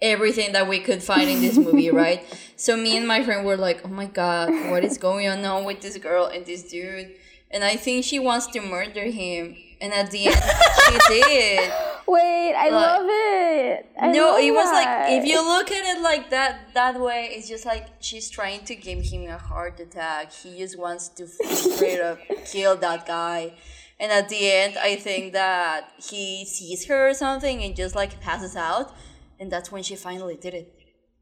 everything 0.00 0.52
that 0.52 0.68
we 0.68 0.78
could 0.78 1.02
find 1.02 1.28
in 1.28 1.40
this 1.40 1.56
movie 1.58 1.90
right 2.04 2.24
so 2.56 2.76
me 2.76 2.96
and 2.96 3.06
my 3.06 3.24
friend 3.24 3.44
were 3.44 3.56
like 3.56 3.80
oh 3.84 3.88
my 3.88 4.06
god 4.06 4.48
what 4.70 4.84
is 4.84 4.96
going 4.98 5.26
on 5.28 5.42
now 5.42 5.60
with 5.64 5.80
this 5.80 5.96
girl 5.98 6.26
and 6.26 6.46
this 6.46 6.62
dude 6.64 7.10
and 7.50 7.64
I 7.64 7.76
think 7.76 8.04
she 8.04 8.18
wants 8.18 8.46
to 8.48 8.60
murder 8.60 9.04
him. 9.04 9.56
And 9.80 9.94
at 9.94 10.10
the 10.10 10.26
end, 10.26 10.36
she 10.36 10.98
did. 11.22 11.72
Wait, 12.06 12.52
I 12.52 12.64
Like- 12.68 12.72
love 12.72 13.06
it. 13.08 13.86
I 13.98 14.12
no, 14.12 14.32
love 14.32 14.40
it 14.40 14.50
was 14.52 14.70
like 14.70 15.10
if 15.12 15.24
you 15.24 15.40
look 15.42 15.70
at 15.70 15.96
it 15.96 16.02
like 16.02 16.28
that 16.28 16.74
that 16.74 17.00
way, 17.00 17.30
it's 17.32 17.48
just 17.48 17.64
like 17.64 17.86
she's 18.00 18.28
trying 18.28 18.66
to 18.66 18.74
give 18.76 19.02
him 19.02 19.30
a 19.30 19.38
heart 19.38 19.80
attack. 19.80 20.30
He 20.30 20.58
just 20.58 20.78
wants 20.78 21.08
to 21.16 21.26
straight 21.26 22.00
up 22.02 22.18
kill 22.44 22.76
that 22.76 23.06
guy. 23.06 23.54
And 23.98 24.12
at 24.12 24.28
the 24.28 24.50
end, 24.52 24.76
I 24.76 24.96
think 24.96 25.32
that 25.32 25.90
he 25.96 26.44
sees 26.44 26.84
her 26.84 27.08
or 27.08 27.14
something 27.14 27.62
and 27.64 27.74
just 27.74 27.94
like 27.94 28.20
passes 28.20 28.56
out, 28.56 28.92
and 29.40 29.50
that's 29.50 29.70
when 29.72 29.82
she 29.82 29.96
finally 29.96 30.36
did 30.36 30.54
it. 30.54 30.74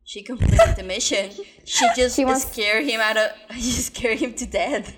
She 0.05 0.23
completed 0.23 0.77
the 0.77 0.83
mission. 0.85 1.31
She 1.65 1.87
just 1.97 2.17
She 2.17 2.25
wants- 2.25 2.47
scared 2.51 2.85
him 2.85 3.01
out 3.01 3.17
of. 3.17 3.31
She 3.55 3.81
scared 3.91 4.19
him 4.19 4.35
to 4.35 4.47
death. 4.47 4.95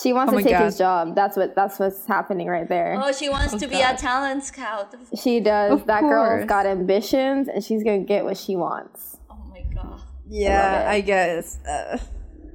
she 0.00 0.12
wants 0.12 0.32
Oh 0.32 0.38
to 0.38 0.42
take 0.42 0.52
God. 0.52 0.64
his 0.64 0.78
job. 0.78 1.14
That's 1.14 1.36
what 1.36 1.54
that's 1.54 1.78
what's 1.78 2.06
happening 2.06 2.46
right 2.48 2.68
there. 2.68 2.98
Oh, 3.02 3.12
she 3.12 3.28
wants 3.28 3.54
to 3.56 3.66
be 3.68 3.80
a 3.80 3.94
talent 3.96 4.44
scout. 4.44 4.94
She 5.22 5.40
does. 5.40 5.72
Of 5.72 5.86
that 5.86 6.00
girl's 6.02 6.46
got 6.46 6.64
ambitions, 6.66 7.48
and 7.48 7.62
she's 7.62 7.82
gonna 7.82 8.04
get 8.14 8.24
what 8.24 8.36
she 8.38 8.56
wants. 8.56 9.18
Oh 9.30 9.36
my 9.50 9.62
god. 9.74 10.00
Yeah, 10.28 10.86
I 10.88 11.00
guess. 11.02 11.58
Uh, 11.66 11.98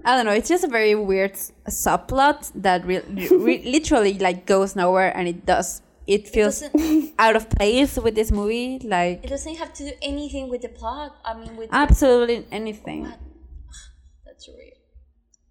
I 0.03 0.15
don't 0.15 0.25
know. 0.25 0.31
It's 0.31 0.47
just 0.49 0.63
a 0.63 0.67
very 0.67 0.95
weird 0.95 1.33
subplot 1.69 2.51
that 2.55 2.85
re- 2.87 3.03
re- 3.31 3.63
literally 3.65 4.17
like 4.17 4.45
goes 4.47 4.75
nowhere, 4.75 5.15
and 5.15 5.27
it 5.27 5.45
does. 5.45 5.81
It 6.07 6.27
feels 6.27 6.61
doesn't- 6.61 7.13
out 7.19 7.35
of 7.35 7.49
place 7.49 7.97
with 7.97 8.15
this 8.15 8.31
movie. 8.31 8.79
Like 8.83 9.23
It 9.23 9.29
doesn't 9.29 9.55
have 9.55 9.73
to 9.73 9.83
do 9.89 9.91
anything 10.01 10.49
with 10.49 10.61
the 10.61 10.69
plot. 10.69 11.17
I 11.25 11.33
mean, 11.37 11.55
with 11.57 11.69
absolutely 11.71 12.45
anything. 12.51 13.03
that's 14.25 14.47
weird. 14.47 14.73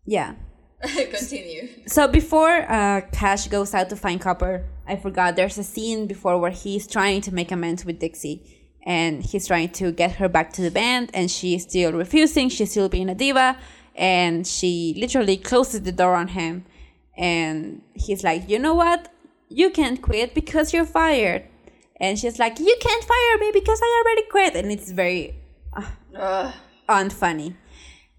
Yeah. 0.07 0.35
Continue. 0.83 1.69
So 1.87 2.07
before 2.09 2.71
uh, 2.71 3.01
Cash 3.13 3.49
goes 3.49 3.75
out 3.75 3.89
to 3.91 3.97
find 3.97 4.21
Copper, 4.21 4.65
I 4.87 4.97
forgot 4.97 5.37
there's 5.37 5.59
a 5.59 5.65
scene 5.65 6.07
before 6.07 6.39
where 6.39 6.51
he's 6.51 6.87
trying 6.87 7.21
to 7.23 7.35
make 7.35 7.51
amends 7.51 7.85
with 7.85 7.99
Dixie. 7.99 8.53
And 8.85 9.21
he's 9.25 9.49
trying 9.49 9.71
to 9.71 9.91
get 9.91 10.13
her 10.13 10.29
back 10.29 10.53
to 10.53 10.63
the 10.63 10.71
band, 10.71 11.11
and 11.13 11.29
she's 11.29 11.65
still 11.65 11.93
refusing. 11.93 12.49
She's 12.49 12.71
still 12.71 12.89
being 12.89 13.09
a 13.09 13.17
diva, 13.17 13.59
and 13.97 14.47
she 14.47 14.95
literally 14.97 15.37
closes 15.39 15.83
the 15.83 15.91
door 15.91 16.15
on 16.15 16.29
him. 16.29 16.65
And 17.17 17.83
he's 17.95 18.23
like, 18.23 18.49
You 18.49 18.61
know 18.61 18.75
what? 18.77 19.13
You 19.49 19.71
can't 19.71 20.03
quit 20.03 20.35
because 20.35 20.73
you're 20.73 20.85
fired. 20.85 21.45
And 22.01 22.19
she's 22.19 22.39
like, 22.39 22.59
You 22.59 22.77
can't 22.81 23.05
fire 23.05 23.39
me 23.39 23.51
because 23.53 23.81
I 23.83 24.03
already 24.05 24.29
quit. 24.29 24.57
And 24.57 24.73
it's 24.73 24.91
very 24.91 25.35
Ugh. 26.17 26.55
unfunny. 26.89 27.55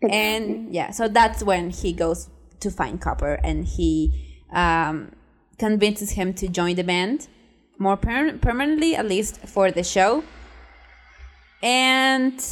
And 0.01 0.73
yeah, 0.73 0.91
so 0.91 1.07
that's 1.07 1.43
when 1.43 1.71
he 1.71 1.91
goes 1.91 2.29
to 2.59 2.69
find 2.69 3.01
Copper 3.01 3.39
and 3.43 3.65
he 3.65 4.37
um, 4.53 5.11
convinces 5.57 6.11
him 6.11 6.33
to 6.35 6.47
join 6.47 6.75
the 6.75 6.83
band 6.83 7.27
more 7.79 7.97
per- 7.97 8.37
permanently, 8.37 8.95
at 8.95 9.07
least 9.07 9.39
for 9.39 9.71
the 9.71 9.83
show. 9.83 10.23
And 11.63 12.43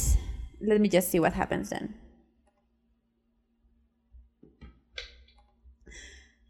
let 0.60 0.80
me 0.80 0.88
just 0.88 1.10
see 1.10 1.20
what 1.20 1.32
happens 1.34 1.70
then. 1.70 1.94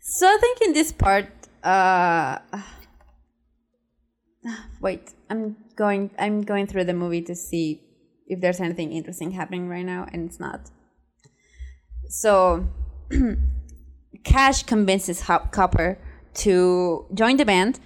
So 0.00 0.26
I 0.26 0.38
think 0.40 0.60
in 0.62 0.72
this 0.72 0.92
part, 0.92 1.26
uh, 1.62 2.38
wait, 4.80 5.14
I'm 5.30 5.56
going. 5.74 6.10
I'm 6.18 6.42
going 6.42 6.66
through 6.66 6.84
the 6.84 6.94
movie 6.94 7.22
to 7.22 7.34
see 7.34 7.82
if 8.26 8.40
there's 8.40 8.60
anything 8.60 8.92
interesting 8.92 9.32
happening 9.32 9.68
right 9.68 9.84
now, 9.84 10.06
and 10.12 10.28
it's 10.28 10.40
not. 10.40 10.70
So, 12.08 12.66
Cash 14.24 14.64
convinces 14.64 15.22
Hop 15.22 15.52
Copper 15.52 15.98
to 16.34 17.06
join 17.14 17.36
the 17.36 17.44
band, 17.44 17.80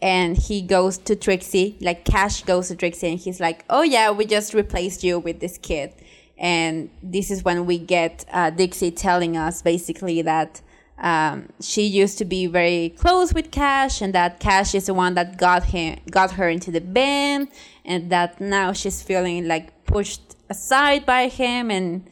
and 0.00 0.36
he 0.36 0.62
goes 0.62 0.98
to 0.98 1.16
Trixie. 1.16 1.76
Like 1.80 2.04
Cash 2.04 2.42
goes 2.44 2.68
to 2.68 2.76
Trixie, 2.76 3.08
and 3.08 3.18
he's 3.18 3.40
like, 3.40 3.64
"Oh 3.70 3.82
yeah, 3.82 4.10
we 4.10 4.26
just 4.26 4.54
replaced 4.54 5.04
you 5.04 5.18
with 5.18 5.40
this 5.40 5.58
kid." 5.58 5.94
And 6.38 6.88
this 7.02 7.30
is 7.30 7.44
when 7.44 7.66
we 7.66 7.78
get 7.78 8.24
uh, 8.32 8.48
Dixie 8.48 8.90
telling 8.90 9.36
us 9.36 9.60
basically 9.60 10.22
that 10.22 10.62
um, 11.00 11.48
she 11.60 11.82
used 11.82 12.18
to 12.18 12.24
be 12.24 12.46
very 12.46 12.90
close 12.90 13.32
with 13.32 13.50
Cash, 13.50 14.02
and 14.02 14.14
that 14.14 14.38
Cash 14.38 14.74
is 14.74 14.86
the 14.86 14.94
one 14.94 15.14
that 15.14 15.38
got 15.38 15.64
him, 15.64 15.98
got 16.10 16.32
her 16.32 16.48
into 16.48 16.70
the 16.70 16.80
band, 16.80 17.48
and 17.84 18.10
that 18.10 18.40
now 18.40 18.72
she's 18.72 19.02
feeling 19.02 19.48
like 19.48 19.84
pushed 19.86 20.36
aside 20.50 21.06
by 21.06 21.28
him, 21.28 21.70
and 21.70 22.08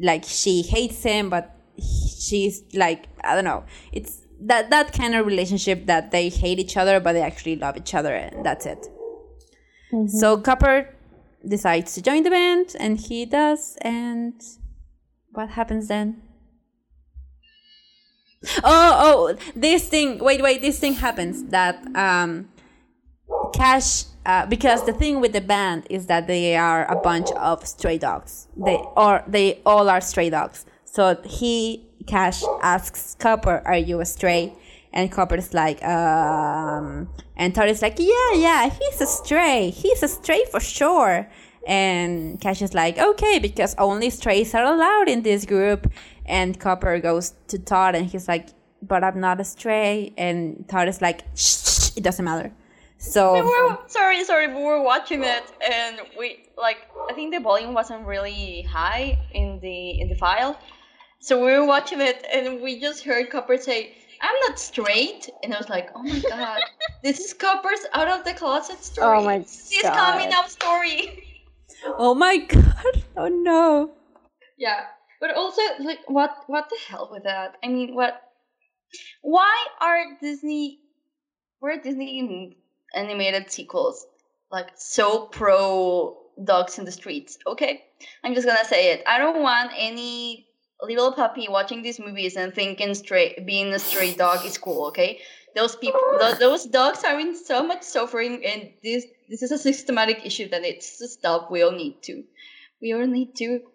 like 0.00 0.24
she 0.24 0.62
hates 0.62 1.02
him, 1.02 1.28
but 1.28 1.54
she's 1.78 2.62
like 2.74 3.08
I 3.22 3.34
don't 3.34 3.44
know. 3.44 3.64
It's 3.92 4.22
that 4.40 4.70
that 4.70 4.92
kind 4.92 5.14
of 5.14 5.26
relationship 5.26 5.86
that 5.86 6.10
they 6.10 6.30
hate 6.30 6.58
each 6.58 6.76
other, 6.76 6.98
but 6.98 7.12
they 7.12 7.22
actually 7.22 7.56
love 7.56 7.76
each 7.76 7.94
other, 7.94 8.14
and 8.14 8.44
that's 8.44 8.64
it. 8.64 8.86
So 10.06 10.38
Copper 10.38 10.94
decides 11.46 11.94
to 11.94 12.02
join 12.02 12.22
the 12.22 12.30
band, 12.30 12.74
and 12.78 12.98
he 12.98 13.26
does, 13.26 13.76
and 13.82 14.40
what 15.32 15.50
happens 15.50 15.88
then? 15.88 16.22
Oh, 18.42 18.56
oh, 18.64 19.36
this 19.54 19.88
thing. 19.88 20.18
Wait, 20.18 20.42
wait. 20.42 20.62
This 20.62 20.78
thing 20.78 20.94
happens 20.94 21.44
that 21.50 21.84
um, 21.94 22.48
Cash, 23.52 24.04
uh, 24.24 24.46
because 24.46 24.86
the 24.86 24.94
thing 24.94 25.20
with 25.20 25.32
the 25.32 25.42
band 25.42 25.86
is 25.90 26.06
that 26.06 26.26
they 26.26 26.56
are 26.56 26.90
a 26.90 26.96
bunch 26.96 27.30
of 27.32 27.66
stray 27.66 27.98
dogs. 27.98 28.48
They 28.56 28.76
or 28.96 29.22
they 29.26 29.60
all 29.66 29.90
are 29.90 30.00
stray 30.00 30.30
dogs. 30.30 30.64
So 30.84 31.20
he 31.24 31.86
Cash 32.06 32.42
asks 32.62 33.14
Copper, 33.18 33.62
"Are 33.66 33.76
you 33.76 34.00
a 34.00 34.06
stray?" 34.06 34.54
And 34.92 35.12
Copper's 35.12 35.54
like, 35.54 35.84
um, 35.84 37.08
and 37.36 37.54
Tori's 37.54 37.82
like, 37.82 37.98
"Yeah, 37.98 38.32
yeah, 38.34 38.70
he's 38.70 39.00
a 39.02 39.06
stray. 39.06 39.68
He's 39.70 40.02
a 40.02 40.08
stray 40.08 40.44
for 40.50 40.60
sure." 40.60 41.28
And 41.66 42.40
Cash 42.40 42.62
is 42.62 42.72
like, 42.72 42.98
"Okay, 42.98 43.38
because 43.38 43.74
only 43.76 44.08
strays 44.08 44.54
are 44.54 44.64
allowed 44.64 45.08
in 45.10 45.22
this 45.22 45.44
group." 45.44 45.92
And 46.26 46.58
Copper 46.58 46.98
goes 46.98 47.34
to 47.48 47.58
Todd, 47.58 47.94
and 47.94 48.06
he's 48.06 48.28
like, 48.28 48.48
"But 48.82 49.02
I'm 49.04 49.20
not 49.20 49.40
a 49.40 49.44
stray." 49.44 50.12
And 50.16 50.64
Todd 50.68 50.88
is 50.88 51.00
like, 51.00 51.22
"Shh, 51.34 51.56
shh, 51.64 51.96
it 51.96 52.02
doesn't 52.04 52.24
matter." 52.24 52.52
So 52.98 53.32
We 53.32 53.40
were 53.40 53.78
sorry, 53.86 54.22
sorry. 54.24 54.46
We 54.48 54.62
were 54.62 54.82
watching 54.82 55.24
it, 55.24 55.44
and 55.72 56.00
we 56.18 56.44
like. 56.58 56.78
I 57.08 57.14
think 57.14 57.32
the 57.34 57.40
volume 57.40 57.72
wasn't 57.72 58.06
really 58.06 58.62
high 58.62 59.18
in 59.32 59.58
the 59.60 60.00
in 60.00 60.08
the 60.08 60.16
file, 60.16 60.58
so 61.18 61.42
we 61.44 61.52
were 61.52 61.64
watching 61.64 62.00
it, 62.00 62.26
and 62.32 62.60
we 62.60 62.78
just 62.78 63.02
heard 63.02 63.30
Copper 63.30 63.56
say, 63.56 63.94
"I'm 64.20 64.38
not 64.46 64.58
straight," 64.58 65.30
and 65.42 65.54
I 65.54 65.58
was 65.58 65.70
like, 65.70 65.88
"Oh 65.94 66.02
my 66.02 66.18
god, 66.28 66.60
this 67.02 67.20
is 67.20 67.32
Copper's 67.32 67.86
out 67.94 68.08
of 68.08 68.22
the 68.24 68.34
closet 68.34 68.76
oh 68.80 68.82
story. 68.82 69.18
Oh 69.18 69.24
my 69.24 69.38
God. 69.82 69.94
coming 69.96 70.32
out 70.32 70.50
story." 70.50 71.24
Oh 71.96 72.14
my 72.14 72.36
god! 72.36 73.04
Oh 73.16 73.28
no! 73.28 73.92
Yeah, 74.58 74.84
but 75.20 75.34
also 75.34 75.62
like, 75.80 76.00
what 76.08 76.34
what 76.46 76.68
the 76.70 76.78
hell 76.88 77.08
with 77.12 77.24
that? 77.24 77.56
I 77.62 77.68
mean, 77.68 77.94
what? 77.94 78.20
Why 79.22 79.66
are 79.80 80.18
Disney, 80.20 80.80
were 81.60 81.76
Disney 81.76 82.56
animated 82.94 83.50
sequels 83.50 84.04
like 84.50 84.70
so 84.76 85.26
pro 85.26 86.16
dogs 86.42 86.78
in 86.78 86.84
the 86.84 86.92
streets? 86.92 87.38
Okay, 87.46 87.84
I'm 88.24 88.34
just 88.34 88.46
gonna 88.46 88.64
say 88.64 88.92
it. 88.92 89.04
I 89.06 89.18
don't 89.18 89.42
want 89.42 89.72
any 89.76 90.46
little 90.82 91.12
puppy 91.12 91.46
watching 91.48 91.82
these 91.82 92.00
movies 92.00 92.36
and 92.36 92.54
thinking 92.54 92.94
straight 92.94 93.46
being 93.46 93.72
a 93.74 93.78
stray 93.78 94.14
dog 94.14 94.44
is 94.46 94.58
cool. 94.58 94.86
Okay, 94.86 95.20
those 95.54 95.76
people, 95.76 96.00
th- 96.18 96.38
those 96.38 96.64
dogs 96.64 97.04
are 97.04 97.18
in 97.20 97.36
so 97.36 97.62
much 97.62 97.82
suffering, 97.82 98.44
and 98.44 98.70
this 98.82 99.04
this 99.28 99.42
is 99.42 99.52
a 99.52 99.58
systematic 99.58 100.24
issue 100.24 100.48
that 100.48 100.62
needs 100.62 100.96
to 100.98 101.08
stop. 101.08 101.50
We 101.50 101.62
all 101.62 101.72
need 101.72 102.02
to. 102.04 102.24
We 102.80 102.94
all 102.94 103.06
need 103.06 103.36
to 103.36 103.69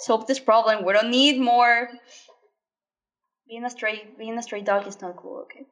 solve 0.00 0.26
this 0.26 0.40
problem. 0.40 0.84
We 0.84 0.92
don't 0.92 1.10
need 1.10 1.40
more. 1.40 1.88
Being 3.48 3.64
a 3.64 3.70
stray, 3.70 4.08
being 4.18 4.38
a 4.38 4.42
stray 4.42 4.62
dog 4.62 4.86
is 4.86 5.00
not 5.00 5.16
cool. 5.16 5.44
Okay. 5.44 5.66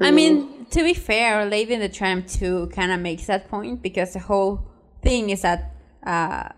I 0.00 0.10
mean, 0.10 0.66
to 0.70 0.82
be 0.82 0.94
fair, 0.94 1.44
Lady 1.46 1.74
in 1.74 1.80
the 1.80 1.88
Tramp 1.88 2.28
2 2.28 2.68
kind 2.68 2.92
of 2.92 3.00
makes 3.00 3.26
that 3.26 3.48
point 3.48 3.82
because 3.82 4.12
the 4.12 4.20
whole 4.20 4.70
thing 5.02 5.30
is 5.30 5.42
that 5.42 5.74
uh, 6.06 6.48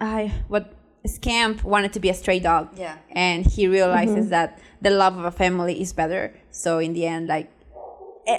I 0.00 0.32
what 0.48 0.74
Scamp 1.06 1.62
wanted 1.64 1.92
to 1.94 2.00
be 2.00 2.10
a 2.10 2.14
stray 2.14 2.38
dog. 2.38 2.68
Yeah. 2.76 2.98
And 3.10 3.46
he 3.46 3.66
realizes 3.68 4.30
that 4.30 4.58
the 4.82 4.90
love 4.90 5.16
of 5.16 5.24
a 5.24 5.30
family 5.30 5.80
is 5.80 5.92
better. 5.92 6.34
So 6.50 6.78
in 6.78 6.92
the 6.92 7.06
end, 7.06 7.28
like, 7.28 7.50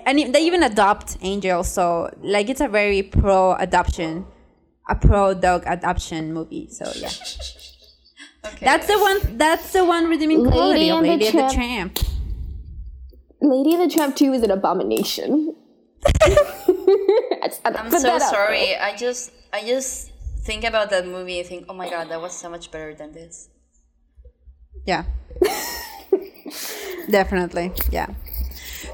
and 0.06 0.34
they 0.34 0.42
even 0.42 0.64
adopt 0.64 1.18
Angel. 1.22 1.64
So 1.64 2.10
like, 2.22 2.50
it's 2.50 2.62
a 2.62 2.68
very 2.68 3.04
pro 3.04 3.54
adoption, 3.54 4.26
a 4.88 4.96
pro 4.96 5.34
dog 5.34 5.64
adoption 5.66 6.34
movie. 6.34 6.68
So 6.72 6.92
yeah, 6.96 7.12
Okay. 8.46 8.66
that's 8.66 8.88
the 8.88 8.98
one. 8.98 9.38
That's 9.38 9.74
the 9.74 9.84
one 9.86 10.08
redeeming 10.10 10.44
Lady 10.44 10.52
quality 10.52 10.90
of 10.90 10.98
and 10.98 11.06
the 11.06 11.10
Lady 11.12 11.28
and 11.28 11.38
the 11.38 11.54
Tramp. 11.54 11.96
Tramp. 11.96 12.18
Lady 13.42 13.74
and 13.76 13.90
the 13.90 13.94
Tramp 13.94 14.16
2 14.16 14.34
is 14.34 14.44
an 14.44 14.52
abomination. 14.52 15.56
I'm 17.66 17.92
so 17.92 18.20
sorry. 18.20 18.76
I 18.76 18.96
just, 18.98 19.32
I 19.54 19.62
just 19.62 20.12
think 20.44 20.64
about 20.64 20.90
that 20.90 21.06
movie 21.06 21.40
and 21.40 21.48
think, 21.48 21.66
oh 21.70 21.74
my 21.74 21.90
god, 21.90 22.10
that 22.10 22.22
was 22.22 22.34
so 22.34 22.50
much 22.50 22.72
better 22.72 22.94
than 22.96 23.12
this. 23.12 23.50
Yeah. 24.86 25.04
Definitely, 27.10 27.74
yeah. 27.92 28.08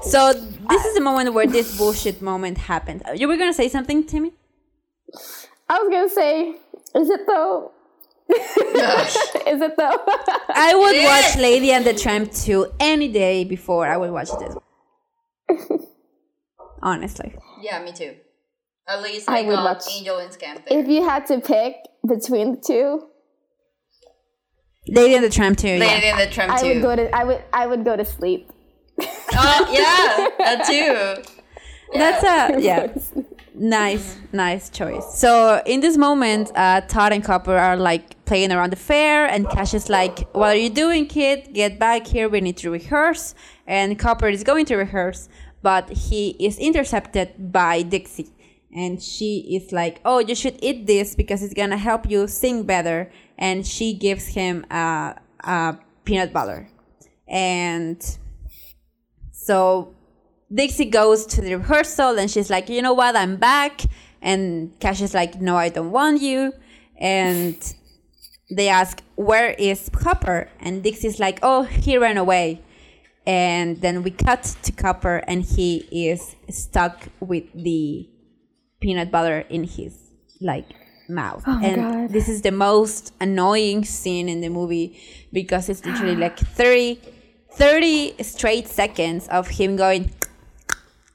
So 0.02 0.32
this 0.32 0.84
is 0.84 0.94
the 0.94 1.00
moment 1.00 1.32
where 1.32 1.46
this 1.46 1.76
bullshit 1.78 2.20
moment 2.20 2.58
happened. 2.58 3.02
You 3.14 3.28
were 3.28 3.36
gonna 3.36 3.54
say 3.54 3.68
something, 3.68 4.04
Timmy? 4.04 4.32
I 5.68 5.78
was 5.80 5.88
gonna 5.90 6.08
say, 6.08 6.50
is 6.94 7.10
it 7.10 7.20
though? 7.26 7.72
is 8.30 9.60
it 9.60 9.76
though? 9.76 9.98
I 10.48 10.74
would 10.74 11.04
watch 11.04 11.36
Lady 11.36 11.72
and 11.72 11.84
the 11.84 11.94
Tramp 11.94 12.32
2 12.32 12.72
any 12.80 13.08
day 13.08 13.44
before 13.44 13.86
I 13.86 13.96
would 13.96 14.10
watch 14.10 14.28
this. 14.38 14.54
Honestly. 16.82 17.34
Yeah, 17.62 17.82
me 17.82 17.92
too. 17.92 18.14
At 18.88 19.02
least 19.02 19.28
I 19.28 19.40
I, 19.40 19.42
would 19.42 19.54
got 19.56 19.64
watch- 19.64 19.84
Angel 19.94 20.18
and 20.18 20.32
Scamp 20.32 20.62
if 20.66 20.86
you 20.88 21.04
had 21.08 21.26
to 21.26 21.40
pick 21.40 21.76
between 22.06 22.52
the 22.52 22.60
two, 22.66 23.08
Lady 24.88 25.14
and 25.14 25.24
the 25.24 25.30
Tramp 25.30 25.56
2, 25.56 25.66
yeah. 25.68 25.78
Lady 25.78 26.06
and 26.06 26.20
the 26.20 26.26
Tramp 26.26 26.52
2. 26.52 26.56
I 26.58 26.60
too. 26.60 26.74
would 26.74 26.82
go 26.82 26.96
to 26.96 27.16
I 27.16 27.24
would 27.24 27.42
I 27.52 27.66
would 27.66 27.84
go 27.84 27.96
to 27.96 28.04
sleep. 28.04 28.50
oh 29.00 29.66
yeah, 29.70 30.28
that 30.44 30.64
too. 30.68 31.22
That's 31.98 32.24
a, 32.24 32.60
yeah. 32.60 32.92
Nice, 33.56 34.16
nice 34.32 34.68
choice. 34.68 35.14
So 35.14 35.62
in 35.64 35.80
this 35.80 35.96
moment, 35.96 36.50
uh, 36.56 36.80
Todd 36.82 37.12
and 37.12 37.22
Copper 37.22 37.56
are 37.56 37.76
like 37.76 38.24
playing 38.24 38.50
around 38.50 38.70
the 38.70 38.76
fair, 38.76 39.26
and 39.26 39.48
Cash 39.48 39.74
is 39.74 39.88
like, 39.88 40.28
"What 40.34 40.56
are 40.56 40.58
you 40.58 40.70
doing, 40.70 41.06
kid? 41.06 41.54
Get 41.54 41.78
back 41.78 42.08
here. 42.08 42.28
We 42.28 42.40
need 42.40 42.56
to 42.58 42.70
rehearse." 42.70 43.34
And 43.64 43.96
Copper 43.96 44.28
is 44.28 44.42
going 44.42 44.66
to 44.66 44.76
rehearse, 44.76 45.28
but 45.62 45.88
he 45.88 46.30
is 46.40 46.58
intercepted 46.58 47.52
by 47.52 47.82
Dixie, 47.82 48.32
and 48.74 49.00
she 49.00 49.46
is 49.56 49.70
like, 49.70 50.00
"Oh, 50.04 50.18
you 50.18 50.34
should 50.34 50.58
eat 50.60 50.88
this 50.88 51.14
because 51.14 51.40
it's 51.40 51.54
gonna 51.54 51.76
help 51.78 52.10
you 52.10 52.26
sing 52.26 52.64
better." 52.64 53.08
And 53.38 53.64
she 53.64 53.94
gives 53.94 54.26
him 54.26 54.66
a, 54.68 55.14
a 55.44 55.78
peanut 56.04 56.32
butter, 56.32 56.68
and 57.28 58.04
so 59.30 59.93
Dixie 60.54 60.84
goes 60.86 61.26
to 61.26 61.40
the 61.40 61.56
rehearsal 61.56 62.18
and 62.18 62.30
she's 62.30 62.50
like, 62.50 62.68
you 62.68 62.80
know 62.80 62.92
what, 62.92 63.16
I'm 63.16 63.36
back. 63.36 63.82
And 64.22 64.78
Cash 64.80 65.02
is 65.02 65.12
like, 65.12 65.40
no, 65.40 65.56
I 65.56 65.68
don't 65.68 65.90
want 65.90 66.22
you. 66.22 66.52
And 66.98 67.56
they 68.50 68.68
ask, 68.68 69.02
where 69.16 69.50
is 69.50 69.90
Copper? 69.90 70.48
And 70.60 70.82
Dixie's 70.82 71.18
like, 71.18 71.40
oh, 71.42 71.64
he 71.64 71.98
ran 71.98 72.16
away. 72.16 72.62
And 73.26 73.80
then 73.80 74.02
we 74.02 74.10
cut 74.10 74.42
to 74.62 74.72
Copper 74.72 75.16
and 75.26 75.42
he 75.42 75.88
is 75.90 76.36
stuck 76.50 77.08
with 77.20 77.44
the 77.54 78.08
peanut 78.80 79.10
butter 79.10 79.40
in 79.48 79.64
his 79.64 79.98
like 80.40 80.66
mouth. 81.08 81.42
Oh 81.46 81.60
and 81.62 81.76
God. 81.76 82.10
this 82.10 82.28
is 82.28 82.42
the 82.42 82.52
most 82.52 83.12
annoying 83.20 83.84
scene 83.84 84.28
in 84.28 84.40
the 84.40 84.50
movie 84.50 85.00
because 85.32 85.68
it's 85.68 85.84
literally 85.84 86.16
like 86.16 86.38
30 86.38 87.00
30 87.52 88.22
straight 88.22 88.66
seconds 88.66 89.28
of 89.28 89.48
him 89.48 89.76
going 89.76 90.10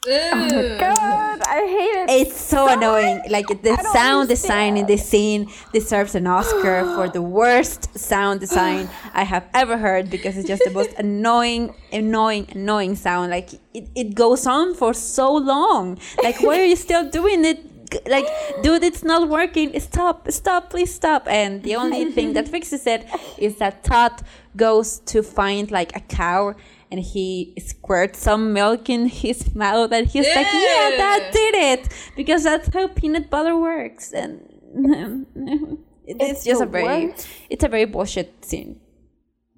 Oh 0.08 0.78
God, 0.80 1.42
I 1.42 1.60
hate 1.68 2.04
it. 2.04 2.28
it's 2.28 2.40
so 2.40 2.70
annoying. 2.70 3.22
like 3.30 3.48
the 3.48 3.76
sound 3.92 4.30
design 4.30 4.78
in 4.78 4.86
this 4.86 5.06
scene 5.06 5.52
deserves 5.74 6.16
an 6.16 6.26
oscar 6.26 6.86
for 6.96 7.10
the 7.10 7.22
worst 7.40 8.00
sound 8.00 8.40
design 8.40 8.88
i 9.14 9.24
have 9.26 9.46
ever 9.54 9.78
heard 9.78 10.10
because 10.10 10.38
it's 10.38 10.48
just 10.48 10.64
the 10.64 10.72
most 10.72 10.92
annoying 10.98 11.76
annoying 11.92 12.48
annoying 12.52 12.96
sound. 12.96 13.30
Like 13.32 13.54
it, 13.74 13.90
it 13.94 14.16
goes 14.16 14.48
on 14.48 14.74
for 14.74 14.94
so 14.94 15.34
long. 15.36 16.00
Like 16.24 16.42
why 16.42 16.62
are 16.62 16.66
you 16.66 16.78
still 16.78 17.10
doing 17.10 17.44
it? 17.44 17.60
Like 18.08 18.28
dude 18.64 18.84
it's 18.84 19.04
not 19.04 19.28
working. 19.28 19.78
Stop 19.82 20.32
stop 20.32 20.70
please 20.70 20.96
stop. 20.96 21.28
And 21.28 21.62
the 21.64 21.76
only 21.76 22.06
thing 22.12 22.32
that 22.34 22.48
fixes 22.56 22.88
it 22.88 23.06
is 23.38 23.58
that 23.58 23.84
todd 23.84 24.22
goes 24.56 25.00
to 25.12 25.24
find 25.24 25.70
like 25.72 25.94
a 25.94 26.00
cow 26.00 26.56
and 26.92 27.00
he 27.00 27.54
squirts 27.60 28.20
some 28.20 28.52
milk 28.54 28.90
in 28.90 29.08
his 29.08 29.54
mouth 29.56 29.92
and 29.92 30.08
he's 30.08 30.26
like 30.28 30.48
yeah 30.48 30.90
that 30.98 31.30
did 31.32 31.56
it 31.56 31.90
because 32.16 32.44
that's 32.44 32.74
how 32.74 32.88
peanut 32.88 33.30
butter 33.30 33.56
works 33.58 34.12
and 34.12 34.42
it's, 36.06 36.24
It's 36.32 36.44
just 36.46 36.62
a 36.62 36.66
very 36.66 37.08
worst. 37.08 37.28
it's 37.50 37.64
a 37.64 37.68
very 37.68 37.86
bullshit 37.86 38.44
scene 38.44 38.80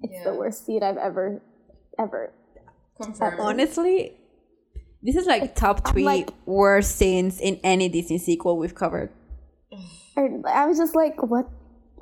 It's 0.02 0.24
the 0.24 0.34
worst 0.34 0.66
scene 0.66 0.82
I've 0.82 0.96
ever, 0.98 1.40
ever. 1.98 2.32
Confirmed. 3.00 3.40
honestly 3.40 4.12
this 5.02 5.16
is 5.16 5.26
like 5.26 5.54
top 5.54 5.88
three 5.88 6.04
like- 6.04 6.30
worst 6.46 6.96
scenes 6.96 7.40
in 7.40 7.58
any 7.64 7.88
disney 7.88 8.18
sequel 8.18 8.56
we've 8.58 8.74
covered 8.74 9.10
I, 10.14 10.28
I 10.46 10.66
was 10.66 10.76
just 10.76 10.94
like, 10.94 11.16
what? 11.22 11.48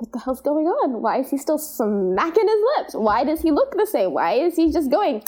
What 0.01 0.13
the 0.13 0.17
hell's 0.17 0.41
going 0.41 0.65
on? 0.65 0.99
Why 1.03 1.19
is 1.19 1.29
he 1.29 1.37
still 1.37 1.59
smacking 1.59 2.47
his 2.47 2.61
lips? 2.75 2.95
Why 2.95 3.23
does 3.23 3.41
he 3.41 3.51
look 3.51 3.77
the 3.77 3.85
same? 3.85 4.13
Why 4.13 4.33
is 4.33 4.55
he 4.55 4.71
just 4.71 4.89
going? 4.89 5.21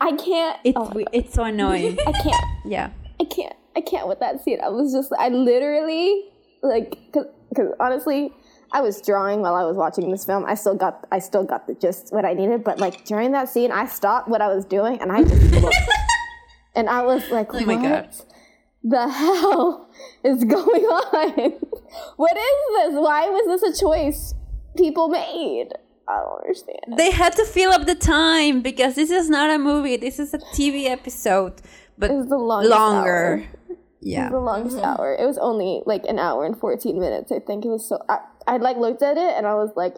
I 0.00 0.12
can't. 0.12 0.58
it's 0.64 0.78
oh, 0.80 0.90
it's 1.12 1.34
so 1.34 1.44
annoying 1.44 1.98
I 2.06 2.12
can't. 2.12 2.44
yeah 2.64 2.90
I 3.20 3.24
can't. 3.24 3.54
I 3.76 3.82
can't 3.82 4.08
with 4.08 4.20
that 4.20 4.42
scene. 4.42 4.58
I 4.64 4.70
was 4.70 4.94
just. 4.94 5.12
I 5.18 5.28
literally 5.28 6.30
like 6.62 6.96
because 7.12 7.74
honestly. 7.78 8.32
I 8.72 8.82
was 8.82 9.02
drawing 9.02 9.40
while 9.40 9.56
I 9.56 9.64
was 9.64 9.76
watching 9.76 10.12
this 10.12 10.24
film. 10.24 10.44
I 10.46 10.54
still 10.54 10.76
got 10.76 11.04
I 11.10 11.18
still 11.18 11.42
got 11.42 11.66
the 11.66 11.74
just 11.74 12.12
what 12.12 12.24
I 12.24 12.34
needed, 12.34 12.62
but 12.62 12.78
like 12.78 13.04
during 13.04 13.32
that 13.32 13.48
scene, 13.48 13.72
I 13.72 13.86
stopped 13.86 14.28
what 14.28 14.40
I 14.40 14.46
was 14.46 14.64
doing 14.64 15.00
and 15.02 15.10
I 15.10 15.24
just 15.24 15.42
looked, 15.60 15.74
and 16.76 16.88
I 16.88 17.02
was 17.02 17.28
like, 17.30 17.52
Oh 17.52 17.60
my 17.66 17.74
"What 17.74 17.82
God. 17.82 18.14
The 18.82 19.08
hell 19.20 19.90
is 20.24 20.44
going 20.44 20.84
on? 20.84 21.52
what 22.16 22.36
is 22.36 22.92
this? 22.92 23.00
Why 23.00 23.28
was 23.28 23.60
this 23.60 23.78
a 23.78 23.80
choice 23.80 24.34
people 24.76 25.08
made? 25.08 25.68
I 26.08 26.16
don't 26.22 26.40
understand." 26.40 26.98
they 26.98 27.10
had 27.10 27.34
to 27.36 27.44
fill 27.44 27.72
up 27.72 27.86
the 27.86 27.94
time 27.94 28.62
because 28.62 28.94
this 28.94 29.10
is 29.10 29.30
not 29.30 29.50
a 29.50 29.58
movie 29.58 29.96
this 29.96 30.18
is 30.18 30.34
a 30.34 30.38
tv 30.38 30.86
episode 30.86 31.62
but 32.00 32.10
It 32.10 32.28
the 32.28 32.38
longest 32.38 32.70
longer 32.70 33.46
hour. 33.68 33.76
yeah 34.00 34.30
the 34.30 34.40
longest 34.40 34.76
mm-hmm. 34.76 34.86
hour. 34.86 35.14
It 35.14 35.26
was 35.26 35.38
only 35.38 35.82
like 35.86 36.04
an 36.08 36.18
hour 36.18 36.46
and 36.46 36.58
14 36.58 36.98
minutes. 36.98 37.30
I 37.30 37.38
think 37.38 37.64
it 37.64 37.68
was 37.68 37.86
so. 37.86 37.98
I, 38.08 38.18
I 38.46 38.56
like 38.56 38.78
looked 38.78 39.02
at 39.02 39.18
it 39.18 39.34
and 39.36 39.46
I 39.46 39.54
was 39.54 39.70
like, 39.76 39.96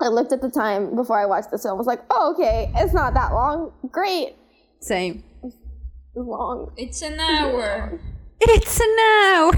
I 0.00 0.08
looked 0.08 0.32
at 0.32 0.40
the 0.40 0.50
time 0.50 0.94
before 0.94 1.18
I 1.18 1.26
watched 1.26 1.50
this 1.50 1.64
film. 1.64 1.74
I 1.74 1.78
was 1.78 1.86
like, 1.86 2.02
oh, 2.10 2.32
okay, 2.34 2.70
it's 2.76 2.94
not 2.94 3.14
that 3.14 3.32
long. 3.32 3.72
Great. 3.90 4.36
same 4.80 5.24
long. 6.14 6.72
It's 6.76 7.02
an 7.02 7.18
hour. 7.18 7.98
It's 8.40 8.80
an 8.80 8.96
hour. 8.98 9.52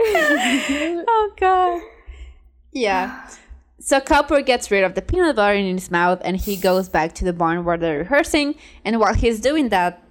oh 1.08 1.32
god. 1.38 1.82
Yeah. 2.72 3.28
So 3.80 4.00
Copper 4.00 4.40
gets 4.40 4.70
rid 4.70 4.82
of 4.82 4.94
the 4.94 5.02
peanut 5.02 5.36
butter 5.36 5.54
in 5.54 5.74
his 5.74 5.90
mouth 5.90 6.20
and 6.24 6.36
he 6.36 6.56
goes 6.56 6.88
back 6.88 7.14
to 7.16 7.24
the 7.24 7.32
barn 7.32 7.64
where 7.64 7.76
they're 7.76 7.98
rehearsing. 7.98 8.54
And 8.84 8.98
while 8.98 9.14
he's 9.14 9.40
doing 9.40 9.68
that, 9.68 10.02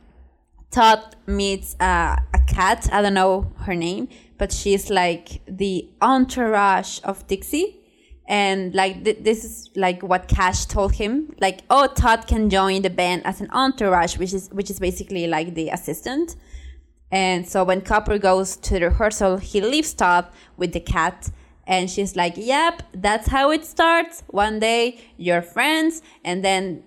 Todd 0.69 1.15
meets 1.27 1.75
uh, 1.79 2.17
a 2.33 2.39
cat. 2.47 2.89
I 2.91 3.01
don't 3.01 3.13
know 3.13 3.51
her 3.61 3.75
name, 3.75 4.09
but 4.37 4.51
she's 4.51 4.89
like 4.89 5.41
the 5.47 5.89
entourage 6.01 6.99
of 7.03 7.25
Dixie. 7.27 7.82
And 8.27 8.73
like 8.73 9.03
th- 9.03 9.19
this 9.21 9.43
is 9.43 9.69
like 9.75 10.01
what 10.01 10.27
Cash 10.27 10.65
told 10.65 10.93
him, 10.93 11.35
like 11.41 11.61
oh 11.69 11.87
Todd 11.87 12.25
can 12.25 12.49
join 12.49 12.81
the 12.81 12.89
band 12.89 13.23
as 13.25 13.41
an 13.41 13.49
entourage, 13.51 14.17
which 14.17 14.33
is 14.33 14.49
which 14.51 14.69
is 14.69 14.79
basically 14.79 15.27
like 15.27 15.55
the 15.55 15.69
assistant. 15.69 16.35
And 17.11 17.47
so 17.47 17.63
when 17.63 17.81
Copper 17.81 18.17
goes 18.17 18.55
to 18.55 18.79
the 18.79 18.89
rehearsal, 18.89 19.37
he 19.37 19.61
leaves 19.61 19.93
Todd 19.93 20.27
with 20.57 20.73
the 20.73 20.79
cat. 20.79 21.29
And 21.67 21.89
she's 21.89 22.15
like, 22.15 22.33
Yep, 22.37 22.81
that's 22.93 23.27
how 23.27 23.51
it 23.51 23.65
starts. 23.65 24.23
One 24.27 24.59
day 24.59 24.99
you're 25.17 25.43
friends, 25.43 26.01
and 26.25 26.43
then 26.43 26.83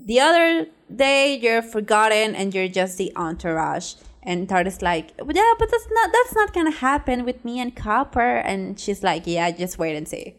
the 0.00 0.20
other 0.20 0.66
day 0.94 1.36
you're 1.36 1.62
forgotten 1.62 2.34
and 2.34 2.54
you're 2.54 2.68
just 2.68 2.96
the 2.96 3.12
entourage. 3.16 3.94
And 4.22 4.48
Todd 4.48 4.66
is 4.66 4.82
like, 4.82 5.12
Yeah, 5.18 5.52
but 5.58 5.70
that's 5.70 5.88
not 5.90 6.10
that's 6.12 6.34
not 6.34 6.52
gonna 6.54 6.70
happen 6.70 7.24
with 7.24 7.44
me 7.44 7.60
and 7.60 7.74
Copper. 7.76 8.38
And 8.38 8.80
she's 8.80 9.02
like, 9.02 9.26
Yeah, 9.26 9.50
just 9.50 9.78
wait 9.78 9.94
and 9.94 10.08
see. 10.08 10.36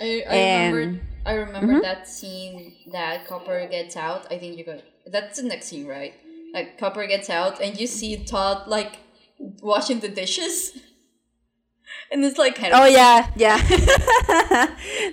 I, 0.00 0.24
I 0.28 0.36
remember. 0.36 1.00
I 1.26 1.34
remember 1.34 1.80
that 1.82 2.08
scene 2.08 2.72
that 2.92 3.26
Copper 3.28 3.66
gets 3.70 3.96
out. 3.96 4.26
I 4.32 4.38
think 4.38 4.56
you 4.56 4.64
got. 4.64 4.80
That's 5.06 5.40
the 5.40 5.46
next 5.46 5.66
scene, 5.66 5.86
right? 5.86 6.14
Like 6.54 6.78
Copper 6.78 7.06
gets 7.06 7.28
out, 7.28 7.60
and 7.60 7.78
you 7.78 7.86
see 7.86 8.24
Todd 8.24 8.66
like 8.66 8.98
washing 9.38 10.00
the 10.00 10.08
dishes, 10.08 10.72
and 12.10 12.24
it's 12.24 12.38
like 12.38 12.54
kind 12.56 12.72
of 12.72 12.80
Oh 12.80 12.86
yeah, 12.86 13.30
yeah. 13.36 13.56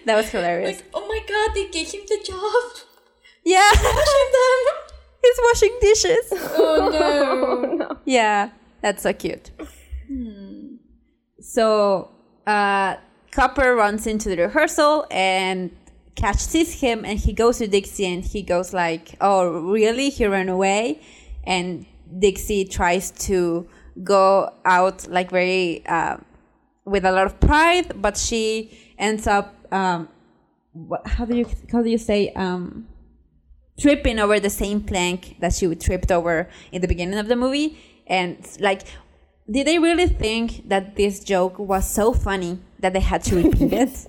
that 0.06 0.16
was 0.16 0.30
hilarious. 0.30 0.78
like, 0.78 0.86
oh 0.94 1.08
my 1.08 1.20
god, 1.28 1.54
they 1.56 1.68
gave 1.70 1.92
him 1.92 2.02
the 2.08 2.20
job. 2.24 2.84
Yeah. 3.46 3.70
Washing 3.72 4.32
them. 4.34 4.76
He's 5.24 5.40
washing 5.42 5.78
dishes. 5.80 6.34
Oh 6.58 7.78
no. 7.80 7.98
Yeah, 8.04 8.50
that's 8.82 9.04
so 9.04 9.14
cute. 9.14 9.52
So, 11.40 12.12
uh, 12.46 12.98
Copper 13.32 13.76
runs 13.76 14.08
into 14.08 14.30
the 14.30 14.38
rehearsal 14.38 15.06
and 15.12 15.72
Cash 16.16 16.42
sees 16.42 16.82
him 16.82 17.06
and 17.06 17.20
he 17.20 17.34
goes 17.34 17.60
to 17.60 17.68
Dixie 17.68 18.06
and 18.06 18.24
he 18.24 18.42
goes 18.42 18.74
like, 18.74 19.16
"Oh, 19.22 19.62
really? 19.62 20.10
He 20.10 20.26
ran 20.26 20.50
away?" 20.50 21.00
And 21.44 21.86
Dixie 22.20 22.66
tries 22.66 23.12
to 23.28 23.68
go 24.04 24.52
out 24.66 25.08
like 25.08 25.30
very 25.30 25.86
uh, 25.86 26.18
with 26.86 27.06
a 27.06 27.12
lot 27.12 27.28
of 27.28 27.40
pride, 27.40 28.02
but 28.02 28.18
she 28.18 28.76
ends 28.98 29.28
up 29.28 29.56
um, 29.72 30.10
what, 30.74 31.06
how 31.06 31.26
do 31.26 31.36
you 31.36 31.46
how 31.72 31.82
do 31.84 31.90
you 31.90 31.98
say 31.98 32.32
um 32.34 32.88
tripping 33.80 34.20
over 34.20 34.40
the 34.40 34.50
same 34.50 34.82
plank 34.82 35.38
that 35.40 35.54
she 35.54 35.74
tripped 35.76 36.12
over 36.12 36.50
in 36.72 36.82
the 36.82 36.88
beginning 36.88 37.20
of 37.20 37.28
the 37.28 37.36
movie 37.36 37.78
and 38.08 38.38
like 38.60 38.84
did 39.50 39.66
they 39.68 39.80
really 39.80 40.08
think 40.08 40.68
that 40.70 40.96
this 40.96 41.24
joke 41.24 41.58
was 41.60 41.90
so 41.90 42.14
funny 42.14 42.60
that 42.80 42.94
they 42.94 43.00
had 43.00 43.24
to 43.24 43.36
repeat 43.44 43.74
it 43.74 44.08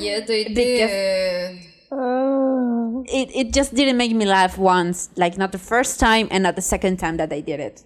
Yeah, 0.00 0.20
they 0.26 0.44
Because- 0.44 0.90
did. 0.90 1.58
Oh. 1.94 3.04
it, 3.06 3.28
it 3.34 3.52
just 3.52 3.74
didn't 3.74 3.98
make 3.98 4.12
me 4.14 4.24
laugh 4.24 4.56
once 4.56 5.10
like 5.16 5.36
not 5.36 5.52
the 5.52 5.58
first 5.58 6.00
time 6.00 6.26
and 6.30 6.42
not 6.44 6.56
the 6.56 6.62
second 6.62 6.96
time 6.98 7.18
that 7.18 7.28
they 7.28 7.42
did 7.42 7.60
it 7.60 7.82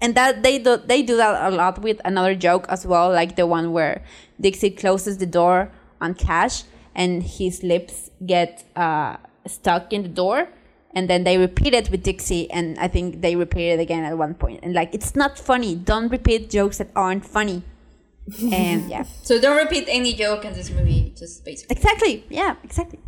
and 0.00 0.14
that 0.14 0.42
they 0.42 0.58
do 0.58 0.78
they 0.78 1.02
do 1.02 1.16
that 1.18 1.52
a 1.52 1.54
lot 1.54 1.80
with 1.82 2.00
another 2.06 2.34
joke 2.34 2.64
as 2.70 2.86
well 2.86 3.10
like 3.10 3.36
the 3.36 3.46
one 3.46 3.72
where 3.72 4.02
dixie 4.40 4.70
closes 4.70 5.18
the 5.18 5.26
door 5.26 5.70
on 6.00 6.14
cash 6.14 6.62
and 6.94 7.22
his 7.22 7.62
lips 7.62 8.10
get 8.24 8.64
uh, 8.74 9.16
stuck 9.46 9.92
in 9.92 10.02
the 10.02 10.08
door 10.08 10.48
and 10.96 11.08
then 11.10 11.22
they 11.22 11.36
repeat 11.38 11.72
it 11.80 11.90
with 11.90 12.02
dixie 12.02 12.50
and 12.50 12.76
i 12.78 12.88
think 12.88 13.20
they 13.20 13.36
repeat 13.36 13.68
it 13.74 13.80
again 13.86 14.02
at 14.02 14.16
one 14.18 14.34
point. 14.34 14.58
and 14.64 14.72
like 14.74 14.92
it's 14.94 15.14
not 15.14 15.38
funny 15.38 15.76
don't 15.76 16.08
repeat 16.08 16.50
jokes 16.50 16.78
that 16.78 16.90
aren't 16.96 17.24
funny 17.24 17.62
and 18.52 18.90
yeah 18.90 19.04
So 19.22 19.40
don't 19.40 19.56
repeat 19.56 19.86
any 19.88 20.12
joke 20.14 20.44
in 20.44 20.52
this 20.52 20.70
movie. 20.70 21.12
Just 21.16 21.44
basically. 21.44 21.76
Exactly. 21.76 22.24
Yeah, 22.28 22.54
exactly. 22.62 23.00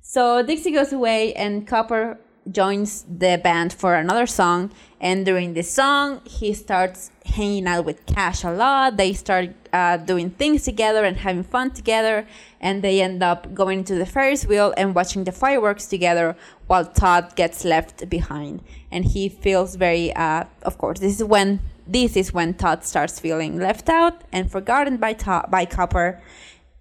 So 0.00 0.42
Dixie 0.42 0.70
goes 0.70 0.92
away 0.92 1.34
and 1.34 1.66
Copper 1.66 2.18
joins 2.50 3.04
the 3.04 3.40
band 3.42 3.72
for 3.72 3.94
another 3.94 4.26
song. 4.26 4.72
And 5.00 5.24
during 5.24 5.54
this 5.54 5.70
song, 5.70 6.20
he 6.24 6.52
starts 6.54 7.10
hanging 7.24 7.66
out 7.66 7.84
with 7.84 8.04
Cash 8.06 8.44
a 8.44 8.50
lot. 8.50 8.96
They 8.96 9.12
start 9.12 9.50
uh, 9.72 9.96
doing 9.98 10.30
things 10.30 10.64
together 10.64 11.04
and 11.04 11.16
having 11.16 11.42
fun 11.42 11.70
together. 11.70 12.26
And 12.60 12.82
they 12.82 13.00
end 13.00 13.22
up 13.22 13.54
going 13.54 13.84
to 13.84 13.94
the 13.94 14.06
Ferris 14.06 14.44
wheel 14.46 14.74
and 14.76 14.94
watching 14.94 15.24
the 15.24 15.32
fireworks 15.32 15.86
together 15.86 16.36
while 16.66 16.84
Todd 16.84 17.34
gets 17.36 17.64
left 17.64 18.08
behind. 18.08 18.62
And 18.90 19.04
he 19.04 19.28
feels 19.28 19.76
very, 19.76 20.12
uh, 20.14 20.44
of 20.62 20.78
course, 20.78 21.00
this 21.00 21.20
is 21.20 21.24
when. 21.24 21.60
This 21.86 22.16
is 22.16 22.32
when 22.32 22.54
Todd 22.54 22.84
starts 22.84 23.18
feeling 23.18 23.58
left 23.58 23.88
out 23.88 24.22
and 24.30 24.48
forgotten 24.48 24.98
by 24.98 25.12
Todd, 25.12 25.50
by 25.50 25.64
Copper. 25.64 26.22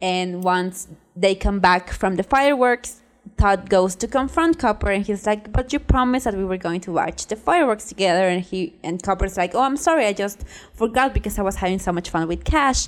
And 0.02 0.44
once 0.44 0.88
they 1.16 1.34
come 1.34 1.60
back 1.60 1.90
from 1.90 2.16
the 2.16 2.22
fireworks, 2.22 3.02
Todd 3.38 3.70
goes 3.70 3.96
to 3.96 4.08
confront 4.08 4.60
Copper 4.60 4.90
and 4.92 5.06
he's 5.06 5.26
like, 5.26 5.52
But 5.52 5.72
you 5.74 5.80
promised 5.80 6.26
that 6.26 6.36
we 6.36 6.46
were 6.46 6.58
going 6.58 6.82
to 6.82 6.92
watch 6.92 7.28
the 7.28 7.36
fireworks 7.36 7.86
together. 7.86 8.28
And 8.28 8.42
he 8.44 8.76
and 8.84 9.02
Copper's 9.02 9.38
like, 9.38 9.56
Oh 9.56 9.62
I'm 9.62 9.78
sorry, 9.78 10.06
I 10.06 10.14
just 10.14 10.44
forgot 10.74 11.14
because 11.14 11.40
I 11.40 11.42
was 11.42 11.56
having 11.56 11.80
so 11.80 11.92
much 11.92 12.10
fun 12.10 12.28
with 12.28 12.44
Cash. 12.44 12.88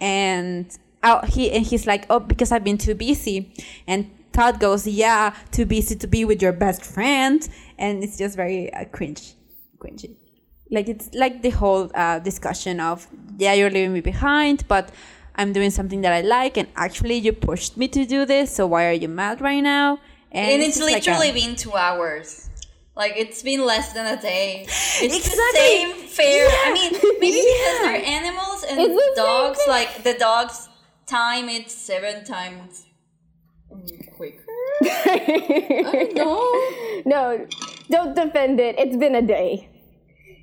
And 0.00 0.76
oh, 1.02 1.24
he 1.26 1.50
and 1.52 1.64
he's 1.64 1.86
like, 1.86 2.06
Oh, 2.10 2.20
because 2.20 2.52
I've 2.52 2.64
been 2.64 2.78
too 2.78 2.94
busy. 2.94 3.52
And 3.86 4.10
Todd 4.32 4.60
goes, 4.60 4.86
Yeah, 4.86 5.34
too 5.50 5.66
busy 5.66 5.96
to 5.96 6.06
be 6.06 6.24
with 6.24 6.40
your 6.40 6.52
best 6.52 6.84
friend. 6.84 7.46
And 7.78 8.02
it's 8.02 8.18
just 8.18 8.36
very 8.36 8.72
uh, 8.72 8.84
cringe 8.86 9.34
cringy. 9.78 10.16
Like 10.70 10.88
it's 10.88 11.08
like 11.14 11.42
the 11.42 11.50
whole 11.50 11.90
uh, 11.94 12.18
discussion 12.18 12.80
of 12.80 13.06
yeah 13.38 13.54
you're 13.54 13.70
leaving 13.70 13.94
me 13.94 14.00
behind 14.00 14.64
but 14.68 14.90
i'm 15.38 15.52
doing 15.52 15.70
something 15.70 16.00
that 16.02 16.12
i 16.12 16.20
like 16.20 16.56
and 16.60 16.68
actually 16.76 17.16
you 17.26 17.32
pushed 17.32 17.76
me 17.76 17.86
to 17.88 18.04
do 18.04 18.24
this 18.26 18.54
so 18.54 18.66
why 18.66 18.82
are 18.90 18.92
you 19.04 19.08
mad 19.08 19.40
right 19.40 19.62
now 19.62 19.98
And 20.30 20.60
it's 20.62 20.76
just 20.76 20.84
like 20.92 21.00
a- 21.06 21.10
literally 21.10 21.32
been 21.40 21.56
two 21.56 21.72
hours. 21.86 22.28
Like 23.02 23.14
it's 23.22 23.40
been 23.48 23.62
less 23.72 23.86
than 23.96 24.04
a 24.16 24.18
day. 24.20 24.66
It's 25.04 25.16
the 25.24 25.32
Exactly. 25.32 25.68
same 25.72 25.92
fare. 26.18 26.48
I 26.66 26.68
mean, 26.76 26.92
maybe 27.22 27.40
because 27.48 27.78
they're 27.86 28.04
animals 28.20 28.60
and 28.68 28.76
It's 28.84 29.16
dogs. 29.16 29.58
thing. 29.58 29.70
Like 29.78 29.90
the 30.08 30.14
dogs 30.26 30.56
time 31.06 31.48
it's 31.56 31.72
seven 31.90 32.16
times 32.34 32.84
quicker. 34.16 34.44
I 34.82 36.12
don't 36.14 36.14
know. 36.20 36.42
No, 37.14 37.46
don't 37.94 38.14
defend 38.14 38.60
it. 38.60 38.74
It's 38.78 38.96
been 39.04 39.14
a 39.14 39.22
day. 39.22 39.68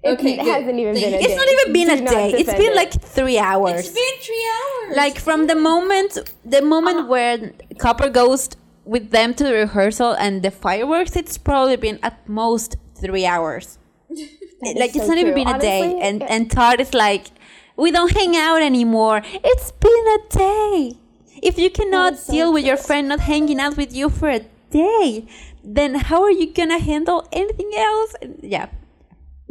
It 0.05 0.19
Okay, 0.19 0.35
good. 0.37 0.45
hasn't 0.55 0.79
even 0.79 0.93
Thank 0.95 1.05
been 1.05 1.13
a 1.13 1.17
you. 1.17 1.21
day. 1.21 1.25
it's 1.25 1.37
not 1.41 1.49
even 1.55 1.67
been 1.77 1.87
Do 1.87 1.93
a 2.05 2.09
day 2.17 2.29
It's 2.41 2.53
been 2.63 2.73
it. 2.73 2.81
like 2.81 2.93
three 3.17 3.39
hours 3.39 3.79
It's 3.79 3.89
been 4.01 4.17
three 4.27 4.47
hours. 4.55 4.97
like 5.01 5.17
from 5.27 5.47
the 5.47 5.55
moment 5.55 6.11
the 6.55 6.61
moment 6.61 6.97
uh-huh. 6.99 7.07
where 7.13 7.53
copper 7.85 8.09
goes 8.09 8.49
with 8.93 9.05
them 9.11 9.33
to 9.37 9.43
the 9.43 9.53
rehearsal 9.53 10.11
and 10.25 10.43
the 10.45 10.51
fireworks 10.51 11.15
it's 11.21 11.37
probably 11.49 11.75
been 11.87 11.99
at 12.03 12.15
most 12.27 12.69
three 13.01 13.25
hours 13.25 13.65
like 14.81 14.91
is 14.91 14.97
it's 14.97 15.05
so 15.07 15.07
not 15.13 15.17
even 15.17 15.33
true. 15.33 15.43
been 15.43 15.55
a 15.55 15.59
day 15.59 15.83
and 16.07 16.21
it- 16.21 16.29
and 16.33 16.51
todd 16.51 16.79
is 16.85 16.93
like 16.93 17.25
we 17.83 17.89
don't 17.97 18.13
hang 18.19 18.33
out 18.37 18.61
anymore 18.61 19.17
it's 19.51 19.71
been 19.85 20.05
a 20.17 20.19
day 20.29 20.93
if 21.49 21.57
you 21.57 21.69
cannot 21.79 22.17
so 22.17 22.31
deal 22.31 22.49
with 22.53 22.63
your 22.69 22.77
friend 22.77 23.09
not 23.09 23.21
hanging 23.21 23.59
out 23.59 23.75
with 23.75 23.91
you 23.99 24.07
for 24.09 24.29
a 24.29 24.41
day 24.69 25.25
then 25.63 25.95
how 26.09 26.21
are 26.27 26.31
you 26.41 26.47
gonna 26.59 26.77
handle 26.91 27.27
anything 27.41 27.71
else 27.75 28.11
yeah 28.41 28.67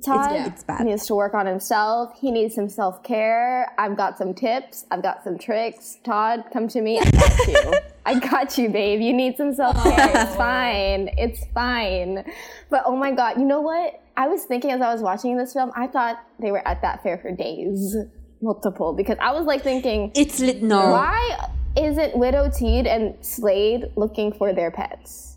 Todd 0.05 0.33
yeah, 0.33 0.47
it's 0.47 0.63
bad. 0.65 0.85
needs 0.85 1.07
to 1.07 1.15
work 1.15 1.35
on 1.35 1.47
himself. 1.47 2.19
He 2.21 2.31
needs 2.31 2.55
some 2.55 2.69
self 2.69 3.03
care. 3.03 3.73
I've 3.79 3.97
got 3.97 4.19
some 4.19 4.35
tips. 4.35 4.85
I've 4.91 5.03
got 5.03 5.25
some 5.25 5.39
tricks. 5.39 5.99
Todd, 6.05 6.45
come 6.53 6.69
to 6.69 6.81
me. 6.81 6.99
I 6.99 7.11
got 7.11 7.39
you. 7.49 7.75
I 8.07 8.19
got 8.19 8.59
you, 8.59 8.69
babe. 8.69 9.01
You 9.01 9.13
need 9.13 9.37
some 9.37 9.55
self 9.55 9.83
care. 9.83 10.11
It's 10.15 10.37
fine. 10.37 11.11
It's 11.17 11.45
fine. 11.55 12.25
But 12.71 12.83
oh 12.87 12.97
my 12.97 13.13
God, 13.13 13.39
you 13.39 13.45
know 13.45 13.61
what? 13.61 14.03
I 14.17 14.29
was 14.29 14.45
thinking 14.45 14.71
as 14.71 14.81
I 14.81 14.93
was 14.93 15.03
watching 15.03 15.37
this 15.37 15.53
film, 15.53 15.73
I 15.75 15.87
thought 15.87 16.23
they 16.39 16.53
were 16.53 16.67
at 16.67 16.83
that 16.83 17.03
fair 17.03 17.19
for 17.19 17.33
days, 17.33 17.97
multiple, 18.41 18.93
because 18.93 19.17
I 19.21 19.33
was 19.33 19.45
like 19.45 19.63
thinking, 19.63 20.13
it's 20.15 20.39
lit 20.39 20.63
no 20.63 20.91
why 20.93 21.49
isn't 21.77 22.17
Widow 22.17 22.51
Tweed 22.57 22.87
and 22.87 23.17
Slade 23.25 23.87
looking 23.97 24.33
for 24.33 24.53
their 24.53 24.71
pets? 24.71 25.34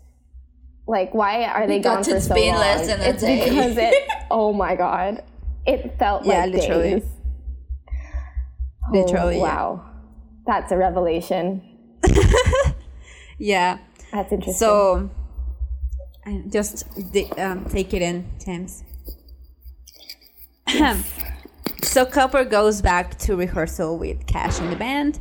Like, 0.88 1.12
why 1.14 1.44
are 1.44 1.66
they 1.66 1.78
gone 1.80 2.02
for 2.02 2.18
so 2.18 2.34
long? 2.34 2.54
less 2.60 2.86
than 2.86 3.00
it's 3.02 3.22
day. 3.22 3.44
because 3.44 3.76
it. 3.76 3.94
Oh 4.30 4.52
my 4.52 4.74
god, 4.74 5.22
it 5.66 5.98
felt 5.98 6.24
Yeah, 6.24 6.44
like 6.46 6.54
literally. 6.54 6.90
days. 7.00 7.04
Literally, 8.92 9.36
Oh, 9.36 9.44
yeah. 9.44 9.54
wow, 9.54 9.84
that's 10.46 10.72
a 10.72 10.76
revelation. 10.76 11.62
yeah 13.38 13.78
That's 14.12 14.32
interesting. 14.32 14.54
So, 14.54 15.10
I 16.26 16.42
just 16.48 16.84
um, 17.38 17.64
take 17.66 17.92
it 17.94 18.02
in, 18.02 18.26
Thames. 18.38 18.82
so 21.82 22.04
Copper 22.06 22.44
goes 22.44 22.82
back 22.82 23.18
to 23.20 23.36
rehearsal 23.36 23.98
with 23.98 24.26
Cash 24.26 24.58
and 24.60 24.70
the 24.72 24.76
band, 24.76 25.20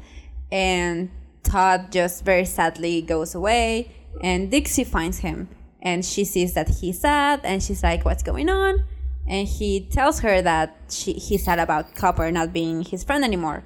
and 0.51 1.09
Todd 1.43 1.91
just 1.91 2.23
very 2.25 2.45
sadly 2.45 3.01
goes 3.01 3.35
away, 3.35 3.91
and 4.21 4.49
Dixie 4.49 4.83
finds 4.83 5.19
him, 5.19 5.49
and 5.81 6.03
she 6.03 6.25
sees 6.25 6.53
that 6.53 6.69
he's 6.69 6.99
sad, 6.99 7.41
and 7.43 7.61
she's 7.61 7.83
like, 7.83 8.05
"What's 8.05 8.23
going 8.23 8.49
on?" 8.49 8.83
And 9.27 9.47
he 9.47 9.81
tells 9.81 10.21
her 10.21 10.41
that 10.41 10.77
she, 10.89 11.13
he's 11.13 11.43
sad 11.43 11.59
about 11.59 11.95
Copper 11.95 12.31
not 12.31 12.53
being 12.53 12.83
his 12.83 13.03
friend 13.03 13.23
anymore. 13.23 13.65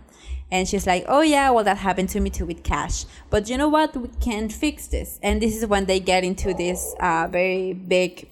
And 0.51 0.67
she's 0.67 0.85
like, 0.85 1.05
oh 1.07 1.21
yeah, 1.21 1.49
well 1.51 1.63
that 1.63 1.77
happened 1.77 2.09
to 2.09 2.19
me 2.19 2.29
too 2.29 2.45
with 2.45 2.63
Cash. 2.63 3.05
But 3.29 3.47
you 3.47 3.57
know 3.57 3.69
what? 3.69 3.95
We 3.95 4.09
can 4.19 4.49
fix 4.49 4.87
this. 4.87 5.19
And 5.23 5.41
this 5.41 5.55
is 5.55 5.65
when 5.65 5.85
they 5.85 5.99
get 5.99 6.23
into 6.23 6.53
this 6.53 6.93
uh, 6.99 7.27
very 7.31 7.73
big 7.73 8.29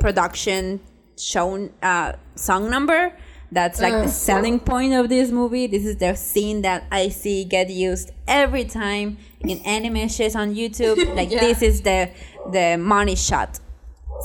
production 0.00 0.80
shown 1.16 1.72
uh, 1.82 2.14
song 2.34 2.68
number. 2.68 3.16
That's 3.54 3.80
like 3.80 3.92
the 3.92 4.08
selling 4.08 4.58
point 4.58 4.94
of 4.94 5.08
this 5.08 5.30
movie. 5.30 5.66
This 5.68 5.84
is 5.86 5.96
the 5.96 6.14
scene 6.16 6.62
that 6.62 6.84
I 6.90 7.08
see 7.08 7.44
get 7.44 7.70
used 7.70 8.10
every 8.26 8.64
time 8.64 9.16
in 9.40 9.64
animations 9.64 10.34
on 10.34 10.54
YouTube. 10.54 10.98
Like 11.18 11.30
Yeah. 11.30 11.40
this 11.46 11.62
is 11.62 11.82
the 11.82 12.10
the 12.50 12.76
money 12.76 13.14
shot 13.14 13.60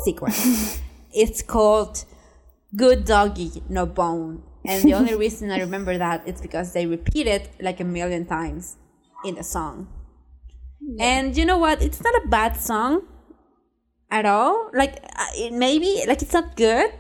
sequence. 0.04 0.82
it's 1.14 1.42
called 1.44 2.06
Good 2.76 3.06
Doggy 3.06 3.64
No 3.70 3.86
Bone. 3.86 4.44
And 4.66 4.84
the 4.84 4.94
only 4.94 5.16
reason 5.16 5.52
I 5.52 5.60
remember 5.60 5.98
that 5.98 6.28
is 6.28 6.42
because 6.42 6.74
they 6.74 6.86
repeat 6.86 7.28
it 7.28 7.50
like 7.62 7.80
a 7.80 7.86
million 7.86 8.26
times 8.26 8.78
in 9.24 9.36
the 9.36 9.44
song. 9.44 9.88
And 11.00 11.38
you 11.38 11.46
know 11.46 11.58
what? 11.58 11.82
It's 11.82 12.02
not 12.04 12.14
a 12.24 12.28
bad 12.28 12.58
song 12.58 13.06
at 14.12 14.26
all. 14.26 14.70
Like 14.74 14.96
uh, 15.16 15.28
it 15.36 15.54
maybe 15.54 16.04
like 16.08 16.22
it's 16.22 16.34
not 16.34 16.56
good, 16.56 16.92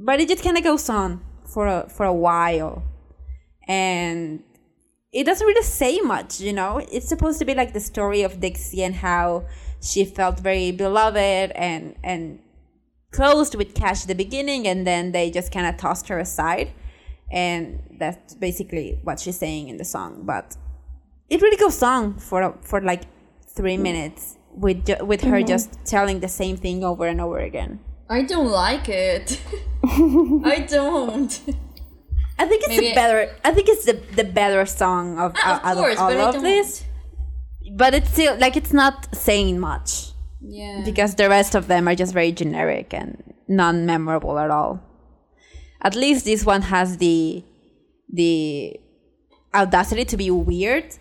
but 0.00 0.18
it 0.18 0.28
just 0.28 0.42
kind 0.42 0.56
of 0.56 0.64
goes 0.64 0.88
on 0.88 1.20
for 1.44 1.66
a 1.66 1.88
for 1.88 2.06
a 2.06 2.12
while, 2.12 2.82
and 3.68 4.42
it 5.12 5.24
doesn't 5.24 5.46
really 5.46 5.62
say 5.62 6.00
much. 6.00 6.40
You 6.40 6.54
know, 6.54 6.78
it's 6.90 7.08
supposed 7.08 7.38
to 7.40 7.44
be 7.44 7.54
like 7.54 7.74
the 7.74 7.80
story 7.80 8.22
of 8.22 8.40
Dixie 8.40 8.82
and 8.82 8.94
how 8.94 9.44
she 9.82 10.04
felt 10.04 10.40
very 10.40 10.72
beloved 10.72 11.52
and 11.54 11.94
and 12.02 12.40
closed 13.12 13.54
with 13.54 13.74
Cash 13.74 14.02
at 14.02 14.08
the 14.08 14.14
beginning, 14.14 14.66
and 14.66 14.86
then 14.86 15.12
they 15.12 15.30
just 15.30 15.52
kind 15.52 15.66
of 15.66 15.76
tossed 15.76 16.08
her 16.08 16.18
aside, 16.18 16.72
and 17.30 17.82
that's 17.98 18.34
basically 18.34 18.98
what 19.04 19.20
she's 19.20 19.38
saying 19.38 19.68
in 19.68 19.76
the 19.76 19.84
song. 19.84 20.22
But 20.24 20.56
it 21.28 21.42
really 21.42 21.58
goes 21.58 21.82
on 21.82 22.18
for 22.18 22.56
for 22.62 22.80
like 22.80 23.02
three 23.46 23.76
minutes 23.76 24.38
with 24.50 24.88
with 25.02 25.20
her 25.22 25.38
mm-hmm. 25.38 25.46
just 25.46 25.84
telling 25.84 26.20
the 26.20 26.28
same 26.28 26.56
thing 26.56 26.82
over 26.82 27.06
and 27.06 27.20
over 27.20 27.38
again. 27.38 27.80
I 28.10 28.22
don't 28.22 28.50
like 28.50 28.88
it. 28.88 29.40
I 29.84 30.66
don't. 30.68 31.30
I 32.38 32.46
think 32.46 32.62
it's 32.64 32.68
Maybe- 32.68 32.88
the 32.88 32.94
better. 32.94 33.34
I 33.44 33.52
think 33.54 33.68
it's 33.68 33.84
the 33.84 33.94
the 34.16 34.24
better 34.24 34.66
song 34.66 35.18
of 35.18 35.32
Ah, 35.36 35.72
of 35.72 35.78
course, 35.78 35.94
of 35.98 36.00
all 36.02 36.34
of 36.36 36.42
this. 36.42 36.84
but 37.76 37.94
it's 37.94 38.10
still 38.10 38.36
like 38.38 38.56
it's 38.56 38.72
not 38.72 39.14
saying 39.14 39.60
much 39.60 40.12
Yeah. 40.40 40.82
because 40.84 41.14
the 41.14 41.28
rest 41.28 41.54
of 41.54 41.66
them 41.68 41.86
are 41.88 41.94
just 41.94 42.12
very 42.12 42.32
generic 42.32 42.92
and 42.92 43.22
non-memorable 43.48 44.38
at 44.38 44.50
all. 44.50 44.80
At 45.82 45.94
least 45.94 46.24
this 46.24 46.44
one 46.44 46.62
has 46.62 46.96
the 46.96 47.44
the 48.12 48.76
audacity 49.54 50.04
to 50.06 50.16
be 50.16 50.30
weird 50.30 50.96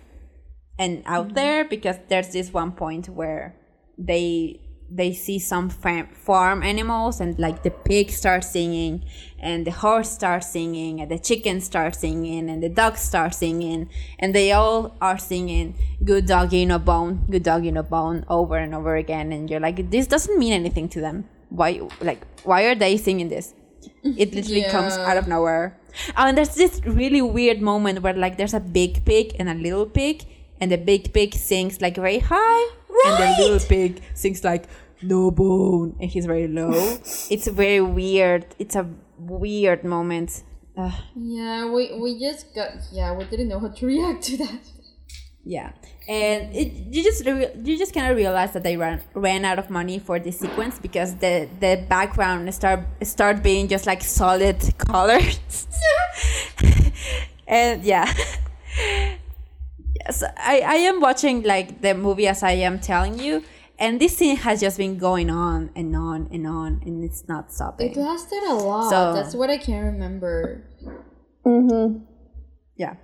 and 0.78 1.02
out 1.06 1.34
there 1.34 1.66
because 1.66 1.98
there's 2.10 2.30
this 2.34 2.54
one 2.54 2.72
point 2.72 3.08
where 3.10 3.56
they 3.98 4.60
they 4.92 5.14
see 5.14 5.38
some 5.38 5.70
farm 5.70 6.64
animals 6.64 7.22
and 7.22 7.38
like 7.38 7.62
the 7.64 7.70
pig 7.70 8.10
starts 8.10 8.52
singing 8.52 9.06
and 9.38 9.66
the 9.66 9.72
horse 9.72 10.10
starts 10.10 10.52
singing 10.52 11.00
and 11.00 11.12
the 11.12 11.20
chicken 11.20 11.62
starts 11.62 12.00
singing 12.00 12.50
and 12.50 12.64
the 12.64 12.70
dog 12.70 12.98
starts 12.98 13.38
singing 13.38 13.88
and 14.18 14.34
they 14.34 14.52
all 14.52 14.96
are 15.00 15.18
singing 15.18 15.76
good 16.04 16.26
dog 16.26 16.50
doggy 16.50 16.66
no 16.66 16.80
bone 16.80 17.26
good 17.30 17.44
doggy 17.44 17.72
no 17.72 17.84
bone 17.84 18.26
over 18.30 18.58
and 18.58 18.74
over 18.74 18.96
again. 18.96 19.32
And 19.32 19.50
you're 19.50 19.60
like 19.60 19.90
this 19.92 20.08
doesn't 20.08 20.38
mean 20.38 20.54
anything 20.54 20.90
to 20.90 21.02
them. 21.02 21.26
Why 21.50 21.82
like 22.02 22.22
why 22.44 22.64
are 22.64 22.76
they 22.76 22.98
singing 22.98 23.30
this? 23.30 23.54
It 24.04 24.34
literally 24.34 24.64
comes 24.72 24.94
out 24.94 25.18
of 25.18 25.28
nowhere. 25.28 25.78
Oh, 26.18 26.28
and 26.28 26.38
there's 26.38 26.56
this 26.56 26.82
really 26.86 27.22
weird 27.22 27.62
moment 27.62 28.02
where 28.02 28.14
like 28.14 28.38
there's 28.38 28.54
a 28.54 28.60
big 28.60 29.06
pig 29.06 29.36
and 29.40 29.50
a 29.50 29.54
little 29.54 29.86
pig 29.86 30.26
and 30.62 30.72
the 30.72 30.78
big 30.78 31.14
pig 31.14 31.34
sings 31.34 31.82
like 31.82 31.96
very 31.96 32.20
high. 32.20 32.76
And 33.06 33.18
the 33.18 33.44
little 33.44 33.68
pig 33.68 34.02
sings 34.14 34.44
like 34.44 34.66
no 35.02 35.32
bone 35.32 35.96
and 36.02 36.10
he's 36.10 36.26
very 36.26 36.48
low. 36.48 36.98
It's 37.34 37.48
very 37.48 37.82
weird. 37.82 38.46
It's 38.60 38.76
a 38.76 38.86
weird 39.18 39.84
moment. 39.84 40.44
Ugh, 40.78 40.94
Yeah, 41.16 41.66
we 41.72 41.94
we 42.00 42.20
just 42.20 42.54
got 42.56 42.72
yeah, 42.92 43.16
we 43.18 43.24
didn't 43.26 43.48
know 43.48 43.60
how 43.60 43.70
to 43.70 43.86
react 43.86 44.24
to 44.24 44.38
that. 44.38 44.60
yeah. 45.46 45.72
And 46.08 46.54
it, 46.56 46.74
you 46.94 47.04
just 47.04 47.24
re- 47.26 47.54
you 47.64 47.78
just 47.78 47.94
kind 47.94 48.10
of 48.12 48.18
realize 48.18 48.52
that 48.54 48.64
they 48.64 48.76
ran 48.78 49.02
ran 49.14 49.46
out 49.46 49.60
of 49.60 49.70
money 49.70 50.00
for 50.00 50.20
this 50.20 50.40
sequence 50.40 50.80
because 50.80 51.16
the 51.18 51.48
the 51.60 51.86
background 51.88 52.52
start 52.54 52.82
start 53.04 53.44
being 53.44 53.68
just 53.68 53.86
like 53.86 54.02
solid 54.04 54.58
colors. 54.90 55.40
And 57.48 57.84
yeah 57.84 58.06
yes 60.00 60.24
I, 60.38 60.60
I 60.66 60.76
am 60.90 61.00
watching 61.02 61.44
like 61.44 61.82
the 61.82 61.94
movie 61.94 62.28
as 62.28 62.44
i 62.44 62.52
am 62.52 62.80
telling 62.80 63.20
you 63.20 63.44
and 63.78 64.00
this 64.00 64.18
scene 64.18 64.36
has 64.38 64.60
just 64.60 64.78
been 64.78 64.98
going 64.98 65.30
on 65.30 65.70
and 65.76 65.96
on 65.96 66.28
and 66.34 66.46
on 66.46 66.82
and 66.86 67.04
it's 67.04 67.28
not 67.28 67.52
stopping 67.54 67.92
It 67.92 67.98
lasted 67.98 68.44
a 68.50 68.54
lot. 68.56 68.90
So- 68.90 69.14
That's 69.14 69.34
what 69.34 69.50
I 69.50 69.58
can't 69.58 69.86
remember. 69.94 70.66
Mm-hmm. 71.46 72.04
Yeah. 72.76 72.96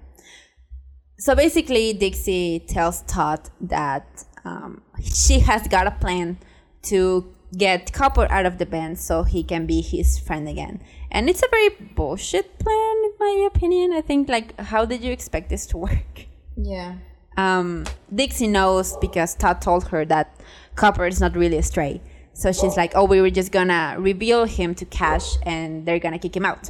So 1.18 1.34
basically, 1.34 1.94
Dixie 1.94 2.60
tells 2.68 3.04
Todd 3.04 3.50
that 3.62 4.26
um, 4.44 4.82
she 5.02 5.40
has 5.40 5.66
got 5.70 5.88
a 5.88 5.92
plan 5.92 6.38
to 6.84 7.34
get 7.58 7.94
Copper 7.94 8.28
out 8.30 8.46
of 8.46 8.58
the 8.58 8.66
band 8.66 9.00
so 9.00 9.24
he 9.24 9.44
can 9.44 9.66
be 9.66 9.80
his 9.82 10.20
friend 10.20 10.46
again. 10.50 10.82
And 11.10 11.30
it's 11.30 11.42
a 11.42 11.48
very 11.50 11.70
bullshit 11.96 12.60
plan, 12.60 12.96
in 13.06 13.12
my 13.18 13.48
opinion. 13.48 13.94
I 13.94 14.02
think, 14.02 14.28
like, 14.28 14.60
how 14.60 14.84
did 14.84 15.02
you 15.02 15.14
expect 15.14 15.50
this 15.50 15.66
to 15.68 15.78
work? 15.78 16.26
Yeah. 16.58 16.96
um, 17.38 17.86
Dixie 18.14 18.48
knows 18.48 18.96
because 18.98 19.36
Todd 19.36 19.62
told 19.62 19.88
her 19.90 20.06
that 20.06 20.40
Copper 20.76 21.06
is 21.06 21.20
not 21.20 21.36
really 21.36 21.58
a 21.58 21.64
stray. 21.64 22.02
So 22.34 22.52
she's 22.52 22.76
like, 22.76 22.92
oh, 22.96 23.06
we 23.06 23.22
were 23.22 23.30
just 23.30 23.52
gonna 23.52 23.96
reveal 23.98 24.44
him 24.46 24.76
to 24.76 24.86
Cash 24.86 25.38
and 25.44 25.86
they're 25.86 26.00
gonna 26.00 26.20
kick 26.20 26.36
him 26.36 26.46
out. 26.46 26.68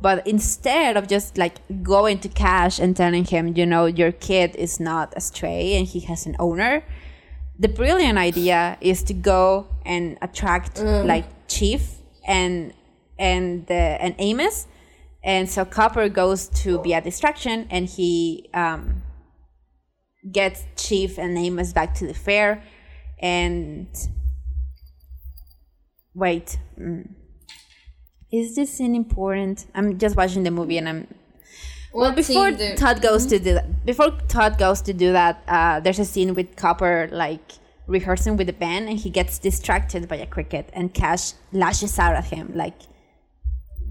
But 0.00 0.24
instead 0.26 0.96
of 0.96 1.08
just 1.08 1.36
like 1.36 1.56
going 1.82 2.20
to 2.20 2.28
Cash 2.28 2.78
and 2.78 2.96
telling 2.96 3.24
him, 3.24 3.56
you 3.56 3.66
know, 3.66 3.86
your 3.86 4.12
kid 4.12 4.54
is 4.54 4.78
not 4.78 5.12
a 5.16 5.20
stray 5.20 5.74
and 5.76 5.86
he 5.86 6.00
has 6.00 6.26
an 6.26 6.36
owner, 6.38 6.84
the 7.58 7.68
brilliant 7.68 8.16
idea 8.18 8.78
is 8.80 9.02
to 9.04 9.14
go 9.14 9.66
and 9.84 10.16
attract 10.22 10.78
like 10.80 11.24
Chief 11.48 11.96
and 12.26 12.72
and 13.18 13.68
uh, 13.68 13.74
and 13.74 14.14
Amos, 14.18 14.68
and 15.24 15.50
so 15.50 15.64
Copper 15.64 16.08
goes 16.08 16.48
to 16.62 16.78
be 16.78 16.92
a 16.92 17.00
distraction, 17.00 17.66
and 17.70 17.86
he 17.88 18.48
um, 18.54 19.02
gets 20.32 20.64
Chief 20.76 21.18
and 21.18 21.36
Amos 21.38 21.72
back 21.72 21.94
to 21.96 22.06
the 22.06 22.14
fair, 22.14 22.62
and 23.20 23.86
wait, 26.14 26.58
mm. 26.78 27.08
is 28.32 28.54
this 28.54 28.72
scene 28.72 28.94
important? 28.94 29.66
I'm 29.74 29.98
just 29.98 30.16
watching 30.16 30.42
the 30.42 30.50
movie, 30.50 30.78
and 30.78 30.88
I'm 30.88 31.06
well 31.92 32.10
What 32.10 32.16
before 32.16 32.50
do- 32.50 32.74
Todd 32.76 33.00
goes 33.02 33.26
to 33.26 33.38
do 33.38 33.54
that. 33.54 33.84
Before 33.86 34.10
Todd 34.28 34.58
goes 34.58 34.80
to 34.82 34.92
do 34.92 35.12
that, 35.12 35.42
uh, 35.48 35.80
there's 35.80 35.98
a 35.98 36.04
scene 36.04 36.34
with 36.34 36.56
Copper 36.56 37.08
like 37.12 37.52
rehearsing 37.86 38.36
with 38.36 38.46
the 38.46 38.52
band, 38.52 38.88
and 38.88 38.98
he 38.98 39.10
gets 39.10 39.38
distracted 39.38 40.08
by 40.08 40.16
a 40.16 40.26
cricket, 40.26 40.68
and 40.72 40.92
Cash 40.92 41.32
lashes 41.52 41.98
out 41.98 42.14
at 42.14 42.26
him 42.26 42.52
like. 42.54 42.74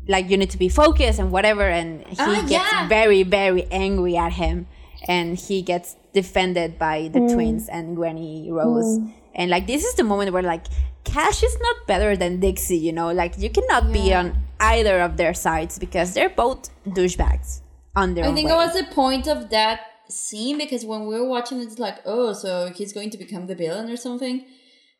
Like 0.09 0.29
you 0.29 0.37
need 0.37 0.51
to 0.51 0.57
be 0.57 0.69
focused 0.69 1.19
and 1.19 1.31
whatever, 1.33 1.63
and 1.67 2.07
he 2.07 2.15
Ah, 2.17 2.39
gets 2.47 2.51
yeah. 2.71 2.87
very, 2.87 3.23
very 3.23 3.65
angry 3.69 4.15
at 4.15 4.31
him, 4.31 4.65
and 5.05 5.37
he 5.37 5.61
gets 5.61 5.97
defended 6.13 6.79
by 6.79 7.09
the 7.13 7.19
mm. 7.19 7.33
twins 7.33 7.69
and 7.69 7.95
Granny 7.95 8.49
Rose, 8.51 8.99
mm. 8.99 9.13
and 9.35 9.49
like 9.49 9.67
this 9.67 9.83
is 9.83 9.95
the 9.95 10.03
moment 10.03 10.33
where 10.33 10.43
like 10.43 10.65
Cash 11.03 11.41
is 11.41 11.57
not 11.61 11.87
better 11.87 12.17
than 12.17 12.39
Dixie, 12.39 12.77
you 12.77 12.91
know, 12.91 13.11
like 13.11 13.37
you 13.37 13.49
cannot 13.49 13.93
be 13.93 14.13
on 14.13 14.37
either 14.59 14.99
of 14.99 15.17
their 15.17 15.33
sides 15.33 15.79
because 15.79 16.13
they're 16.13 16.29
both 16.29 16.69
douchebags 16.85 17.61
on 17.95 18.13
their 18.13 18.25
I 18.25 18.27
own 18.27 18.35
think 18.35 18.47
way. 18.49 18.53
it 18.53 18.57
was 18.57 18.73
the 18.73 18.83
point 18.93 19.27
of 19.27 19.49
that 19.49 19.81
scene 20.09 20.57
because 20.57 20.85
when 20.85 21.07
we 21.07 21.15
were 21.19 21.27
watching 21.27 21.61
it's 21.61 21.79
like, 21.79 21.99
oh, 22.05 22.33
so 22.33 22.71
he's 22.75 22.93
going 22.93 23.09
to 23.11 23.17
become 23.17 23.47
the 23.47 23.55
villain 23.55 23.89
or 23.89 23.97
something. 23.97 24.45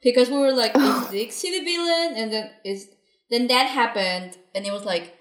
Because 0.01 0.29
we 0.29 0.37
were 0.37 0.53
like, 0.53 0.71
is 0.75 1.07
Dixie 1.09 1.59
the 1.59 1.65
villain? 1.65 2.13
And 2.15 2.31
then 2.31 2.51
is 2.63 2.87
then 3.29 3.47
that 3.47 3.67
happened 3.67 4.37
and 4.55 4.65
it 4.65 4.71
was 4.71 4.85
like, 4.85 5.13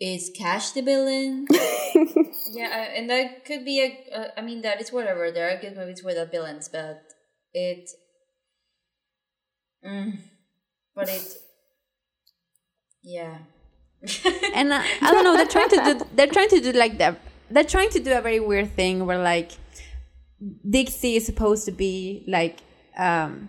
is 0.00 0.30
Cash 0.36 0.70
the 0.70 0.82
villain? 0.82 1.46
yeah, 2.50 2.68
I- 2.72 2.94
and 2.96 3.08
that 3.10 3.44
could 3.44 3.64
be 3.64 3.80
a. 3.80 4.16
Uh, 4.16 4.28
I 4.36 4.40
mean, 4.42 4.62
that 4.62 4.80
is 4.80 4.92
whatever. 4.92 5.30
There 5.30 5.48
are 5.50 5.60
good 5.60 5.76
movies 5.76 6.02
without 6.04 6.30
villains, 6.30 6.68
but 6.68 7.02
it. 7.52 7.88
Mm, 9.84 10.18
but 10.94 11.08
it. 11.08 11.34
Yeah. 13.02 13.38
and 14.54 14.72
uh, 14.72 14.82
I 15.02 15.10
don't 15.12 15.24
know. 15.24 15.36
They're 15.36 15.46
trying 15.46 15.68
to 15.70 15.76
do. 15.84 16.06
They're 16.14 16.26
trying 16.28 16.48
to 16.50 16.60
do 16.60 16.72
like 16.72 16.98
that. 16.98 17.20
They're 17.50 17.64
trying 17.64 17.90
to 17.90 18.00
do 18.00 18.12
a 18.12 18.20
very 18.20 18.40
weird 18.40 18.72
thing 18.72 19.06
where 19.06 19.18
like 19.18 19.52
Dixie 20.68 21.16
is 21.16 21.26
supposed 21.26 21.64
to 21.66 21.72
be 21.72 22.24
like 22.28 22.58
um 22.96 23.48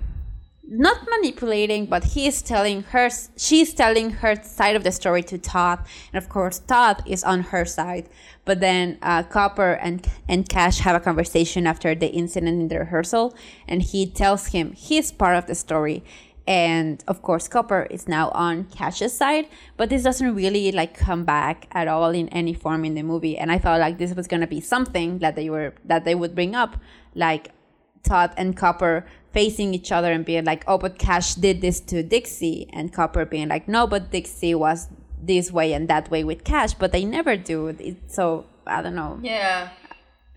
not 0.69 1.07
manipulating, 1.09 1.87
but 1.87 2.03
he 2.03 2.27
is 2.27 2.41
telling 2.41 2.83
her. 2.83 3.09
She's 3.35 3.73
telling 3.73 4.11
her 4.11 4.41
side 4.43 4.75
of 4.75 4.83
the 4.83 4.91
story 4.91 5.23
to 5.23 5.37
Todd, 5.37 5.79
and 6.13 6.23
of 6.23 6.29
course 6.29 6.59
Todd 6.59 7.01
is 7.07 7.23
on 7.23 7.41
her 7.41 7.65
side. 7.65 8.07
But 8.45 8.59
then 8.59 8.99
uh, 9.01 9.23
Copper 9.23 9.73
and 9.73 10.07
and 10.27 10.47
Cash 10.47 10.79
have 10.79 10.95
a 10.95 10.99
conversation 10.99 11.65
after 11.65 11.95
the 11.95 12.07
incident 12.07 12.61
in 12.61 12.67
the 12.67 12.79
rehearsal, 12.79 13.35
and 13.67 13.81
he 13.81 14.05
tells 14.05 14.47
him 14.47 14.73
he's 14.73 15.11
part 15.11 15.35
of 15.37 15.47
the 15.47 15.55
story, 15.55 16.03
and 16.47 17.03
of 17.07 17.23
course 17.23 17.47
Copper 17.47 17.87
is 17.89 18.07
now 18.07 18.29
on 18.29 18.65
Cash's 18.65 19.17
side. 19.17 19.47
But 19.75 19.89
this 19.89 20.03
doesn't 20.03 20.35
really 20.35 20.71
like 20.71 20.95
come 20.95 21.25
back 21.25 21.67
at 21.71 21.87
all 21.87 22.11
in 22.11 22.29
any 22.29 22.53
form 22.53 22.85
in 22.85 22.93
the 22.93 23.03
movie, 23.03 23.37
and 23.37 23.51
I 23.51 23.57
thought 23.57 23.79
like 23.79 23.97
this 23.97 24.13
was 24.13 24.27
gonna 24.27 24.47
be 24.47 24.61
something 24.61 25.17
that 25.19 25.35
they 25.35 25.49
were 25.49 25.73
that 25.85 26.05
they 26.05 26.13
would 26.13 26.35
bring 26.35 26.53
up, 26.53 26.77
like 27.15 27.53
Todd 28.03 28.33
and 28.37 28.55
Copper 28.55 29.05
facing 29.31 29.73
each 29.73 29.91
other 29.91 30.11
and 30.11 30.25
being 30.25 30.45
like, 30.45 30.63
oh, 30.67 30.77
but 30.77 30.97
Cash 30.97 31.35
did 31.35 31.61
this 31.61 31.79
to 31.81 32.01
Dixie, 32.03 32.67
and 32.73 32.91
Copper 32.93 33.25
being 33.25 33.47
like, 33.47 33.67
no, 33.67 33.85
but 33.87 34.11
Dixie 34.11 34.55
was 34.55 34.87
this 35.21 35.51
way 35.51 35.73
and 35.73 35.87
that 35.87 36.09
way 36.09 36.23
with 36.23 36.43
Cash, 36.43 36.73
but 36.75 36.91
they 36.91 37.05
never 37.05 37.35
do. 37.37 37.67
It, 37.67 37.97
so 38.07 38.45
I 38.65 38.81
don't 38.81 38.95
know. 38.95 39.19
Yeah. 39.21 39.69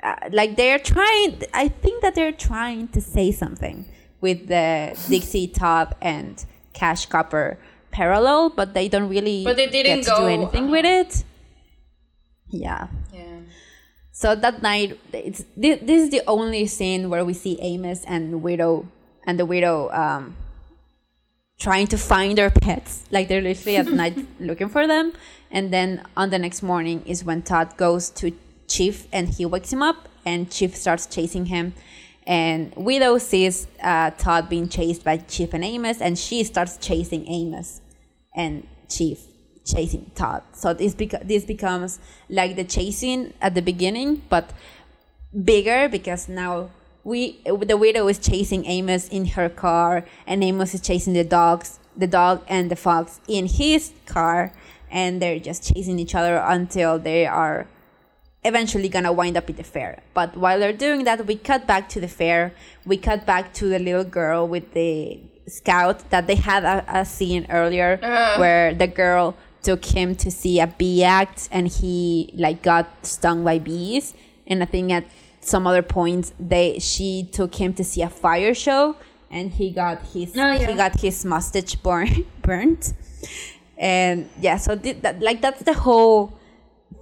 Uh, 0.03 0.17
like 0.33 0.57
they're 0.57 0.79
trying. 0.81 1.43
I 1.55 1.69
think 1.69 2.03
that 2.03 2.15
they're 2.15 2.33
trying 2.33 2.89
to 2.89 3.01
say 3.01 3.31
something 3.31 3.87
with 4.21 4.49
the 4.49 4.99
Dixie, 5.09 5.47
Top 5.47 5.95
and 6.03 6.45
Cash 6.73 7.07
Copper 7.07 7.59
parallel, 7.93 8.51
but 8.51 8.75
they 8.75 8.89
don't 8.89 9.09
really 9.09 9.45
But 9.45 9.57
they 9.57 9.69
didn't 9.69 10.05
to 10.05 10.11
do 10.11 10.17
go- 10.17 10.27
anything 10.27 10.71
with 10.71 10.85
it. 10.85 11.25
Yeah. 12.51 12.89
Yeah. 13.13 13.21
So 14.15 14.35
that 14.35 14.61
night, 14.61 15.01
it's 15.13 15.45
this, 15.57 15.81
this 15.81 16.03
is 16.03 16.11
the 16.11 16.21
only 16.27 16.67
scene 16.67 17.09
where 17.09 17.25
we 17.25 17.33
see 17.33 17.59
Amos 17.61 18.05
and 18.05 18.43
Widow 18.43 18.87
and 19.27 19.39
the 19.39 19.47
Widow 19.47 19.91
um, 19.91 20.37
trying 21.59 21.87
to 21.89 21.97
find 21.97 22.37
their 22.37 22.51
pets. 22.51 23.05
Like 23.11 23.29
they're 23.29 23.41
literally 23.41 23.79
at 23.79 23.87
night 23.87 24.19
looking 24.41 24.69
for 24.69 24.87
them. 24.87 25.15
And 25.51 25.73
then 25.73 26.05
on 26.15 26.29
the 26.29 26.39
next 26.39 26.63
morning 26.63 27.03
is 27.07 27.25
when 27.25 27.41
Todd 27.41 27.79
goes 27.79 28.11
to 28.11 28.33
Chief 28.69 29.09
and 29.13 29.29
he 29.31 29.47
wakes 29.47 29.73
him 29.73 29.83
up, 29.83 30.09
and 30.27 30.51
Chief 30.51 30.77
starts 30.77 31.07
chasing 31.07 31.47
him. 31.47 31.75
And 32.27 32.73
Widow 32.77 33.17
sees 33.19 33.67
uh, 33.83 34.11
Todd 34.11 34.49
being 34.49 34.69
chased 34.69 35.05
by 35.05 35.17
Chief 35.17 35.55
and 35.55 35.65
Amos, 35.65 36.01
and 36.03 36.19
she 36.19 36.45
starts 36.45 36.77
chasing 36.77 37.27
Amos 37.27 37.81
and 38.37 38.67
Chief 38.89 39.32
chasing 39.65 40.11
Todd. 40.15 40.43
So 40.53 40.75
this 40.75 40.95
beca- 40.95 41.27
this 41.27 41.45
becomes 41.45 41.99
like 42.29 42.57
the 42.57 42.65
chasing 42.65 43.33
at 43.41 43.55
the 43.55 43.63
beginning, 43.63 44.23
but 44.29 44.51
bigger 45.33 45.89
because 45.89 46.29
now 46.29 46.71
we 47.05 47.41
the 47.45 47.77
widow 47.77 48.09
is 48.09 48.19
chasing 48.19 48.65
Amos 48.67 49.09
in 49.09 49.27
her 49.27 49.49
car, 49.49 50.05
and 50.27 50.43
Amos 50.45 50.75
is 50.75 50.81
chasing 50.81 51.15
the 51.15 51.25
dogs, 51.25 51.79
the 51.97 52.07
dog 52.07 52.45
and 52.49 52.71
the 52.71 52.77
fox 52.77 53.21
in 53.29 53.47
his 53.47 53.93
car, 54.07 54.53
and 54.91 55.21
they're 55.21 55.41
just 55.41 55.73
chasing 55.73 55.99
each 55.99 56.15
other 56.15 56.37
until 56.37 56.99
they 56.99 57.27
are 57.27 57.67
eventually 58.45 58.89
gonna 58.89 59.13
wind 59.13 59.37
up 59.37 59.49
at 59.49 59.57
the 59.57 59.63
fair. 59.63 60.03
But 60.15 60.37
while 60.37 60.59
they're 60.59 60.73
doing 60.73 61.05
that, 61.05 61.27
we 61.27 61.37
cut 61.37 61.67
back 61.67 61.89
to 61.91 62.01
the 62.01 62.09
fair. 62.09 62.53
We 62.85 62.97
cut 62.97 63.25
back 63.25 63.53
to 63.55 63.69
the 63.69 63.79
little 63.79 64.05
girl 64.05 64.47
with 64.47 64.73
the 64.73 65.21
scout 65.47 66.09
that 66.11 66.27
they 66.27 66.37
had 66.37 66.65
a, 66.65 66.85
a 67.01 67.05
scene 67.05 67.47
earlier 67.51 67.99
uh-huh. 68.03 68.39
where 68.39 68.75
the 68.75 68.87
girl 68.87 69.37
took 69.63 69.85
him 69.85 70.15
to 70.17 70.31
see 70.31 70.61
a 70.61 70.67
bee 70.67 71.05
act 71.05 71.49
and 71.53 71.69
he 71.69 72.33
like 72.35 72.63
got 72.63 73.07
stung 73.07 73.45
by 73.45 73.59
bees. 73.59 74.15
And 74.47 74.63
I 74.63 74.67
think 74.67 74.91
at 74.91 75.05
some 75.41 75.67
other 75.67 75.83
point 75.83 76.33
they 76.39 76.79
she 76.79 77.29
took 77.33 77.55
him 77.55 77.75
to 77.75 77.85
see 77.85 78.03
a 78.03 78.09
fire 78.09 78.55
show 78.55 78.97
and 79.31 79.51
he 79.53 79.71
got 79.71 80.03
his 80.13 80.37
Oh, 80.37 80.53
yeah. 80.53 80.71
he 80.71 80.75
got 80.75 81.01
his 81.01 81.25
mustache 81.25 81.75
burn, 81.77 82.27
burnt. 82.43 82.93
And 83.79 84.29
yeah, 84.41 84.59
so 84.59 84.77
th- 84.77 85.01
that, 85.03 85.21
like 85.21 85.41
that's 85.41 85.63
the 85.63 85.75
whole 85.75 86.39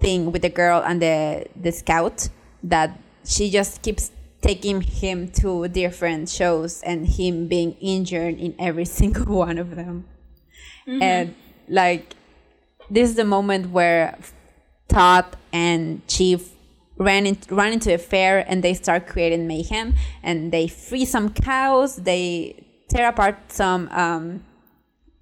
thing 0.00 0.32
with 0.32 0.42
the 0.42 0.48
girl 0.48 0.82
and 0.86 1.02
the 1.02 1.46
the 1.60 1.72
scout 1.72 2.28
that 2.62 2.98
she 3.24 3.50
just 3.50 3.82
keeps 3.82 4.12
taking 4.40 4.80
him 4.80 5.28
to 5.28 5.68
different 5.68 6.28
shows 6.28 6.80
and 6.82 7.06
him 7.06 7.48
being 7.48 7.72
injured 7.80 8.38
in 8.38 8.54
every 8.58 8.84
single 9.00 9.36
one 9.36 9.58
of 9.58 9.76
them 9.76 10.06
mm-hmm. 10.86 11.02
and 11.02 11.34
like 11.68 12.14
this 12.90 13.10
is 13.10 13.14
the 13.16 13.24
moment 13.24 13.70
where 13.70 14.18
Todd 14.88 15.26
and 15.52 16.06
Chief 16.08 16.50
ran 16.96 17.26
in, 17.26 17.38
run 17.48 17.72
into 17.72 17.94
a 17.94 17.98
fair 17.98 18.44
and 18.46 18.62
they 18.62 18.74
start 18.74 19.06
creating 19.06 19.46
mayhem 19.46 19.94
and 20.22 20.52
they 20.52 20.68
free 20.68 21.06
some 21.06 21.32
cows 21.32 21.96
they 21.96 22.62
tear 22.90 23.08
apart 23.08 23.36
some 23.48 23.88
um, 23.90 24.44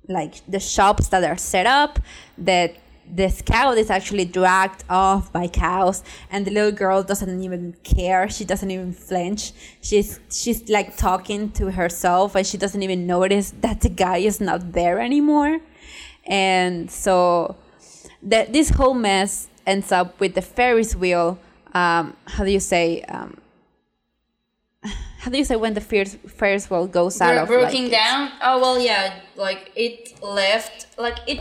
like 0.09 0.45
the 0.49 0.59
shops 0.59 1.09
that 1.09 1.23
are 1.23 1.37
set 1.37 1.67
up 1.67 2.01
that 2.37 2.75
the 3.15 3.29
scout 3.29 3.79
is 3.79 3.91
actually 3.91 4.25
dragged 4.25 4.85
off 4.91 5.33
by 5.33 5.47
cows 5.47 6.03
and 6.31 6.47
the 6.47 6.51
little 6.51 6.73
girl 6.73 7.03
doesn't 7.03 7.43
even 7.43 7.75
care. 7.83 8.29
She 8.29 8.45
doesn't 8.45 8.71
even 8.71 8.93
flinch. 8.93 9.53
She's 9.81 10.21
she's 10.31 10.69
like 10.69 10.97
talking 10.97 11.51
to 11.53 11.71
herself 11.71 12.35
and 12.35 12.47
she 12.47 12.59
doesn't 12.59 12.83
even 12.83 13.07
notice 13.07 13.53
that 13.61 13.81
the 13.81 13.89
guy 13.89 14.19
is 14.19 14.41
not 14.41 14.73
there 14.73 15.01
anymore 15.01 15.61
and 16.29 16.91
so 16.91 17.57
that 18.23 18.53
this 18.53 18.71
whole 18.71 18.95
mess 18.95 19.49
ends 19.67 19.91
up 19.93 20.19
with 20.21 20.35
the 20.35 20.43
ferris 20.43 20.95
wheel 20.95 21.39
um, 21.75 22.17
how 22.27 22.45
do 22.45 22.51
you 22.51 22.61
say 22.61 23.03
um, 23.03 23.37
how 25.19 25.31
do 25.31 25.39
you 25.39 25.45
say 25.45 25.57
when 25.57 25.75
the 25.75 25.81
Ferris, 25.81 26.17
Ferris 26.27 26.71
wheel 26.71 26.87
goes 26.87 27.21
out 27.21 27.35
Bro- 27.35 27.43
of 27.43 27.49
broken 27.49 27.83
like, 27.85 27.91
down. 27.91 28.31
Oh 28.43 28.61
well, 28.61 28.79
yeah. 28.79 29.21
Like 29.37 29.73
it 29.77 30.23
left. 30.23 30.87
Like 30.99 31.19
it. 31.27 31.41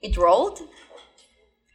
It 0.00 0.16
rolled. 0.16 0.60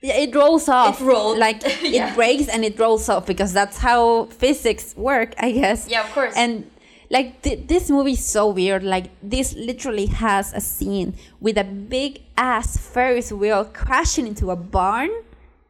Yeah, 0.02 0.16
it 0.18 0.34
rolls 0.36 0.68
off. 0.70 1.02
It 1.02 1.06
rolled. 1.06 1.38
Like 1.38 1.62
Yeah. 1.82 2.12
it 2.12 2.16
breaks 2.16 2.48
and 2.48 2.64
it 2.64 2.80
rolls 2.80 3.10
off 3.10 3.26
because 3.26 3.54
that's 3.54 3.78
how 3.78 4.26
physics 4.26 4.96
work, 4.96 5.34
I 5.38 5.52
guess. 5.52 5.88
Yeah, 5.90 6.04
of 6.06 6.12
course. 6.14 6.34
And 6.36 6.70
like 7.14 7.44
th- 7.44 7.68
this 7.68 7.92
movie 7.92 8.14
is 8.14 8.26
so 8.26 8.50
weird. 8.50 8.84
Like 8.84 9.12
this 9.22 9.54
literally 9.54 10.08
has 10.08 10.52
a 10.52 10.60
scene 10.60 11.14
with 11.40 11.58
a 11.58 11.64
big 11.64 12.24
ass 12.36 12.76
Ferris 12.78 13.32
wheel 13.32 13.66
crashing 13.66 14.26
into 14.26 14.50
a 14.50 14.56
barn, 14.58 15.12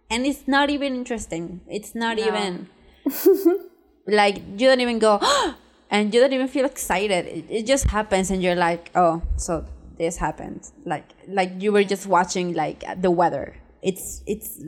and 0.09 0.25
it's 0.25 0.47
not 0.47 0.69
even 0.69 0.95
interesting. 0.95 1.59
It's 1.67 1.93
not 1.93 2.17
even 2.17 2.69
like 4.07 4.37
you 4.37 4.67
don't 4.67 4.79
even 4.79 4.99
go 4.99 5.19
and 5.91 6.13
you 6.13 6.21
don't 6.21 6.33
even 6.33 6.47
feel 6.47 6.65
excited 6.65 7.25
it, 7.25 7.45
it 7.49 7.65
just 7.65 7.85
happens 7.85 8.31
and 8.31 8.41
you're 8.41 8.55
like 8.55 8.91
oh 8.95 9.21
so 9.35 9.65
this 9.97 10.17
happened 10.17 10.71
like 10.85 11.05
like 11.27 11.51
you 11.59 11.71
were 11.71 11.83
just 11.83 12.07
watching 12.07 12.53
like 12.53 12.83
the 13.01 13.11
weather 13.11 13.55
it's 13.81 14.21
it's 14.25 14.61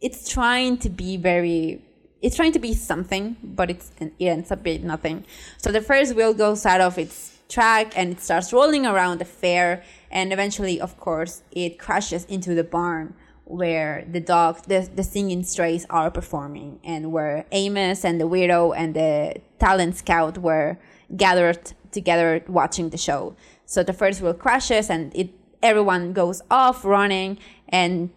it's 0.00 0.28
trying 0.28 0.76
to 0.78 0.88
be 0.88 1.16
very 1.16 1.84
it's 2.22 2.36
trying 2.36 2.52
to 2.52 2.58
be 2.58 2.74
something 2.74 3.36
but 3.42 3.70
it's 3.70 3.92
it 3.98 4.12
ends 4.20 4.50
up 4.50 4.62
being 4.62 4.86
nothing. 4.86 5.24
So 5.58 5.72
the 5.72 5.80
Ferris 5.80 6.12
wheel 6.12 6.34
goes 6.34 6.66
out 6.66 6.80
of 6.80 6.98
its 6.98 7.38
track 7.48 7.92
and 7.96 8.12
it 8.12 8.20
starts 8.20 8.52
rolling 8.52 8.86
around 8.86 9.18
the 9.18 9.24
fair. 9.24 9.82
And 10.10 10.32
eventually 10.32 10.80
of 10.80 10.98
course 10.98 11.42
it 11.50 11.78
crashes 11.78 12.24
into 12.26 12.54
the 12.54 12.64
barn 12.64 13.14
where 13.44 14.04
the 14.10 14.20
dog 14.20 14.62
the, 14.66 14.88
the 14.94 15.02
singing 15.02 15.42
strays 15.42 15.84
are 15.90 16.10
performing 16.10 16.78
and 16.84 17.10
where 17.10 17.44
amos 17.50 18.04
and 18.04 18.20
the 18.20 18.26
widow 18.26 18.72
and 18.72 18.94
the 18.94 19.40
talent 19.58 19.96
scout 19.96 20.38
were 20.38 20.78
gathered 21.16 21.72
together 21.90 22.44
watching 22.46 22.90
the 22.90 22.98
show. 22.98 23.34
So 23.66 23.82
the 23.82 23.92
Ferris 23.92 24.20
wheel 24.20 24.34
crashes 24.34 24.88
and 24.88 25.14
it 25.16 25.30
everyone 25.62 26.12
goes 26.12 26.40
off 26.50 26.84
running 26.84 27.38
and 27.68 28.10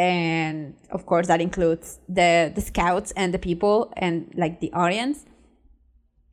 and 0.00 0.74
of 0.90 1.04
course 1.04 1.26
that 1.26 1.40
includes 1.42 1.98
the 2.08 2.50
the 2.54 2.62
scouts 2.62 3.12
and 3.20 3.34
the 3.34 3.38
people 3.38 3.92
and 3.96 4.32
like 4.34 4.60
the 4.60 4.72
audience. 4.72 5.26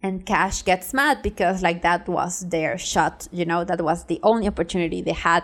And 0.01 0.25
cash 0.25 0.61
gets 0.61 0.93
mad 0.93 1.21
because 1.21 1.61
like 1.61 1.81
that 1.81 2.07
was 2.07 2.47
their 2.47 2.77
shot 2.77 3.27
you 3.31 3.45
know? 3.45 3.63
That 3.65 3.81
was 3.81 4.05
the 4.05 4.19
only 4.23 4.47
opportunity 4.47 5.01
they 5.01 5.19
had 5.29 5.43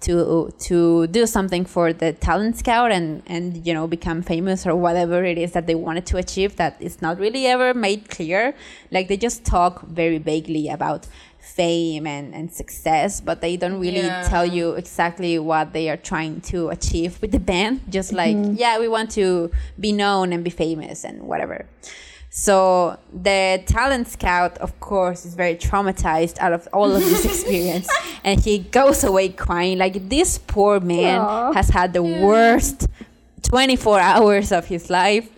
to 0.00 0.50
to 0.68 1.06
do 1.06 1.26
something 1.26 1.64
for 1.64 1.92
the 1.92 2.12
talent 2.12 2.58
scout 2.58 2.90
and 2.92 3.22
and 3.26 3.66
you 3.66 3.72
know 3.72 3.86
become 3.86 4.20
famous 4.20 4.66
or 4.66 4.74
whatever 4.74 5.24
it 5.24 5.38
is 5.38 5.52
that 5.52 5.66
they 5.68 5.76
wanted 5.76 6.04
to 6.04 6.16
achieve 6.18 6.56
that 6.56 6.76
is 6.80 7.00
not 7.00 7.18
really 7.18 7.46
ever 7.46 7.72
made 7.72 8.10
clear. 8.10 8.54
Like 8.90 9.08
they 9.08 9.16
just 9.16 9.44
talk 9.44 9.74
very 9.86 10.18
vaguely 10.18 10.68
about 10.68 11.06
fame 11.42 12.06
and, 12.06 12.34
and 12.34 12.52
success 12.52 13.20
but 13.20 13.40
they 13.40 13.56
don't 13.56 13.78
really 13.78 14.00
Yeah. 14.00 14.22
tell 14.28 14.46
you 14.46 14.72
exactly 14.72 15.38
what 15.38 15.72
they 15.72 15.90
are 15.90 15.96
trying 15.96 16.40
to 16.52 16.68
achieve 16.68 17.20
with 17.20 17.32
the 17.32 17.40
band 17.40 17.80
just 17.88 18.12
mm-hmm. 18.12 18.50
like 18.50 18.58
yeah 18.58 18.78
we 18.78 18.88
want 18.88 19.10
to 19.12 19.50
be 19.78 19.92
known 19.92 20.32
and 20.32 20.44
be 20.44 20.50
famous 20.50 21.04
and 21.04 21.22
whatever 21.22 21.66
so 22.34 22.98
the 23.12 23.62
talent 23.66 24.08
scout, 24.08 24.56
of 24.56 24.80
course, 24.80 25.26
is 25.26 25.34
very 25.34 25.54
traumatized 25.54 26.38
out 26.38 26.54
of 26.54 26.66
all 26.72 26.90
of 26.90 27.02
this 27.02 27.24
experience, 27.32 27.86
and 28.24 28.40
he 28.40 28.60
goes 28.60 29.04
away 29.04 29.28
crying. 29.28 29.76
Like 29.76 30.08
this 30.08 30.38
poor 30.38 30.80
man 30.80 31.20
Aw. 31.20 31.52
has 31.52 31.68
had 31.68 31.92
the 31.92 32.02
worst 32.02 32.88
24 33.42 34.00
hours 34.00 34.50
of 34.50 34.64
his 34.64 34.88
life, 34.88 35.28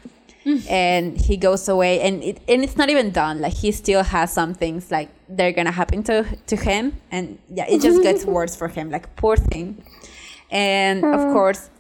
mm. 0.47 0.65
and 0.71 1.21
he 1.21 1.37
goes 1.37 1.69
away, 1.69 2.01
and 2.01 2.23
it 2.23 2.41
and 2.47 2.63
it's 2.63 2.77
not 2.77 2.89
even 2.91 3.11
done. 3.11 3.41
Like 3.41 3.55
he 3.55 3.73
still 3.73 4.05
has 4.05 4.33
some 4.33 4.55
things 4.55 4.93
like 4.93 5.09
they're 5.29 5.53
gonna 5.53 5.73
happen 5.73 6.03
to 6.05 6.25
to 6.47 6.57
him, 6.57 7.01
and 7.11 7.39
yeah, 7.49 7.67
it 7.69 7.81
just 7.81 8.03
gets 8.03 8.25
worse 8.37 8.55
for 8.57 8.69
him. 8.69 8.91
Like 8.91 9.15
poor 9.17 9.37
thing, 9.37 9.85
and 10.51 11.05
of 11.05 11.33
course. 11.33 11.71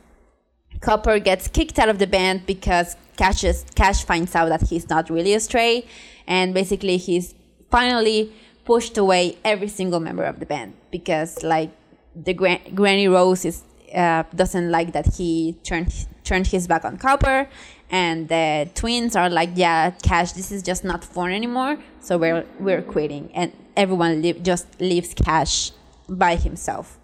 Copper 0.80 1.18
gets 1.18 1.49
kicked 1.49 1.78
out 1.78 1.88
of 1.88 1.99
the 1.99 2.07
band 2.07 2.45
because 2.45 2.97
Cash, 3.16 3.42
is, 3.45 3.64
Cash 3.74 4.05
finds 4.05 4.34
out 4.34 4.51
that 4.51 4.68
he's 4.68 4.90
not 4.90 5.09
really 5.09 5.32
a 5.32 5.40
stray, 5.40 5.86
and 6.26 6.53
basically 6.53 6.99
he's 6.99 7.34
finally 7.70 8.32
pushed 8.64 8.99
away 8.99 9.38
every 9.45 9.68
single 9.68 10.01
member 10.01 10.24
of 10.24 10.40
the 10.40 10.47
band 10.47 10.74
because 10.90 11.42
like 11.42 11.70
the 12.14 12.34
Gran- 12.34 12.74
Granny 12.74 13.09
Rose 13.09 13.45
is 13.45 13.62
uh, 13.95 14.24
doesn't 14.34 14.70
like 14.70 14.92
that 14.92 15.14
he 15.14 15.57
turned 15.62 16.07
turned 16.24 16.47
his 16.47 16.66
back 16.66 16.84
on 16.84 16.97
Copper, 16.97 17.49
and 17.91 18.28
the 18.28 18.68
twins 18.74 19.16
are 19.16 19.30
like, 19.30 19.51
yeah, 19.55 19.91
Cash, 20.03 20.32
this 20.32 20.51
is 20.51 20.62
just 20.62 20.85
not 20.85 21.05
fun 21.05 21.32
anymore, 21.32 21.78
so 22.01 22.18
we're 22.18 22.45
we're 22.59 22.82
quitting, 22.82 23.30
and 23.35 23.53
everyone 23.76 24.22
just 24.43 24.80
leaves 24.80 25.14
Cash 25.14 25.72
by 26.09 26.37
himself. 26.37 26.99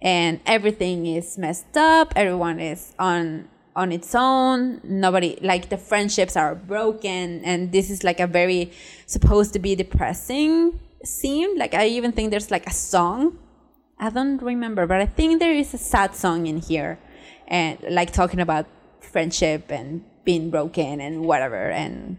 And 0.00 0.40
everything 0.44 1.06
is 1.06 1.38
messed 1.38 1.76
up. 1.76 2.12
Everyone 2.14 2.60
is 2.60 2.92
on 2.98 3.48
on 3.76 3.90
its 3.92 4.14
own. 4.14 4.80
Nobody 4.84 5.38
like 5.40 5.68
the 5.68 5.78
friendships 5.78 6.36
are 6.36 6.54
broken. 6.54 7.42
And 7.44 7.72
this 7.72 7.90
is 7.90 8.04
like 8.04 8.20
a 8.20 8.26
very 8.26 8.72
supposed 9.06 9.52
to 9.54 9.58
be 9.58 9.74
depressing 9.74 10.78
scene. 11.04 11.56
Like 11.58 11.74
i 11.74 11.86
even 11.86 12.12
think 12.12 12.30
there's 12.30 12.50
like 12.50 12.66
a 12.66 12.72
song. 12.72 13.38
I 13.98 14.10
don't 14.10 14.42
remember 14.42 14.86
but 14.86 15.00
i 15.00 15.06
think 15.06 15.38
there 15.38 15.54
is 15.54 15.72
a 15.72 15.78
sad 15.78 16.14
song 16.14 16.46
in 16.46 16.58
here. 16.58 16.98
And 17.48 17.78
like 17.88 18.12
talking 18.12 18.40
about 18.40 18.66
friendship 19.00 19.70
and 19.70 20.04
being 20.24 20.50
broken 20.50 21.00
and 21.00 21.24
whatever 21.24 21.70
and 21.70 22.18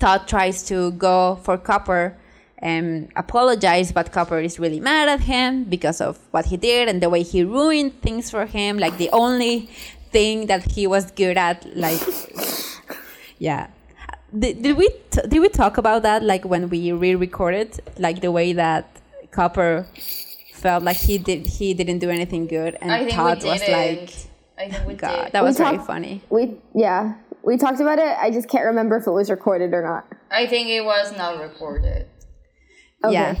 Todd 0.00 0.26
tries 0.26 0.62
to 0.64 0.92
go 0.92 1.36
for 1.42 1.58
Copper 1.58 2.16
and 2.58 3.10
apologize, 3.16 3.92
but 3.92 4.12
Copper 4.12 4.38
is 4.38 4.58
really 4.58 4.80
mad 4.80 5.08
at 5.08 5.20
him 5.20 5.64
because 5.64 6.00
of 6.00 6.18
what 6.30 6.46
he 6.46 6.56
did 6.56 6.88
and 6.88 7.02
the 7.02 7.08
way 7.08 7.22
he 7.22 7.44
ruined 7.44 8.00
things 8.02 8.30
for 8.30 8.46
him. 8.46 8.78
Like 8.78 8.96
the 8.96 9.10
only 9.10 9.68
thing 10.10 10.46
that 10.46 10.72
he 10.72 10.86
was 10.86 11.10
good 11.10 11.36
at, 11.36 11.64
like, 11.76 12.00
yeah. 13.38 13.68
Did, 14.36 14.62
did 14.62 14.76
we 14.76 14.88
t- 15.10 15.26
did 15.28 15.40
we 15.40 15.48
talk 15.48 15.76
about 15.76 16.02
that 16.02 16.22
like 16.22 16.44
when 16.44 16.68
we 16.68 16.92
re-recorded 16.92 17.80
like 17.98 18.20
the 18.20 18.30
way 18.30 18.52
that 18.52 18.86
Copper 19.32 19.88
felt 20.54 20.84
like 20.84 20.98
he 20.98 21.18
did 21.18 21.48
he 21.48 21.74
didn't 21.74 21.98
do 21.98 22.10
anything 22.10 22.46
good 22.46 22.78
and 22.80 23.10
Todd 23.10 23.42
was 23.42 23.60
like 23.66 24.29
I 24.60 24.68
think 24.68 24.86
we 24.86 24.94
God 24.94 25.24
did. 25.24 25.32
that 25.32 25.42
was 25.42 25.58
We 25.58 25.64
very 25.64 25.76
talked- 25.76 25.86
funny 25.86 26.14
We 26.30 26.42
yeah, 26.74 27.14
We 27.42 27.56
talked 27.56 27.80
about 27.80 27.98
it. 27.98 28.12
I 28.26 28.30
just 28.30 28.48
can't 28.52 28.66
remember 28.66 28.94
if 28.98 29.06
it 29.06 29.10
was 29.20 29.30
recorded 29.30 29.72
or 29.72 29.82
not. 29.82 30.04
I 30.30 30.46
think 30.46 30.68
it 30.68 30.84
was 30.84 31.16
not 31.16 31.40
recorded. 31.40 32.06
Okay. 33.02 33.14
Yeah. 33.14 33.36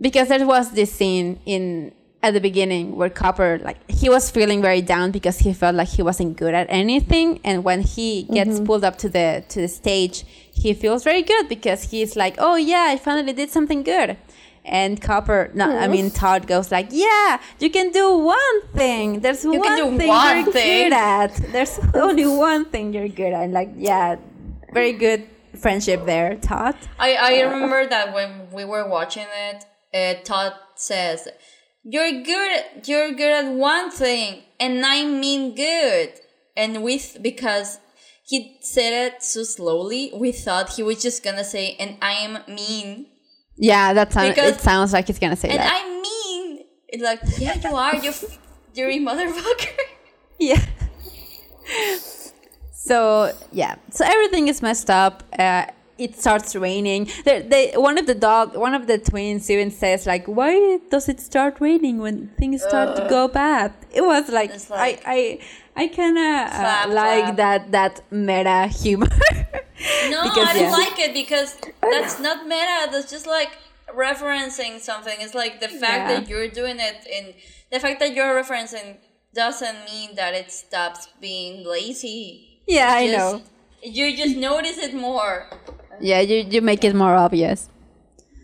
Because 0.00 0.28
there 0.28 0.44
was 0.46 0.72
this 0.72 0.90
scene 0.92 1.38
in 1.46 1.92
at 2.22 2.34
the 2.34 2.40
beginning 2.40 2.96
where 2.96 3.08
Copper 3.08 3.58
like 3.68 3.78
he 3.90 4.08
was 4.10 4.30
feeling 4.30 4.60
very 4.60 4.82
down 4.82 5.10
because 5.10 5.38
he 5.38 5.52
felt 5.54 5.74
like 5.74 5.88
he 5.88 6.02
wasn't 6.02 6.36
good 6.36 6.52
at 6.54 6.66
anything 6.68 7.40
and 7.44 7.64
when 7.64 7.80
he 7.82 8.24
gets 8.24 8.50
Mm-hmm. 8.56 8.66
pulled 8.66 8.84
up 8.84 8.96
to 8.98 9.08
the 9.08 9.42
to 9.48 9.60
the 9.62 9.68
stage 9.68 10.24
he 10.62 10.74
feels 10.74 11.02
very 11.02 11.22
good 11.22 11.48
because 11.48 11.80
he's 11.92 12.16
like 12.16 12.34
oh 12.38 12.56
yeah 12.56 12.86
I 12.92 12.96
finally 12.98 13.32
did 13.32 13.48
something 13.50 13.82
good 13.82 14.18
and 14.64 15.00
Copper 15.00 15.50
no 15.54 15.66
I 15.76 15.88
mean 15.88 16.10
Todd 16.10 16.46
goes 16.46 16.70
like 16.70 16.88
yeah 16.90 17.40
you 17.58 17.70
can 17.70 17.90
do 17.90 18.18
one 18.18 18.62
thing 18.74 19.20
there's 19.20 19.42
can 19.42 19.58
one 19.58 19.98
thing 19.98 20.08
one 20.08 20.36
you're 20.44 20.52
thing." 20.52 20.90
good 20.90 20.92
at 20.92 21.34
there's 21.52 21.78
only 21.94 22.26
one 22.26 22.64
thing 22.66 22.92
you're 22.92 23.08
good 23.08 23.32
at 23.32 23.50
like 23.50 23.70
yeah 23.76 24.16
very 24.72 24.92
good 24.92 25.26
friendship 25.58 26.04
there 26.04 26.36
Todd 26.36 26.76
I, 26.98 27.14
I 27.14 27.40
remember 27.42 27.86
that 27.88 28.12
when 28.14 28.50
we 28.52 28.64
were 28.64 28.88
watching 28.88 29.26
it, 29.48 29.64
uh, 29.92 30.22
Todd 30.22 30.54
says, 30.74 31.28
"You're 31.84 32.22
good. 32.22 32.64
You're 32.86 33.12
good 33.12 33.32
at 33.32 33.52
one 33.52 33.90
thing, 33.90 34.42
and 34.58 34.84
I 34.84 35.04
mean 35.04 35.54
good." 35.54 36.12
And 36.56 36.82
with 36.82 37.18
because 37.22 37.78
he 38.24 38.58
said 38.60 38.92
it 38.92 39.22
so 39.22 39.42
slowly, 39.42 40.12
we 40.14 40.32
thought 40.32 40.74
he 40.74 40.82
was 40.82 41.02
just 41.02 41.22
gonna 41.22 41.44
say, 41.44 41.76
"And 41.78 41.96
I 42.00 42.12
am 42.12 42.38
mean." 42.48 43.06
Yeah 43.60 43.92
that 43.92 44.12
sounds 44.12 44.36
it 44.36 44.60
sounds 44.60 44.92
like 44.92 45.06
he's 45.06 45.18
gonna 45.18 45.36
say 45.36 45.50
And 45.50 45.58
that 45.60 45.72
I 45.72 46.00
mean, 46.02 46.64
it's 46.88 47.02
like, 47.02 47.20
yeah, 47.38 47.54
you 47.62 47.76
are. 47.76 47.94
You, 47.96 48.12
dirty 48.74 49.00
motherfucker. 49.00 49.68
Yeah. 50.42 50.64
so 52.72 53.30
yeah, 53.52 53.76
so 53.90 54.06
everything 54.06 54.48
is 54.48 54.62
messed 54.62 54.88
up. 54.88 55.22
Uh, 55.38 55.66
it 56.00 56.16
starts 56.18 56.56
raining. 56.56 57.08
They, 57.24 57.42
they, 57.42 57.72
one 57.76 57.98
of 57.98 58.06
the 58.06 58.14
dog, 58.14 58.56
one 58.56 58.74
of 58.74 58.86
the 58.86 58.98
twins 58.98 59.50
even 59.50 59.70
says 59.70 60.06
like, 60.06 60.24
"Why 60.26 60.78
does 60.90 61.08
it 61.08 61.20
start 61.20 61.60
raining 61.60 61.98
when 61.98 62.28
things 62.38 62.62
start 62.62 62.96
to 62.96 63.06
go 63.08 63.28
bad?" 63.28 63.72
It 63.92 64.00
was 64.02 64.28
like, 64.30 64.50
like- 64.70 65.02
I, 65.06 65.38
I, 65.76 65.82
I 65.84 65.88
kind 65.88 66.18
of 66.18 66.34
uh, 66.52 66.94
like 67.02 67.36
that 67.36 67.70
that 67.72 67.94
meta 68.10 68.66
humor. 68.82 69.08
No, 70.10 70.22
Because, 70.28 70.48
I 70.48 70.52
don't 70.54 70.62
yeah. 70.62 70.84
like 70.84 70.98
it 70.98 71.12
because 71.14 71.56
that's 71.82 72.18
not 72.26 72.46
meta. 72.46 72.88
That's 72.92 73.10
just 73.10 73.26
like 73.26 73.50
referencing 73.94 74.80
something. 74.80 75.14
It's 75.20 75.34
like 75.34 75.60
the 75.60 75.68
fact 75.68 76.02
Yeah. 76.10 76.20
that 76.20 76.28
you're 76.28 76.48
doing 76.48 76.76
it 76.78 77.06
in 77.06 77.34
the 77.72 77.78
fact 77.80 78.00
that 78.00 78.14
you're 78.14 78.32
referencing 78.42 78.96
doesn't 79.34 79.78
mean 79.90 80.16
that 80.16 80.34
it 80.34 80.50
stops 80.50 81.08
being 81.20 81.64
lazy. 81.66 82.62
yeah, 82.66 82.90
I 82.92 83.06
know. 83.06 83.42
You 83.82 84.14
just 84.16 84.36
notice 84.36 84.76
it 84.78 84.92
more. 84.94 85.46
Yeah, 86.00 86.20
you 86.20 86.46
you 86.48 86.60
make 86.62 86.84
it 86.84 86.94
more 86.94 87.14
obvious. 87.14 87.68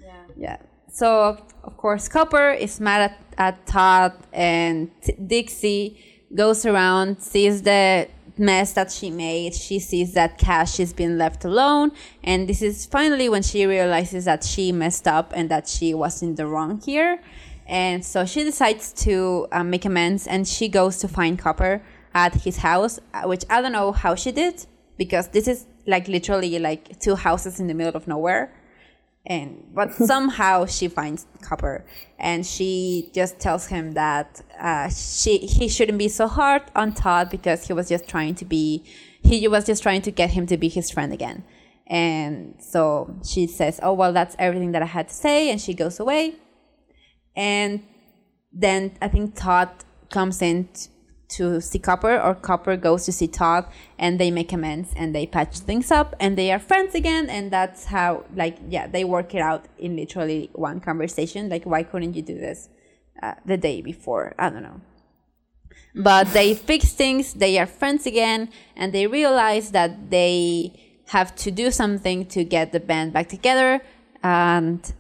Yeah. 0.03 0.23
Yeah. 0.37 0.57
So 0.91 1.39
of 1.65 1.77
course, 1.77 2.09
Copper 2.09 2.51
is 2.53 2.81
mad 2.81 3.11
at, 3.11 3.19
at 3.39 3.67
Todd, 3.67 4.13
and 4.33 4.91
T- 5.03 5.15
Dixie 5.15 5.99
goes 6.35 6.65
around, 6.65 7.21
sees 7.21 7.63
the 7.63 8.09
mess 8.39 8.73
that 8.75 8.93
she 8.93 9.11
made. 9.11 9.55
She 9.55 9.79
sees 9.79 10.15
that 10.15 10.39
Cash 10.39 10.79
is 10.79 10.93
being 10.93 11.19
left 11.19 11.45
alone, 11.45 11.93
and 12.23 12.49
this 12.49 12.63
is 12.63 12.87
finally 12.87 13.29
when 13.29 13.43
she 13.43 13.67
realizes 13.67 14.27
that 14.27 14.45
she 14.45 14.73
messed 14.73 15.09
up 15.09 15.33
and 15.35 15.49
that 15.51 15.67
she 15.69 15.95
was 15.95 16.23
in 16.23 16.35
the 16.37 16.47
wrong 16.47 16.81
here. 16.81 17.21
And 17.67 18.05
so 18.05 18.25
she 18.25 18.45
decides 18.45 18.93
to 19.05 19.49
uh, 19.51 19.65
make 19.65 19.85
amends, 19.85 20.27
and 20.27 20.47
she 20.47 20.69
goes 20.69 20.99
to 20.99 21.09
find 21.09 21.39
Copper 21.39 21.83
at 22.15 22.35
his 22.35 22.59
house, 22.59 23.01
uh, 23.13 23.23
which 23.23 23.45
I 23.51 23.61
don't 23.61 23.73
know 23.73 23.93
how 23.93 24.15
she 24.15 24.31
did 24.31 24.67
because 24.97 25.29
this 25.29 25.49
is 25.49 25.67
like 25.87 26.09
literally 26.09 26.59
like 26.59 26.99
two 27.01 27.14
houses 27.14 27.61
in 27.61 27.66
the 27.66 27.74
middle 27.74 27.97
of 27.97 28.07
nowhere. 28.07 28.53
And 29.24 29.64
but 29.74 29.93
somehow 30.12 30.66
she 30.66 30.89
finds 30.89 31.26
copper. 31.43 31.84
And 32.18 32.47
she 32.47 33.11
just 33.14 33.39
tells 33.39 33.66
him 33.66 33.93
that 33.93 34.43
uh, 34.59 34.89
she 34.89 35.39
he 35.39 35.68
shouldn't 35.68 35.99
be 35.99 36.09
so 36.09 36.28
hard 36.28 36.62
on 36.74 36.93
todd 36.93 37.30
because 37.30 37.66
he 37.66 37.72
was 37.72 37.89
just 37.89 38.09
trying 38.09 38.34
to 38.37 38.45
be 38.45 38.84
he 39.22 39.49
was 39.49 39.64
just 39.64 39.82
trying 39.82 40.03
to 40.03 40.11
get 40.11 40.30
him 40.30 40.47
to 40.47 40.57
be 40.57 40.68
his 40.68 40.91
friend 40.91 41.12
again. 41.12 41.45
And 41.89 42.57
so 42.59 43.16
she 43.24 43.47
says 43.47 43.80
oh 43.82 43.93
well 43.93 44.12
that's 44.12 44.34
everything 44.39 44.72
that 44.72 44.82
i 44.82 44.87
had 44.87 45.09
to 45.09 45.14
say 45.14 45.51
and 45.51 45.61
she 45.61 45.74
goes 45.74 46.01
away. 46.01 46.34
And 47.34 47.82
then 48.53 48.97
i 49.03 49.09
think 49.09 49.34
todd 49.34 49.70
comes 50.11 50.41
in 50.41 50.68
to 51.29 51.61
see 51.61 51.79
Copper, 51.79 52.20
or 52.20 52.35
Copper 52.35 52.77
goes 52.77 53.05
to 53.07 53.12
see 53.12 53.27
Todd, 53.27 53.66
and 53.99 54.18
they 54.18 54.31
make 54.31 54.53
amends 54.53 54.93
and 54.97 55.14
they 55.14 55.27
patch 55.27 55.59
things 55.59 55.91
up, 55.91 56.14
and 56.20 56.37
they 56.39 56.53
are 56.53 56.59
friends 56.59 56.95
again, 56.95 57.29
and 57.29 57.51
that's 57.51 57.87
how, 57.87 58.24
like, 58.35 58.59
yeah, 58.68 58.87
they 58.87 59.05
work 59.05 59.35
it 59.35 59.41
out 59.41 59.66
in 59.79 59.97
literally 59.97 60.51
one 60.53 60.81
conversation. 60.81 61.49
Like, 61.49 61.64
why 61.64 61.83
couldn't 61.83 62.14
you 62.14 62.22
do 62.22 62.35
this 62.35 62.68
uh, 63.22 63.35
the 63.45 63.57
day 63.57 63.81
before? 63.83 64.35
I 64.39 64.51
don't 64.51 64.62
know. 64.62 64.81
But 65.95 66.29
they 66.33 66.55
fix 66.55 66.93
things, 66.93 67.35
they 67.35 67.59
are 67.59 67.66
friends 67.66 68.07
again, 68.07 68.51
and 68.77 68.93
they 68.93 69.07
realize 69.07 69.70
that 69.70 70.11
they 70.11 71.03
have 71.09 71.35
to 71.37 71.51
do 71.51 71.70
something 71.70 72.27
to 72.27 72.45
get 72.45 72.72
the 72.72 72.81
band 72.81 73.12
back 73.12 73.29
together. 73.29 73.81
And 74.22 74.93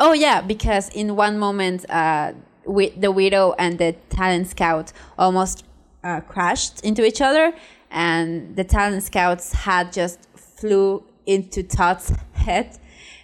Oh 0.00 0.12
yeah, 0.12 0.40
because 0.40 0.88
in 0.90 1.16
one 1.16 1.38
moment, 1.38 1.84
uh, 1.90 2.32
wi- 2.68 2.92
the 2.96 3.10
widow 3.10 3.54
and 3.58 3.78
the 3.78 3.96
talent 4.10 4.46
scout 4.48 4.92
almost 5.18 5.64
uh, 6.04 6.20
crashed 6.20 6.80
into 6.84 7.04
each 7.04 7.20
other, 7.20 7.52
and 7.90 8.54
the 8.56 8.64
talent 8.64 9.02
scouts 9.02 9.52
had 9.52 9.92
just 9.92 10.18
flew 10.36 11.02
into 11.26 11.62
Todd's 11.62 12.12
head, 12.34 12.78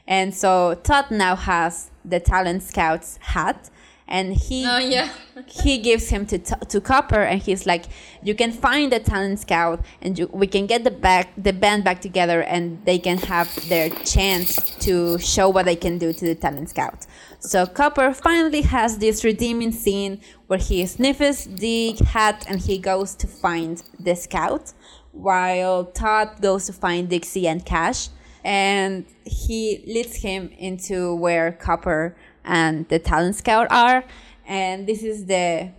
and 0.07 0.35
so 0.35 0.75
Todd 0.83 1.11
now 1.11 1.37
has 1.37 1.91
the 2.05 2.21
talent 2.21 2.63
scout's 2.63 3.19
hat, 3.23 3.71
and 4.09 4.35
he 4.35 4.67
Oh 4.67 4.79
yeah. 4.79 5.09
he 5.47 5.79
gives 5.79 6.09
him 6.09 6.27
to 6.27 6.39
to 6.39 6.81
Copper, 6.81 7.23
and 7.23 7.41
he's 7.41 7.65
like, 7.67 7.85
"You 8.23 8.35
can 8.35 8.53
find 8.53 8.93
the 8.93 9.01
talent 9.01 9.41
scout, 9.41 9.85
and 10.03 10.19
you, 10.19 10.29
we 10.33 10.47
can 10.47 10.67
get 10.67 10.85
the 10.85 10.91
back 10.91 11.29
the 11.37 11.53
band 11.53 11.85
back 11.85 12.01
together, 12.01 12.43
and 12.43 12.85
they 12.85 12.99
can 12.99 13.19
have 13.19 13.49
their 13.69 13.89
chance 13.91 14.57
to 14.81 15.19
show 15.19 15.49
what 15.49 15.65
they 15.65 15.77
can 15.77 15.99
do 15.99 16.13
to 16.13 16.25
the 16.27 16.35
talent 16.35 16.71
scout." 16.71 17.07
So 17.47 17.67
Copper 17.67 18.15
finally 18.15 18.63
has 18.63 18.97
this 18.97 19.23
redeeming 19.23 19.71
scene 19.71 20.23
where 20.47 20.59
he 20.59 20.87
sniffs 20.87 21.45
the 21.45 21.93
hat 22.07 22.47
and 22.49 22.59
he 22.59 22.79
goes 22.79 23.15
to 23.17 23.27
find 23.27 23.83
the 24.01 24.17
scout, 24.17 24.73
while 25.13 25.85
Todd 25.85 26.41
goes 26.41 26.65
to 26.67 26.73
find 26.73 27.11
Dixie 27.11 27.47
and 27.47 27.63
Cash, 27.63 28.09
and 28.43 29.05
he 29.27 29.85
leads 29.87 30.17
him 30.17 30.49
into 30.57 31.15
where 31.17 31.53
Copper 31.53 32.17
and 32.47 32.89
the 32.89 32.99
talent 32.99 33.37
scout 33.37 33.67
are. 33.71 34.05
And 34.47 34.87
this 34.87 35.03
is 35.03 35.27
the 35.27 35.71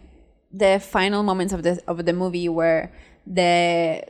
the 0.54 0.80
final 0.80 1.24
moments 1.24 1.52
of 1.52 1.64
the 1.64 1.82
of 1.88 2.06
the 2.06 2.14
movie 2.14 2.48
where 2.48 2.94
the 3.26 4.04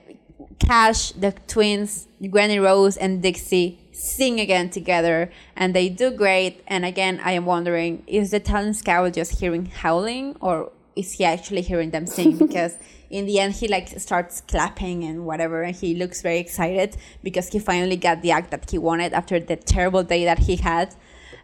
Cash, 0.59 1.13
the 1.13 1.31
twins, 1.47 2.07
Granny 2.29 2.59
Rose 2.59 2.97
and 2.97 3.21
Dixie 3.21 3.79
sing 3.95 4.39
again 4.39 4.69
together 4.69 5.31
and 5.55 5.73
they 5.73 5.87
do 5.89 6.11
great. 6.11 6.61
And 6.67 6.85
again 6.85 7.19
I 7.23 7.31
am 7.31 7.45
wondering 7.45 8.03
is 8.07 8.31
the 8.31 8.39
talent 8.39 8.75
scout 8.75 9.13
just 9.13 9.39
hearing 9.39 9.65
howling 9.67 10.35
or 10.41 10.71
is 10.95 11.13
he 11.13 11.23
actually 11.25 11.61
hearing 11.61 11.91
them 11.91 12.05
sing 12.07 12.37
because 12.45 12.77
in 13.09 13.25
the 13.25 13.39
end 13.39 13.53
he 13.53 13.67
like 13.67 13.87
starts 13.99 14.41
clapping 14.41 15.03
and 15.03 15.25
whatever 15.25 15.61
and 15.63 15.75
he 15.75 15.93
looks 15.95 16.21
very 16.21 16.39
excited 16.39 16.97
because 17.23 17.47
he 17.49 17.59
finally 17.59 17.95
got 17.95 18.21
the 18.21 18.31
act 18.31 18.51
that 18.51 18.69
he 18.69 18.77
wanted 18.77 19.13
after 19.13 19.39
the 19.39 19.55
terrible 19.55 20.03
day 20.03 20.25
that 20.25 20.39
he 20.39 20.55
had 20.57 20.93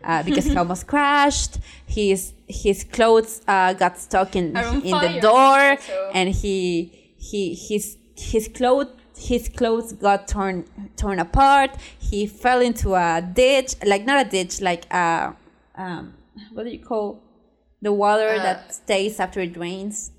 uh, 0.03 0.23
because 0.27 0.45
he 0.45 0.55
almost 0.57 0.87
crashed. 0.87 1.59
His 1.87 2.33
his 2.47 2.83
clothes 2.83 3.41
uh, 3.47 3.73
got 3.73 3.97
stuck 3.99 4.35
in 4.35 4.47
in 4.83 4.91
the 5.15 5.19
door, 5.21 5.77
so- 5.79 6.11
and 6.13 6.27
he 6.41 7.13
he 7.17 7.53
his 7.53 7.97
his 8.17 8.47
clothes 8.47 8.89
his 9.29 9.43
clothes 9.49 9.93
got 9.93 10.27
torn 10.27 10.65
torn 11.01 11.19
apart. 11.19 11.71
He 12.09 12.19
fell 12.27 12.61
into 12.69 12.95
a 12.95 13.21
ditch, 13.21 13.75
like 13.85 14.03
not 14.05 14.17
a 14.25 14.29
ditch, 14.37 14.61
like 14.61 14.83
a 14.91 15.35
um, 15.75 16.13
what 16.53 16.63
do 16.65 16.69
you 16.77 16.83
call 16.91 17.05
the 17.81 17.93
water 18.03 18.29
Uh, 18.39 18.43
that 18.47 18.73
stays 18.73 19.19
after 19.19 19.39
it 19.41 19.55
rains? 19.57 20.11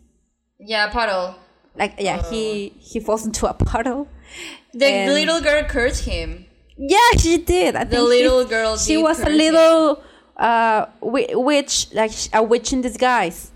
Yeah, 0.72 0.88
puddle. 0.90 1.34
Like 1.80 1.94
yeah, 1.98 2.18
he 2.30 2.70
he 2.90 3.00
falls 3.00 3.24
into 3.26 3.46
a 3.48 3.54
puddle. 3.54 4.06
The 4.72 4.86
And- 4.86 5.12
little 5.18 5.40
girl 5.40 5.62
cursed 5.74 6.04
him. 6.04 6.46
Yeah, 6.78 7.10
she 7.22 7.36
did. 7.38 7.76
I 7.76 7.84
The 7.84 7.90
think 7.96 8.02
she- 8.02 8.08
little 8.22 8.44
girl 8.54 8.76
She 8.76 8.96
was 8.96 9.18
a 9.20 9.24
curse 9.24 9.32
him. 9.32 9.38
little 9.44 10.02
uh 10.36 10.86
witch, 11.48 11.74
like 11.92 12.12
a 12.32 12.42
witch 12.42 12.72
in 12.72 12.80
disguise. 12.80 13.50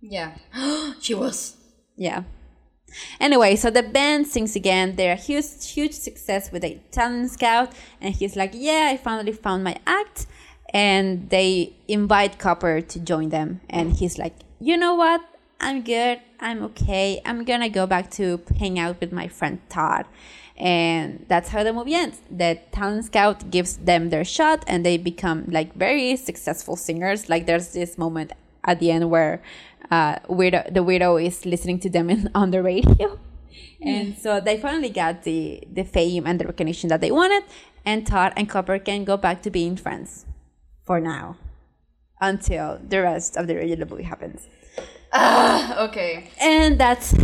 Yeah. 0.00 0.32
she 1.00 1.14
was. 1.14 1.56
Yeah. 1.96 2.22
Anyway, 3.20 3.56
so 3.56 3.70
the 3.70 3.82
band 3.82 4.26
sings 4.26 4.56
again. 4.56 4.96
They're 4.96 5.12
a 5.12 5.16
huge, 5.16 5.66
huge 5.66 5.92
success 5.92 6.52
with 6.52 6.64
a 6.64 6.80
talent 6.90 7.30
scout, 7.30 7.72
and 8.00 8.14
he's 8.14 8.36
like, 8.36 8.52
"Yeah, 8.54 8.88
I 8.92 8.96
finally 8.96 9.32
found 9.32 9.64
my 9.64 9.76
act." 9.86 10.26
And 10.72 11.30
they 11.30 11.72
invite 11.86 12.38
Copper 12.38 12.80
to 12.80 12.98
join 13.00 13.28
them, 13.28 13.60
and 13.70 13.92
he's 13.92 14.18
like, 14.18 14.34
"You 14.60 14.76
know 14.76 14.94
what? 14.94 15.20
I'm 15.60 15.82
good. 15.82 16.20
I'm 16.40 16.62
okay. 16.64 17.22
I'm 17.24 17.44
gonna 17.44 17.70
go 17.70 17.86
back 17.86 18.10
to 18.12 18.40
hang 18.58 18.78
out 18.78 19.00
with 19.00 19.12
my 19.12 19.28
friend 19.28 19.60
Todd. 19.68 20.06
And 20.56 21.24
that's 21.26 21.48
how 21.48 21.64
the 21.64 21.72
movie 21.72 21.94
ends. 21.94 22.20
The 22.30 22.60
talent 22.70 23.06
scout 23.06 23.50
gives 23.50 23.76
them 23.78 24.10
their 24.10 24.24
shot 24.24 24.62
and 24.68 24.84
they 24.84 24.98
become 24.98 25.46
like 25.48 25.74
very 25.74 26.16
successful 26.16 26.76
singers. 26.76 27.28
Like 27.28 27.46
there's 27.46 27.72
this 27.72 27.98
moment 27.98 28.32
at 28.62 28.78
the 28.78 28.90
end 28.90 29.10
where 29.10 29.42
uh, 29.90 30.16
weirdo, 30.28 30.72
the 30.72 30.82
widow 30.82 31.16
is 31.16 31.44
listening 31.46 31.78
to 31.80 31.90
them 31.90 32.10
in, 32.10 32.30
on 32.34 32.50
the 32.50 32.62
radio. 32.62 33.18
And 33.82 34.16
so 34.16 34.40
they 34.40 34.56
finally 34.58 34.88
got 34.88 35.24
the, 35.24 35.62
the 35.70 35.84
fame 35.84 36.26
and 36.26 36.40
the 36.40 36.46
recognition 36.46 36.88
that 36.88 37.00
they 37.02 37.10
wanted. 37.10 37.44
And 37.84 38.06
Todd 38.06 38.32
and 38.36 38.48
Copper 38.48 38.78
can 38.78 39.04
go 39.04 39.16
back 39.18 39.42
to 39.42 39.50
being 39.50 39.76
friends 39.76 40.24
for 40.84 41.00
now 41.00 41.36
until 42.20 42.80
the 42.88 43.02
rest 43.02 43.36
of 43.36 43.46
the 43.46 43.56
regular 43.56 43.84
movie 43.84 44.04
happens. 44.04 44.46
okay. 45.14 46.30
And 46.40 46.78
that's 46.80 47.14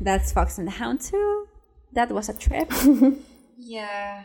that's 0.00 0.32
Fox 0.32 0.58
and 0.58 0.66
the 0.68 0.72
Hound 0.72 1.00
too. 1.00 1.48
That 1.92 2.10
was 2.12 2.28
a 2.28 2.34
trip. 2.34 2.70
Yeah. 3.56 4.24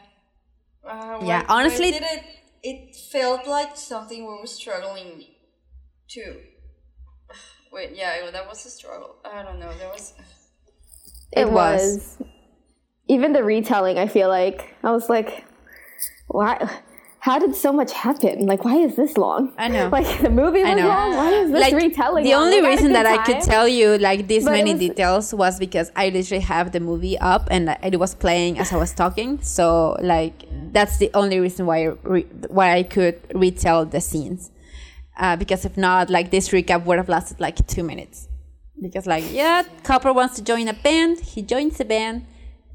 Uh, 0.84 0.90
Yeah, 0.92 1.18
why- 1.20 1.26
why 1.26 1.46
honestly- 1.48 1.92
did 1.92 2.02
it, 2.04 2.24
it 2.64 2.96
felt 3.12 3.48
like 3.48 3.78
something 3.78 4.22
we 4.26 4.34
were 4.40 4.48
struggling 4.48 5.24
to. 6.10 6.36
Wait, 7.72 7.92
yeah, 7.96 8.16
it- 8.26 8.34
that 8.34 8.48
was 8.48 8.66
a 8.66 8.70
struggle. 8.70 9.16
I 9.26 9.44
don't 9.44 9.60
know. 9.60 9.72
There 9.78 9.90
was. 9.90 10.14
It, 11.32 11.42
It 11.42 11.52
was. 11.52 12.16
was. 12.20 12.28
Even 13.08 13.34
the 13.34 13.44
retelling, 13.44 13.98
I 13.98 14.08
feel 14.08 14.30
like 14.30 14.76
I 14.84 14.92
was 14.92 15.10
like, 15.10 15.44
why? 16.28 16.70
How 17.22 17.38
did 17.38 17.54
so 17.54 17.74
much 17.74 17.92
happen? 17.92 18.46
Like, 18.46 18.64
why 18.64 18.78
is 18.78 18.96
this 18.96 19.18
long? 19.18 19.52
I 19.58 19.68
know. 19.68 19.90
Like 19.98 20.22
the 20.22 20.30
movie 20.30 20.62
was 20.64 20.70
I 20.70 20.74
know. 20.76 20.88
long. 20.88 21.16
Why 21.16 21.32
is 21.32 21.52
this 21.52 21.62
like 21.62 21.74
retelling? 21.84 22.24
the 22.24 22.32
long? 22.32 22.44
only 22.44 22.62
We 22.62 22.64
had 22.64 22.66
a 22.66 22.70
reason 22.70 22.88
good 22.88 22.96
that 22.96 23.06
I 23.08 23.18
could 23.24 23.42
tell 23.42 23.68
you 23.68 23.98
like 23.98 24.28
this 24.28 24.46
But 24.46 24.52
many 24.54 24.72
was- 24.72 24.80
details 24.80 25.34
was 25.34 25.60
because 25.60 25.92
I 25.98 26.10
literally 26.10 26.44
have 26.44 26.72
the 26.72 26.80
movie 26.80 27.18
up 27.20 27.48
and 27.52 27.76
it 27.84 28.00
was 28.00 28.16
playing 28.16 28.58
as 28.58 28.72
I 28.72 28.78
was 28.78 28.94
talking. 28.94 29.42
So 29.42 29.98
like 30.02 30.46
that's 30.72 30.98
the 30.98 31.10
only 31.14 31.40
reason 31.40 31.66
why 31.66 31.88
I 31.88 31.92
re- 32.04 32.28
why 32.48 32.74
I 32.78 32.84
could 32.84 33.20
retell 33.36 33.86
the 33.86 34.00
scenes. 34.02 34.52
Uh, 35.20 35.36
because 35.36 35.66
if 35.66 35.76
not, 35.76 36.10
like 36.10 36.32
this 36.32 36.50
recap 36.50 36.86
would 36.86 36.98
have 36.98 37.10
lasted 37.10 37.40
like 37.42 37.68
two 37.68 37.84
minutes. 37.84 38.30
Because 38.82 39.06
like 39.06 39.26
yeah, 39.32 39.64
Copper 39.84 40.14
wants 40.14 40.36
to 40.36 40.42
join 40.42 40.70
a 40.70 40.74
band. 40.74 41.20
He 41.20 41.42
joins 41.42 41.78
the 41.78 41.86
band. 41.86 42.26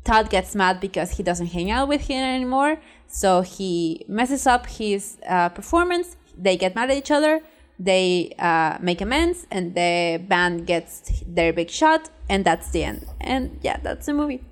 Todd 0.04 0.28
gets 0.28 0.54
mad 0.54 0.78
because 0.80 1.12
he 1.12 1.22
doesn't 1.22 1.46
hang 1.46 1.70
out 1.70 1.88
with 1.88 2.02
him 2.02 2.22
anymore. 2.22 2.76
So 3.08 3.40
he 3.40 4.04
messes 4.06 4.46
up 4.46 4.66
his 4.66 5.16
uh, 5.26 5.48
performance. 5.48 6.16
They 6.36 6.58
get 6.58 6.74
mad 6.74 6.90
at 6.90 6.98
each 6.98 7.10
other. 7.10 7.40
They 7.78 8.34
uh, 8.38 8.76
make 8.80 9.00
amends, 9.00 9.46
and 9.50 9.74
the 9.74 10.22
band 10.28 10.66
gets 10.66 11.22
their 11.26 11.52
big 11.52 11.70
shot, 11.70 12.10
and 12.28 12.44
that's 12.44 12.70
the 12.70 12.84
end. 12.84 13.06
And 13.20 13.58
yeah, 13.62 13.78
that's 13.82 14.06
the 14.06 14.12
movie. 14.12 14.44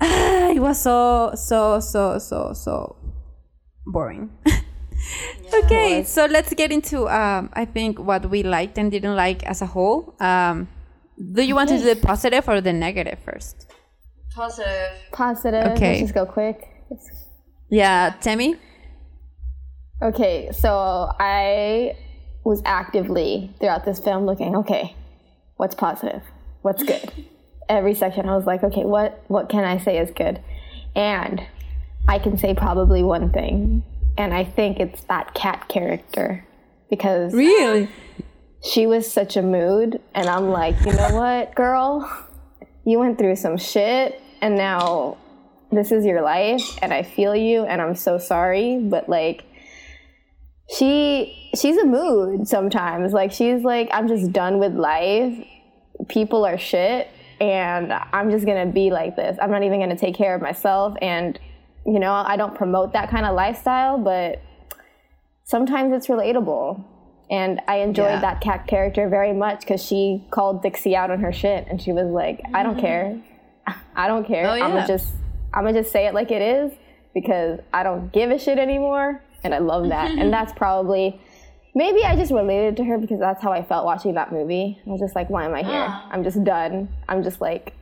it 0.00 0.60
was 0.60 0.80
so 0.80 1.32
so 1.34 1.80
so 1.80 2.18
so 2.18 2.52
so 2.54 2.96
boring. 3.84 4.30
okay, 5.54 6.04
so 6.04 6.26
let's 6.26 6.52
get 6.54 6.72
into 6.72 7.08
um, 7.08 7.50
I 7.52 7.64
think 7.64 7.98
what 7.98 8.28
we 8.30 8.42
liked 8.42 8.78
and 8.78 8.90
didn't 8.90 9.16
like 9.16 9.42
as 9.44 9.62
a 9.62 9.66
whole. 9.66 10.14
Um, 10.20 10.68
do 11.32 11.42
you 11.42 11.54
want 11.54 11.68
to 11.70 11.78
do 11.78 11.94
the 11.94 11.96
positive 11.96 12.48
or 12.48 12.60
the 12.60 12.72
negative 12.72 13.18
first? 13.24 13.66
Positive. 14.34 14.92
Positive. 15.12 15.66
Okay. 15.72 15.88
Let's 15.88 16.00
just 16.00 16.14
go 16.14 16.26
quick. 16.26 16.68
Yeah, 17.68 18.14
Tammy. 18.20 18.56
Okay, 20.02 20.50
so 20.52 21.12
I 21.20 21.96
was 22.44 22.60
actively 22.64 23.54
throughout 23.60 23.84
this 23.84 24.00
film 24.00 24.26
looking, 24.26 24.56
okay, 24.56 24.96
what's 25.56 25.74
positive? 25.74 26.22
What's 26.62 26.82
good? 26.82 27.12
Every 27.68 27.94
section 27.94 28.28
I 28.28 28.36
was 28.36 28.44
like, 28.44 28.64
okay, 28.64 28.84
what 28.84 29.22
what 29.28 29.48
can 29.48 29.64
I 29.64 29.78
say 29.78 29.98
is 29.98 30.10
good? 30.10 30.40
And 30.96 31.46
I 32.08 32.18
can 32.18 32.36
say 32.36 32.54
probably 32.54 33.02
one 33.02 33.30
thing, 33.30 33.84
and 34.18 34.32
I 34.34 34.44
think 34.44 34.78
it's 34.80 35.02
that 35.04 35.34
cat 35.34 35.68
character 35.68 36.44
because 36.90 37.32
Really? 37.34 37.88
she 38.62 38.86
was 38.86 39.10
such 39.10 39.36
a 39.36 39.42
mood 39.42 40.00
and 40.14 40.28
i'm 40.28 40.50
like 40.50 40.76
you 40.84 40.92
know 40.92 41.14
what 41.16 41.54
girl? 41.54 42.08
You 42.84 42.98
went 42.98 43.18
through 43.18 43.36
some 43.36 43.56
shit 43.56 44.20
and 44.40 44.56
now 44.56 45.16
this 45.70 45.90
is 45.90 46.04
your 46.04 46.20
life 46.22 46.78
and 46.82 46.92
i 46.92 47.02
feel 47.02 47.34
you 47.34 47.64
and 47.64 47.80
i'm 47.80 47.94
so 47.94 48.18
sorry. 48.18 48.78
But 48.78 49.08
like 49.08 49.44
she 50.76 51.50
she's 51.54 51.76
a 51.76 51.86
mood 51.86 52.46
sometimes. 52.48 53.12
Like 53.12 53.32
she's 53.32 53.62
like 53.62 53.88
i'm 53.92 54.08
just 54.08 54.32
done 54.32 54.58
with 54.58 54.74
life. 54.74 55.34
People 56.08 56.44
are 56.44 56.58
shit 56.58 57.08
and 57.40 57.92
i'm 58.12 58.30
just 58.30 58.44
gonna 58.46 58.66
be 58.66 58.90
like 58.90 59.16
this. 59.16 59.38
I'm 59.40 59.50
not 59.50 59.62
even 59.62 59.80
gonna 59.80 59.96
take 59.96 60.14
care 60.14 60.34
of 60.34 60.42
myself 60.42 60.96
and 61.02 61.38
you 61.86 61.98
know 61.98 62.12
i 62.12 62.36
don't 62.36 62.54
promote 62.54 62.92
that 62.92 63.10
kind 63.10 63.26
of 63.26 63.34
lifestyle 63.34 63.98
but 63.98 64.40
sometimes 65.44 65.92
it's 65.92 66.06
relatable 66.06 66.84
and 67.32 67.60
I 67.66 67.76
enjoyed 67.76 68.10
Yeah. 68.10 68.20
that 68.20 68.40
cat 68.42 68.66
character 68.66 69.08
very 69.08 69.32
much 69.32 69.60
because 69.60 69.82
she 69.82 70.22
called 70.30 70.62
Dixie 70.62 70.94
out 70.94 71.10
on 71.10 71.20
her 71.20 71.32
shit, 71.32 71.66
and 71.68 71.80
she 71.80 71.90
was 71.90 72.06
like, 72.08 72.42
"I 72.52 72.62
don't 72.62 72.76
mm-hmm. 72.76 72.86
care, 72.86 73.20
I 73.96 74.06
don't 74.06 74.26
care. 74.26 74.46
Oh, 74.46 74.50
I'm 74.50 74.58
yeah. 74.58 74.68
gonna 74.68 74.86
just, 74.86 75.08
I'm 75.54 75.64
gonna 75.64 75.80
just 75.80 75.90
say 75.90 76.06
it 76.06 76.12
like 76.12 76.30
it 76.30 76.42
is 76.42 76.72
because 77.14 77.60
I 77.72 77.82
don't 77.82 78.12
give 78.12 78.30
a 78.30 78.38
shit 78.38 78.58
anymore." 78.58 79.22
And 79.44 79.54
I 79.54 79.58
love 79.58 79.88
that, 79.88 80.10
and 80.10 80.30
that's 80.36 80.52
probably, 80.52 81.20
maybe 81.74 82.04
I 82.04 82.16
just 82.16 82.32
related 82.32 82.76
to 82.76 82.84
her 82.84 82.98
because 82.98 83.18
that's 83.18 83.42
how 83.42 83.50
I 83.50 83.62
felt 83.64 83.86
watching 83.86 84.14
that 84.14 84.30
movie. 84.30 84.78
I 84.86 84.90
was 84.90 85.00
just 85.00 85.16
like, 85.16 85.30
"Why 85.30 85.46
am 85.46 85.54
I 85.54 85.62
here? 85.62 85.88
I'm 86.12 86.22
just 86.24 86.44
done. 86.44 86.90
I'm 87.08 87.22
just 87.22 87.40
like, 87.40 87.72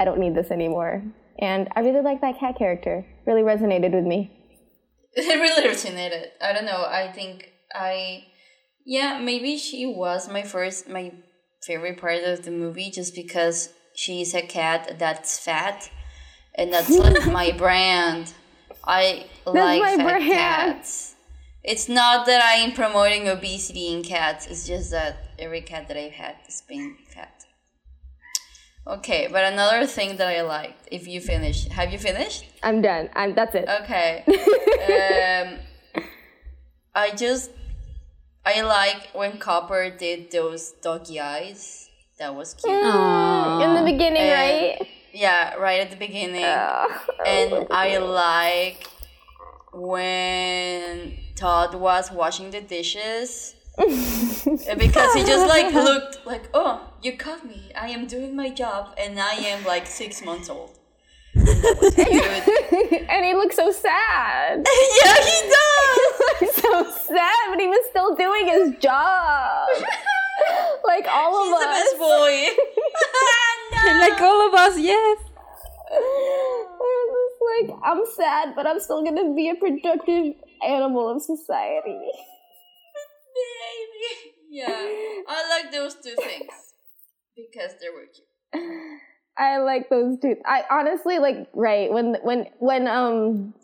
I 0.00 0.04
don't 0.04 0.18
need 0.18 0.34
this 0.34 0.50
anymore." 0.50 1.04
And 1.38 1.68
I 1.76 1.80
really 1.80 2.00
like 2.00 2.20
that 2.22 2.40
cat 2.40 2.58
character. 2.58 3.06
Really 3.28 3.42
resonated 3.42 3.92
with 3.92 4.06
me. 4.06 4.20
It 5.12 5.40
really 5.40 5.68
resonated. 5.68 6.28
I 6.40 6.52
don't 6.54 6.64
know. 6.64 6.84
I 6.86 7.12
think 7.12 7.50
I, 7.74 8.24
yeah, 8.86 9.18
maybe 9.18 9.58
she 9.58 9.84
was 9.84 10.30
my 10.30 10.42
first, 10.42 10.88
my 10.88 11.12
favorite 11.62 12.00
part 12.00 12.22
of 12.24 12.44
the 12.44 12.50
movie 12.50 12.90
just 12.90 13.14
because 13.14 13.68
she's 13.94 14.34
a 14.34 14.40
cat 14.40 14.96
that's 14.98 15.38
fat, 15.38 15.90
and 16.54 16.72
that's 16.72 16.88
like 16.88 17.26
my 17.40 17.52
brand. 17.52 18.32
I 18.84 19.26
like 19.44 19.80
my 19.82 19.96
fat 19.96 20.18
brand. 20.20 20.32
cats. 20.32 21.14
It's 21.64 21.86
not 21.88 22.24
that 22.26 22.42
I 22.42 22.54
am 22.64 22.72
promoting 22.72 23.28
obesity 23.28 23.92
in 23.92 24.02
cats. 24.02 24.46
It's 24.46 24.66
just 24.66 24.90
that 24.92 25.16
every 25.38 25.60
cat 25.60 25.88
that 25.88 25.98
I've 25.98 26.12
had 26.12 26.36
has 26.46 26.62
been. 26.62 26.96
Okay, 28.88 29.28
but 29.30 29.44
another 29.52 29.86
thing 29.86 30.16
that 30.16 30.28
I 30.28 30.40
liked, 30.40 30.88
if 30.90 31.06
you 31.06 31.20
finished, 31.20 31.68
have 31.72 31.92
you 31.92 31.98
finished? 31.98 32.44
I'm 32.62 32.80
done. 32.80 33.10
I'm. 33.14 33.34
That's 33.34 33.54
it. 33.54 33.68
Okay. 33.82 34.24
um, 35.44 35.58
I 36.94 37.10
just 37.14 37.50
I 38.46 38.62
like 38.62 39.10
when 39.12 39.38
Copper 39.38 39.90
did 39.90 40.30
those 40.30 40.72
doggy 40.80 41.20
eyes. 41.20 41.90
That 42.18 42.34
was 42.34 42.54
cute. 42.54 42.72
In 42.72 43.74
the 43.74 43.82
beginning, 43.84 44.22
And- 44.22 44.78
right? 44.80 44.88
Yeah, 45.12 45.54
right 45.54 45.80
at 45.80 45.90
the 45.90 45.96
beginning. 45.96 46.44
And 46.44 47.66
I 47.70 47.98
like 47.98 48.86
when 49.72 51.18
Todd 51.34 51.74
was 51.74 52.10
washing 52.10 52.50
the 52.50 52.60
dishes. 52.60 53.54
because 53.78 55.14
he 55.14 55.24
just 55.24 55.46
like 55.46 55.72
looked 55.72 56.26
like, 56.26 56.48
oh, 56.54 56.87
you 57.02 57.16
caught 57.16 57.44
me. 57.46 57.72
I 57.76 57.88
am 57.90 58.06
doing 58.06 58.34
my 58.36 58.50
job, 58.50 58.94
and 58.98 59.18
I 59.20 59.32
am 59.34 59.64
like 59.64 59.86
six 59.86 60.24
months 60.24 60.48
old. 60.50 60.78
And 61.34 61.46
that 61.46 61.78
was 61.80 61.94
cute. 62.90 63.06
and 63.08 63.24
he 63.24 63.34
looks 63.34 63.56
so 63.56 63.70
sad. 63.70 64.64
yeah, 65.04 65.16
he 65.30 65.50
does. 65.50 66.54
so 66.62 66.90
sad, 67.14 67.44
but 67.50 67.60
he 67.60 67.66
was 67.68 67.84
still 67.90 68.14
doing 68.16 68.46
his 68.48 68.78
job. 68.80 69.68
like 70.84 71.06
all 71.08 71.44
He's 71.44 71.52
of 71.54 71.60
the 71.60 71.66
us. 71.66 71.82
best 71.82 71.98
boy. 71.98 72.46
no. 73.72 74.08
like 74.08 74.20
all 74.20 74.48
of 74.48 74.54
us, 74.54 74.78
yes. 74.78 75.18
It's 75.90 77.68
like 77.70 77.78
I'm 77.84 78.02
sad, 78.16 78.54
but 78.56 78.66
I'm 78.66 78.80
still 78.80 79.02
gonna 79.04 79.34
be 79.34 79.48
a 79.50 79.54
productive 79.54 80.34
animal 80.66 81.08
of 81.14 81.22
society. 81.22 81.98
Baby. 83.38 84.34
Yeah, 84.50 84.66
I 84.68 85.48
like 85.50 85.70
those 85.72 85.94
two 85.94 86.14
things 86.16 86.67
because 87.50 87.72
they 87.80 87.88
were 87.88 88.06
cute. 88.12 88.98
I 89.38 89.58
like 89.58 89.88
those 89.88 90.18
two. 90.20 90.34
I 90.44 90.64
honestly 90.70 91.18
like 91.18 91.48
right 91.54 91.92
when 91.92 92.16
when 92.22 92.46
when 92.58 92.86
um 92.88 93.54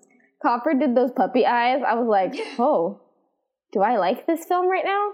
Copper 0.43 0.75
did 0.75 0.95
those 0.95 1.11
puppy 1.11 1.45
eyes. 1.47 1.83
I 1.87 1.95
was 1.95 2.07
like, 2.09 2.35
oh, 2.59 3.01
do 3.73 3.81
I 3.81 3.97
like 3.97 4.27
this 4.27 4.45
film 4.45 4.69
right 4.71 4.85
now? 4.85 5.11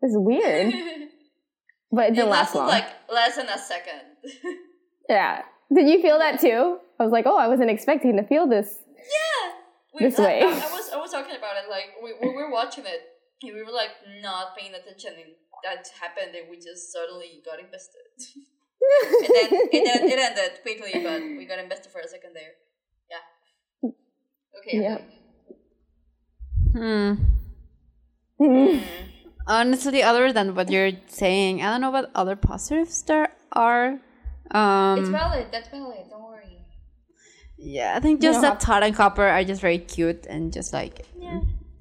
This 0.00 0.12
is 0.12 0.16
weird, 0.18 0.72
but 1.92 2.04
it 2.06 2.12
It 2.12 2.14
didn't 2.14 2.30
last 2.30 2.54
long. 2.54 2.68
like 2.68 2.86
less 3.12 3.36
than 3.36 3.48
a 3.48 3.58
second. 3.58 4.00
yeah. 5.08 5.42
Did 5.74 5.88
you 5.88 6.00
feel 6.00 6.18
that 6.18 6.40
too? 6.40 6.78
I 6.98 7.02
was 7.02 7.12
like, 7.12 7.26
oh, 7.26 7.36
I 7.36 7.48
wasn't 7.48 7.70
expecting 7.70 8.16
to 8.16 8.22
feel 8.26 8.46
this. 8.48 8.78
yeah. 8.96 9.52
We, 9.94 10.06
This 10.06 10.18
I- 10.18 10.22
way. 10.24 10.40
I, 10.42 10.46
I 10.46 10.72
was 10.72 10.90
I 10.94 10.96
was 10.96 11.10
talking 11.10 11.36
about 11.36 11.56
it 11.62 11.68
like 11.70 11.90
we, 12.02 12.14
we 12.22 12.34
were 12.34 12.50
watching 12.50 12.84
it 12.86 13.00
and 13.42 13.52
we 13.54 13.62
were 13.62 13.72
like 13.72 13.90
not 14.22 14.56
paying 14.56 14.72
attention 14.74 15.12
in 15.14 15.34
that 15.64 15.88
happened 16.00 16.34
and 16.34 16.48
we 16.50 16.56
just 16.56 16.92
suddenly 16.92 17.42
got 17.44 17.58
invested. 17.60 18.00
and 19.04 19.24
then 19.34 19.48
it, 19.72 19.84
then 19.84 20.08
it 20.12 20.18
ended 20.18 20.62
quickly, 20.62 20.92
but 21.02 21.20
we 21.20 21.44
got 21.46 21.58
invested 21.58 21.90
for 21.92 22.00
a 22.00 22.08
second 22.08 22.34
there. 22.34 22.54
Yeah. 23.10 23.90
Okay. 24.60 24.82
Yeah. 24.82 24.98
Hmm. 26.74 27.14
Honestly, 29.46 30.02
other 30.02 30.32
than 30.32 30.54
what 30.54 30.70
you're 30.70 30.92
saying, 31.06 31.62
I 31.62 31.70
don't 31.70 31.80
know 31.80 31.90
what 31.90 32.10
other 32.14 32.36
positives 32.36 33.02
there 33.02 33.28
are. 33.52 33.98
Um, 34.50 34.98
It's 35.00 35.08
valid. 35.08 35.46
That's 35.50 35.68
valid. 35.68 36.06
Don't 36.10 36.22
worry. 36.22 36.58
Yeah, 37.56 37.94
I 37.96 38.00
think 38.00 38.20
just 38.20 38.36
don't 38.36 38.42
that 38.42 38.48
have- 38.54 38.58
Todd 38.60 38.82
and 38.82 38.94
Copper 38.94 39.26
are 39.26 39.42
just 39.44 39.60
very 39.60 39.78
cute 39.78 40.26
and 40.26 40.52
just 40.52 40.72
like 40.72 41.06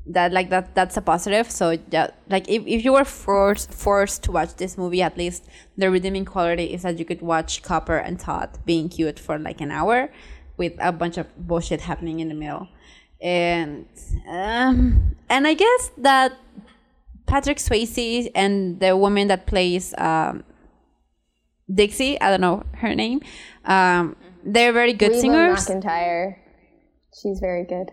that 0.09 0.31
like 0.31 0.49
that 0.49 0.73
that's 0.75 0.97
a 0.97 1.01
positive. 1.01 1.49
So 1.51 1.77
yeah, 1.91 2.11
like 2.29 2.49
if, 2.49 2.65
if 2.65 2.83
you 2.85 2.93
were 2.93 3.05
forced 3.05 3.73
forced 3.73 4.23
to 4.23 4.31
watch 4.31 4.55
this 4.55 4.77
movie 4.77 5.01
at 5.01 5.17
least 5.17 5.45
the 5.77 5.91
redeeming 5.91 6.25
quality 6.25 6.73
is 6.73 6.83
that 6.83 6.99
you 6.99 7.05
could 7.05 7.21
watch 7.21 7.61
Copper 7.61 7.97
and 7.97 8.19
Todd 8.19 8.49
being 8.65 8.89
cute 8.89 9.19
for 9.19 9.37
like 9.37 9.61
an 9.61 9.71
hour 9.71 10.09
with 10.57 10.73
a 10.79 10.91
bunch 10.91 11.17
of 11.17 11.27
bullshit 11.37 11.81
happening 11.81 12.19
in 12.19 12.29
the 12.29 12.35
middle. 12.35 12.67
And 13.21 13.85
um 14.27 15.15
and 15.29 15.47
I 15.47 15.53
guess 15.53 15.91
that 15.97 16.37
Patrick 17.25 17.57
Swayze 17.57 18.31
and 18.33 18.79
the 18.79 18.95
woman 18.95 19.27
that 19.27 19.45
plays 19.45 19.93
um 19.97 20.43
Dixie, 21.73 22.19
I 22.21 22.29
don't 22.29 22.41
know 22.41 22.63
her 22.75 22.95
name. 22.95 23.21
Um, 23.65 24.15
they're 24.43 24.71
very 24.71 24.93
good 24.93 25.11
Reba 25.11 25.19
singers. 25.19 25.67
McEntire. 25.67 26.37
She's 27.21 27.39
very 27.39 27.65
good. 27.65 27.91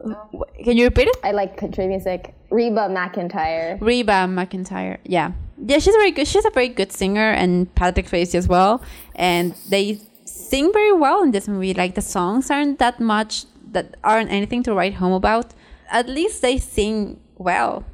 Wh- 0.00 0.64
Can 0.64 0.76
you 0.76 0.84
repeat 0.84 1.08
it? 1.08 1.16
I 1.22 1.32
like 1.32 1.56
country 1.56 1.86
music. 1.86 2.34
Reba 2.50 2.88
McEntire. 2.88 3.80
Reba 3.80 4.26
McEntire. 4.26 4.98
Yeah, 5.04 5.32
yeah, 5.64 5.78
she's 5.78 5.94
very 5.94 6.10
good. 6.12 6.26
She's 6.26 6.44
a 6.44 6.50
very 6.50 6.68
good 6.68 6.92
singer, 6.92 7.30
and 7.30 7.72
Patrick 7.74 8.06
Swayze 8.06 8.34
as 8.34 8.48
well. 8.48 8.82
And 9.14 9.54
they 9.68 10.00
sing 10.24 10.72
very 10.72 10.92
well 10.92 11.22
in 11.22 11.30
this 11.32 11.48
movie. 11.48 11.74
Like 11.74 11.94
the 11.94 12.02
songs 12.02 12.50
aren't 12.50 12.78
that 12.78 13.00
much 13.00 13.44
that 13.72 13.96
aren't 14.04 14.30
anything 14.30 14.62
to 14.64 14.74
write 14.74 14.94
home 14.94 15.12
about. 15.12 15.52
At 15.90 16.08
least 16.08 16.42
they 16.42 16.58
sing 16.58 17.20
well, 17.36 17.84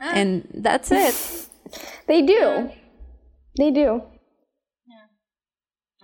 ah. 0.00 0.10
and 0.14 0.46
that's 0.54 0.90
it. 0.92 1.14
They 2.06 2.22
do. 2.22 2.70
They 3.58 3.70
do. 3.72 4.02
Yeah. 4.86 5.06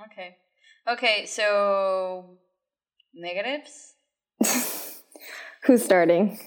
Okay. 0.06 0.36
Okay. 0.88 1.26
So 1.26 2.38
negatives. 3.14 3.94
Who's 5.64 5.84
starting? 5.84 6.38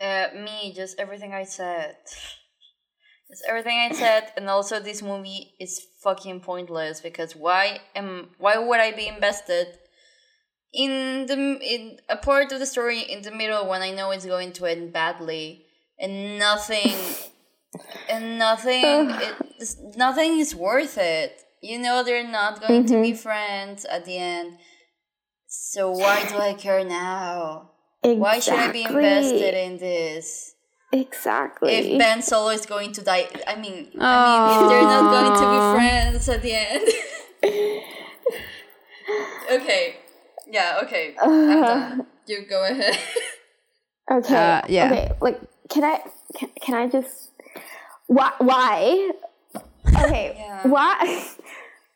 Uh, 0.00 0.28
me, 0.34 0.72
just 0.74 0.98
everything 0.98 1.32
I 1.32 1.44
said. 1.44 1.96
Just 3.30 3.44
everything 3.48 3.78
I 3.78 3.94
said, 3.94 4.32
and 4.36 4.48
also 4.48 4.78
this 4.80 5.02
movie 5.02 5.54
is 5.58 5.86
fucking 6.02 6.40
pointless 6.40 7.00
because 7.00 7.34
why 7.34 7.80
am 7.96 8.30
why 8.38 8.58
would 8.58 8.80
I 8.80 8.92
be 8.92 9.08
invested 9.08 9.78
in 10.72 11.26
the 11.26 11.34
in 11.34 11.98
a 12.08 12.16
part 12.16 12.52
of 12.52 12.58
the 12.58 12.66
story 12.66 13.00
in 13.00 13.22
the 13.22 13.30
middle 13.30 13.66
when 13.68 13.80
I 13.80 13.92
know 13.92 14.10
it's 14.10 14.26
going 14.26 14.52
to 14.54 14.66
end 14.66 14.92
badly 14.92 15.64
and 15.98 16.38
nothing 16.38 16.92
and 18.10 18.38
nothing 18.38 19.10
it, 19.10 19.34
nothing 19.96 20.38
is 20.38 20.54
worth 20.54 20.98
it. 20.98 21.40
You 21.62 21.78
know 21.78 22.04
they're 22.04 22.28
not 22.28 22.60
going 22.60 22.84
to 22.86 23.00
be 23.00 23.14
friends 23.14 23.86
at 23.86 24.04
the 24.04 24.18
end. 24.18 24.58
So 25.74 25.90
why 25.90 26.24
do 26.28 26.38
I 26.38 26.54
care 26.54 26.84
now? 26.84 27.70
Why 28.00 28.38
should 28.38 28.54
I 28.54 28.70
be 28.70 28.84
invested 28.84 29.54
in 29.54 29.78
this? 29.78 30.54
Exactly. 30.92 31.72
If 31.72 31.98
Ben 31.98 32.22
Solo 32.22 32.50
is 32.50 32.64
going 32.64 32.92
to 32.92 33.02
die, 33.02 33.26
I 33.44 33.56
mean, 33.56 33.90
I 33.98 34.38
mean, 34.38 34.50
if 34.54 34.68
they're 34.70 34.82
not 34.82 35.10
going 35.10 35.32
to 35.34 35.50
be 35.50 35.58
friends 35.74 36.28
at 36.28 36.42
the 36.42 36.52
end. 36.54 36.88
okay, 39.50 39.96
yeah, 40.46 40.78
okay, 40.84 41.16
I'm 41.22 41.60
done. 41.60 42.06
You 42.28 42.46
go 42.48 42.62
ahead. 42.64 42.96
Okay. 44.08 44.36
Uh, 44.36 44.62
yeah. 44.68 44.86
Okay. 44.86 45.10
Like, 45.20 45.40
can 45.70 45.82
I? 45.82 46.04
Can, 46.36 46.50
can 46.60 46.76
I 46.76 46.86
just? 46.86 47.32
Why? 48.06 48.30
Why? 48.38 49.10
Okay. 49.88 50.36
Yeah. 50.38 50.68
Why? 50.68 51.26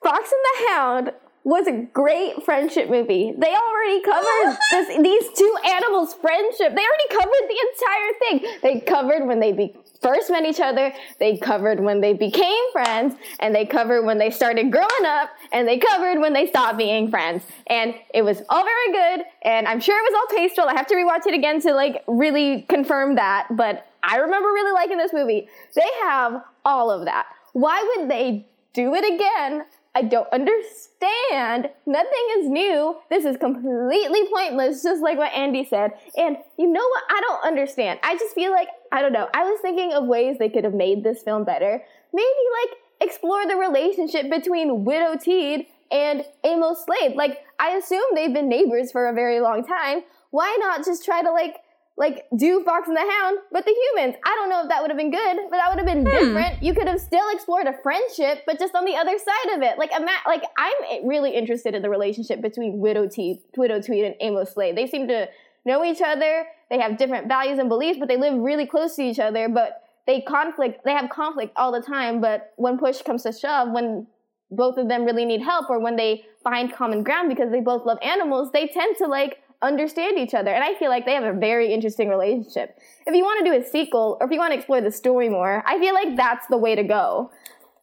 Fox 0.03 0.33
and 0.33 0.43
the 0.43 0.67
Hound 0.69 1.13
was 1.49 1.67
a 1.67 1.73
great 1.95 2.43
friendship 2.45 2.91
movie. 2.91 3.33
They 3.35 3.55
already 3.55 4.03
covered 4.03 4.59
this, 4.71 4.89
these 4.99 5.25
two 5.35 5.55
animals' 5.65 6.13
friendship. 6.13 6.77
They 6.77 6.85
already 6.85 7.09
covered 7.11 7.49
the 7.49 7.67
entire 7.71 8.13
thing. 8.19 8.59
They 8.63 8.81
covered 8.81 9.27
when 9.27 9.41
they 9.41 9.53
be, 9.53 9.75
first 10.03 10.31
met 10.31 10.45
each 10.45 10.61
other. 10.61 10.93
They 11.19 11.39
covered 11.39 11.81
when 11.81 12.03
they 12.03 12.13
became 12.13 12.71
friends, 12.73 13.15
and 13.41 13.55
they 13.55 13.65
covered 13.65 14.05
when 14.05 14.19
they 14.19 14.31
started 14.31 14.71
growing 14.71 15.07
up, 15.07 15.31
and 15.51 15.67
they 15.67 15.79
covered 15.79 16.21
when 16.21 16.35
they 16.35 16.47
stopped 16.47 16.77
being 16.77 17.09
friends. 17.09 17.45
And 17.67 17.95
it 18.13 18.21
was 18.21 18.43
all 18.51 18.63
very 18.63 18.93
good. 18.93 19.25
And 19.41 19.67
I'm 19.67 19.81
sure 19.81 19.99
it 19.99 20.13
was 20.13 20.21
all 20.21 20.37
tasteful. 20.37 20.65
I 20.69 20.75
have 20.75 20.87
to 20.89 20.95
rewatch 20.97 21.27
it 21.27 21.33
again 21.33 21.63
to 21.63 21.73
like 21.73 22.05
really 22.07 22.67
confirm 22.69 23.15
that. 23.15 23.47
But 23.51 23.87
I 24.03 24.19
remember 24.19 24.49
really 24.51 24.73
liking 24.73 24.99
this 24.99 25.15
movie. 25.15 25.49
They 25.75 25.89
have 26.03 26.43
all 26.67 26.91
of 26.91 27.07
that. 27.07 27.25
Why 27.55 27.95
would 27.97 28.11
they 28.11 28.47
do 28.75 28.95
it 28.95 29.15
again? 29.15 29.65
I 29.99 30.03
don't 30.03 30.33
understand. 30.33 31.71
Nothing 31.85 32.27
is 32.39 32.49
new. 32.49 32.95
This 33.11 33.25
is 33.25 33.37
completely 33.37 34.29
pointless, 34.33 34.85
just 34.85 35.03
like 35.03 35.19
what 35.19 35.33
Andy 35.33 35.65
said. 35.65 35.91
And 36.17 36.37
you 36.57 36.69
know 36.69 36.89
what? 36.89 37.03
I 37.11 37.21
don't 37.21 37.45
understand. 37.45 37.99
I 38.05 38.17
just 38.17 38.33
feel 38.33 38.53
like, 38.53 38.69
I 38.93 39.03
don't 39.03 39.13
know. 39.13 39.29
I 39.35 39.43
was 39.43 39.59
thinking 39.61 39.93
of 39.93 40.05
ways 40.05 40.37
they 40.39 40.51
could 40.51 40.63
have 40.63 40.73
made 40.73 41.03
this 41.03 41.23
film 41.25 41.43
better. 41.43 41.83
Maybe 42.13 42.27
like 42.63 43.09
explore 43.09 43.45
the 43.49 43.57
relationship 43.57 44.31
between 44.31 44.85
Widow 44.85 45.17
Tweed 45.17 45.67
and 45.91 46.25
Amos 46.45 46.85
Slade. 46.85 47.17
Like, 47.17 47.39
I 47.59 47.71
assume 47.71 48.05
they've 48.15 48.33
been 48.33 48.49
neighbors 48.49 48.93
for 48.93 49.09
a 49.09 49.15
very 49.15 49.41
long 49.41 49.67
time. 49.67 50.03
Why 50.31 50.57
not 50.61 50.85
just 50.85 51.05
try 51.05 51.23
to 51.23 51.33
like 51.33 51.57
like 51.99 52.27
do 52.37 52.63
Fox 52.65 52.87
and 52.87 52.97
the 52.97 53.01
Hound, 53.01 53.39
but 53.51 53.65
the 53.65 53.75
humans. 53.75 54.15
I 54.25 54.35
don't 54.37 54.49
know 54.49 54.63
if 54.63 54.69
that 54.69 54.81
would 54.81 54.91
have 54.91 54.97
been 54.97 55.11
good, 55.11 55.37
but 55.51 55.57
that 55.57 55.69
would 55.69 55.79
have 55.79 55.87
been 55.87 56.07
hmm. 56.07 56.11
different. 56.11 56.63
You 56.63 56.73
could 56.73 56.87
have 56.87 57.01
still 57.01 57.29
explored 57.33 57.67
a 57.67 57.75
friendship, 57.83 58.45
but 58.47 58.59
just 58.59 58.75
on 58.75 58.85
the 58.85 58.95
other 58.95 59.19
side 59.19 59.57
of 59.57 59.63
it. 59.63 59.79
Like, 59.79 59.91
ima- 59.91 60.25
like 60.27 60.45
I'm 60.57 61.07
really 61.07 61.35
interested 61.35 61.75
in 61.75 61.83
the 61.83 61.91
relationship 61.91 62.41
between 62.41 62.79
Widow 62.79 63.09
Tweed, 63.09 63.41
Widow 63.57 63.83
Tweed 63.83 64.05
and 64.05 64.15
Amos 64.21 64.53
Slade. 64.53 64.77
They 64.77 64.87
seem 64.87 65.09
to 65.09 65.29
know 65.67 65.85
each 65.85 66.01
other. 66.01 66.47
They 66.71 66.79
have 66.79 66.99
different 66.99 67.27
values 67.27 67.59
and 67.59 67.69
beliefs, 67.69 67.99
but 67.99 68.09
they 68.09 68.17
live 68.17 68.39
really 68.39 68.67
close 68.67 68.95
to 68.97 69.03
each 69.03 69.19
other. 69.19 69.49
But 69.49 69.83
they 70.07 70.21
conflict. 70.21 70.85
They 70.85 70.93
have 70.93 71.11
conflict 71.11 71.53
all 71.57 71.73
the 71.73 71.83
time. 71.83 72.21
But 72.21 72.53
when 72.57 72.79
push 72.79 73.03
comes 73.03 73.25
to 73.25 73.33
shove, 73.33 73.73
when 73.73 74.07
both 74.53 74.79
of 74.79 74.89
them 74.89 75.05
really 75.05 75.25
need 75.25 75.43
help, 75.43 75.69
or 75.69 75.81
when 75.81 75.97
they 75.97 76.25
find 76.45 76.73
common 76.73 77.03
ground 77.03 77.29
because 77.29 77.51
they 77.51 77.61
both 77.61 77.85
love 77.85 77.99
animals, 78.03 78.53
they 78.53 78.69
tend 78.69 78.97
to 78.99 79.07
like 79.07 79.39
understand 79.63 80.19
each 80.19 80.35
other. 80.35 80.51
And 80.51 80.63
I 80.63 80.75
feel 80.75 80.89
like 80.91 81.05
they 81.05 81.15
have 81.15 81.25
a 81.25 81.33
very 81.39 81.73
interesting 81.73 82.09
relationship. 82.09 82.79
If 83.07 83.15
you 83.15 83.25
want 83.25 83.45
to 83.45 83.51
do 83.51 83.57
a 83.61 83.65
sequel 83.65 84.17
or 84.21 84.27
if 84.27 84.33
you 84.33 84.39
want 84.39 84.53
to 84.53 84.59
explore 84.59 84.81
the 84.81 84.93
story 84.93 85.29
more, 85.29 85.63
I 85.67 85.79
feel 85.79 85.95
like 85.95 86.17
that's 86.17 86.47
the 86.49 86.57
way 86.59 86.75
to 86.75 86.83
go. 86.85 87.31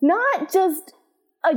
Not 0.01 0.51
just 0.51 0.93
a 1.43 1.53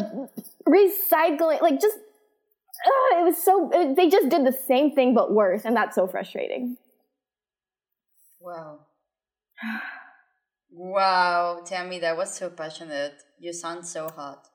recycling, 0.68 1.60
like 1.62 1.80
just, 1.80 1.96
ugh, 1.98 3.18
it 3.20 3.24
was 3.24 3.36
so, 3.42 3.70
it- 3.72 3.96
they 3.96 4.08
just 4.08 4.28
did 4.28 4.44
the 4.44 4.52
same 4.52 4.92
thing 4.94 5.14
but 5.14 5.32
worse. 5.32 5.64
And 5.64 5.76
that's 5.76 5.94
so 5.94 6.06
frustrating. 6.06 6.76
Wow. 8.40 8.80
Wow, 10.70 11.62
Tammy, 11.64 11.98
that 12.00 12.16
was 12.16 12.34
so 12.34 12.50
passionate. 12.50 13.14
You 13.38 13.52
sound 13.54 13.86
so 13.86 14.08
hot. 14.10 14.48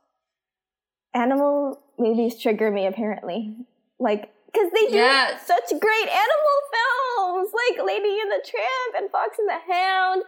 Animal 1.13 1.81
movies 1.97 2.39
trigger 2.39 2.69
me 2.71 2.85
apparently. 2.85 3.55
Like, 3.99 4.31
because 4.53 4.69
they 4.71 4.85
do 4.91 4.97
Yeah. 4.97 5.37
such 5.39 5.69
great 5.79 6.07
animal 6.07 6.57
films, 6.73 7.51
like 7.53 7.85
Lady 7.85 8.19
and 8.21 8.31
the 8.31 8.41
Tramp 8.45 8.95
and 8.97 9.09
Fox 9.11 9.37
and 9.39 9.49
the 9.49 9.73
Hound. 9.73 10.23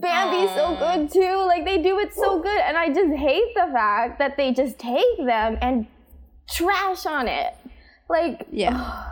Bambi's 0.00 0.50
so 0.54 0.74
good 0.76 1.10
too. 1.12 1.44
Like 1.46 1.64
they 1.64 1.78
do 1.82 1.98
it 1.98 2.14
so 2.14 2.40
good, 2.40 2.60
and 2.60 2.76
I 2.76 2.88
just 2.88 3.14
hate 3.14 3.54
the 3.54 3.68
fact 3.72 4.18
that 4.18 4.36
they 4.36 4.52
just 4.52 4.78
take 4.78 5.16
them 5.18 5.56
and 5.60 5.86
trash 6.50 7.06
on 7.06 7.28
it. 7.28 7.54
Like, 8.08 8.46
Yeah. 8.50 9.04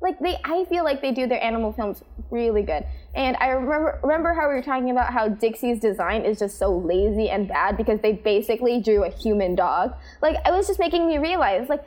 like 0.00 0.18
they, 0.20 0.36
I 0.44 0.64
feel 0.66 0.84
like 0.84 1.02
they 1.02 1.12
do 1.12 1.26
their 1.26 1.42
animal 1.42 1.72
films 1.72 2.02
really 2.30 2.62
good. 2.62 2.84
And 3.14 3.36
I 3.40 3.48
remember 3.48 3.98
remember 4.04 4.32
how 4.32 4.48
we 4.48 4.54
were 4.54 4.62
talking 4.62 4.90
about 4.90 5.12
how 5.12 5.28
Dixie's 5.28 5.80
design 5.80 6.22
is 6.22 6.38
just 6.38 6.56
so 6.58 6.70
lazy 6.78 7.28
and 7.28 7.48
bad 7.48 7.76
because 7.76 8.00
they 8.00 8.12
basically 8.12 8.80
drew 8.80 9.02
a 9.04 9.10
human 9.10 9.56
dog. 9.56 9.92
Like 10.22 10.36
it 10.46 10.52
was 10.52 10.68
just 10.68 10.78
making 10.78 11.08
me 11.08 11.18
realize, 11.18 11.68
like 11.68 11.82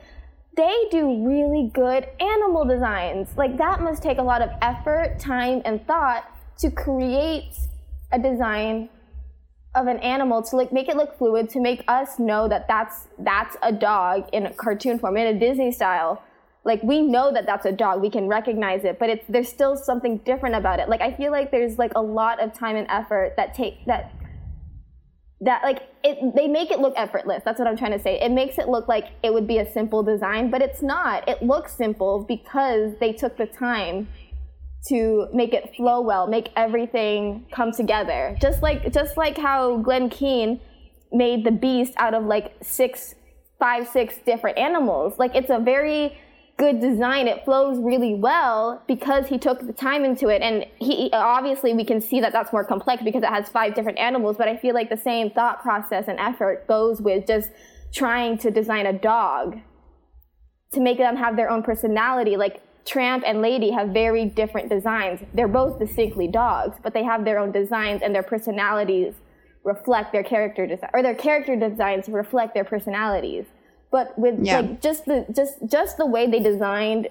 they 0.56 0.86
do 0.90 1.26
really 1.26 1.70
good 1.72 2.06
animal 2.20 2.64
designs. 2.64 3.28
Like 3.36 3.56
that 3.58 3.80
must 3.80 4.02
take 4.02 4.18
a 4.18 4.22
lot 4.22 4.42
of 4.42 4.50
effort, 4.62 5.18
time, 5.18 5.62
and 5.64 5.84
thought 5.86 6.24
to 6.58 6.70
create 6.70 7.54
a 8.12 8.18
design 8.18 8.88
of 9.74 9.88
an 9.88 9.98
animal 9.98 10.40
to 10.40 10.56
like 10.56 10.72
make 10.72 10.88
it 10.88 10.96
look 10.96 11.18
fluid 11.18 11.50
to 11.50 11.60
make 11.60 11.82
us 11.88 12.18
know 12.18 12.46
that 12.46 12.68
that's 12.68 13.08
that's 13.18 13.56
a 13.62 13.72
dog 13.72 14.28
in 14.32 14.46
a 14.46 14.52
cartoon 14.52 14.98
form 14.98 15.16
in 15.16 15.34
a 15.34 15.38
Disney 15.38 15.72
style. 15.72 16.22
Like 16.62 16.82
we 16.82 17.02
know 17.02 17.32
that 17.32 17.44
that's 17.44 17.66
a 17.66 17.72
dog. 17.72 18.00
We 18.00 18.08
can 18.08 18.28
recognize 18.28 18.84
it 18.84 19.00
but 19.00 19.10
it's 19.10 19.24
there's 19.28 19.48
still 19.48 19.76
something 19.76 20.18
different 20.18 20.54
about 20.54 20.78
it. 20.78 20.88
Like 20.88 21.00
i 21.00 21.12
feel 21.12 21.32
like 21.32 21.50
there's 21.50 21.76
like 21.76 21.92
a 21.96 22.02
lot 22.02 22.40
of 22.40 22.52
time 22.52 22.76
and 22.76 22.86
effort 22.88 23.34
that 23.36 23.54
take 23.54 23.84
that 23.86 24.12
that 25.44 25.62
like 25.62 25.88
it 26.02 26.34
they 26.34 26.48
make 26.48 26.70
it 26.70 26.80
look 26.80 26.94
effortless. 26.96 27.42
That's 27.44 27.58
what 27.58 27.68
i'm 27.68 27.76
trying 27.76 27.92
to 27.92 27.98
say. 27.98 28.20
It 28.20 28.30
makes 28.30 28.58
it 28.58 28.68
look 28.68 28.88
like 28.88 29.08
it 29.22 29.32
would 29.32 29.46
be 29.46 29.58
a 29.58 29.72
simple 29.72 30.02
design 30.02 30.50
but 30.50 30.62
it's 30.62 30.82
not. 30.82 31.28
It 31.28 31.42
looks 31.42 31.76
simple 31.76 32.24
because 32.26 32.92
they 33.00 33.12
took 33.12 33.36
the 33.36 33.46
time 33.46 34.08
to 34.88 35.28
make 35.32 35.54
it 35.54 35.74
flow 35.76 36.00
well 36.00 36.26
make 36.26 36.50
everything 36.56 37.46
come 37.52 37.72
together. 37.72 38.36
Just 38.40 38.62
like 38.62 38.92
just 38.92 39.16
like 39.16 39.38
how 39.38 39.78
Glen 39.78 40.10
Keane 40.10 40.60
made 41.12 41.44
the 41.44 41.52
beast 41.52 41.94
out 41.96 42.14
of 42.14 42.24
like 42.24 42.54
six 42.62 43.14
five 43.58 43.88
six 43.88 44.16
different 44.26 44.58
animals. 44.58 45.18
Like 45.18 45.34
it's 45.34 45.50
a 45.50 45.58
very 45.58 46.18
good 46.56 46.80
design. 46.80 47.26
It 47.26 47.44
flows 47.44 47.78
really 47.78 48.14
well 48.14 48.82
because 48.86 49.26
he 49.26 49.38
took 49.38 49.66
the 49.66 49.72
time 49.72 50.04
into 50.04 50.28
it. 50.28 50.40
And 50.42 50.66
he 50.78 51.10
obviously 51.12 51.74
we 51.74 51.84
can 51.84 52.00
see 52.00 52.20
that 52.20 52.32
that's 52.32 52.52
more 52.52 52.64
complex 52.64 53.02
because 53.02 53.22
it 53.22 53.28
has 53.28 53.48
five 53.48 53.74
different 53.74 53.98
animals. 53.98 54.36
But 54.36 54.48
I 54.48 54.56
feel 54.56 54.74
like 54.74 54.88
the 54.88 54.96
same 54.96 55.30
thought 55.30 55.62
process 55.62 56.06
and 56.08 56.18
effort 56.18 56.66
goes 56.68 57.00
with 57.00 57.26
just 57.26 57.50
trying 57.92 58.38
to 58.38 58.50
design 58.50 58.86
a 58.86 58.92
dog 58.92 59.58
to 60.72 60.80
make 60.80 60.98
them 60.98 61.16
have 61.16 61.36
their 61.36 61.50
own 61.50 61.62
personality. 61.62 62.36
Like 62.36 62.60
Tramp 62.84 63.24
and 63.26 63.40
Lady 63.40 63.70
have 63.70 63.88
very 63.88 64.26
different 64.26 64.68
designs. 64.68 65.20
They're 65.32 65.48
both 65.48 65.78
distinctly 65.78 66.28
dogs, 66.28 66.76
but 66.82 66.92
they 66.92 67.02
have 67.02 67.24
their 67.24 67.38
own 67.38 67.50
designs 67.50 68.02
and 68.02 68.14
their 68.14 68.22
personalities 68.22 69.14
reflect 69.64 70.12
their 70.12 70.22
character 70.22 70.66
design 70.66 70.90
or 70.92 71.02
their 71.02 71.14
character 71.14 71.56
designs 71.56 72.08
reflect 72.08 72.52
their 72.54 72.64
personalities. 72.64 73.46
But 73.96 74.06
with 74.18 74.36
Yeah. 74.42 74.60
like 74.60 74.80
just 74.88 75.04
the 75.10 75.18
just 75.38 75.54
just 75.76 75.92
the 76.02 76.06
way 76.14 76.24
they 76.32 76.40
designed 76.52 77.06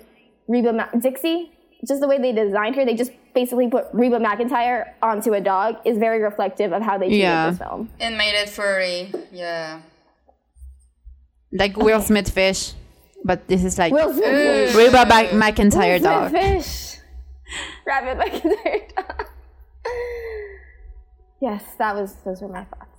Reba 0.54 0.72
Ma- 0.80 0.92
Dixie, 1.06 1.40
just 1.88 2.00
the 2.04 2.10
way 2.12 2.18
they 2.26 2.34
designed 2.34 2.76
her, 2.78 2.84
they 2.90 2.94
just 3.04 3.12
basically 3.34 3.68
put 3.76 3.86
Reba 3.94 4.20
McEntire 4.20 4.80
onto 5.02 5.30
a 5.34 5.40
dog 5.40 5.78
is 5.86 5.96
very 5.98 6.20
reflective 6.30 6.74
of 6.78 6.82
how 6.88 6.96
they 6.98 7.08
treated 7.08 7.24
Yeah. 7.30 7.50
this 7.52 7.60
film. 7.60 7.82
And 8.06 8.18
made 8.24 8.36
it 8.44 8.50
furry. 8.50 9.00
Yeah. 9.32 9.80
Like 11.62 11.78
Will 11.78 12.02
Smith 12.02 12.30
fish, 12.40 12.74
but 13.24 13.48
this 13.48 13.64
is 13.64 13.78
like 13.80 13.94
Will 13.94 14.12
Smith, 14.14 14.76
Reba 14.76 15.06
Mac- 15.06 15.32
McEntire 15.44 16.00
Will 16.02 16.10
dog. 16.10 16.30
Smith 16.32 16.44
fish, 16.66 17.00
Rabbit 17.88 18.16
McEntire 18.22 18.82
dog. 18.96 19.26
yes, 21.42 21.64
that 21.78 21.96
was 21.96 22.16
those 22.26 22.42
were 22.42 22.50
my 22.50 22.66
thoughts. 22.66 22.90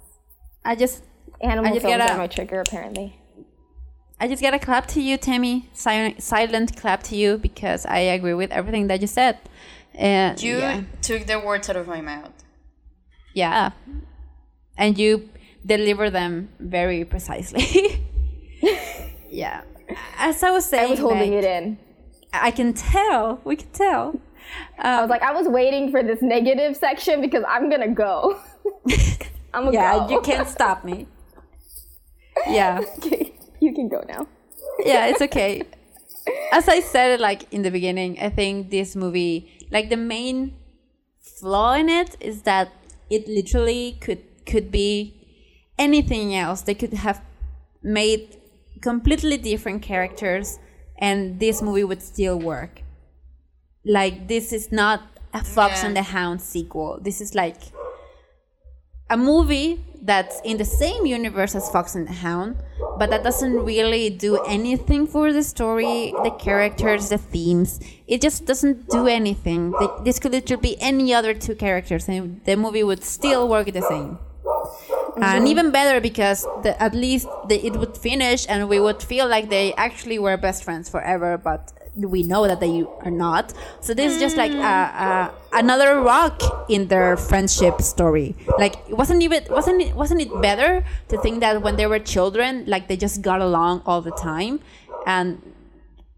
I 0.64 0.74
just 0.74 1.02
Animal 1.42 1.72
just 1.74 1.84
films 1.84 1.98
gotta- 1.98 2.12
are 2.14 2.18
my 2.18 2.26
trigger 2.28 2.60
apparently. 2.66 3.08
I 4.20 4.28
just 4.28 4.42
gotta 4.42 4.58
clap 4.58 4.86
to 4.88 5.00
you, 5.00 5.16
Tammy. 5.16 5.68
Silent, 5.72 6.22
silent 6.22 6.76
clap 6.76 7.02
to 7.04 7.16
you 7.16 7.36
because 7.38 7.84
I 7.86 7.98
agree 7.98 8.34
with 8.34 8.50
everything 8.52 8.86
that 8.86 9.00
you 9.00 9.06
said. 9.06 9.38
And 9.94 10.40
You 10.42 10.58
yeah. 10.58 10.82
took 11.02 11.26
the 11.26 11.38
words 11.38 11.68
out 11.68 11.76
of 11.76 11.86
my 11.86 12.00
mouth. 12.00 12.32
yeah, 13.34 13.70
and 14.76 14.98
you 14.98 15.28
deliver 15.66 16.10
them 16.10 16.48
very 16.58 17.04
precisely. 17.04 18.00
yeah, 19.30 19.62
as 20.18 20.42
I 20.42 20.50
was 20.50 20.64
saying, 20.64 20.86
I 20.88 20.90
was 20.90 20.98
holding 21.00 21.32
like, 21.34 21.44
it 21.44 21.44
in. 21.44 21.78
I 22.32 22.50
can 22.50 22.72
tell. 22.72 23.40
We 23.44 23.56
can 23.56 23.68
tell. 23.70 24.20
I 24.78 24.96
was 24.96 25.04
um, 25.04 25.10
like, 25.10 25.22
I 25.22 25.32
was 25.32 25.48
waiting 25.48 25.90
for 25.90 26.02
this 26.02 26.20
negative 26.22 26.76
section 26.76 27.20
because 27.20 27.44
I'm 27.48 27.70
gonna 27.70 27.88
go. 27.88 28.40
I'm 29.54 29.64
gonna 29.66 29.72
Yeah, 29.72 29.98
go. 29.98 30.08
you 30.10 30.20
can't 30.20 30.48
stop 30.48 30.84
me. 30.84 31.06
Yeah. 32.48 32.80
Okay, 32.98 33.33
you 33.64 33.72
can 33.74 33.88
go 33.88 34.02
now. 34.08 34.26
yeah, 34.84 35.06
it's 35.06 35.22
okay. 35.28 35.62
As 36.52 36.68
I 36.68 36.80
said, 36.80 37.20
like 37.20 37.52
in 37.52 37.62
the 37.62 37.70
beginning, 37.70 38.18
I 38.20 38.30
think 38.30 38.70
this 38.70 38.96
movie, 38.96 39.36
like 39.70 39.90
the 39.90 39.96
main 39.96 40.54
flaw 41.20 41.74
in 41.74 41.88
it, 41.88 42.16
is 42.20 42.42
that 42.42 42.72
it 43.10 43.28
literally 43.28 43.98
could 44.00 44.22
could 44.46 44.70
be 44.70 45.14
anything 45.78 46.34
else. 46.34 46.62
They 46.62 46.74
could 46.74 46.94
have 46.94 47.20
made 47.82 48.36
completely 48.80 49.36
different 49.36 49.82
characters, 49.82 50.58
and 50.98 51.40
this 51.40 51.60
movie 51.60 51.84
would 51.84 52.02
still 52.02 52.38
work. 52.38 52.82
Like 53.84 54.28
this 54.28 54.52
is 54.52 54.72
not 54.72 55.02
a 55.34 55.44
Fox 55.44 55.80
Yeah. 55.82 55.88
and 55.88 55.96
the 55.96 56.02
Hound 56.02 56.40
sequel. 56.40 56.98
This 57.02 57.20
is 57.20 57.34
like 57.34 57.60
a 59.10 59.16
movie 59.16 59.84
that's 60.04 60.40
in 60.44 60.58
the 60.58 60.64
same 60.64 61.06
universe 61.06 61.54
as 61.54 61.70
Fox 61.70 61.94
and 61.94 62.06
the 62.06 62.12
Hound, 62.12 62.56
but 62.98 63.08
that 63.10 63.24
doesn't 63.24 63.56
really 63.64 64.10
do 64.10 64.36
anything 64.44 65.06
for 65.06 65.32
the 65.32 65.42
story, 65.42 66.12
the 66.22 66.30
characters, 66.38 67.08
the 67.08 67.18
themes. 67.18 67.80
It 68.06 68.20
just 68.20 68.44
doesn't 68.44 68.90
do 68.90 69.08
anything. 69.08 69.74
This 70.02 70.18
could 70.18 70.32
literally 70.32 70.60
be 70.60 70.76
any 70.80 71.14
other 71.14 71.32
two 71.32 71.54
characters, 71.54 72.06
and 72.08 72.44
the 72.44 72.56
movie 72.56 72.84
would 72.84 73.02
still 73.02 73.48
work 73.48 73.72
the 73.72 73.82
same. 73.82 74.18
And 75.16 75.24
mm-hmm. 75.24 75.46
even 75.46 75.70
better 75.70 76.00
because 76.00 76.46
the, 76.62 76.80
at 76.82 76.94
least 76.94 77.28
the, 77.48 77.64
it 77.64 77.76
would 77.76 77.96
finish 77.96 78.46
and 78.48 78.68
we 78.68 78.80
would 78.80 79.02
feel 79.02 79.28
like 79.28 79.48
they 79.48 79.72
actually 79.74 80.18
were 80.18 80.36
best 80.36 80.64
friends 80.64 80.88
forever, 80.88 81.38
but 81.38 81.72
we 81.96 82.22
know 82.22 82.46
that 82.46 82.60
they 82.60 82.84
are 83.00 83.10
not. 83.10 83.52
So 83.80 83.94
this 83.94 84.14
is 84.14 84.20
just 84.20 84.36
like 84.36 84.52
a, 84.52 84.56
a, 84.56 85.34
another 85.52 86.00
rock 86.00 86.42
in 86.68 86.88
their 86.88 87.16
friendship 87.16 87.80
story. 87.80 88.34
Like 88.58 88.76
it 88.88 88.96
wasn't 88.96 89.22
even 89.22 89.44
wasn't 89.50 89.82
it 89.82 89.94
wasn't 89.94 90.22
it 90.22 90.42
better 90.42 90.84
to 91.08 91.18
think 91.18 91.40
that 91.40 91.62
when 91.62 91.76
they 91.76 91.86
were 91.86 91.98
children, 91.98 92.64
like 92.66 92.88
they 92.88 92.96
just 92.96 93.22
got 93.22 93.40
along 93.40 93.82
all 93.86 94.00
the 94.00 94.12
time, 94.12 94.60
and 95.06 95.40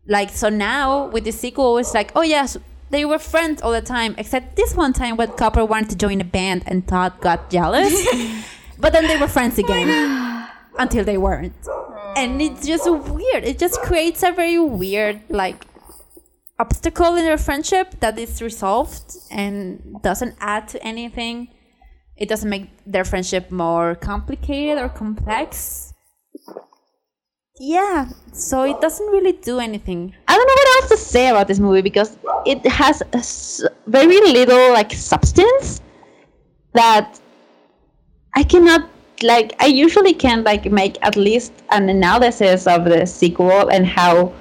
like 0.07 0.31
so 0.31 0.49
now 0.49 1.07
with 1.09 1.25
the 1.25 1.33
sequel, 1.33 1.79
it's 1.79 1.95
like 1.95 2.13
oh 2.17 2.23
yes. 2.23 2.57
They 2.89 3.05
were 3.05 3.19
friends 3.19 3.63
all 3.63 3.73
the 3.73 3.83
time, 3.83 4.15
except 4.17 4.55
this 4.55 4.77
one 4.77 4.93
time 4.93 5.17
when 5.17 5.33
Copper 5.33 5.65
wanted 5.65 5.91
to 5.91 5.97
join 5.97 6.21
a 6.21 6.25
band 6.25 6.63
and 6.69 6.87
Todd 6.87 7.21
got 7.21 7.51
jealous. 7.51 7.91
but 8.79 8.93
then 8.93 9.09
they 9.09 9.17
were 9.17 9.27
friends 9.27 9.59
again 9.59 9.91
until 10.79 11.03
they 11.03 11.19
weren't. 11.19 11.53
And 12.17 12.41
it's 12.41 12.67
just 12.67 12.91
weird. 12.91 13.45
It 13.45 13.59
just 13.59 13.81
creates 13.83 14.23
a 14.23 14.33
very 14.33 14.59
weird, 14.59 15.21
like, 15.29 15.67
obstacle 16.59 17.15
in 17.15 17.25
their 17.27 17.37
friendship 17.37 18.01
that 18.01 18.19
is 18.19 18.41
resolved 18.41 19.15
and 19.31 20.01
doesn't 20.03 20.35
add 20.41 20.67
to 20.69 20.83
anything. 20.83 21.49
It 22.17 22.31
doesn't 22.31 22.49
make 22.49 22.71
their 22.87 23.05
friendship 23.05 23.51
more 23.51 23.95
complicated 23.95 24.79
or 24.79 24.89
complex. 24.89 25.93
Yeah, 27.61 28.09
so 28.33 28.63
it 28.63 28.81
doesn't 28.81 29.07
really 29.07 29.33
do 29.33 29.61
anything. 29.61 30.15
I 30.27 30.37
don't 30.37 30.47
know 30.47 30.55
what 30.55 30.83
else 30.83 30.91
to 30.93 30.97
say 30.97 31.29
about 31.29 31.49
this 31.49 31.59
movie 31.59 31.83
because 31.83 32.17
it 32.47 32.65
has 32.67 33.03
very 33.87 34.21
little 34.33 34.73
like 34.73 34.93
substance 34.93 35.83
that 36.73 37.21
I 38.35 38.43
cannot 38.43 38.89
like. 39.23 39.55
I 39.61 39.67
usually 39.67 40.15
can 40.15 40.45
like 40.45 40.71
make 40.71 40.97
at 41.03 41.17
least 41.17 41.53
an 41.71 41.89
analysis 41.89 42.67
of 42.67 42.85
the 42.85 43.07
sequel 43.07 43.69
and 43.69 43.87
how 43.87 44.33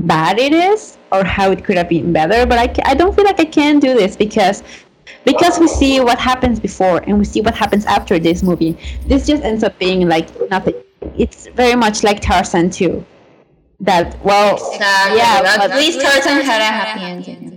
bad 0.00 0.38
it 0.38 0.52
is 0.52 0.98
or 1.12 1.24
how 1.24 1.50
it 1.50 1.64
could 1.64 1.76
have 1.76 1.88
been 1.88 2.12
better. 2.12 2.46
But 2.46 2.58
I, 2.58 2.90
I 2.90 2.94
don't 2.94 3.14
feel 3.14 3.24
like 3.24 3.40
I 3.40 3.44
can 3.44 3.78
do 3.78 3.94
this 3.94 4.16
because 4.16 4.62
because 5.24 5.58
we 5.58 5.68
see 5.68 6.00
what 6.00 6.18
happens 6.18 6.60
before 6.60 6.98
and 7.06 7.18
we 7.18 7.24
see 7.24 7.40
what 7.40 7.54
happens 7.54 7.84
after 7.86 8.18
this 8.18 8.42
movie. 8.42 8.76
This 9.06 9.26
just 9.26 9.42
ends 9.42 9.62
up 9.62 9.78
being 9.78 10.08
like 10.08 10.28
nothing. 10.50 10.74
It's 11.16 11.46
very 11.48 11.76
much 11.76 12.02
like 12.02 12.20
Tarzan 12.20 12.70
too. 12.70 13.04
That 13.80 14.22
well, 14.24 14.54
Exactly. 14.72 15.18
yeah, 15.18 15.58
At 15.62 15.70
least 15.76 16.00
Tarzan 16.00 16.42
had 16.42 16.60
a 16.60 16.64
happy 16.64 17.02
ending. 17.04 17.53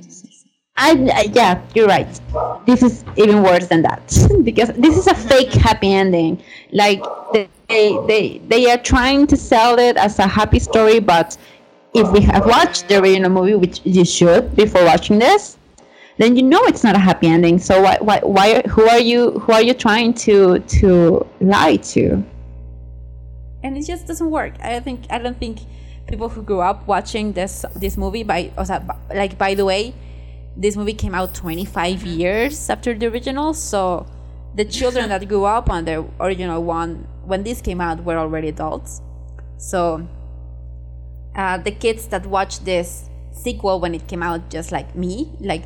I, 0.77 0.91
I- 1.13 1.31
yeah, 1.33 1.61
you're 1.75 1.87
right. 1.87 2.07
This 2.65 2.83
is 2.83 3.03
even 3.15 3.43
worse 3.43 3.67
than 3.67 3.81
that 3.83 4.03
because 4.43 4.69
this 4.73 4.97
is 4.97 5.07
a 5.07 5.15
fake 5.15 5.53
happy 5.53 5.93
ending. 5.93 6.41
Like 6.71 7.03
they, 7.33 7.49
they 8.07 8.37
they 8.47 8.71
are 8.71 8.77
trying 8.77 9.27
to 9.27 9.37
sell 9.37 9.79
it 9.79 9.97
as 9.97 10.19
a 10.19 10.27
happy 10.27 10.59
story, 10.59 10.99
but 10.99 11.37
if 11.93 12.11
we 12.11 12.21
have 12.21 12.45
watched 12.45 12.87
the 12.89 12.99
original 13.01 13.29
movie, 13.31 13.55
which 13.55 13.81
you 13.83 14.05
should 14.05 14.55
before 14.55 14.83
watching 14.85 15.19
this, 15.19 15.57
then 16.17 16.35
you 16.35 16.43
know 16.43 16.61
it's 16.65 16.83
not 16.83 16.95
a 16.95 16.99
happy 16.99 17.27
ending. 17.27 17.59
So 17.59 17.81
why 17.81 17.97
why 18.01 18.19
why 18.19 18.61
who 18.63 18.87
are 18.87 18.99
you 18.99 19.31
who 19.39 19.53
are 19.53 19.61
you 19.63 19.73
trying 19.73 20.13
to 20.25 20.59
to 20.59 21.25
lie 21.41 21.77
to? 21.93 22.23
and 23.63 23.77
it 23.77 23.85
just 23.85 24.07
doesn't 24.07 24.29
work. 24.29 24.53
I 24.61 24.79
think 24.79 25.05
I 25.09 25.17
don't 25.17 25.37
think 25.37 25.59
people 26.07 26.29
who 26.29 26.41
grew 26.41 26.61
up 26.61 26.87
watching 26.87 27.33
this 27.33 27.65
this 27.75 27.97
movie 27.97 28.23
by 28.23 28.51
like 29.13 29.37
by 29.37 29.55
the 29.55 29.65
way, 29.65 29.93
this 30.57 30.75
movie 30.75 30.93
came 30.93 31.13
out 31.13 31.33
25 31.33 32.05
years 32.05 32.69
after 32.69 32.93
the 32.93 33.07
original, 33.07 33.53
so 33.53 34.05
the 34.55 34.65
children 34.65 35.09
that 35.13 35.27
grew 35.27 35.45
up 35.45 35.69
on 35.69 35.85
the 35.85 36.05
original 36.19 36.63
one 36.63 37.07
when 37.25 37.43
this 37.43 37.61
came 37.61 37.79
out 37.79 38.03
were 38.03 38.17
already 38.17 38.49
adults. 38.49 39.01
So 39.57 40.07
uh, 41.35 41.57
the 41.59 41.71
kids 41.71 42.07
that 42.07 42.25
watched 42.25 42.65
this 42.65 43.09
sequel 43.31 43.79
when 43.79 43.93
it 43.93 44.07
came 44.07 44.23
out, 44.23 44.49
just 44.49 44.71
like 44.71 44.95
me, 44.95 45.31
like 45.39 45.63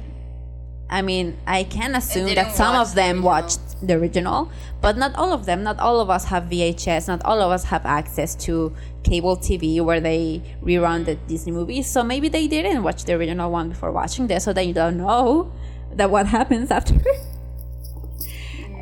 I 0.90 1.02
mean, 1.02 1.38
I 1.48 1.64
can 1.64 1.96
assume 1.96 2.36
that 2.36 2.54
some 2.54 2.76
of 2.76 2.94
them 2.96 3.18
original. 3.18 3.24
watched 3.24 3.88
the 3.88 3.94
original, 3.94 4.52
but 4.82 4.98
not 4.98 5.16
all 5.16 5.32
of 5.32 5.46
them. 5.46 5.64
Not 5.64 5.80
all 5.80 6.00
of 6.00 6.10
us 6.10 6.26
have 6.26 6.44
VHS. 6.46 7.08
Not 7.08 7.24
all 7.24 7.40
of 7.42 7.52
us 7.52 7.64
have 7.66 7.86
access 7.86 8.36
to 8.46 8.74
cable 9.04 9.38
TV 9.38 9.80
where 9.82 10.00
they 10.00 10.42
rerun 10.64 11.06
the 11.06 11.16
Disney 11.16 11.52
movies. 11.52 11.88
So 11.88 12.04
maybe 12.04 12.28
they 12.30 12.48
didn't 12.48 12.84
watch 12.84 13.06
the 13.06 13.14
original 13.14 13.52
one 13.52 13.70
before 13.70 13.92
watching 13.92 14.28
this, 14.28 14.44
so 14.44 14.54
they 14.54 14.72
don't 14.74 14.98
know 14.98 15.52
that 15.94 16.10
what 16.10 16.28
happens 16.28 16.72
after. 16.72 16.96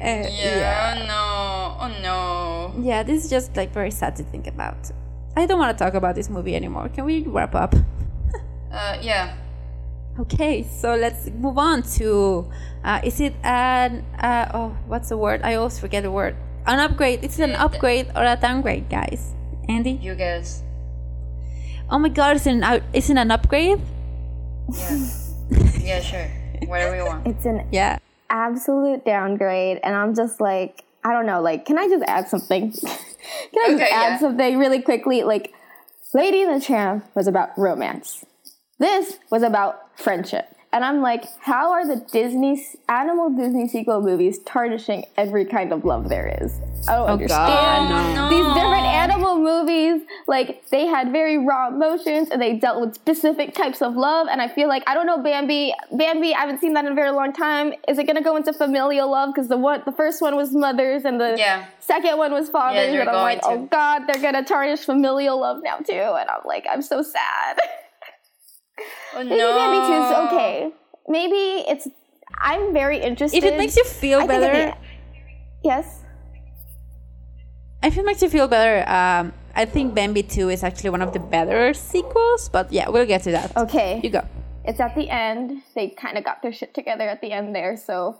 Uh, 0.01 0.23
Yeah, 0.31 1.05
no. 1.09 1.75
Oh 1.81 1.91
no. 2.01 2.73
yeah, 2.81 3.03
this 3.03 3.25
is 3.25 3.29
just 3.29 3.57
like 3.57 3.73
very 3.73 3.91
sad 3.91 4.15
to 4.15 4.23
think 4.23 4.47
about. 4.47 4.77
I 5.35 5.45
don't 5.45 5.59
want 5.59 5.77
to 5.77 5.83
talk 5.83 5.93
about 5.93 6.15
this 6.15 6.29
movie 6.29 6.55
anymore. 6.55 6.87
Can 6.87 7.03
we 7.03 7.23
wrap 7.23 7.53
up? 7.55 7.75
Uh, 8.71 8.97
yeah. 9.01 9.33
Okay, 10.19 10.63
so 10.63 10.95
let's 10.95 11.27
move 11.31 11.57
on 11.57 11.81
to 11.95 12.45
uh, 12.83 12.99
is 13.03 13.21
it 13.21 13.33
an 13.41 14.03
uh, 14.19 14.51
oh 14.53 14.75
what's 14.87 15.07
the 15.07 15.17
word? 15.17 15.39
I 15.43 15.55
always 15.55 15.79
forget 15.79 16.03
the 16.03 16.11
word. 16.11 16.35
An 16.67 16.79
upgrade. 16.79 17.23
It's 17.23 17.39
an 17.39 17.55
upgrade 17.55 18.11
or 18.15 18.25
a 18.25 18.35
downgrade, 18.35 18.89
guys? 18.89 19.33
Andy? 19.69 19.91
You 19.91 20.15
guys. 20.15 20.61
Oh 21.89 21.97
my 21.97 22.09
god, 22.09 22.35
is 22.35 22.47
it 22.47 22.51
an 22.51 22.63
out- 22.63 22.83
is 22.91 23.09
it 23.09 23.15
an 23.17 23.31
upgrade? 23.31 23.79
Yeah. 24.75 25.07
yeah, 25.79 26.01
sure. 26.01 26.27
Whatever 26.67 26.97
you 26.97 27.05
want. 27.05 27.25
It's 27.25 27.45
an 27.45 27.65
Yeah. 27.71 27.97
absolute 28.29 29.05
downgrade, 29.05 29.79
and 29.83 29.95
I'm 29.95 30.13
just 30.15 30.41
like, 30.41 30.83
I 31.01 31.13
don't 31.13 31.27
know. 31.27 31.41
Like, 31.41 31.63
can 31.65 31.79
I 31.79 31.87
just 31.87 32.03
add 32.07 32.27
something? 32.27 32.71
can 32.75 32.91
I 33.55 33.69
just 33.71 33.83
add 33.83 33.87
yeah. 33.87 34.19
something 34.19 34.59
really 34.59 34.81
quickly? 34.81 35.23
Like, 35.23 35.53
Lady 36.13 36.43
and 36.43 36.59
the 36.61 36.65
Tramp 36.65 37.05
was 37.15 37.27
about 37.27 37.57
romance. 37.57 38.25
This 38.79 39.19
was 39.29 39.43
about 39.43 39.99
friendship. 39.99 40.55
And 40.71 40.85
I'm 40.85 41.01
like, 41.01 41.25
how 41.39 41.71
are 41.71 41.85
the 41.85 41.95
Disney 41.95 42.63
animal 42.87 43.31
Disney 43.31 43.67
sequel 43.67 44.01
movies 44.01 44.37
tarnishing 44.45 45.03
every 45.17 45.43
kind 45.43 45.73
of 45.73 45.83
love 45.83 46.09
there 46.09 46.37
is? 46.41 46.53
I 46.87 46.95
don't 46.95 47.09
oh, 47.09 47.13
understand. 47.13 47.89
God, 47.89 48.17
oh, 48.17 48.29
These 48.29 48.53
different 48.53 48.85
animal 48.85 49.37
movies, 49.39 50.03
like 50.27 50.67
they 50.69 50.85
had 50.85 51.11
very 51.11 51.39
raw 51.39 51.69
emotions 51.69 52.29
and 52.29 52.39
they 52.39 52.57
dealt 52.57 52.81
with 52.81 52.93
specific 52.93 53.55
types 53.55 53.81
of 53.81 53.95
love. 53.95 54.27
And 54.29 54.41
I 54.43 54.47
feel 54.47 54.67
like 54.67 54.83
I 54.85 54.93
don't 54.93 55.07
know 55.07 55.21
Bambi. 55.21 55.73
Bambi, 55.91 56.35
I 56.35 56.41
haven't 56.41 56.59
seen 56.61 56.73
that 56.75 56.85
in 56.85 56.91
a 56.91 56.95
very 56.95 57.11
long 57.11 57.33
time. 57.33 57.73
Is 57.87 57.97
it 57.97 58.05
gonna 58.05 58.21
go 58.21 58.35
into 58.37 58.53
familial 58.53 59.09
love? 59.09 59.33
Because 59.33 59.49
the 59.49 59.57
one, 59.57 59.81
the 59.85 59.91
first 59.91 60.21
one 60.21 60.35
was 60.35 60.53
mothers, 60.53 61.03
and 61.03 61.19
the 61.19 61.35
Yeah. 61.35 61.65
second 61.79 62.17
one 62.19 62.31
was 62.31 62.47
fathers. 62.49 62.91
they're 62.91 63.01
and 63.01 63.09
I'm 63.09 63.15
like, 63.15 63.41
going 63.41 63.61
oh 63.63 63.65
god, 63.65 64.05
they're 64.05 64.21
gonna 64.21 64.45
tarnish 64.45 64.81
familial 64.81 65.39
love 65.41 65.61
now 65.63 65.77
too. 65.77 65.93
And 65.93 66.29
I'm 66.29 66.41
like, 66.45 66.67
I'm 66.71 66.83
so 66.83 67.01
sad. 67.01 67.57
Oh 69.15 69.23
Maybe 69.23 69.37
no. 69.37 69.55
Bambi 69.55 69.87
two 69.87 70.03
is 70.05 70.11
okay. 70.27 70.71
Maybe 71.07 71.65
it's. 71.67 71.87
I'm 72.37 72.73
very 72.73 72.99
interested. 73.01 73.37
If 73.37 73.43
it 73.43 73.57
makes 73.57 73.75
you 73.75 73.83
feel 73.83 74.19
I 74.19 74.27
better, 74.27 74.77
yes. 75.63 76.03
if 77.81 77.97
it 77.97 78.05
makes 78.05 78.21
you 78.21 78.29
feel 78.29 78.47
better, 78.47 78.87
um, 78.87 79.33
I 79.55 79.65
think 79.65 79.95
Bambi 79.95 80.23
2 80.23 80.49
is 80.49 80.63
actually 80.63 80.91
one 80.91 81.01
of 81.01 81.11
the 81.11 81.19
better 81.19 81.73
sequels, 81.73 82.49
but 82.49 82.71
yeah, 82.71 82.87
we'll 82.87 83.05
get 83.05 83.23
to 83.23 83.31
that. 83.31 83.57
Okay. 83.57 83.99
You 84.03 84.09
go. 84.09 84.23
it's 84.63 84.79
at 84.79 84.95
the 84.95 85.09
end. 85.09 85.63
They 85.75 85.89
kind 85.89 86.17
of 86.17 86.23
got 86.23 86.41
their 86.41 86.53
shit 86.53 86.73
together 86.73 87.09
at 87.09 87.19
the 87.19 87.31
end 87.31 87.55
there. 87.55 87.75
So 87.75 88.19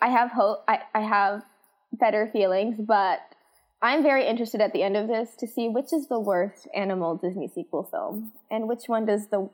I 0.00 0.08
have 0.08 0.30
hope. 0.30 0.64
I, 0.68 0.80
I 0.94 1.00
have 1.00 1.42
better 1.92 2.28
feelings, 2.32 2.76
but 2.78 3.20
I'm 3.82 4.02
very 4.02 4.26
interested 4.28 4.60
at 4.60 4.72
the 4.72 4.82
end 4.82 4.96
of 4.96 5.08
this 5.08 5.30
to 5.40 5.46
see 5.46 5.68
which 5.68 5.92
is 5.92 6.06
the 6.08 6.20
worst 6.20 6.68
animal 6.74 7.16
Disney 7.16 7.48
sequel 7.52 7.88
film 7.90 8.32
and 8.50 8.68
which 8.68 8.84
one 8.86 9.06
does 9.06 9.26
the 9.28 9.50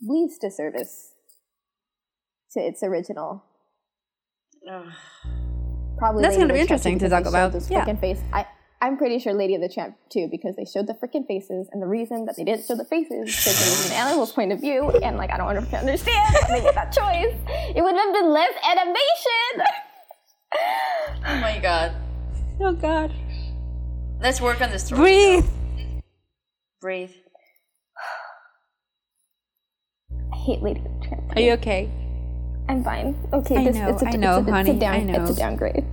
least 0.00 0.40
disservice 0.42 1.12
to 2.52 2.60
its 2.60 2.82
original. 2.84 3.42
Ugh. 4.70 4.84
Probably 5.98 6.22
That's 6.22 6.36
gonna 6.36 6.52
be 6.54 6.60
and 6.60 6.68
the 6.68 6.68
Tramp 6.68 6.70
interesting 6.70 6.98
to 7.00 7.08
talk 7.08 7.26
about. 7.26 7.52
showed 7.52 7.60
Those 7.60 7.70
Yeah. 7.70 7.84
freaking 7.84 8.00
face. 8.00 8.20
I, 8.32 8.46
I'm 8.80 8.96
pretty 8.96 9.18
sure 9.18 9.34
Lady 9.34 9.56
of 9.56 9.60
the 9.60 9.68
Tramp 9.68 9.96
too 10.08 10.28
because 10.30 10.54
they 10.54 10.64
showed 10.64 10.86
the 10.86 10.94
freaking 10.94 11.26
faces, 11.26 11.68
and 11.72 11.82
the 11.82 11.86
reason 11.88 12.26
that 12.26 12.36
they 12.36 12.44
didn't 12.44 12.64
show 12.64 12.76
the 12.76 12.84
faces 12.84 13.28
is 13.28 13.36
because 13.36 13.58
it 13.60 13.70
was 13.70 13.90
an 13.90 13.96
animal's 13.96 14.32
point 14.32 14.52
of 14.52 14.60
view, 14.60 14.88
and 15.02 15.16
like 15.16 15.32
I 15.32 15.36
don't 15.36 15.48
under- 15.48 15.76
understand 15.76 16.32
why 16.32 16.46
they 16.46 16.62
made 16.64 16.74
that 16.76 16.92
choice. 16.92 17.34
It 17.74 17.82
would 17.82 17.96
have 17.96 18.12
been 18.14 18.30
less 18.30 18.52
animation. 18.70 19.66
Oh 21.26 21.40
my 21.40 21.58
god. 21.60 21.92
Oh 22.60 22.72
god. 22.72 23.12
Let's 24.20 24.40
work 24.40 24.60
on 24.60 24.70
this. 24.70 24.84
story. 24.86 25.00
Breathe. 25.00 25.46
Breathe. 26.80 27.10
I 30.32 30.36
hate 30.36 30.62
Lady 30.62 30.80
of 30.80 31.02
Tramp. 31.06 31.36
Are 31.36 31.40
you 31.40 31.52
okay? 31.52 31.88
I'm 32.68 32.82
fine. 32.84 33.16
Okay, 33.32 33.56
I 33.56 33.64
this, 33.64 33.76
know, 33.76 33.88
it's 33.88 34.02
a, 34.02 34.06
I 34.06 34.08
it's 34.08 34.14
a- 34.16 34.18
know, 34.18 34.38
it's 34.40 34.48
a, 34.48 34.52
honey, 34.52 34.78
down, 34.78 34.94
I 34.94 35.02
know. 35.02 35.22
It's 35.22 35.30
a 35.30 35.36
downgrade. 35.36 35.84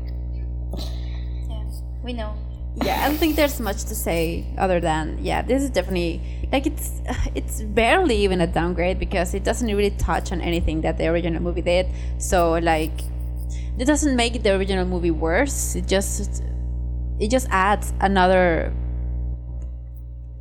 Yeah. 1.50 1.64
We 2.04 2.14
know. 2.14 2.36
Yeah, 2.84 3.04
I 3.06 3.08
don't 3.08 3.18
think 3.18 3.36
there's 3.38 3.60
much 3.62 3.86
to 3.86 3.96
say 3.96 4.46
other 4.58 4.82
than 4.82 5.24
yeah, 5.24 5.42
this 5.42 5.64
is 5.64 5.70
definitely 5.70 6.20
like 6.52 6.66
it's 6.68 7.02
it's 7.36 7.62
barely 7.62 8.18
even 8.18 8.42
a 8.42 8.48
downgrade 8.48 9.00
because 9.00 9.34
it 9.34 9.44
doesn't 9.46 9.68
really 9.68 9.92
touch 9.92 10.32
on 10.34 10.42
anything 10.42 10.82
that 10.82 10.98
the 10.98 11.08
original 11.08 11.42
movie 11.42 11.62
did. 11.62 11.88
So 12.18 12.54
like 12.54 12.92
it 13.78 13.86
doesn't 13.86 14.16
make 14.16 14.44
the 14.44 14.56
original 14.56 14.86
movie 14.86 15.12
worse. 15.12 15.76
It 15.76 15.88
just 15.88 16.44
it 17.20 17.30
just 17.30 17.48
adds 17.50 17.94
another 18.02 18.74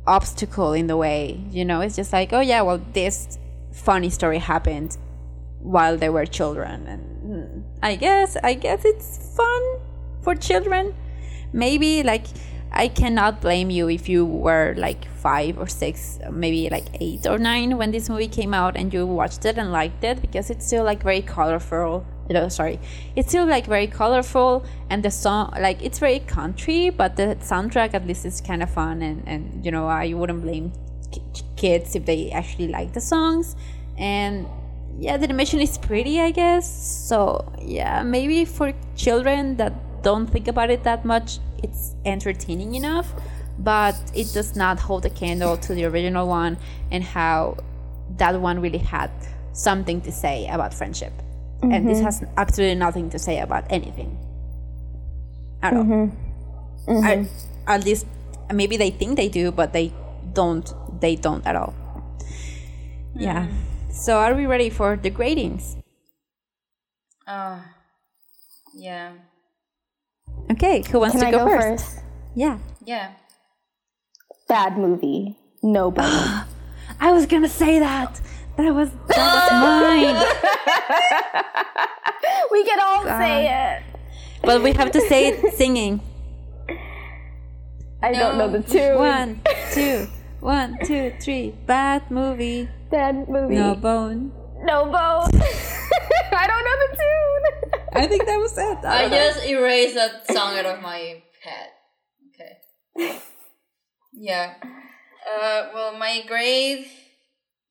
obstacle 0.07 0.73
in 0.73 0.87
the 0.87 0.97
way. 0.97 1.43
You 1.49 1.65
know, 1.65 1.81
it's 1.81 1.95
just 1.95 2.13
like, 2.13 2.33
oh 2.33 2.41
yeah, 2.41 2.61
well 2.61 2.81
this 2.93 3.39
funny 3.71 4.09
story 4.09 4.39
happened 4.39 4.97
while 5.59 5.97
they 5.97 6.09
were 6.09 6.25
children 6.25 6.87
and 6.87 7.01
hmm, 7.21 7.61
I 7.83 7.95
guess 7.95 8.37
I 8.43 8.53
guess 8.53 8.85
it's 8.85 9.35
fun 9.35 9.61
for 10.21 10.35
children. 10.35 10.93
Maybe 11.53 12.03
like 12.03 12.25
I 12.71 12.89
cannot 12.89 13.41
blame 13.41 13.69
you 13.69 13.89
if 13.89 14.09
you 14.09 14.25
were 14.25 14.75
like 14.77 15.05
five 15.15 15.57
or 15.57 15.67
six, 15.67 16.19
maybe 16.29 16.69
like 16.69 16.85
eight 16.99 17.25
or 17.25 17.37
nine 17.37 17.77
when 17.77 17.91
this 17.91 18.09
movie 18.09 18.27
came 18.27 18.53
out 18.53 18.75
and 18.75 18.93
you 18.93 19.05
watched 19.05 19.45
it 19.45 19.57
and 19.57 19.71
liked 19.71 20.03
it 20.03 20.21
because 20.21 20.49
it's 20.49 20.65
still 20.65 20.83
like 20.83 21.01
very 21.01 21.21
colorful. 21.21 22.05
No, 22.29 22.49
sorry, 22.49 22.79
it's 23.15 23.29
still 23.29 23.45
like 23.45 23.65
very 23.67 23.87
colorful 23.87 24.65
and 24.89 25.03
the 25.03 25.11
song 25.11 25.53
like 25.59 25.81
it's 25.81 25.99
very 25.99 26.19
country, 26.19 26.89
but 26.89 27.15
the 27.15 27.37
soundtrack 27.39 27.93
at 27.93 28.05
least 28.05 28.25
is 28.25 28.41
kind 28.41 28.61
of 28.61 28.69
fun 28.69 29.01
and 29.01 29.23
and 29.25 29.65
you 29.65 29.71
know 29.71 29.87
I 29.87 30.13
wouldn't 30.13 30.41
blame 30.41 30.73
ki- 31.11 31.21
kids 31.55 31.95
if 31.95 32.05
they 32.05 32.31
actually 32.31 32.67
like 32.67 32.93
the 32.93 33.01
songs. 33.01 33.55
And 33.97 34.47
yeah 34.99 35.17
the 35.17 35.25
animation 35.25 35.59
is 35.59 35.77
pretty 35.77 36.19
i 36.19 36.31
guess. 36.31 36.65
So 37.09 37.51
yeah 37.61 38.03
maybe 38.03 38.43
for 38.43 38.73
children 38.95 39.55
that 39.57 39.73
don't 40.03 40.27
think 40.27 40.47
about 40.47 40.69
it 40.69 40.83
that 40.83 41.03
much 41.03 41.39
it's 41.65 41.95
entertaining 42.05 42.75
enough 42.75 43.07
but 43.59 43.95
it 44.13 44.31
does 44.33 44.55
not 44.55 44.79
hold 44.79 45.05
a 45.05 45.09
candle 45.09 45.57
to 45.57 45.73
the 45.73 45.85
original 45.85 46.27
one 46.27 46.57
and 46.91 47.03
how 47.03 47.57
that 48.17 48.39
one 48.39 48.59
really 48.59 48.83
had 48.95 49.11
something 49.53 50.01
to 50.01 50.11
say 50.11 50.47
about 50.47 50.73
friendship. 50.73 51.13
And 51.61 51.87
this 51.87 51.97
mm-hmm. 51.97 52.05
has 52.05 52.23
absolutely 52.37 52.75
nothing 52.75 53.09
to 53.11 53.17
say 53.17 53.39
about 53.39 53.65
anything. 53.69 54.17
At 55.63 55.73
all. 55.73 55.83
Mm-hmm. 55.83 56.91
I- 57.03 57.15
mm-hmm. 57.15 57.25
at 57.67 57.83
least 57.83 58.05
maybe 58.53 58.77
they 58.77 58.91
think 58.91 59.15
they 59.15 59.27
do 59.27 59.51
but 59.51 59.73
they 59.73 59.91
don't 60.33 60.71
they 61.01 61.15
don't 61.15 61.45
at 61.47 61.55
all. 61.55 61.73
Yeah. 63.15 63.47
So 63.89 64.17
are 64.19 64.35
we 64.35 64.45
ready 64.45 64.69
for 64.69 64.97
the 64.97 65.09
gradings? 65.09 65.81
Uh, 67.25 67.59
yeah. 68.75 69.13
Okay 70.51 70.83
who 70.91 70.99
wants 70.99 71.13
Can 71.13 71.21
to 71.21 71.27
I 71.27 71.31
go, 71.31 71.45
go 71.45 71.51
first? 71.59 71.85
first? 71.85 72.03
yeah 72.35 72.57
Yeah. 72.85 73.11
Bad 74.47 74.77
movie. 74.77 75.35
No 75.63 75.89
bone. 75.91 76.05
i 76.99 77.11
was 77.11 77.25
gonna 77.25 77.49
say 77.49 77.79
that 77.79 78.21
that 78.57 78.73
was 78.73 78.89
that 79.09 79.33
was 79.35 79.51
mine 79.65 80.15
we 82.51 82.63
can 82.63 82.79
all 82.79 83.03
say 83.03 83.47
it. 83.49 83.83
but 84.43 84.61
we 84.63 84.71
have 84.73 84.91
to 84.91 85.01
say 85.01 85.27
it 85.27 85.53
singing 85.57 85.99
I 88.03 88.11
don't 88.13 88.37
know 88.37 88.49
the 88.51 88.61
two. 88.61 88.95
one 88.97 89.41
two 89.73 90.07
one 90.41 90.77
two 90.85 91.11
three 91.19 91.53
bad 91.65 92.09
movie 92.11 92.69
Bad 92.91 93.27
movie. 93.27 93.55
no 93.55 93.73
bone 93.75 94.31
No 94.63 94.85
bone. 94.85 95.31
I 96.41 96.45
don't 96.47 96.63
know 96.67 96.77
the 96.83 96.89
tune. 97.01 97.43
I 97.95 98.07
think 98.07 98.25
that 98.25 98.37
was 98.37 98.57
it 98.57 98.77
I 98.85 99.09
just 99.09 99.45
erased 99.45 99.95
that 99.95 100.31
song 100.31 100.57
out 100.57 100.65
of 100.65 100.81
my 100.81 101.23
head. 101.43 101.69
Okay. 102.29 103.19
Yeah. 104.13 104.55
Uh, 104.61 105.69
well, 105.73 105.97
my 105.97 106.23
grade 106.27 106.87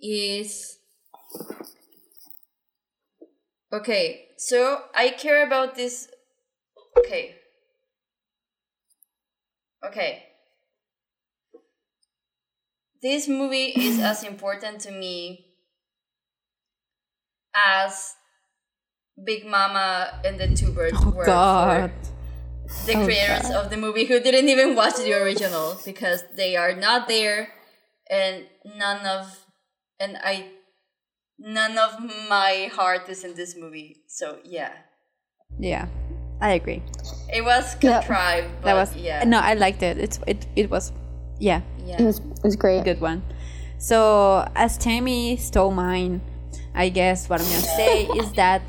is. 0.00 0.78
Okay, 3.72 4.28
so 4.36 4.82
I 4.94 5.10
care 5.10 5.46
about 5.46 5.74
this. 5.74 6.08
Okay. 6.98 7.34
Okay. 9.84 10.24
This 13.02 13.28
movie 13.28 13.72
is 13.76 13.98
as 14.00 14.22
important 14.22 14.80
to 14.82 14.90
me 14.90 15.46
as 17.54 18.14
Big 19.22 19.46
Mama 19.46 20.20
and 20.24 20.38
the 20.40 20.48
Two 20.54 20.72
Birds 20.72 20.96
Oh 21.00 21.10
were 21.10 21.24
God. 21.24 21.90
for 22.66 22.86
the 22.86 22.94
creators 23.04 23.50
of 23.50 23.70
the 23.70 23.76
movie 23.76 24.04
who 24.04 24.18
didn't 24.20 24.48
even 24.48 24.74
watch 24.74 24.96
the 24.96 25.12
original 25.12 25.78
because 25.84 26.24
they 26.36 26.56
are 26.56 26.74
not 26.74 27.06
there 27.08 27.48
and 28.10 28.46
none 28.64 29.06
of 29.06 29.46
and 30.00 30.16
I 30.22 30.48
none 31.38 31.78
of 31.78 32.00
my 32.28 32.70
heart 32.74 33.08
is 33.08 33.22
in 33.24 33.34
this 33.34 33.54
movie. 33.56 33.96
So 34.08 34.38
yeah. 34.44 34.72
Yeah, 35.60 35.86
I 36.40 36.52
agree. 36.54 36.82
It 37.32 37.44
was 37.44 37.76
Yeah. 37.80 37.98
contrived, 38.00 38.48
but 38.62 38.66
That 38.66 38.74
was 38.74 38.96
yeah. 38.96 39.22
no, 39.24 39.38
I 39.38 39.54
liked 39.54 39.82
it. 39.82 39.98
It's 39.98 40.18
it 40.26 40.46
it 40.56 40.70
was 40.70 40.92
yeah, 41.38 41.60
yeah. 41.84 42.02
It 42.02 42.04
was 42.04 42.18
it 42.18 42.42
was 42.42 42.56
great. 42.56 42.84
good 42.84 43.00
one. 43.00 43.22
So 43.78 44.48
as 44.56 44.76
Tammy 44.78 45.36
stole 45.36 45.70
mine, 45.70 46.20
I 46.74 46.88
guess 46.88 47.28
what 47.28 47.40
I'm 47.40 47.46
gonna 47.46 47.60
say 47.76 48.04
is 48.18 48.32
that 48.32 48.62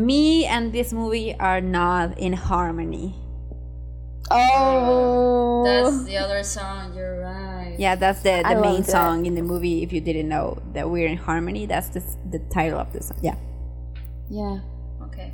me 0.00 0.46
and 0.46 0.72
this 0.72 0.92
movie 0.92 1.34
are 1.38 1.60
not 1.60 2.18
in 2.18 2.32
harmony. 2.32 3.14
Oh, 4.30 5.64
That's 5.64 6.04
the 6.04 6.16
other 6.16 6.42
song, 6.44 6.94
you're 6.94 7.20
right. 7.20 7.74
Yeah, 7.78 7.96
that's 7.96 8.22
the, 8.22 8.46
I 8.46 8.54
the 8.54 8.60
main 8.60 8.84
song 8.84 9.26
in 9.26 9.34
the 9.34 9.42
movie. 9.42 9.82
If 9.82 9.92
you 9.92 10.00
didn't 10.00 10.28
know 10.28 10.62
that 10.72 10.88
we're 10.88 11.08
in 11.08 11.16
harmony, 11.16 11.66
that's 11.66 11.88
the, 11.88 12.02
the 12.30 12.38
title 12.52 12.78
of 12.78 12.92
the 12.92 13.02
song. 13.02 13.18
Yeah. 13.22 13.34
Yeah. 14.30 14.60
Okay. 15.02 15.32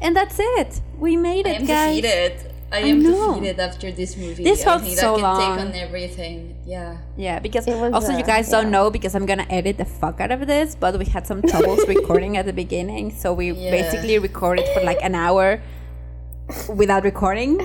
And 0.00 0.14
that's 0.14 0.36
it. 0.38 0.80
We 0.98 1.16
made 1.16 1.46
it, 1.46 1.50
I 1.50 1.52
it, 1.52 1.60
am 1.60 1.66
guys. 1.66 1.96
defeated. 1.96 2.52
I 2.70 2.76
I 2.76 2.80
am 2.80 3.02
know. 3.02 3.34
defeated 3.34 3.58
after 3.60 3.90
this 3.90 4.16
movie. 4.16 4.44
This 4.44 4.60
I 4.62 4.64
felt 4.64 4.82
think 4.82 4.98
so 4.98 5.14
I 5.14 5.16
can 5.16 5.22
long. 5.22 5.56
take 5.56 5.66
on 5.66 5.72
everything. 5.74 6.56
Yeah. 6.66 6.98
Yeah, 7.16 7.38
because 7.38 7.66
It 7.66 7.76
was, 7.76 7.92
also 7.94 8.12
you 8.12 8.24
uh, 8.24 8.26
guys 8.26 8.50
don't 8.50 8.70
know 8.70 8.90
because 8.90 9.14
I'm 9.14 9.24
gonna 9.24 9.46
edit 9.48 9.78
the 9.78 9.86
fuck 9.86 10.20
out 10.20 10.30
of 10.32 10.46
this, 10.46 10.74
but 10.74 10.98
we 10.98 11.06
had 11.06 11.26
some 11.26 11.40
troubles 11.42 11.86
recording 11.94 12.36
at 12.36 12.44
the 12.44 12.52
beginning, 12.52 13.10
so 13.10 13.32
we 13.32 13.52
Yeah. 13.52 13.70
basically 13.70 14.18
recorded 14.18 14.66
for 14.74 14.82
like 14.82 14.98
an 15.02 15.14
hour 15.14 15.62
without 16.68 17.04
recording. 17.04 17.60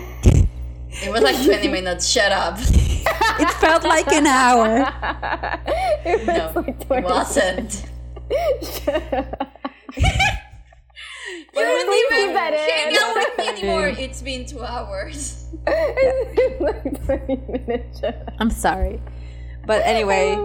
It 1.04 1.12
was 1.12 1.22
like 1.22 1.44
20 1.44 1.68
minutes. 1.70 2.08
Shut 2.08 2.32
up. 2.32 2.58
It 2.60 3.50
felt 3.60 3.84
like 3.84 4.08
an 4.14 4.28
hour. 4.28 4.88
No, 6.06 6.66
it 6.68 7.04
wasn't. 7.04 7.86
You 11.56 11.62
wouldn't 11.72 11.90
Leave 11.90 12.20
even 12.20 12.34
that 12.34 12.54
hang 12.54 12.92
in. 12.92 13.02
out 13.04 13.16
with 13.16 13.38
me 13.38 13.48
anymore. 13.54 13.88
It's 13.88 14.22
been 14.22 14.46
two 14.46 14.64
hours. 14.64 15.48
like 15.66 17.06
20 17.06 17.36
minutes. 17.52 18.02
I'm 18.40 18.50
sorry, 18.52 19.02
but 19.66 19.82
anyway. 19.86 20.36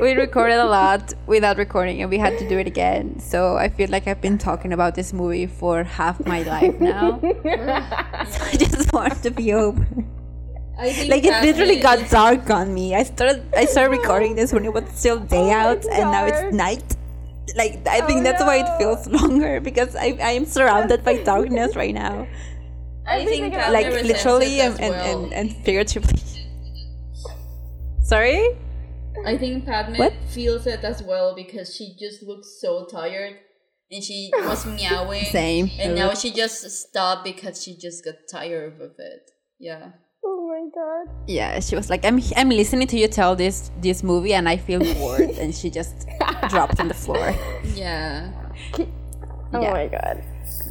we 0.00 0.12
recorded 0.12 0.58
a 0.58 0.64
lot 0.66 1.14
without 1.26 1.56
recording 1.56 2.02
and 2.02 2.10
we 2.10 2.18
had 2.18 2.38
to 2.38 2.46
do 2.50 2.58
it 2.58 2.66
again 2.66 3.18
so 3.18 3.56
i 3.56 3.66
feel 3.66 3.88
like 3.88 4.06
i've 4.06 4.20
been 4.20 4.36
talking 4.36 4.74
about 4.74 4.94
this 4.94 5.14
movie 5.14 5.46
for 5.46 5.84
half 5.84 6.20
my 6.26 6.42
life 6.42 6.78
now 6.78 7.18
so 7.22 8.38
i 8.44 8.52
just 8.58 8.92
want 8.92 9.14
to 9.22 9.30
be 9.30 9.54
over 9.54 9.80
I 10.78 10.92
think 10.92 11.10
like 11.10 11.24
it 11.24 11.32
Padme- 11.32 11.46
literally 11.46 11.80
got 11.80 12.10
dark 12.10 12.50
on 12.50 12.74
me 12.74 12.94
i 12.94 13.04
started 13.04 13.40
i 13.56 13.64
started 13.64 13.88
recording 13.96 14.34
this 14.34 14.52
when 14.52 14.66
it 14.66 14.72
was 14.74 14.84
still 14.92 15.18
day 15.18 15.48
Oh 15.54 15.60
out 15.62 15.82
and 15.86 16.10
now 16.12 16.26
it's 16.26 16.54
night 16.54 16.84
like 17.54 17.86
i 17.86 18.00
think 18.02 18.20
Oh 18.20 18.22
that's 18.24 18.42
why 18.42 18.56
it 18.56 18.78
feels 18.78 19.06
oh, 19.06 19.10
longer 19.10 19.60
because 19.60 19.94
i, 19.96 20.16
I 20.20 20.32
am 20.32 20.46
surrounded 20.46 21.04
by 21.04 21.22
darkness 21.22 21.76
right 21.76 21.94
now 21.94 22.26
I 23.08 23.18
think 23.18 23.30
thinking 23.30 23.52
Padme 23.52 23.72
like 23.72 23.86
literally 24.04 24.60
and, 24.60 24.74
as 24.74 24.80
and, 24.80 24.94
and, 24.94 25.32
and 25.32 25.64
figuratively 25.64 26.20
sorry 28.02 28.56
I 29.24 29.36
think 29.36 29.64
Padme 29.64 29.96
What? 29.96 30.12
feels 30.28 30.66
it 30.66 30.84
as 30.84 31.02
well 31.02 31.34
because 31.34 31.74
she 31.74 31.96
just 31.98 32.22
looks 32.22 32.58
so 32.60 32.86
tired 32.86 33.36
and 33.90 34.02
she 34.02 34.30
was 34.32 34.66
meowing. 34.80 35.24
Same. 35.24 35.70
And 35.78 35.94
now 35.94 36.14
she 36.14 36.32
just 36.32 36.68
stopped 36.70 37.24
because 37.24 37.62
she 37.62 37.76
just 37.76 38.04
got 38.04 38.14
tired 38.30 38.80
of 38.80 38.92
it. 38.98 39.30
Yeah. 39.58 39.92
Oh 40.28 40.48
my 40.48 40.68
god. 40.74 41.14
Yeah, 41.28 41.60
she 41.60 41.76
was 41.76 41.88
like, 41.88 42.04
"I'm 42.04 42.20
I'm 42.36 42.48
listening 42.50 42.88
to 42.88 42.98
you 42.98 43.06
tell 43.08 43.36
this 43.36 43.70
this 43.80 44.02
movie, 44.02 44.34
and 44.34 44.48
I 44.48 44.56
feel 44.56 44.80
bored," 44.98 45.30
and 45.38 45.54
she 45.54 45.70
just 45.70 46.08
dropped 46.48 46.80
on 46.80 46.88
the 46.88 46.94
floor. 46.94 47.32
Yeah. 47.74 48.32
Oh 49.54 49.60
Yeah. 49.62 49.70
my 49.70 49.86
god. 49.86 50.24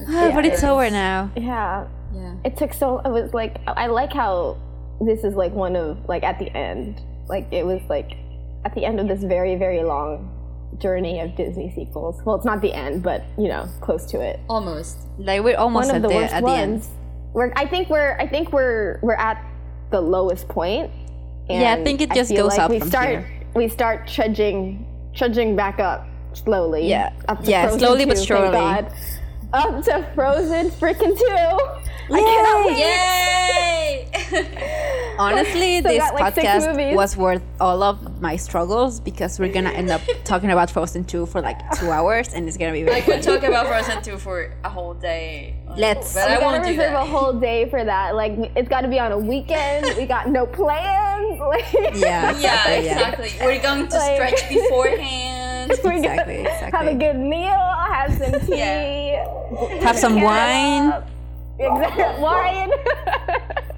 Ah, 0.10 0.32
but 0.36 0.46
it's 0.46 0.64
over 0.64 0.90
now. 0.90 1.32
Yeah. 1.38 1.88
Yeah. 2.14 2.36
It 2.44 2.58
took 2.58 2.74
so 2.74 3.00
it 3.00 3.10
was 3.10 3.34
like 3.34 3.62
I 3.68 3.88
like 3.88 4.12
how 4.12 4.58
this 5.00 5.24
is 5.24 5.36
like 5.36 5.54
one 5.54 5.76
of 5.76 5.98
like 6.10 6.24
at 6.24 6.38
the 6.40 6.50
end. 6.56 7.02
Like 7.30 7.48
it 7.52 7.66
was 7.66 7.82
like 7.90 8.12
at 8.66 8.76
the 8.76 8.84
end 8.86 9.00
of 9.00 9.08
this 9.08 9.24
very, 9.24 9.56
very 9.56 9.84
long 9.84 10.32
journey 10.80 11.20
of 11.22 11.36
Disney 11.38 11.72
sequels. 11.74 12.22
Well, 12.26 12.36
it's 12.36 12.46
not 12.46 12.62
the 12.62 12.74
end, 12.74 13.04
but 13.04 13.24
you 13.38 13.48
know, 13.48 13.68
close 13.80 14.06
to 14.08 14.20
it. 14.20 14.40
Almost. 14.50 14.98
Like 15.18 15.44
we're 15.44 15.58
almost 15.58 15.88
one 15.88 15.96
at 15.96 15.98
of 15.98 16.02
the 16.04 16.10
the 16.10 16.16
worst 16.16 16.34
at 16.34 16.44
the 16.44 16.52
end. 16.52 16.84
Ones. 17.36 17.52
We're 17.56 17.62
I 17.64 17.68
think 17.68 17.90
we're 17.90 18.16
I 18.20 18.28
think 18.28 18.52
we're 18.54 19.00
we're 19.02 19.16
at 19.16 19.44
the 19.92 20.02
lowest 20.02 20.48
point. 20.48 20.92
Yeah, 21.50 21.74
I 21.74 21.84
think 21.84 22.02
it 22.02 22.12
just 22.14 22.32
goes 22.36 22.52
like 22.52 22.60
up 22.60 22.72
we 22.72 22.80
from 22.80 22.88
start 22.90 23.10
here. 23.10 23.28
we 23.56 23.68
start 23.68 24.08
trudging 24.08 24.86
trudging 25.14 25.56
back 25.56 25.80
up 25.80 26.08
slowly. 26.34 26.88
Yeah. 26.90 27.14
Up 27.28 27.44
to 27.44 27.50
Yeah, 27.52 27.64
Frozen 27.64 27.80
slowly 27.80 28.06
but 28.06 28.18
2, 28.18 28.18
thank 28.18 28.28
surely. 28.28 28.52
God. 28.58 28.94
Up 29.54 29.84
to 29.86 30.12
Frozen 30.16 30.70
freaking 30.72 31.18
two. 31.18 31.60
I 32.14 32.20
cannot 32.20 32.66
wait. 32.68 32.78
Yay! 32.78 34.08
Honestly, 35.18 35.80
Still 35.80 35.92
this 35.92 36.00
got, 36.04 36.14
like, 36.16 36.36
podcast 36.36 36.94
was 36.96 37.16
worth 37.16 37.42
all 37.60 37.82
of 37.82 38.22
my 38.22 38.36
struggles 38.36 39.00
because 39.00 39.40
we're 39.40 39.52
gonna 39.54 39.70
end 39.72 39.90
up 39.92 40.02
talking 40.26 40.52
about 40.52 40.70
Frozen 40.70 41.06
2 41.06 41.26
for 41.28 41.42
like 41.42 41.58
two 41.80 41.90
hours, 41.90 42.34
and 42.34 42.48
it's 42.48 42.58
gonna 42.58 42.74
be 42.74 42.82
I 42.84 42.86
very 42.86 43.02
could 43.02 43.24
talk 43.24 43.44
about 43.44 43.68
Frozen 43.68 44.02
2 44.04 44.18
for 44.18 44.52
a 44.64 44.70
whole 44.70 44.94
day. 44.94 45.56
Let's- 45.78 46.14
But 46.14 46.28
we 46.30 46.34
I 46.36 46.40
gotta 46.40 46.46
won't 46.46 46.64
do 46.64 46.70
reserve 46.72 46.92
that. 46.94 47.02
a 47.02 47.06
whole 47.06 47.34
day 47.34 47.70
for 47.70 47.84
that. 47.84 48.16
Like 48.16 48.34
it's 48.56 48.70
got 48.70 48.82
to 48.82 48.88
be 48.88 49.00
on 49.00 49.12
a 49.12 49.18
weekend. 49.18 49.96
we 49.98 50.06
got 50.06 50.30
no 50.30 50.46
plans. 50.46 51.40
Like, 51.40 51.66
Yeah. 51.96 52.38
Yeah, 52.40 52.68
Exactly, 52.70 53.30
yeah. 53.38 53.46
We're 53.46 53.62
going 53.62 53.88
to 53.88 53.98
Like- 53.98 54.16
stretch 54.38 54.50
beforehand. 54.56 55.72
we're 55.84 55.92
gonna 55.92 55.98
Exactly, 56.00 56.36
exactly. 56.42 56.78
Have 56.78 56.88
a 56.88 56.96
good 56.96 57.16
meal. 57.20 57.66
Have 57.96 58.14
some 58.18 58.40
tea. 58.48 58.58
Yeah. 58.58 59.80
Have 59.82 59.98
some 59.98 60.22
wine. 60.22 60.92
up. 60.92 61.08
Exactly. 61.58 62.22
Wine. 62.24 62.72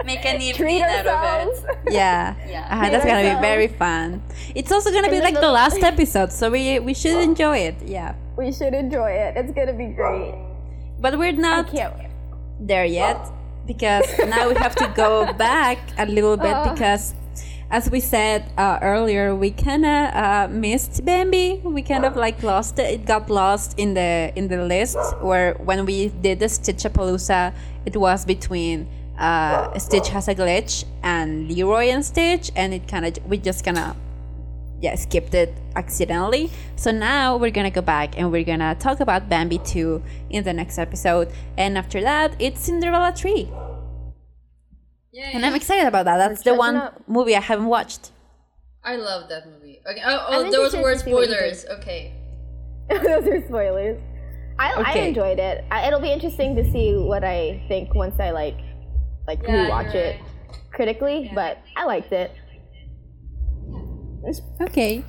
Make 0.06 0.26
an 0.26 0.41
evening 0.41 0.53
Treat 0.53 0.82
out 0.82 1.06
of 1.06 1.49
it. 1.49 1.65
Yeah, 1.91 2.34
Yeah. 2.48 2.65
uh 2.72 2.90
that's 2.90 3.03
gonna 3.06 3.36
be 3.36 3.41
very 3.41 3.68
fun. 3.68 4.22
It's 4.56 4.72
also 4.72 4.90
gonna 4.91 5.10
be 5.10 5.19
like 5.19 5.36
the 5.40 5.52
last 5.52 5.84
episode, 5.84 6.32
so 6.32 6.49
we 6.49 6.80
we 6.80 6.94
should 6.94 7.19
enjoy 7.22 7.57
it. 7.69 7.76
Yeah, 7.86 8.15
We 8.38 8.52
should 8.53 8.74
enjoy 8.74 9.11
it. 9.11 9.36
It's 9.36 9.52
gonna 9.52 9.74
be 9.74 9.88
great. 9.88 10.34
But 10.99 11.18
we're 11.18 11.32
not 11.32 11.72
there 12.60 12.86
yet 12.86 13.18
because 13.65 14.06
now 14.28 14.48
we 14.49 14.56
have 14.56 14.76
to 14.76 14.88
go 14.95 15.32
back 15.38 15.78
a 15.98 16.06
little 16.06 16.38
bit 16.38 16.53
Uh. 16.53 16.74
because 16.74 17.14
as 17.69 17.90
we 17.91 17.99
said 17.99 18.49
uh, 18.57 18.80
earlier 18.82 19.36
we 19.36 19.52
kind 19.52 19.86
of 19.86 20.14
uh, 20.15 20.48
missed 20.49 21.03
bambi. 21.03 21.60
We 21.64 21.82
kind 21.82 22.06
of 22.06 22.15
like 22.15 22.41
lost 22.41 22.80
it. 22.80 22.88
It 22.94 23.06
got 23.06 23.30
lost 23.30 23.78
in 23.78 23.94
the 23.94 24.32
in 24.36 24.48
the 24.48 24.64
list 24.64 24.98
where 25.22 25.53
when 25.56 25.86
we 25.86 26.07
did 26.22 26.40
the 26.40 26.45
stitchapalooza 26.48 27.53
it 27.86 27.95
was 27.98 28.24
between 28.26 28.88
uh, 29.19 29.78
stitch 29.80 30.07
has 30.10 30.28
a 30.30 30.36
glitch 30.36 30.86
and 31.03 31.49
leroy 31.52 31.88
and 31.90 32.06
stitch 32.06 32.52
and 32.56 32.74
it 32.74 32.88
kind 32.88 33.06
of 33.06 33.14
we 33.28 33.38
just 33.38 33.65
kind 33.65 33.78
of 33.78 33.95
yeah 34.82 34.95
skipped 34.95 35.34
it 35.34 35.54
accidentally 35.76 36.49
so 36.76 36.91
now 36.91 37.36
we're 37.38 37.52
gonna 37.52 37.72
go 37.72 37.82
back 37.82 38.18
and 38.18 38.32
we're 38.32 38.44
gonna 38.44 38.76
talk 38.76 38.99
about 38.99 39.28
bambi 39.30 39.58
2 39.60 40.02
in 40.30 40.44
the 40.44 40.54
next 40.54 40.78
episode 40.78 41.32
and 41.58 41.78
after 41.78 42.02
that 42.02 42.36
it's 42.40 42.60
cinderella 42.62 43.12
3 43.12 43.49
Yeah, 45.12 45.32
and 45.34 45.45
i'm 45.45 45.56
excited 45.56 45.88
about 45.88 46.06
that 46.06 46.18
that's 46.18 46.44
the 46.44 46.54
one 46.54 46.76
up. 46.76 47.02
movie 47.08 47.36
i 47.36 47.40
haven't 47.41 47.68
watched 47.68 48.12
I 48.88 48.95
love 48.95 49.28
that 49.28 49.45
movie. 49.52 49.82
Okay. 49.86 50.02
Oh, 50.06 50.26
I'm 50.30 50.45
oh 50.45 50.52
those 50.52 50.74
were 50.78 50.94
to 50.94 50.99
see 50.99 51.14
what 51.14 51.28
you 51.28 51.36
spoilers. 51.36 51.66
Okay. 51.66 52.14
Those 52.90 53.28
are 53.28 53.45
spoilers. 53.45 53.99
I, 54.58 54.72
I 54.82 54.94
enjoyed 54.99 55.40
it. 55.40 55.66
I, 55.70 55.88
it'll 55.88 55.99
be 55.99 56.10
interesting 56.12 56.56
to 56.56 56.64
see 56.72 56.95
what 56.95 57.22
I 57.26 57.62
think 57.68 57.94
once 57.94 58.18
I 58.18 58.32
like 58.32 58.58
like 59.28 59.44
Yeah, 59.44 59.68
rewatch 59.70 59.94
you're 59.94 60.04
it 60.04 60.22
critically. 60.72 61.30
But 61.36 61.58
I 61.76 61.84
liked 61.84 62.14
it. 62.14 62.32
Okay. 64.62 65.04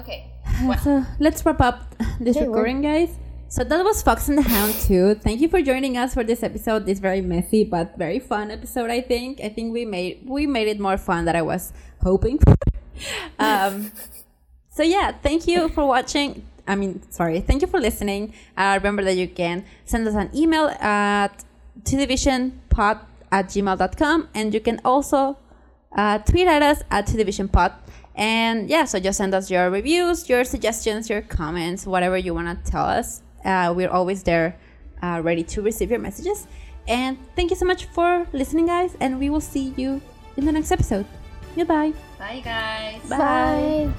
Okay. 0.00 0.26
so 0.82 1.04
let's 1.18 1.44
wrap 1.44 1.60
up 1.60 1.94
this 2.20 2.36
Okay, 2.36 2.46
we're- 2.46 2.48
recording 2.48 2.82
guys. 2.82 3.10
So 3.48 3.64
that 3.64 3.82
was 3.82 4.00
fox 4.00 4.28
and 4.28 4.38
the 4.38 4.42
hound 4.42 4.74
2 4.86 5.14
thank 5.26 5.40
you 5.40 5.48
for 5.48 5.60
joining 5.60 5.96
us 5.98 6.14
for 6.14 6.22
this 6.22 6.44
episode. 6.44 6.86
This 6.86 7.00
very 7.00 7.20
messy 7.20 7.64
but 7.64 7.98
very 7.98 8.20
fun 8.20 8.52
episode 8.52 8.90
i 8.90 9.00
think. 9.00 9.40
I 9.42 9.48
think 9.48 9.72
we 9.72 9.84
made 9.84 10.22
we 10.24 10.46
made 10.46 10.68
it 10.68 10.78
more 10.78 10.96
fun 10.96 11.24
than 11.24 11.34
i 11.34 11.42
was 11.42 11.72
hoping 12.00 12.38
for. 12.38 12.54
Um 13.40 13.90
so 14.70 14.84
yeah 14.84 15.10
thank 15.20 15.48
you 15.48 15.68
for 15.68 15.84
watching. 15.84 16.46
I 16.68 16.76
mean 16.76 17.02
sorry. 17.10 17.40
Thank 17.40 17.62
you 17.62 17.66
for 17.66 17.80
listening. 17.80 18.34
Uh, 18.56 18.78
remember 18.78 19.02
that 19.02 19.16
you 19.16 19.26
can 19.26 19.64
send 19.84 20.06
us 20.06 20.14
an 20.14 20.30
email 20.32 20.68
at 20.78 21.42
tdivisionpod 21.82 23.00
at 23.32 23.46
gmail.com 23.46 24.28
and 24.32 24.54
you 24.54 24.60
can 24.60 24.80
also 24.84 25.38
uh, 25.96 26.18
tweet 26.18 26.46
at 26.46 26.62
us 26.62 26.82
at 26.90 27.06
tdivisionpod 27.08 27.74
And 28.20 28.68
yeah, 28.68 28.84
so 28.84 29.00
just 29.00 29.16
send 29.16 29.32
us 29.34 29.50
your 29.50 29.70
reviews, 29.70 30.28
your 30.28 30.44
suggestions, 30.44 31.08
your 31.08 31.22
comments, 31.22 31.86
whatever 31.86 32.18
you 32.18 32.34
want 32.34 32.64
to 32.64 32.70
tell 32.70 32.84
us. 32.84 33.22
Uh, 33.46 33.72
we're 33.74 33.88
always 33.88 34.22
there, 34.22 34.58
uh, 35.02 35.22
ready 35.24 35.42
to 35.42 35.62
receive 35.62 35.90
your 35.90 36.00
messages. 36.00 36.46
And 36.86 37.16
thank 37.34 37.50
you 37.50 37.56
so 37.56 37.64
much 37.64 37.86
for 37.86 38.26
listening, 38.34 38.66
guys. 38.66 38.94
And 39.00 39.18
we 39.18 39.30
will 39.30 39.40
see 39.40 39.72
you 39.78 40.02
in 40.36 40.44
the 40.44 40.52
next 40.52 40.70
episode. 40.70 41.06
Goodbye. 41.56 41.94
Bye, 42.18 42.42
guys. 42.44 43.00
Bye. 43.08 43.90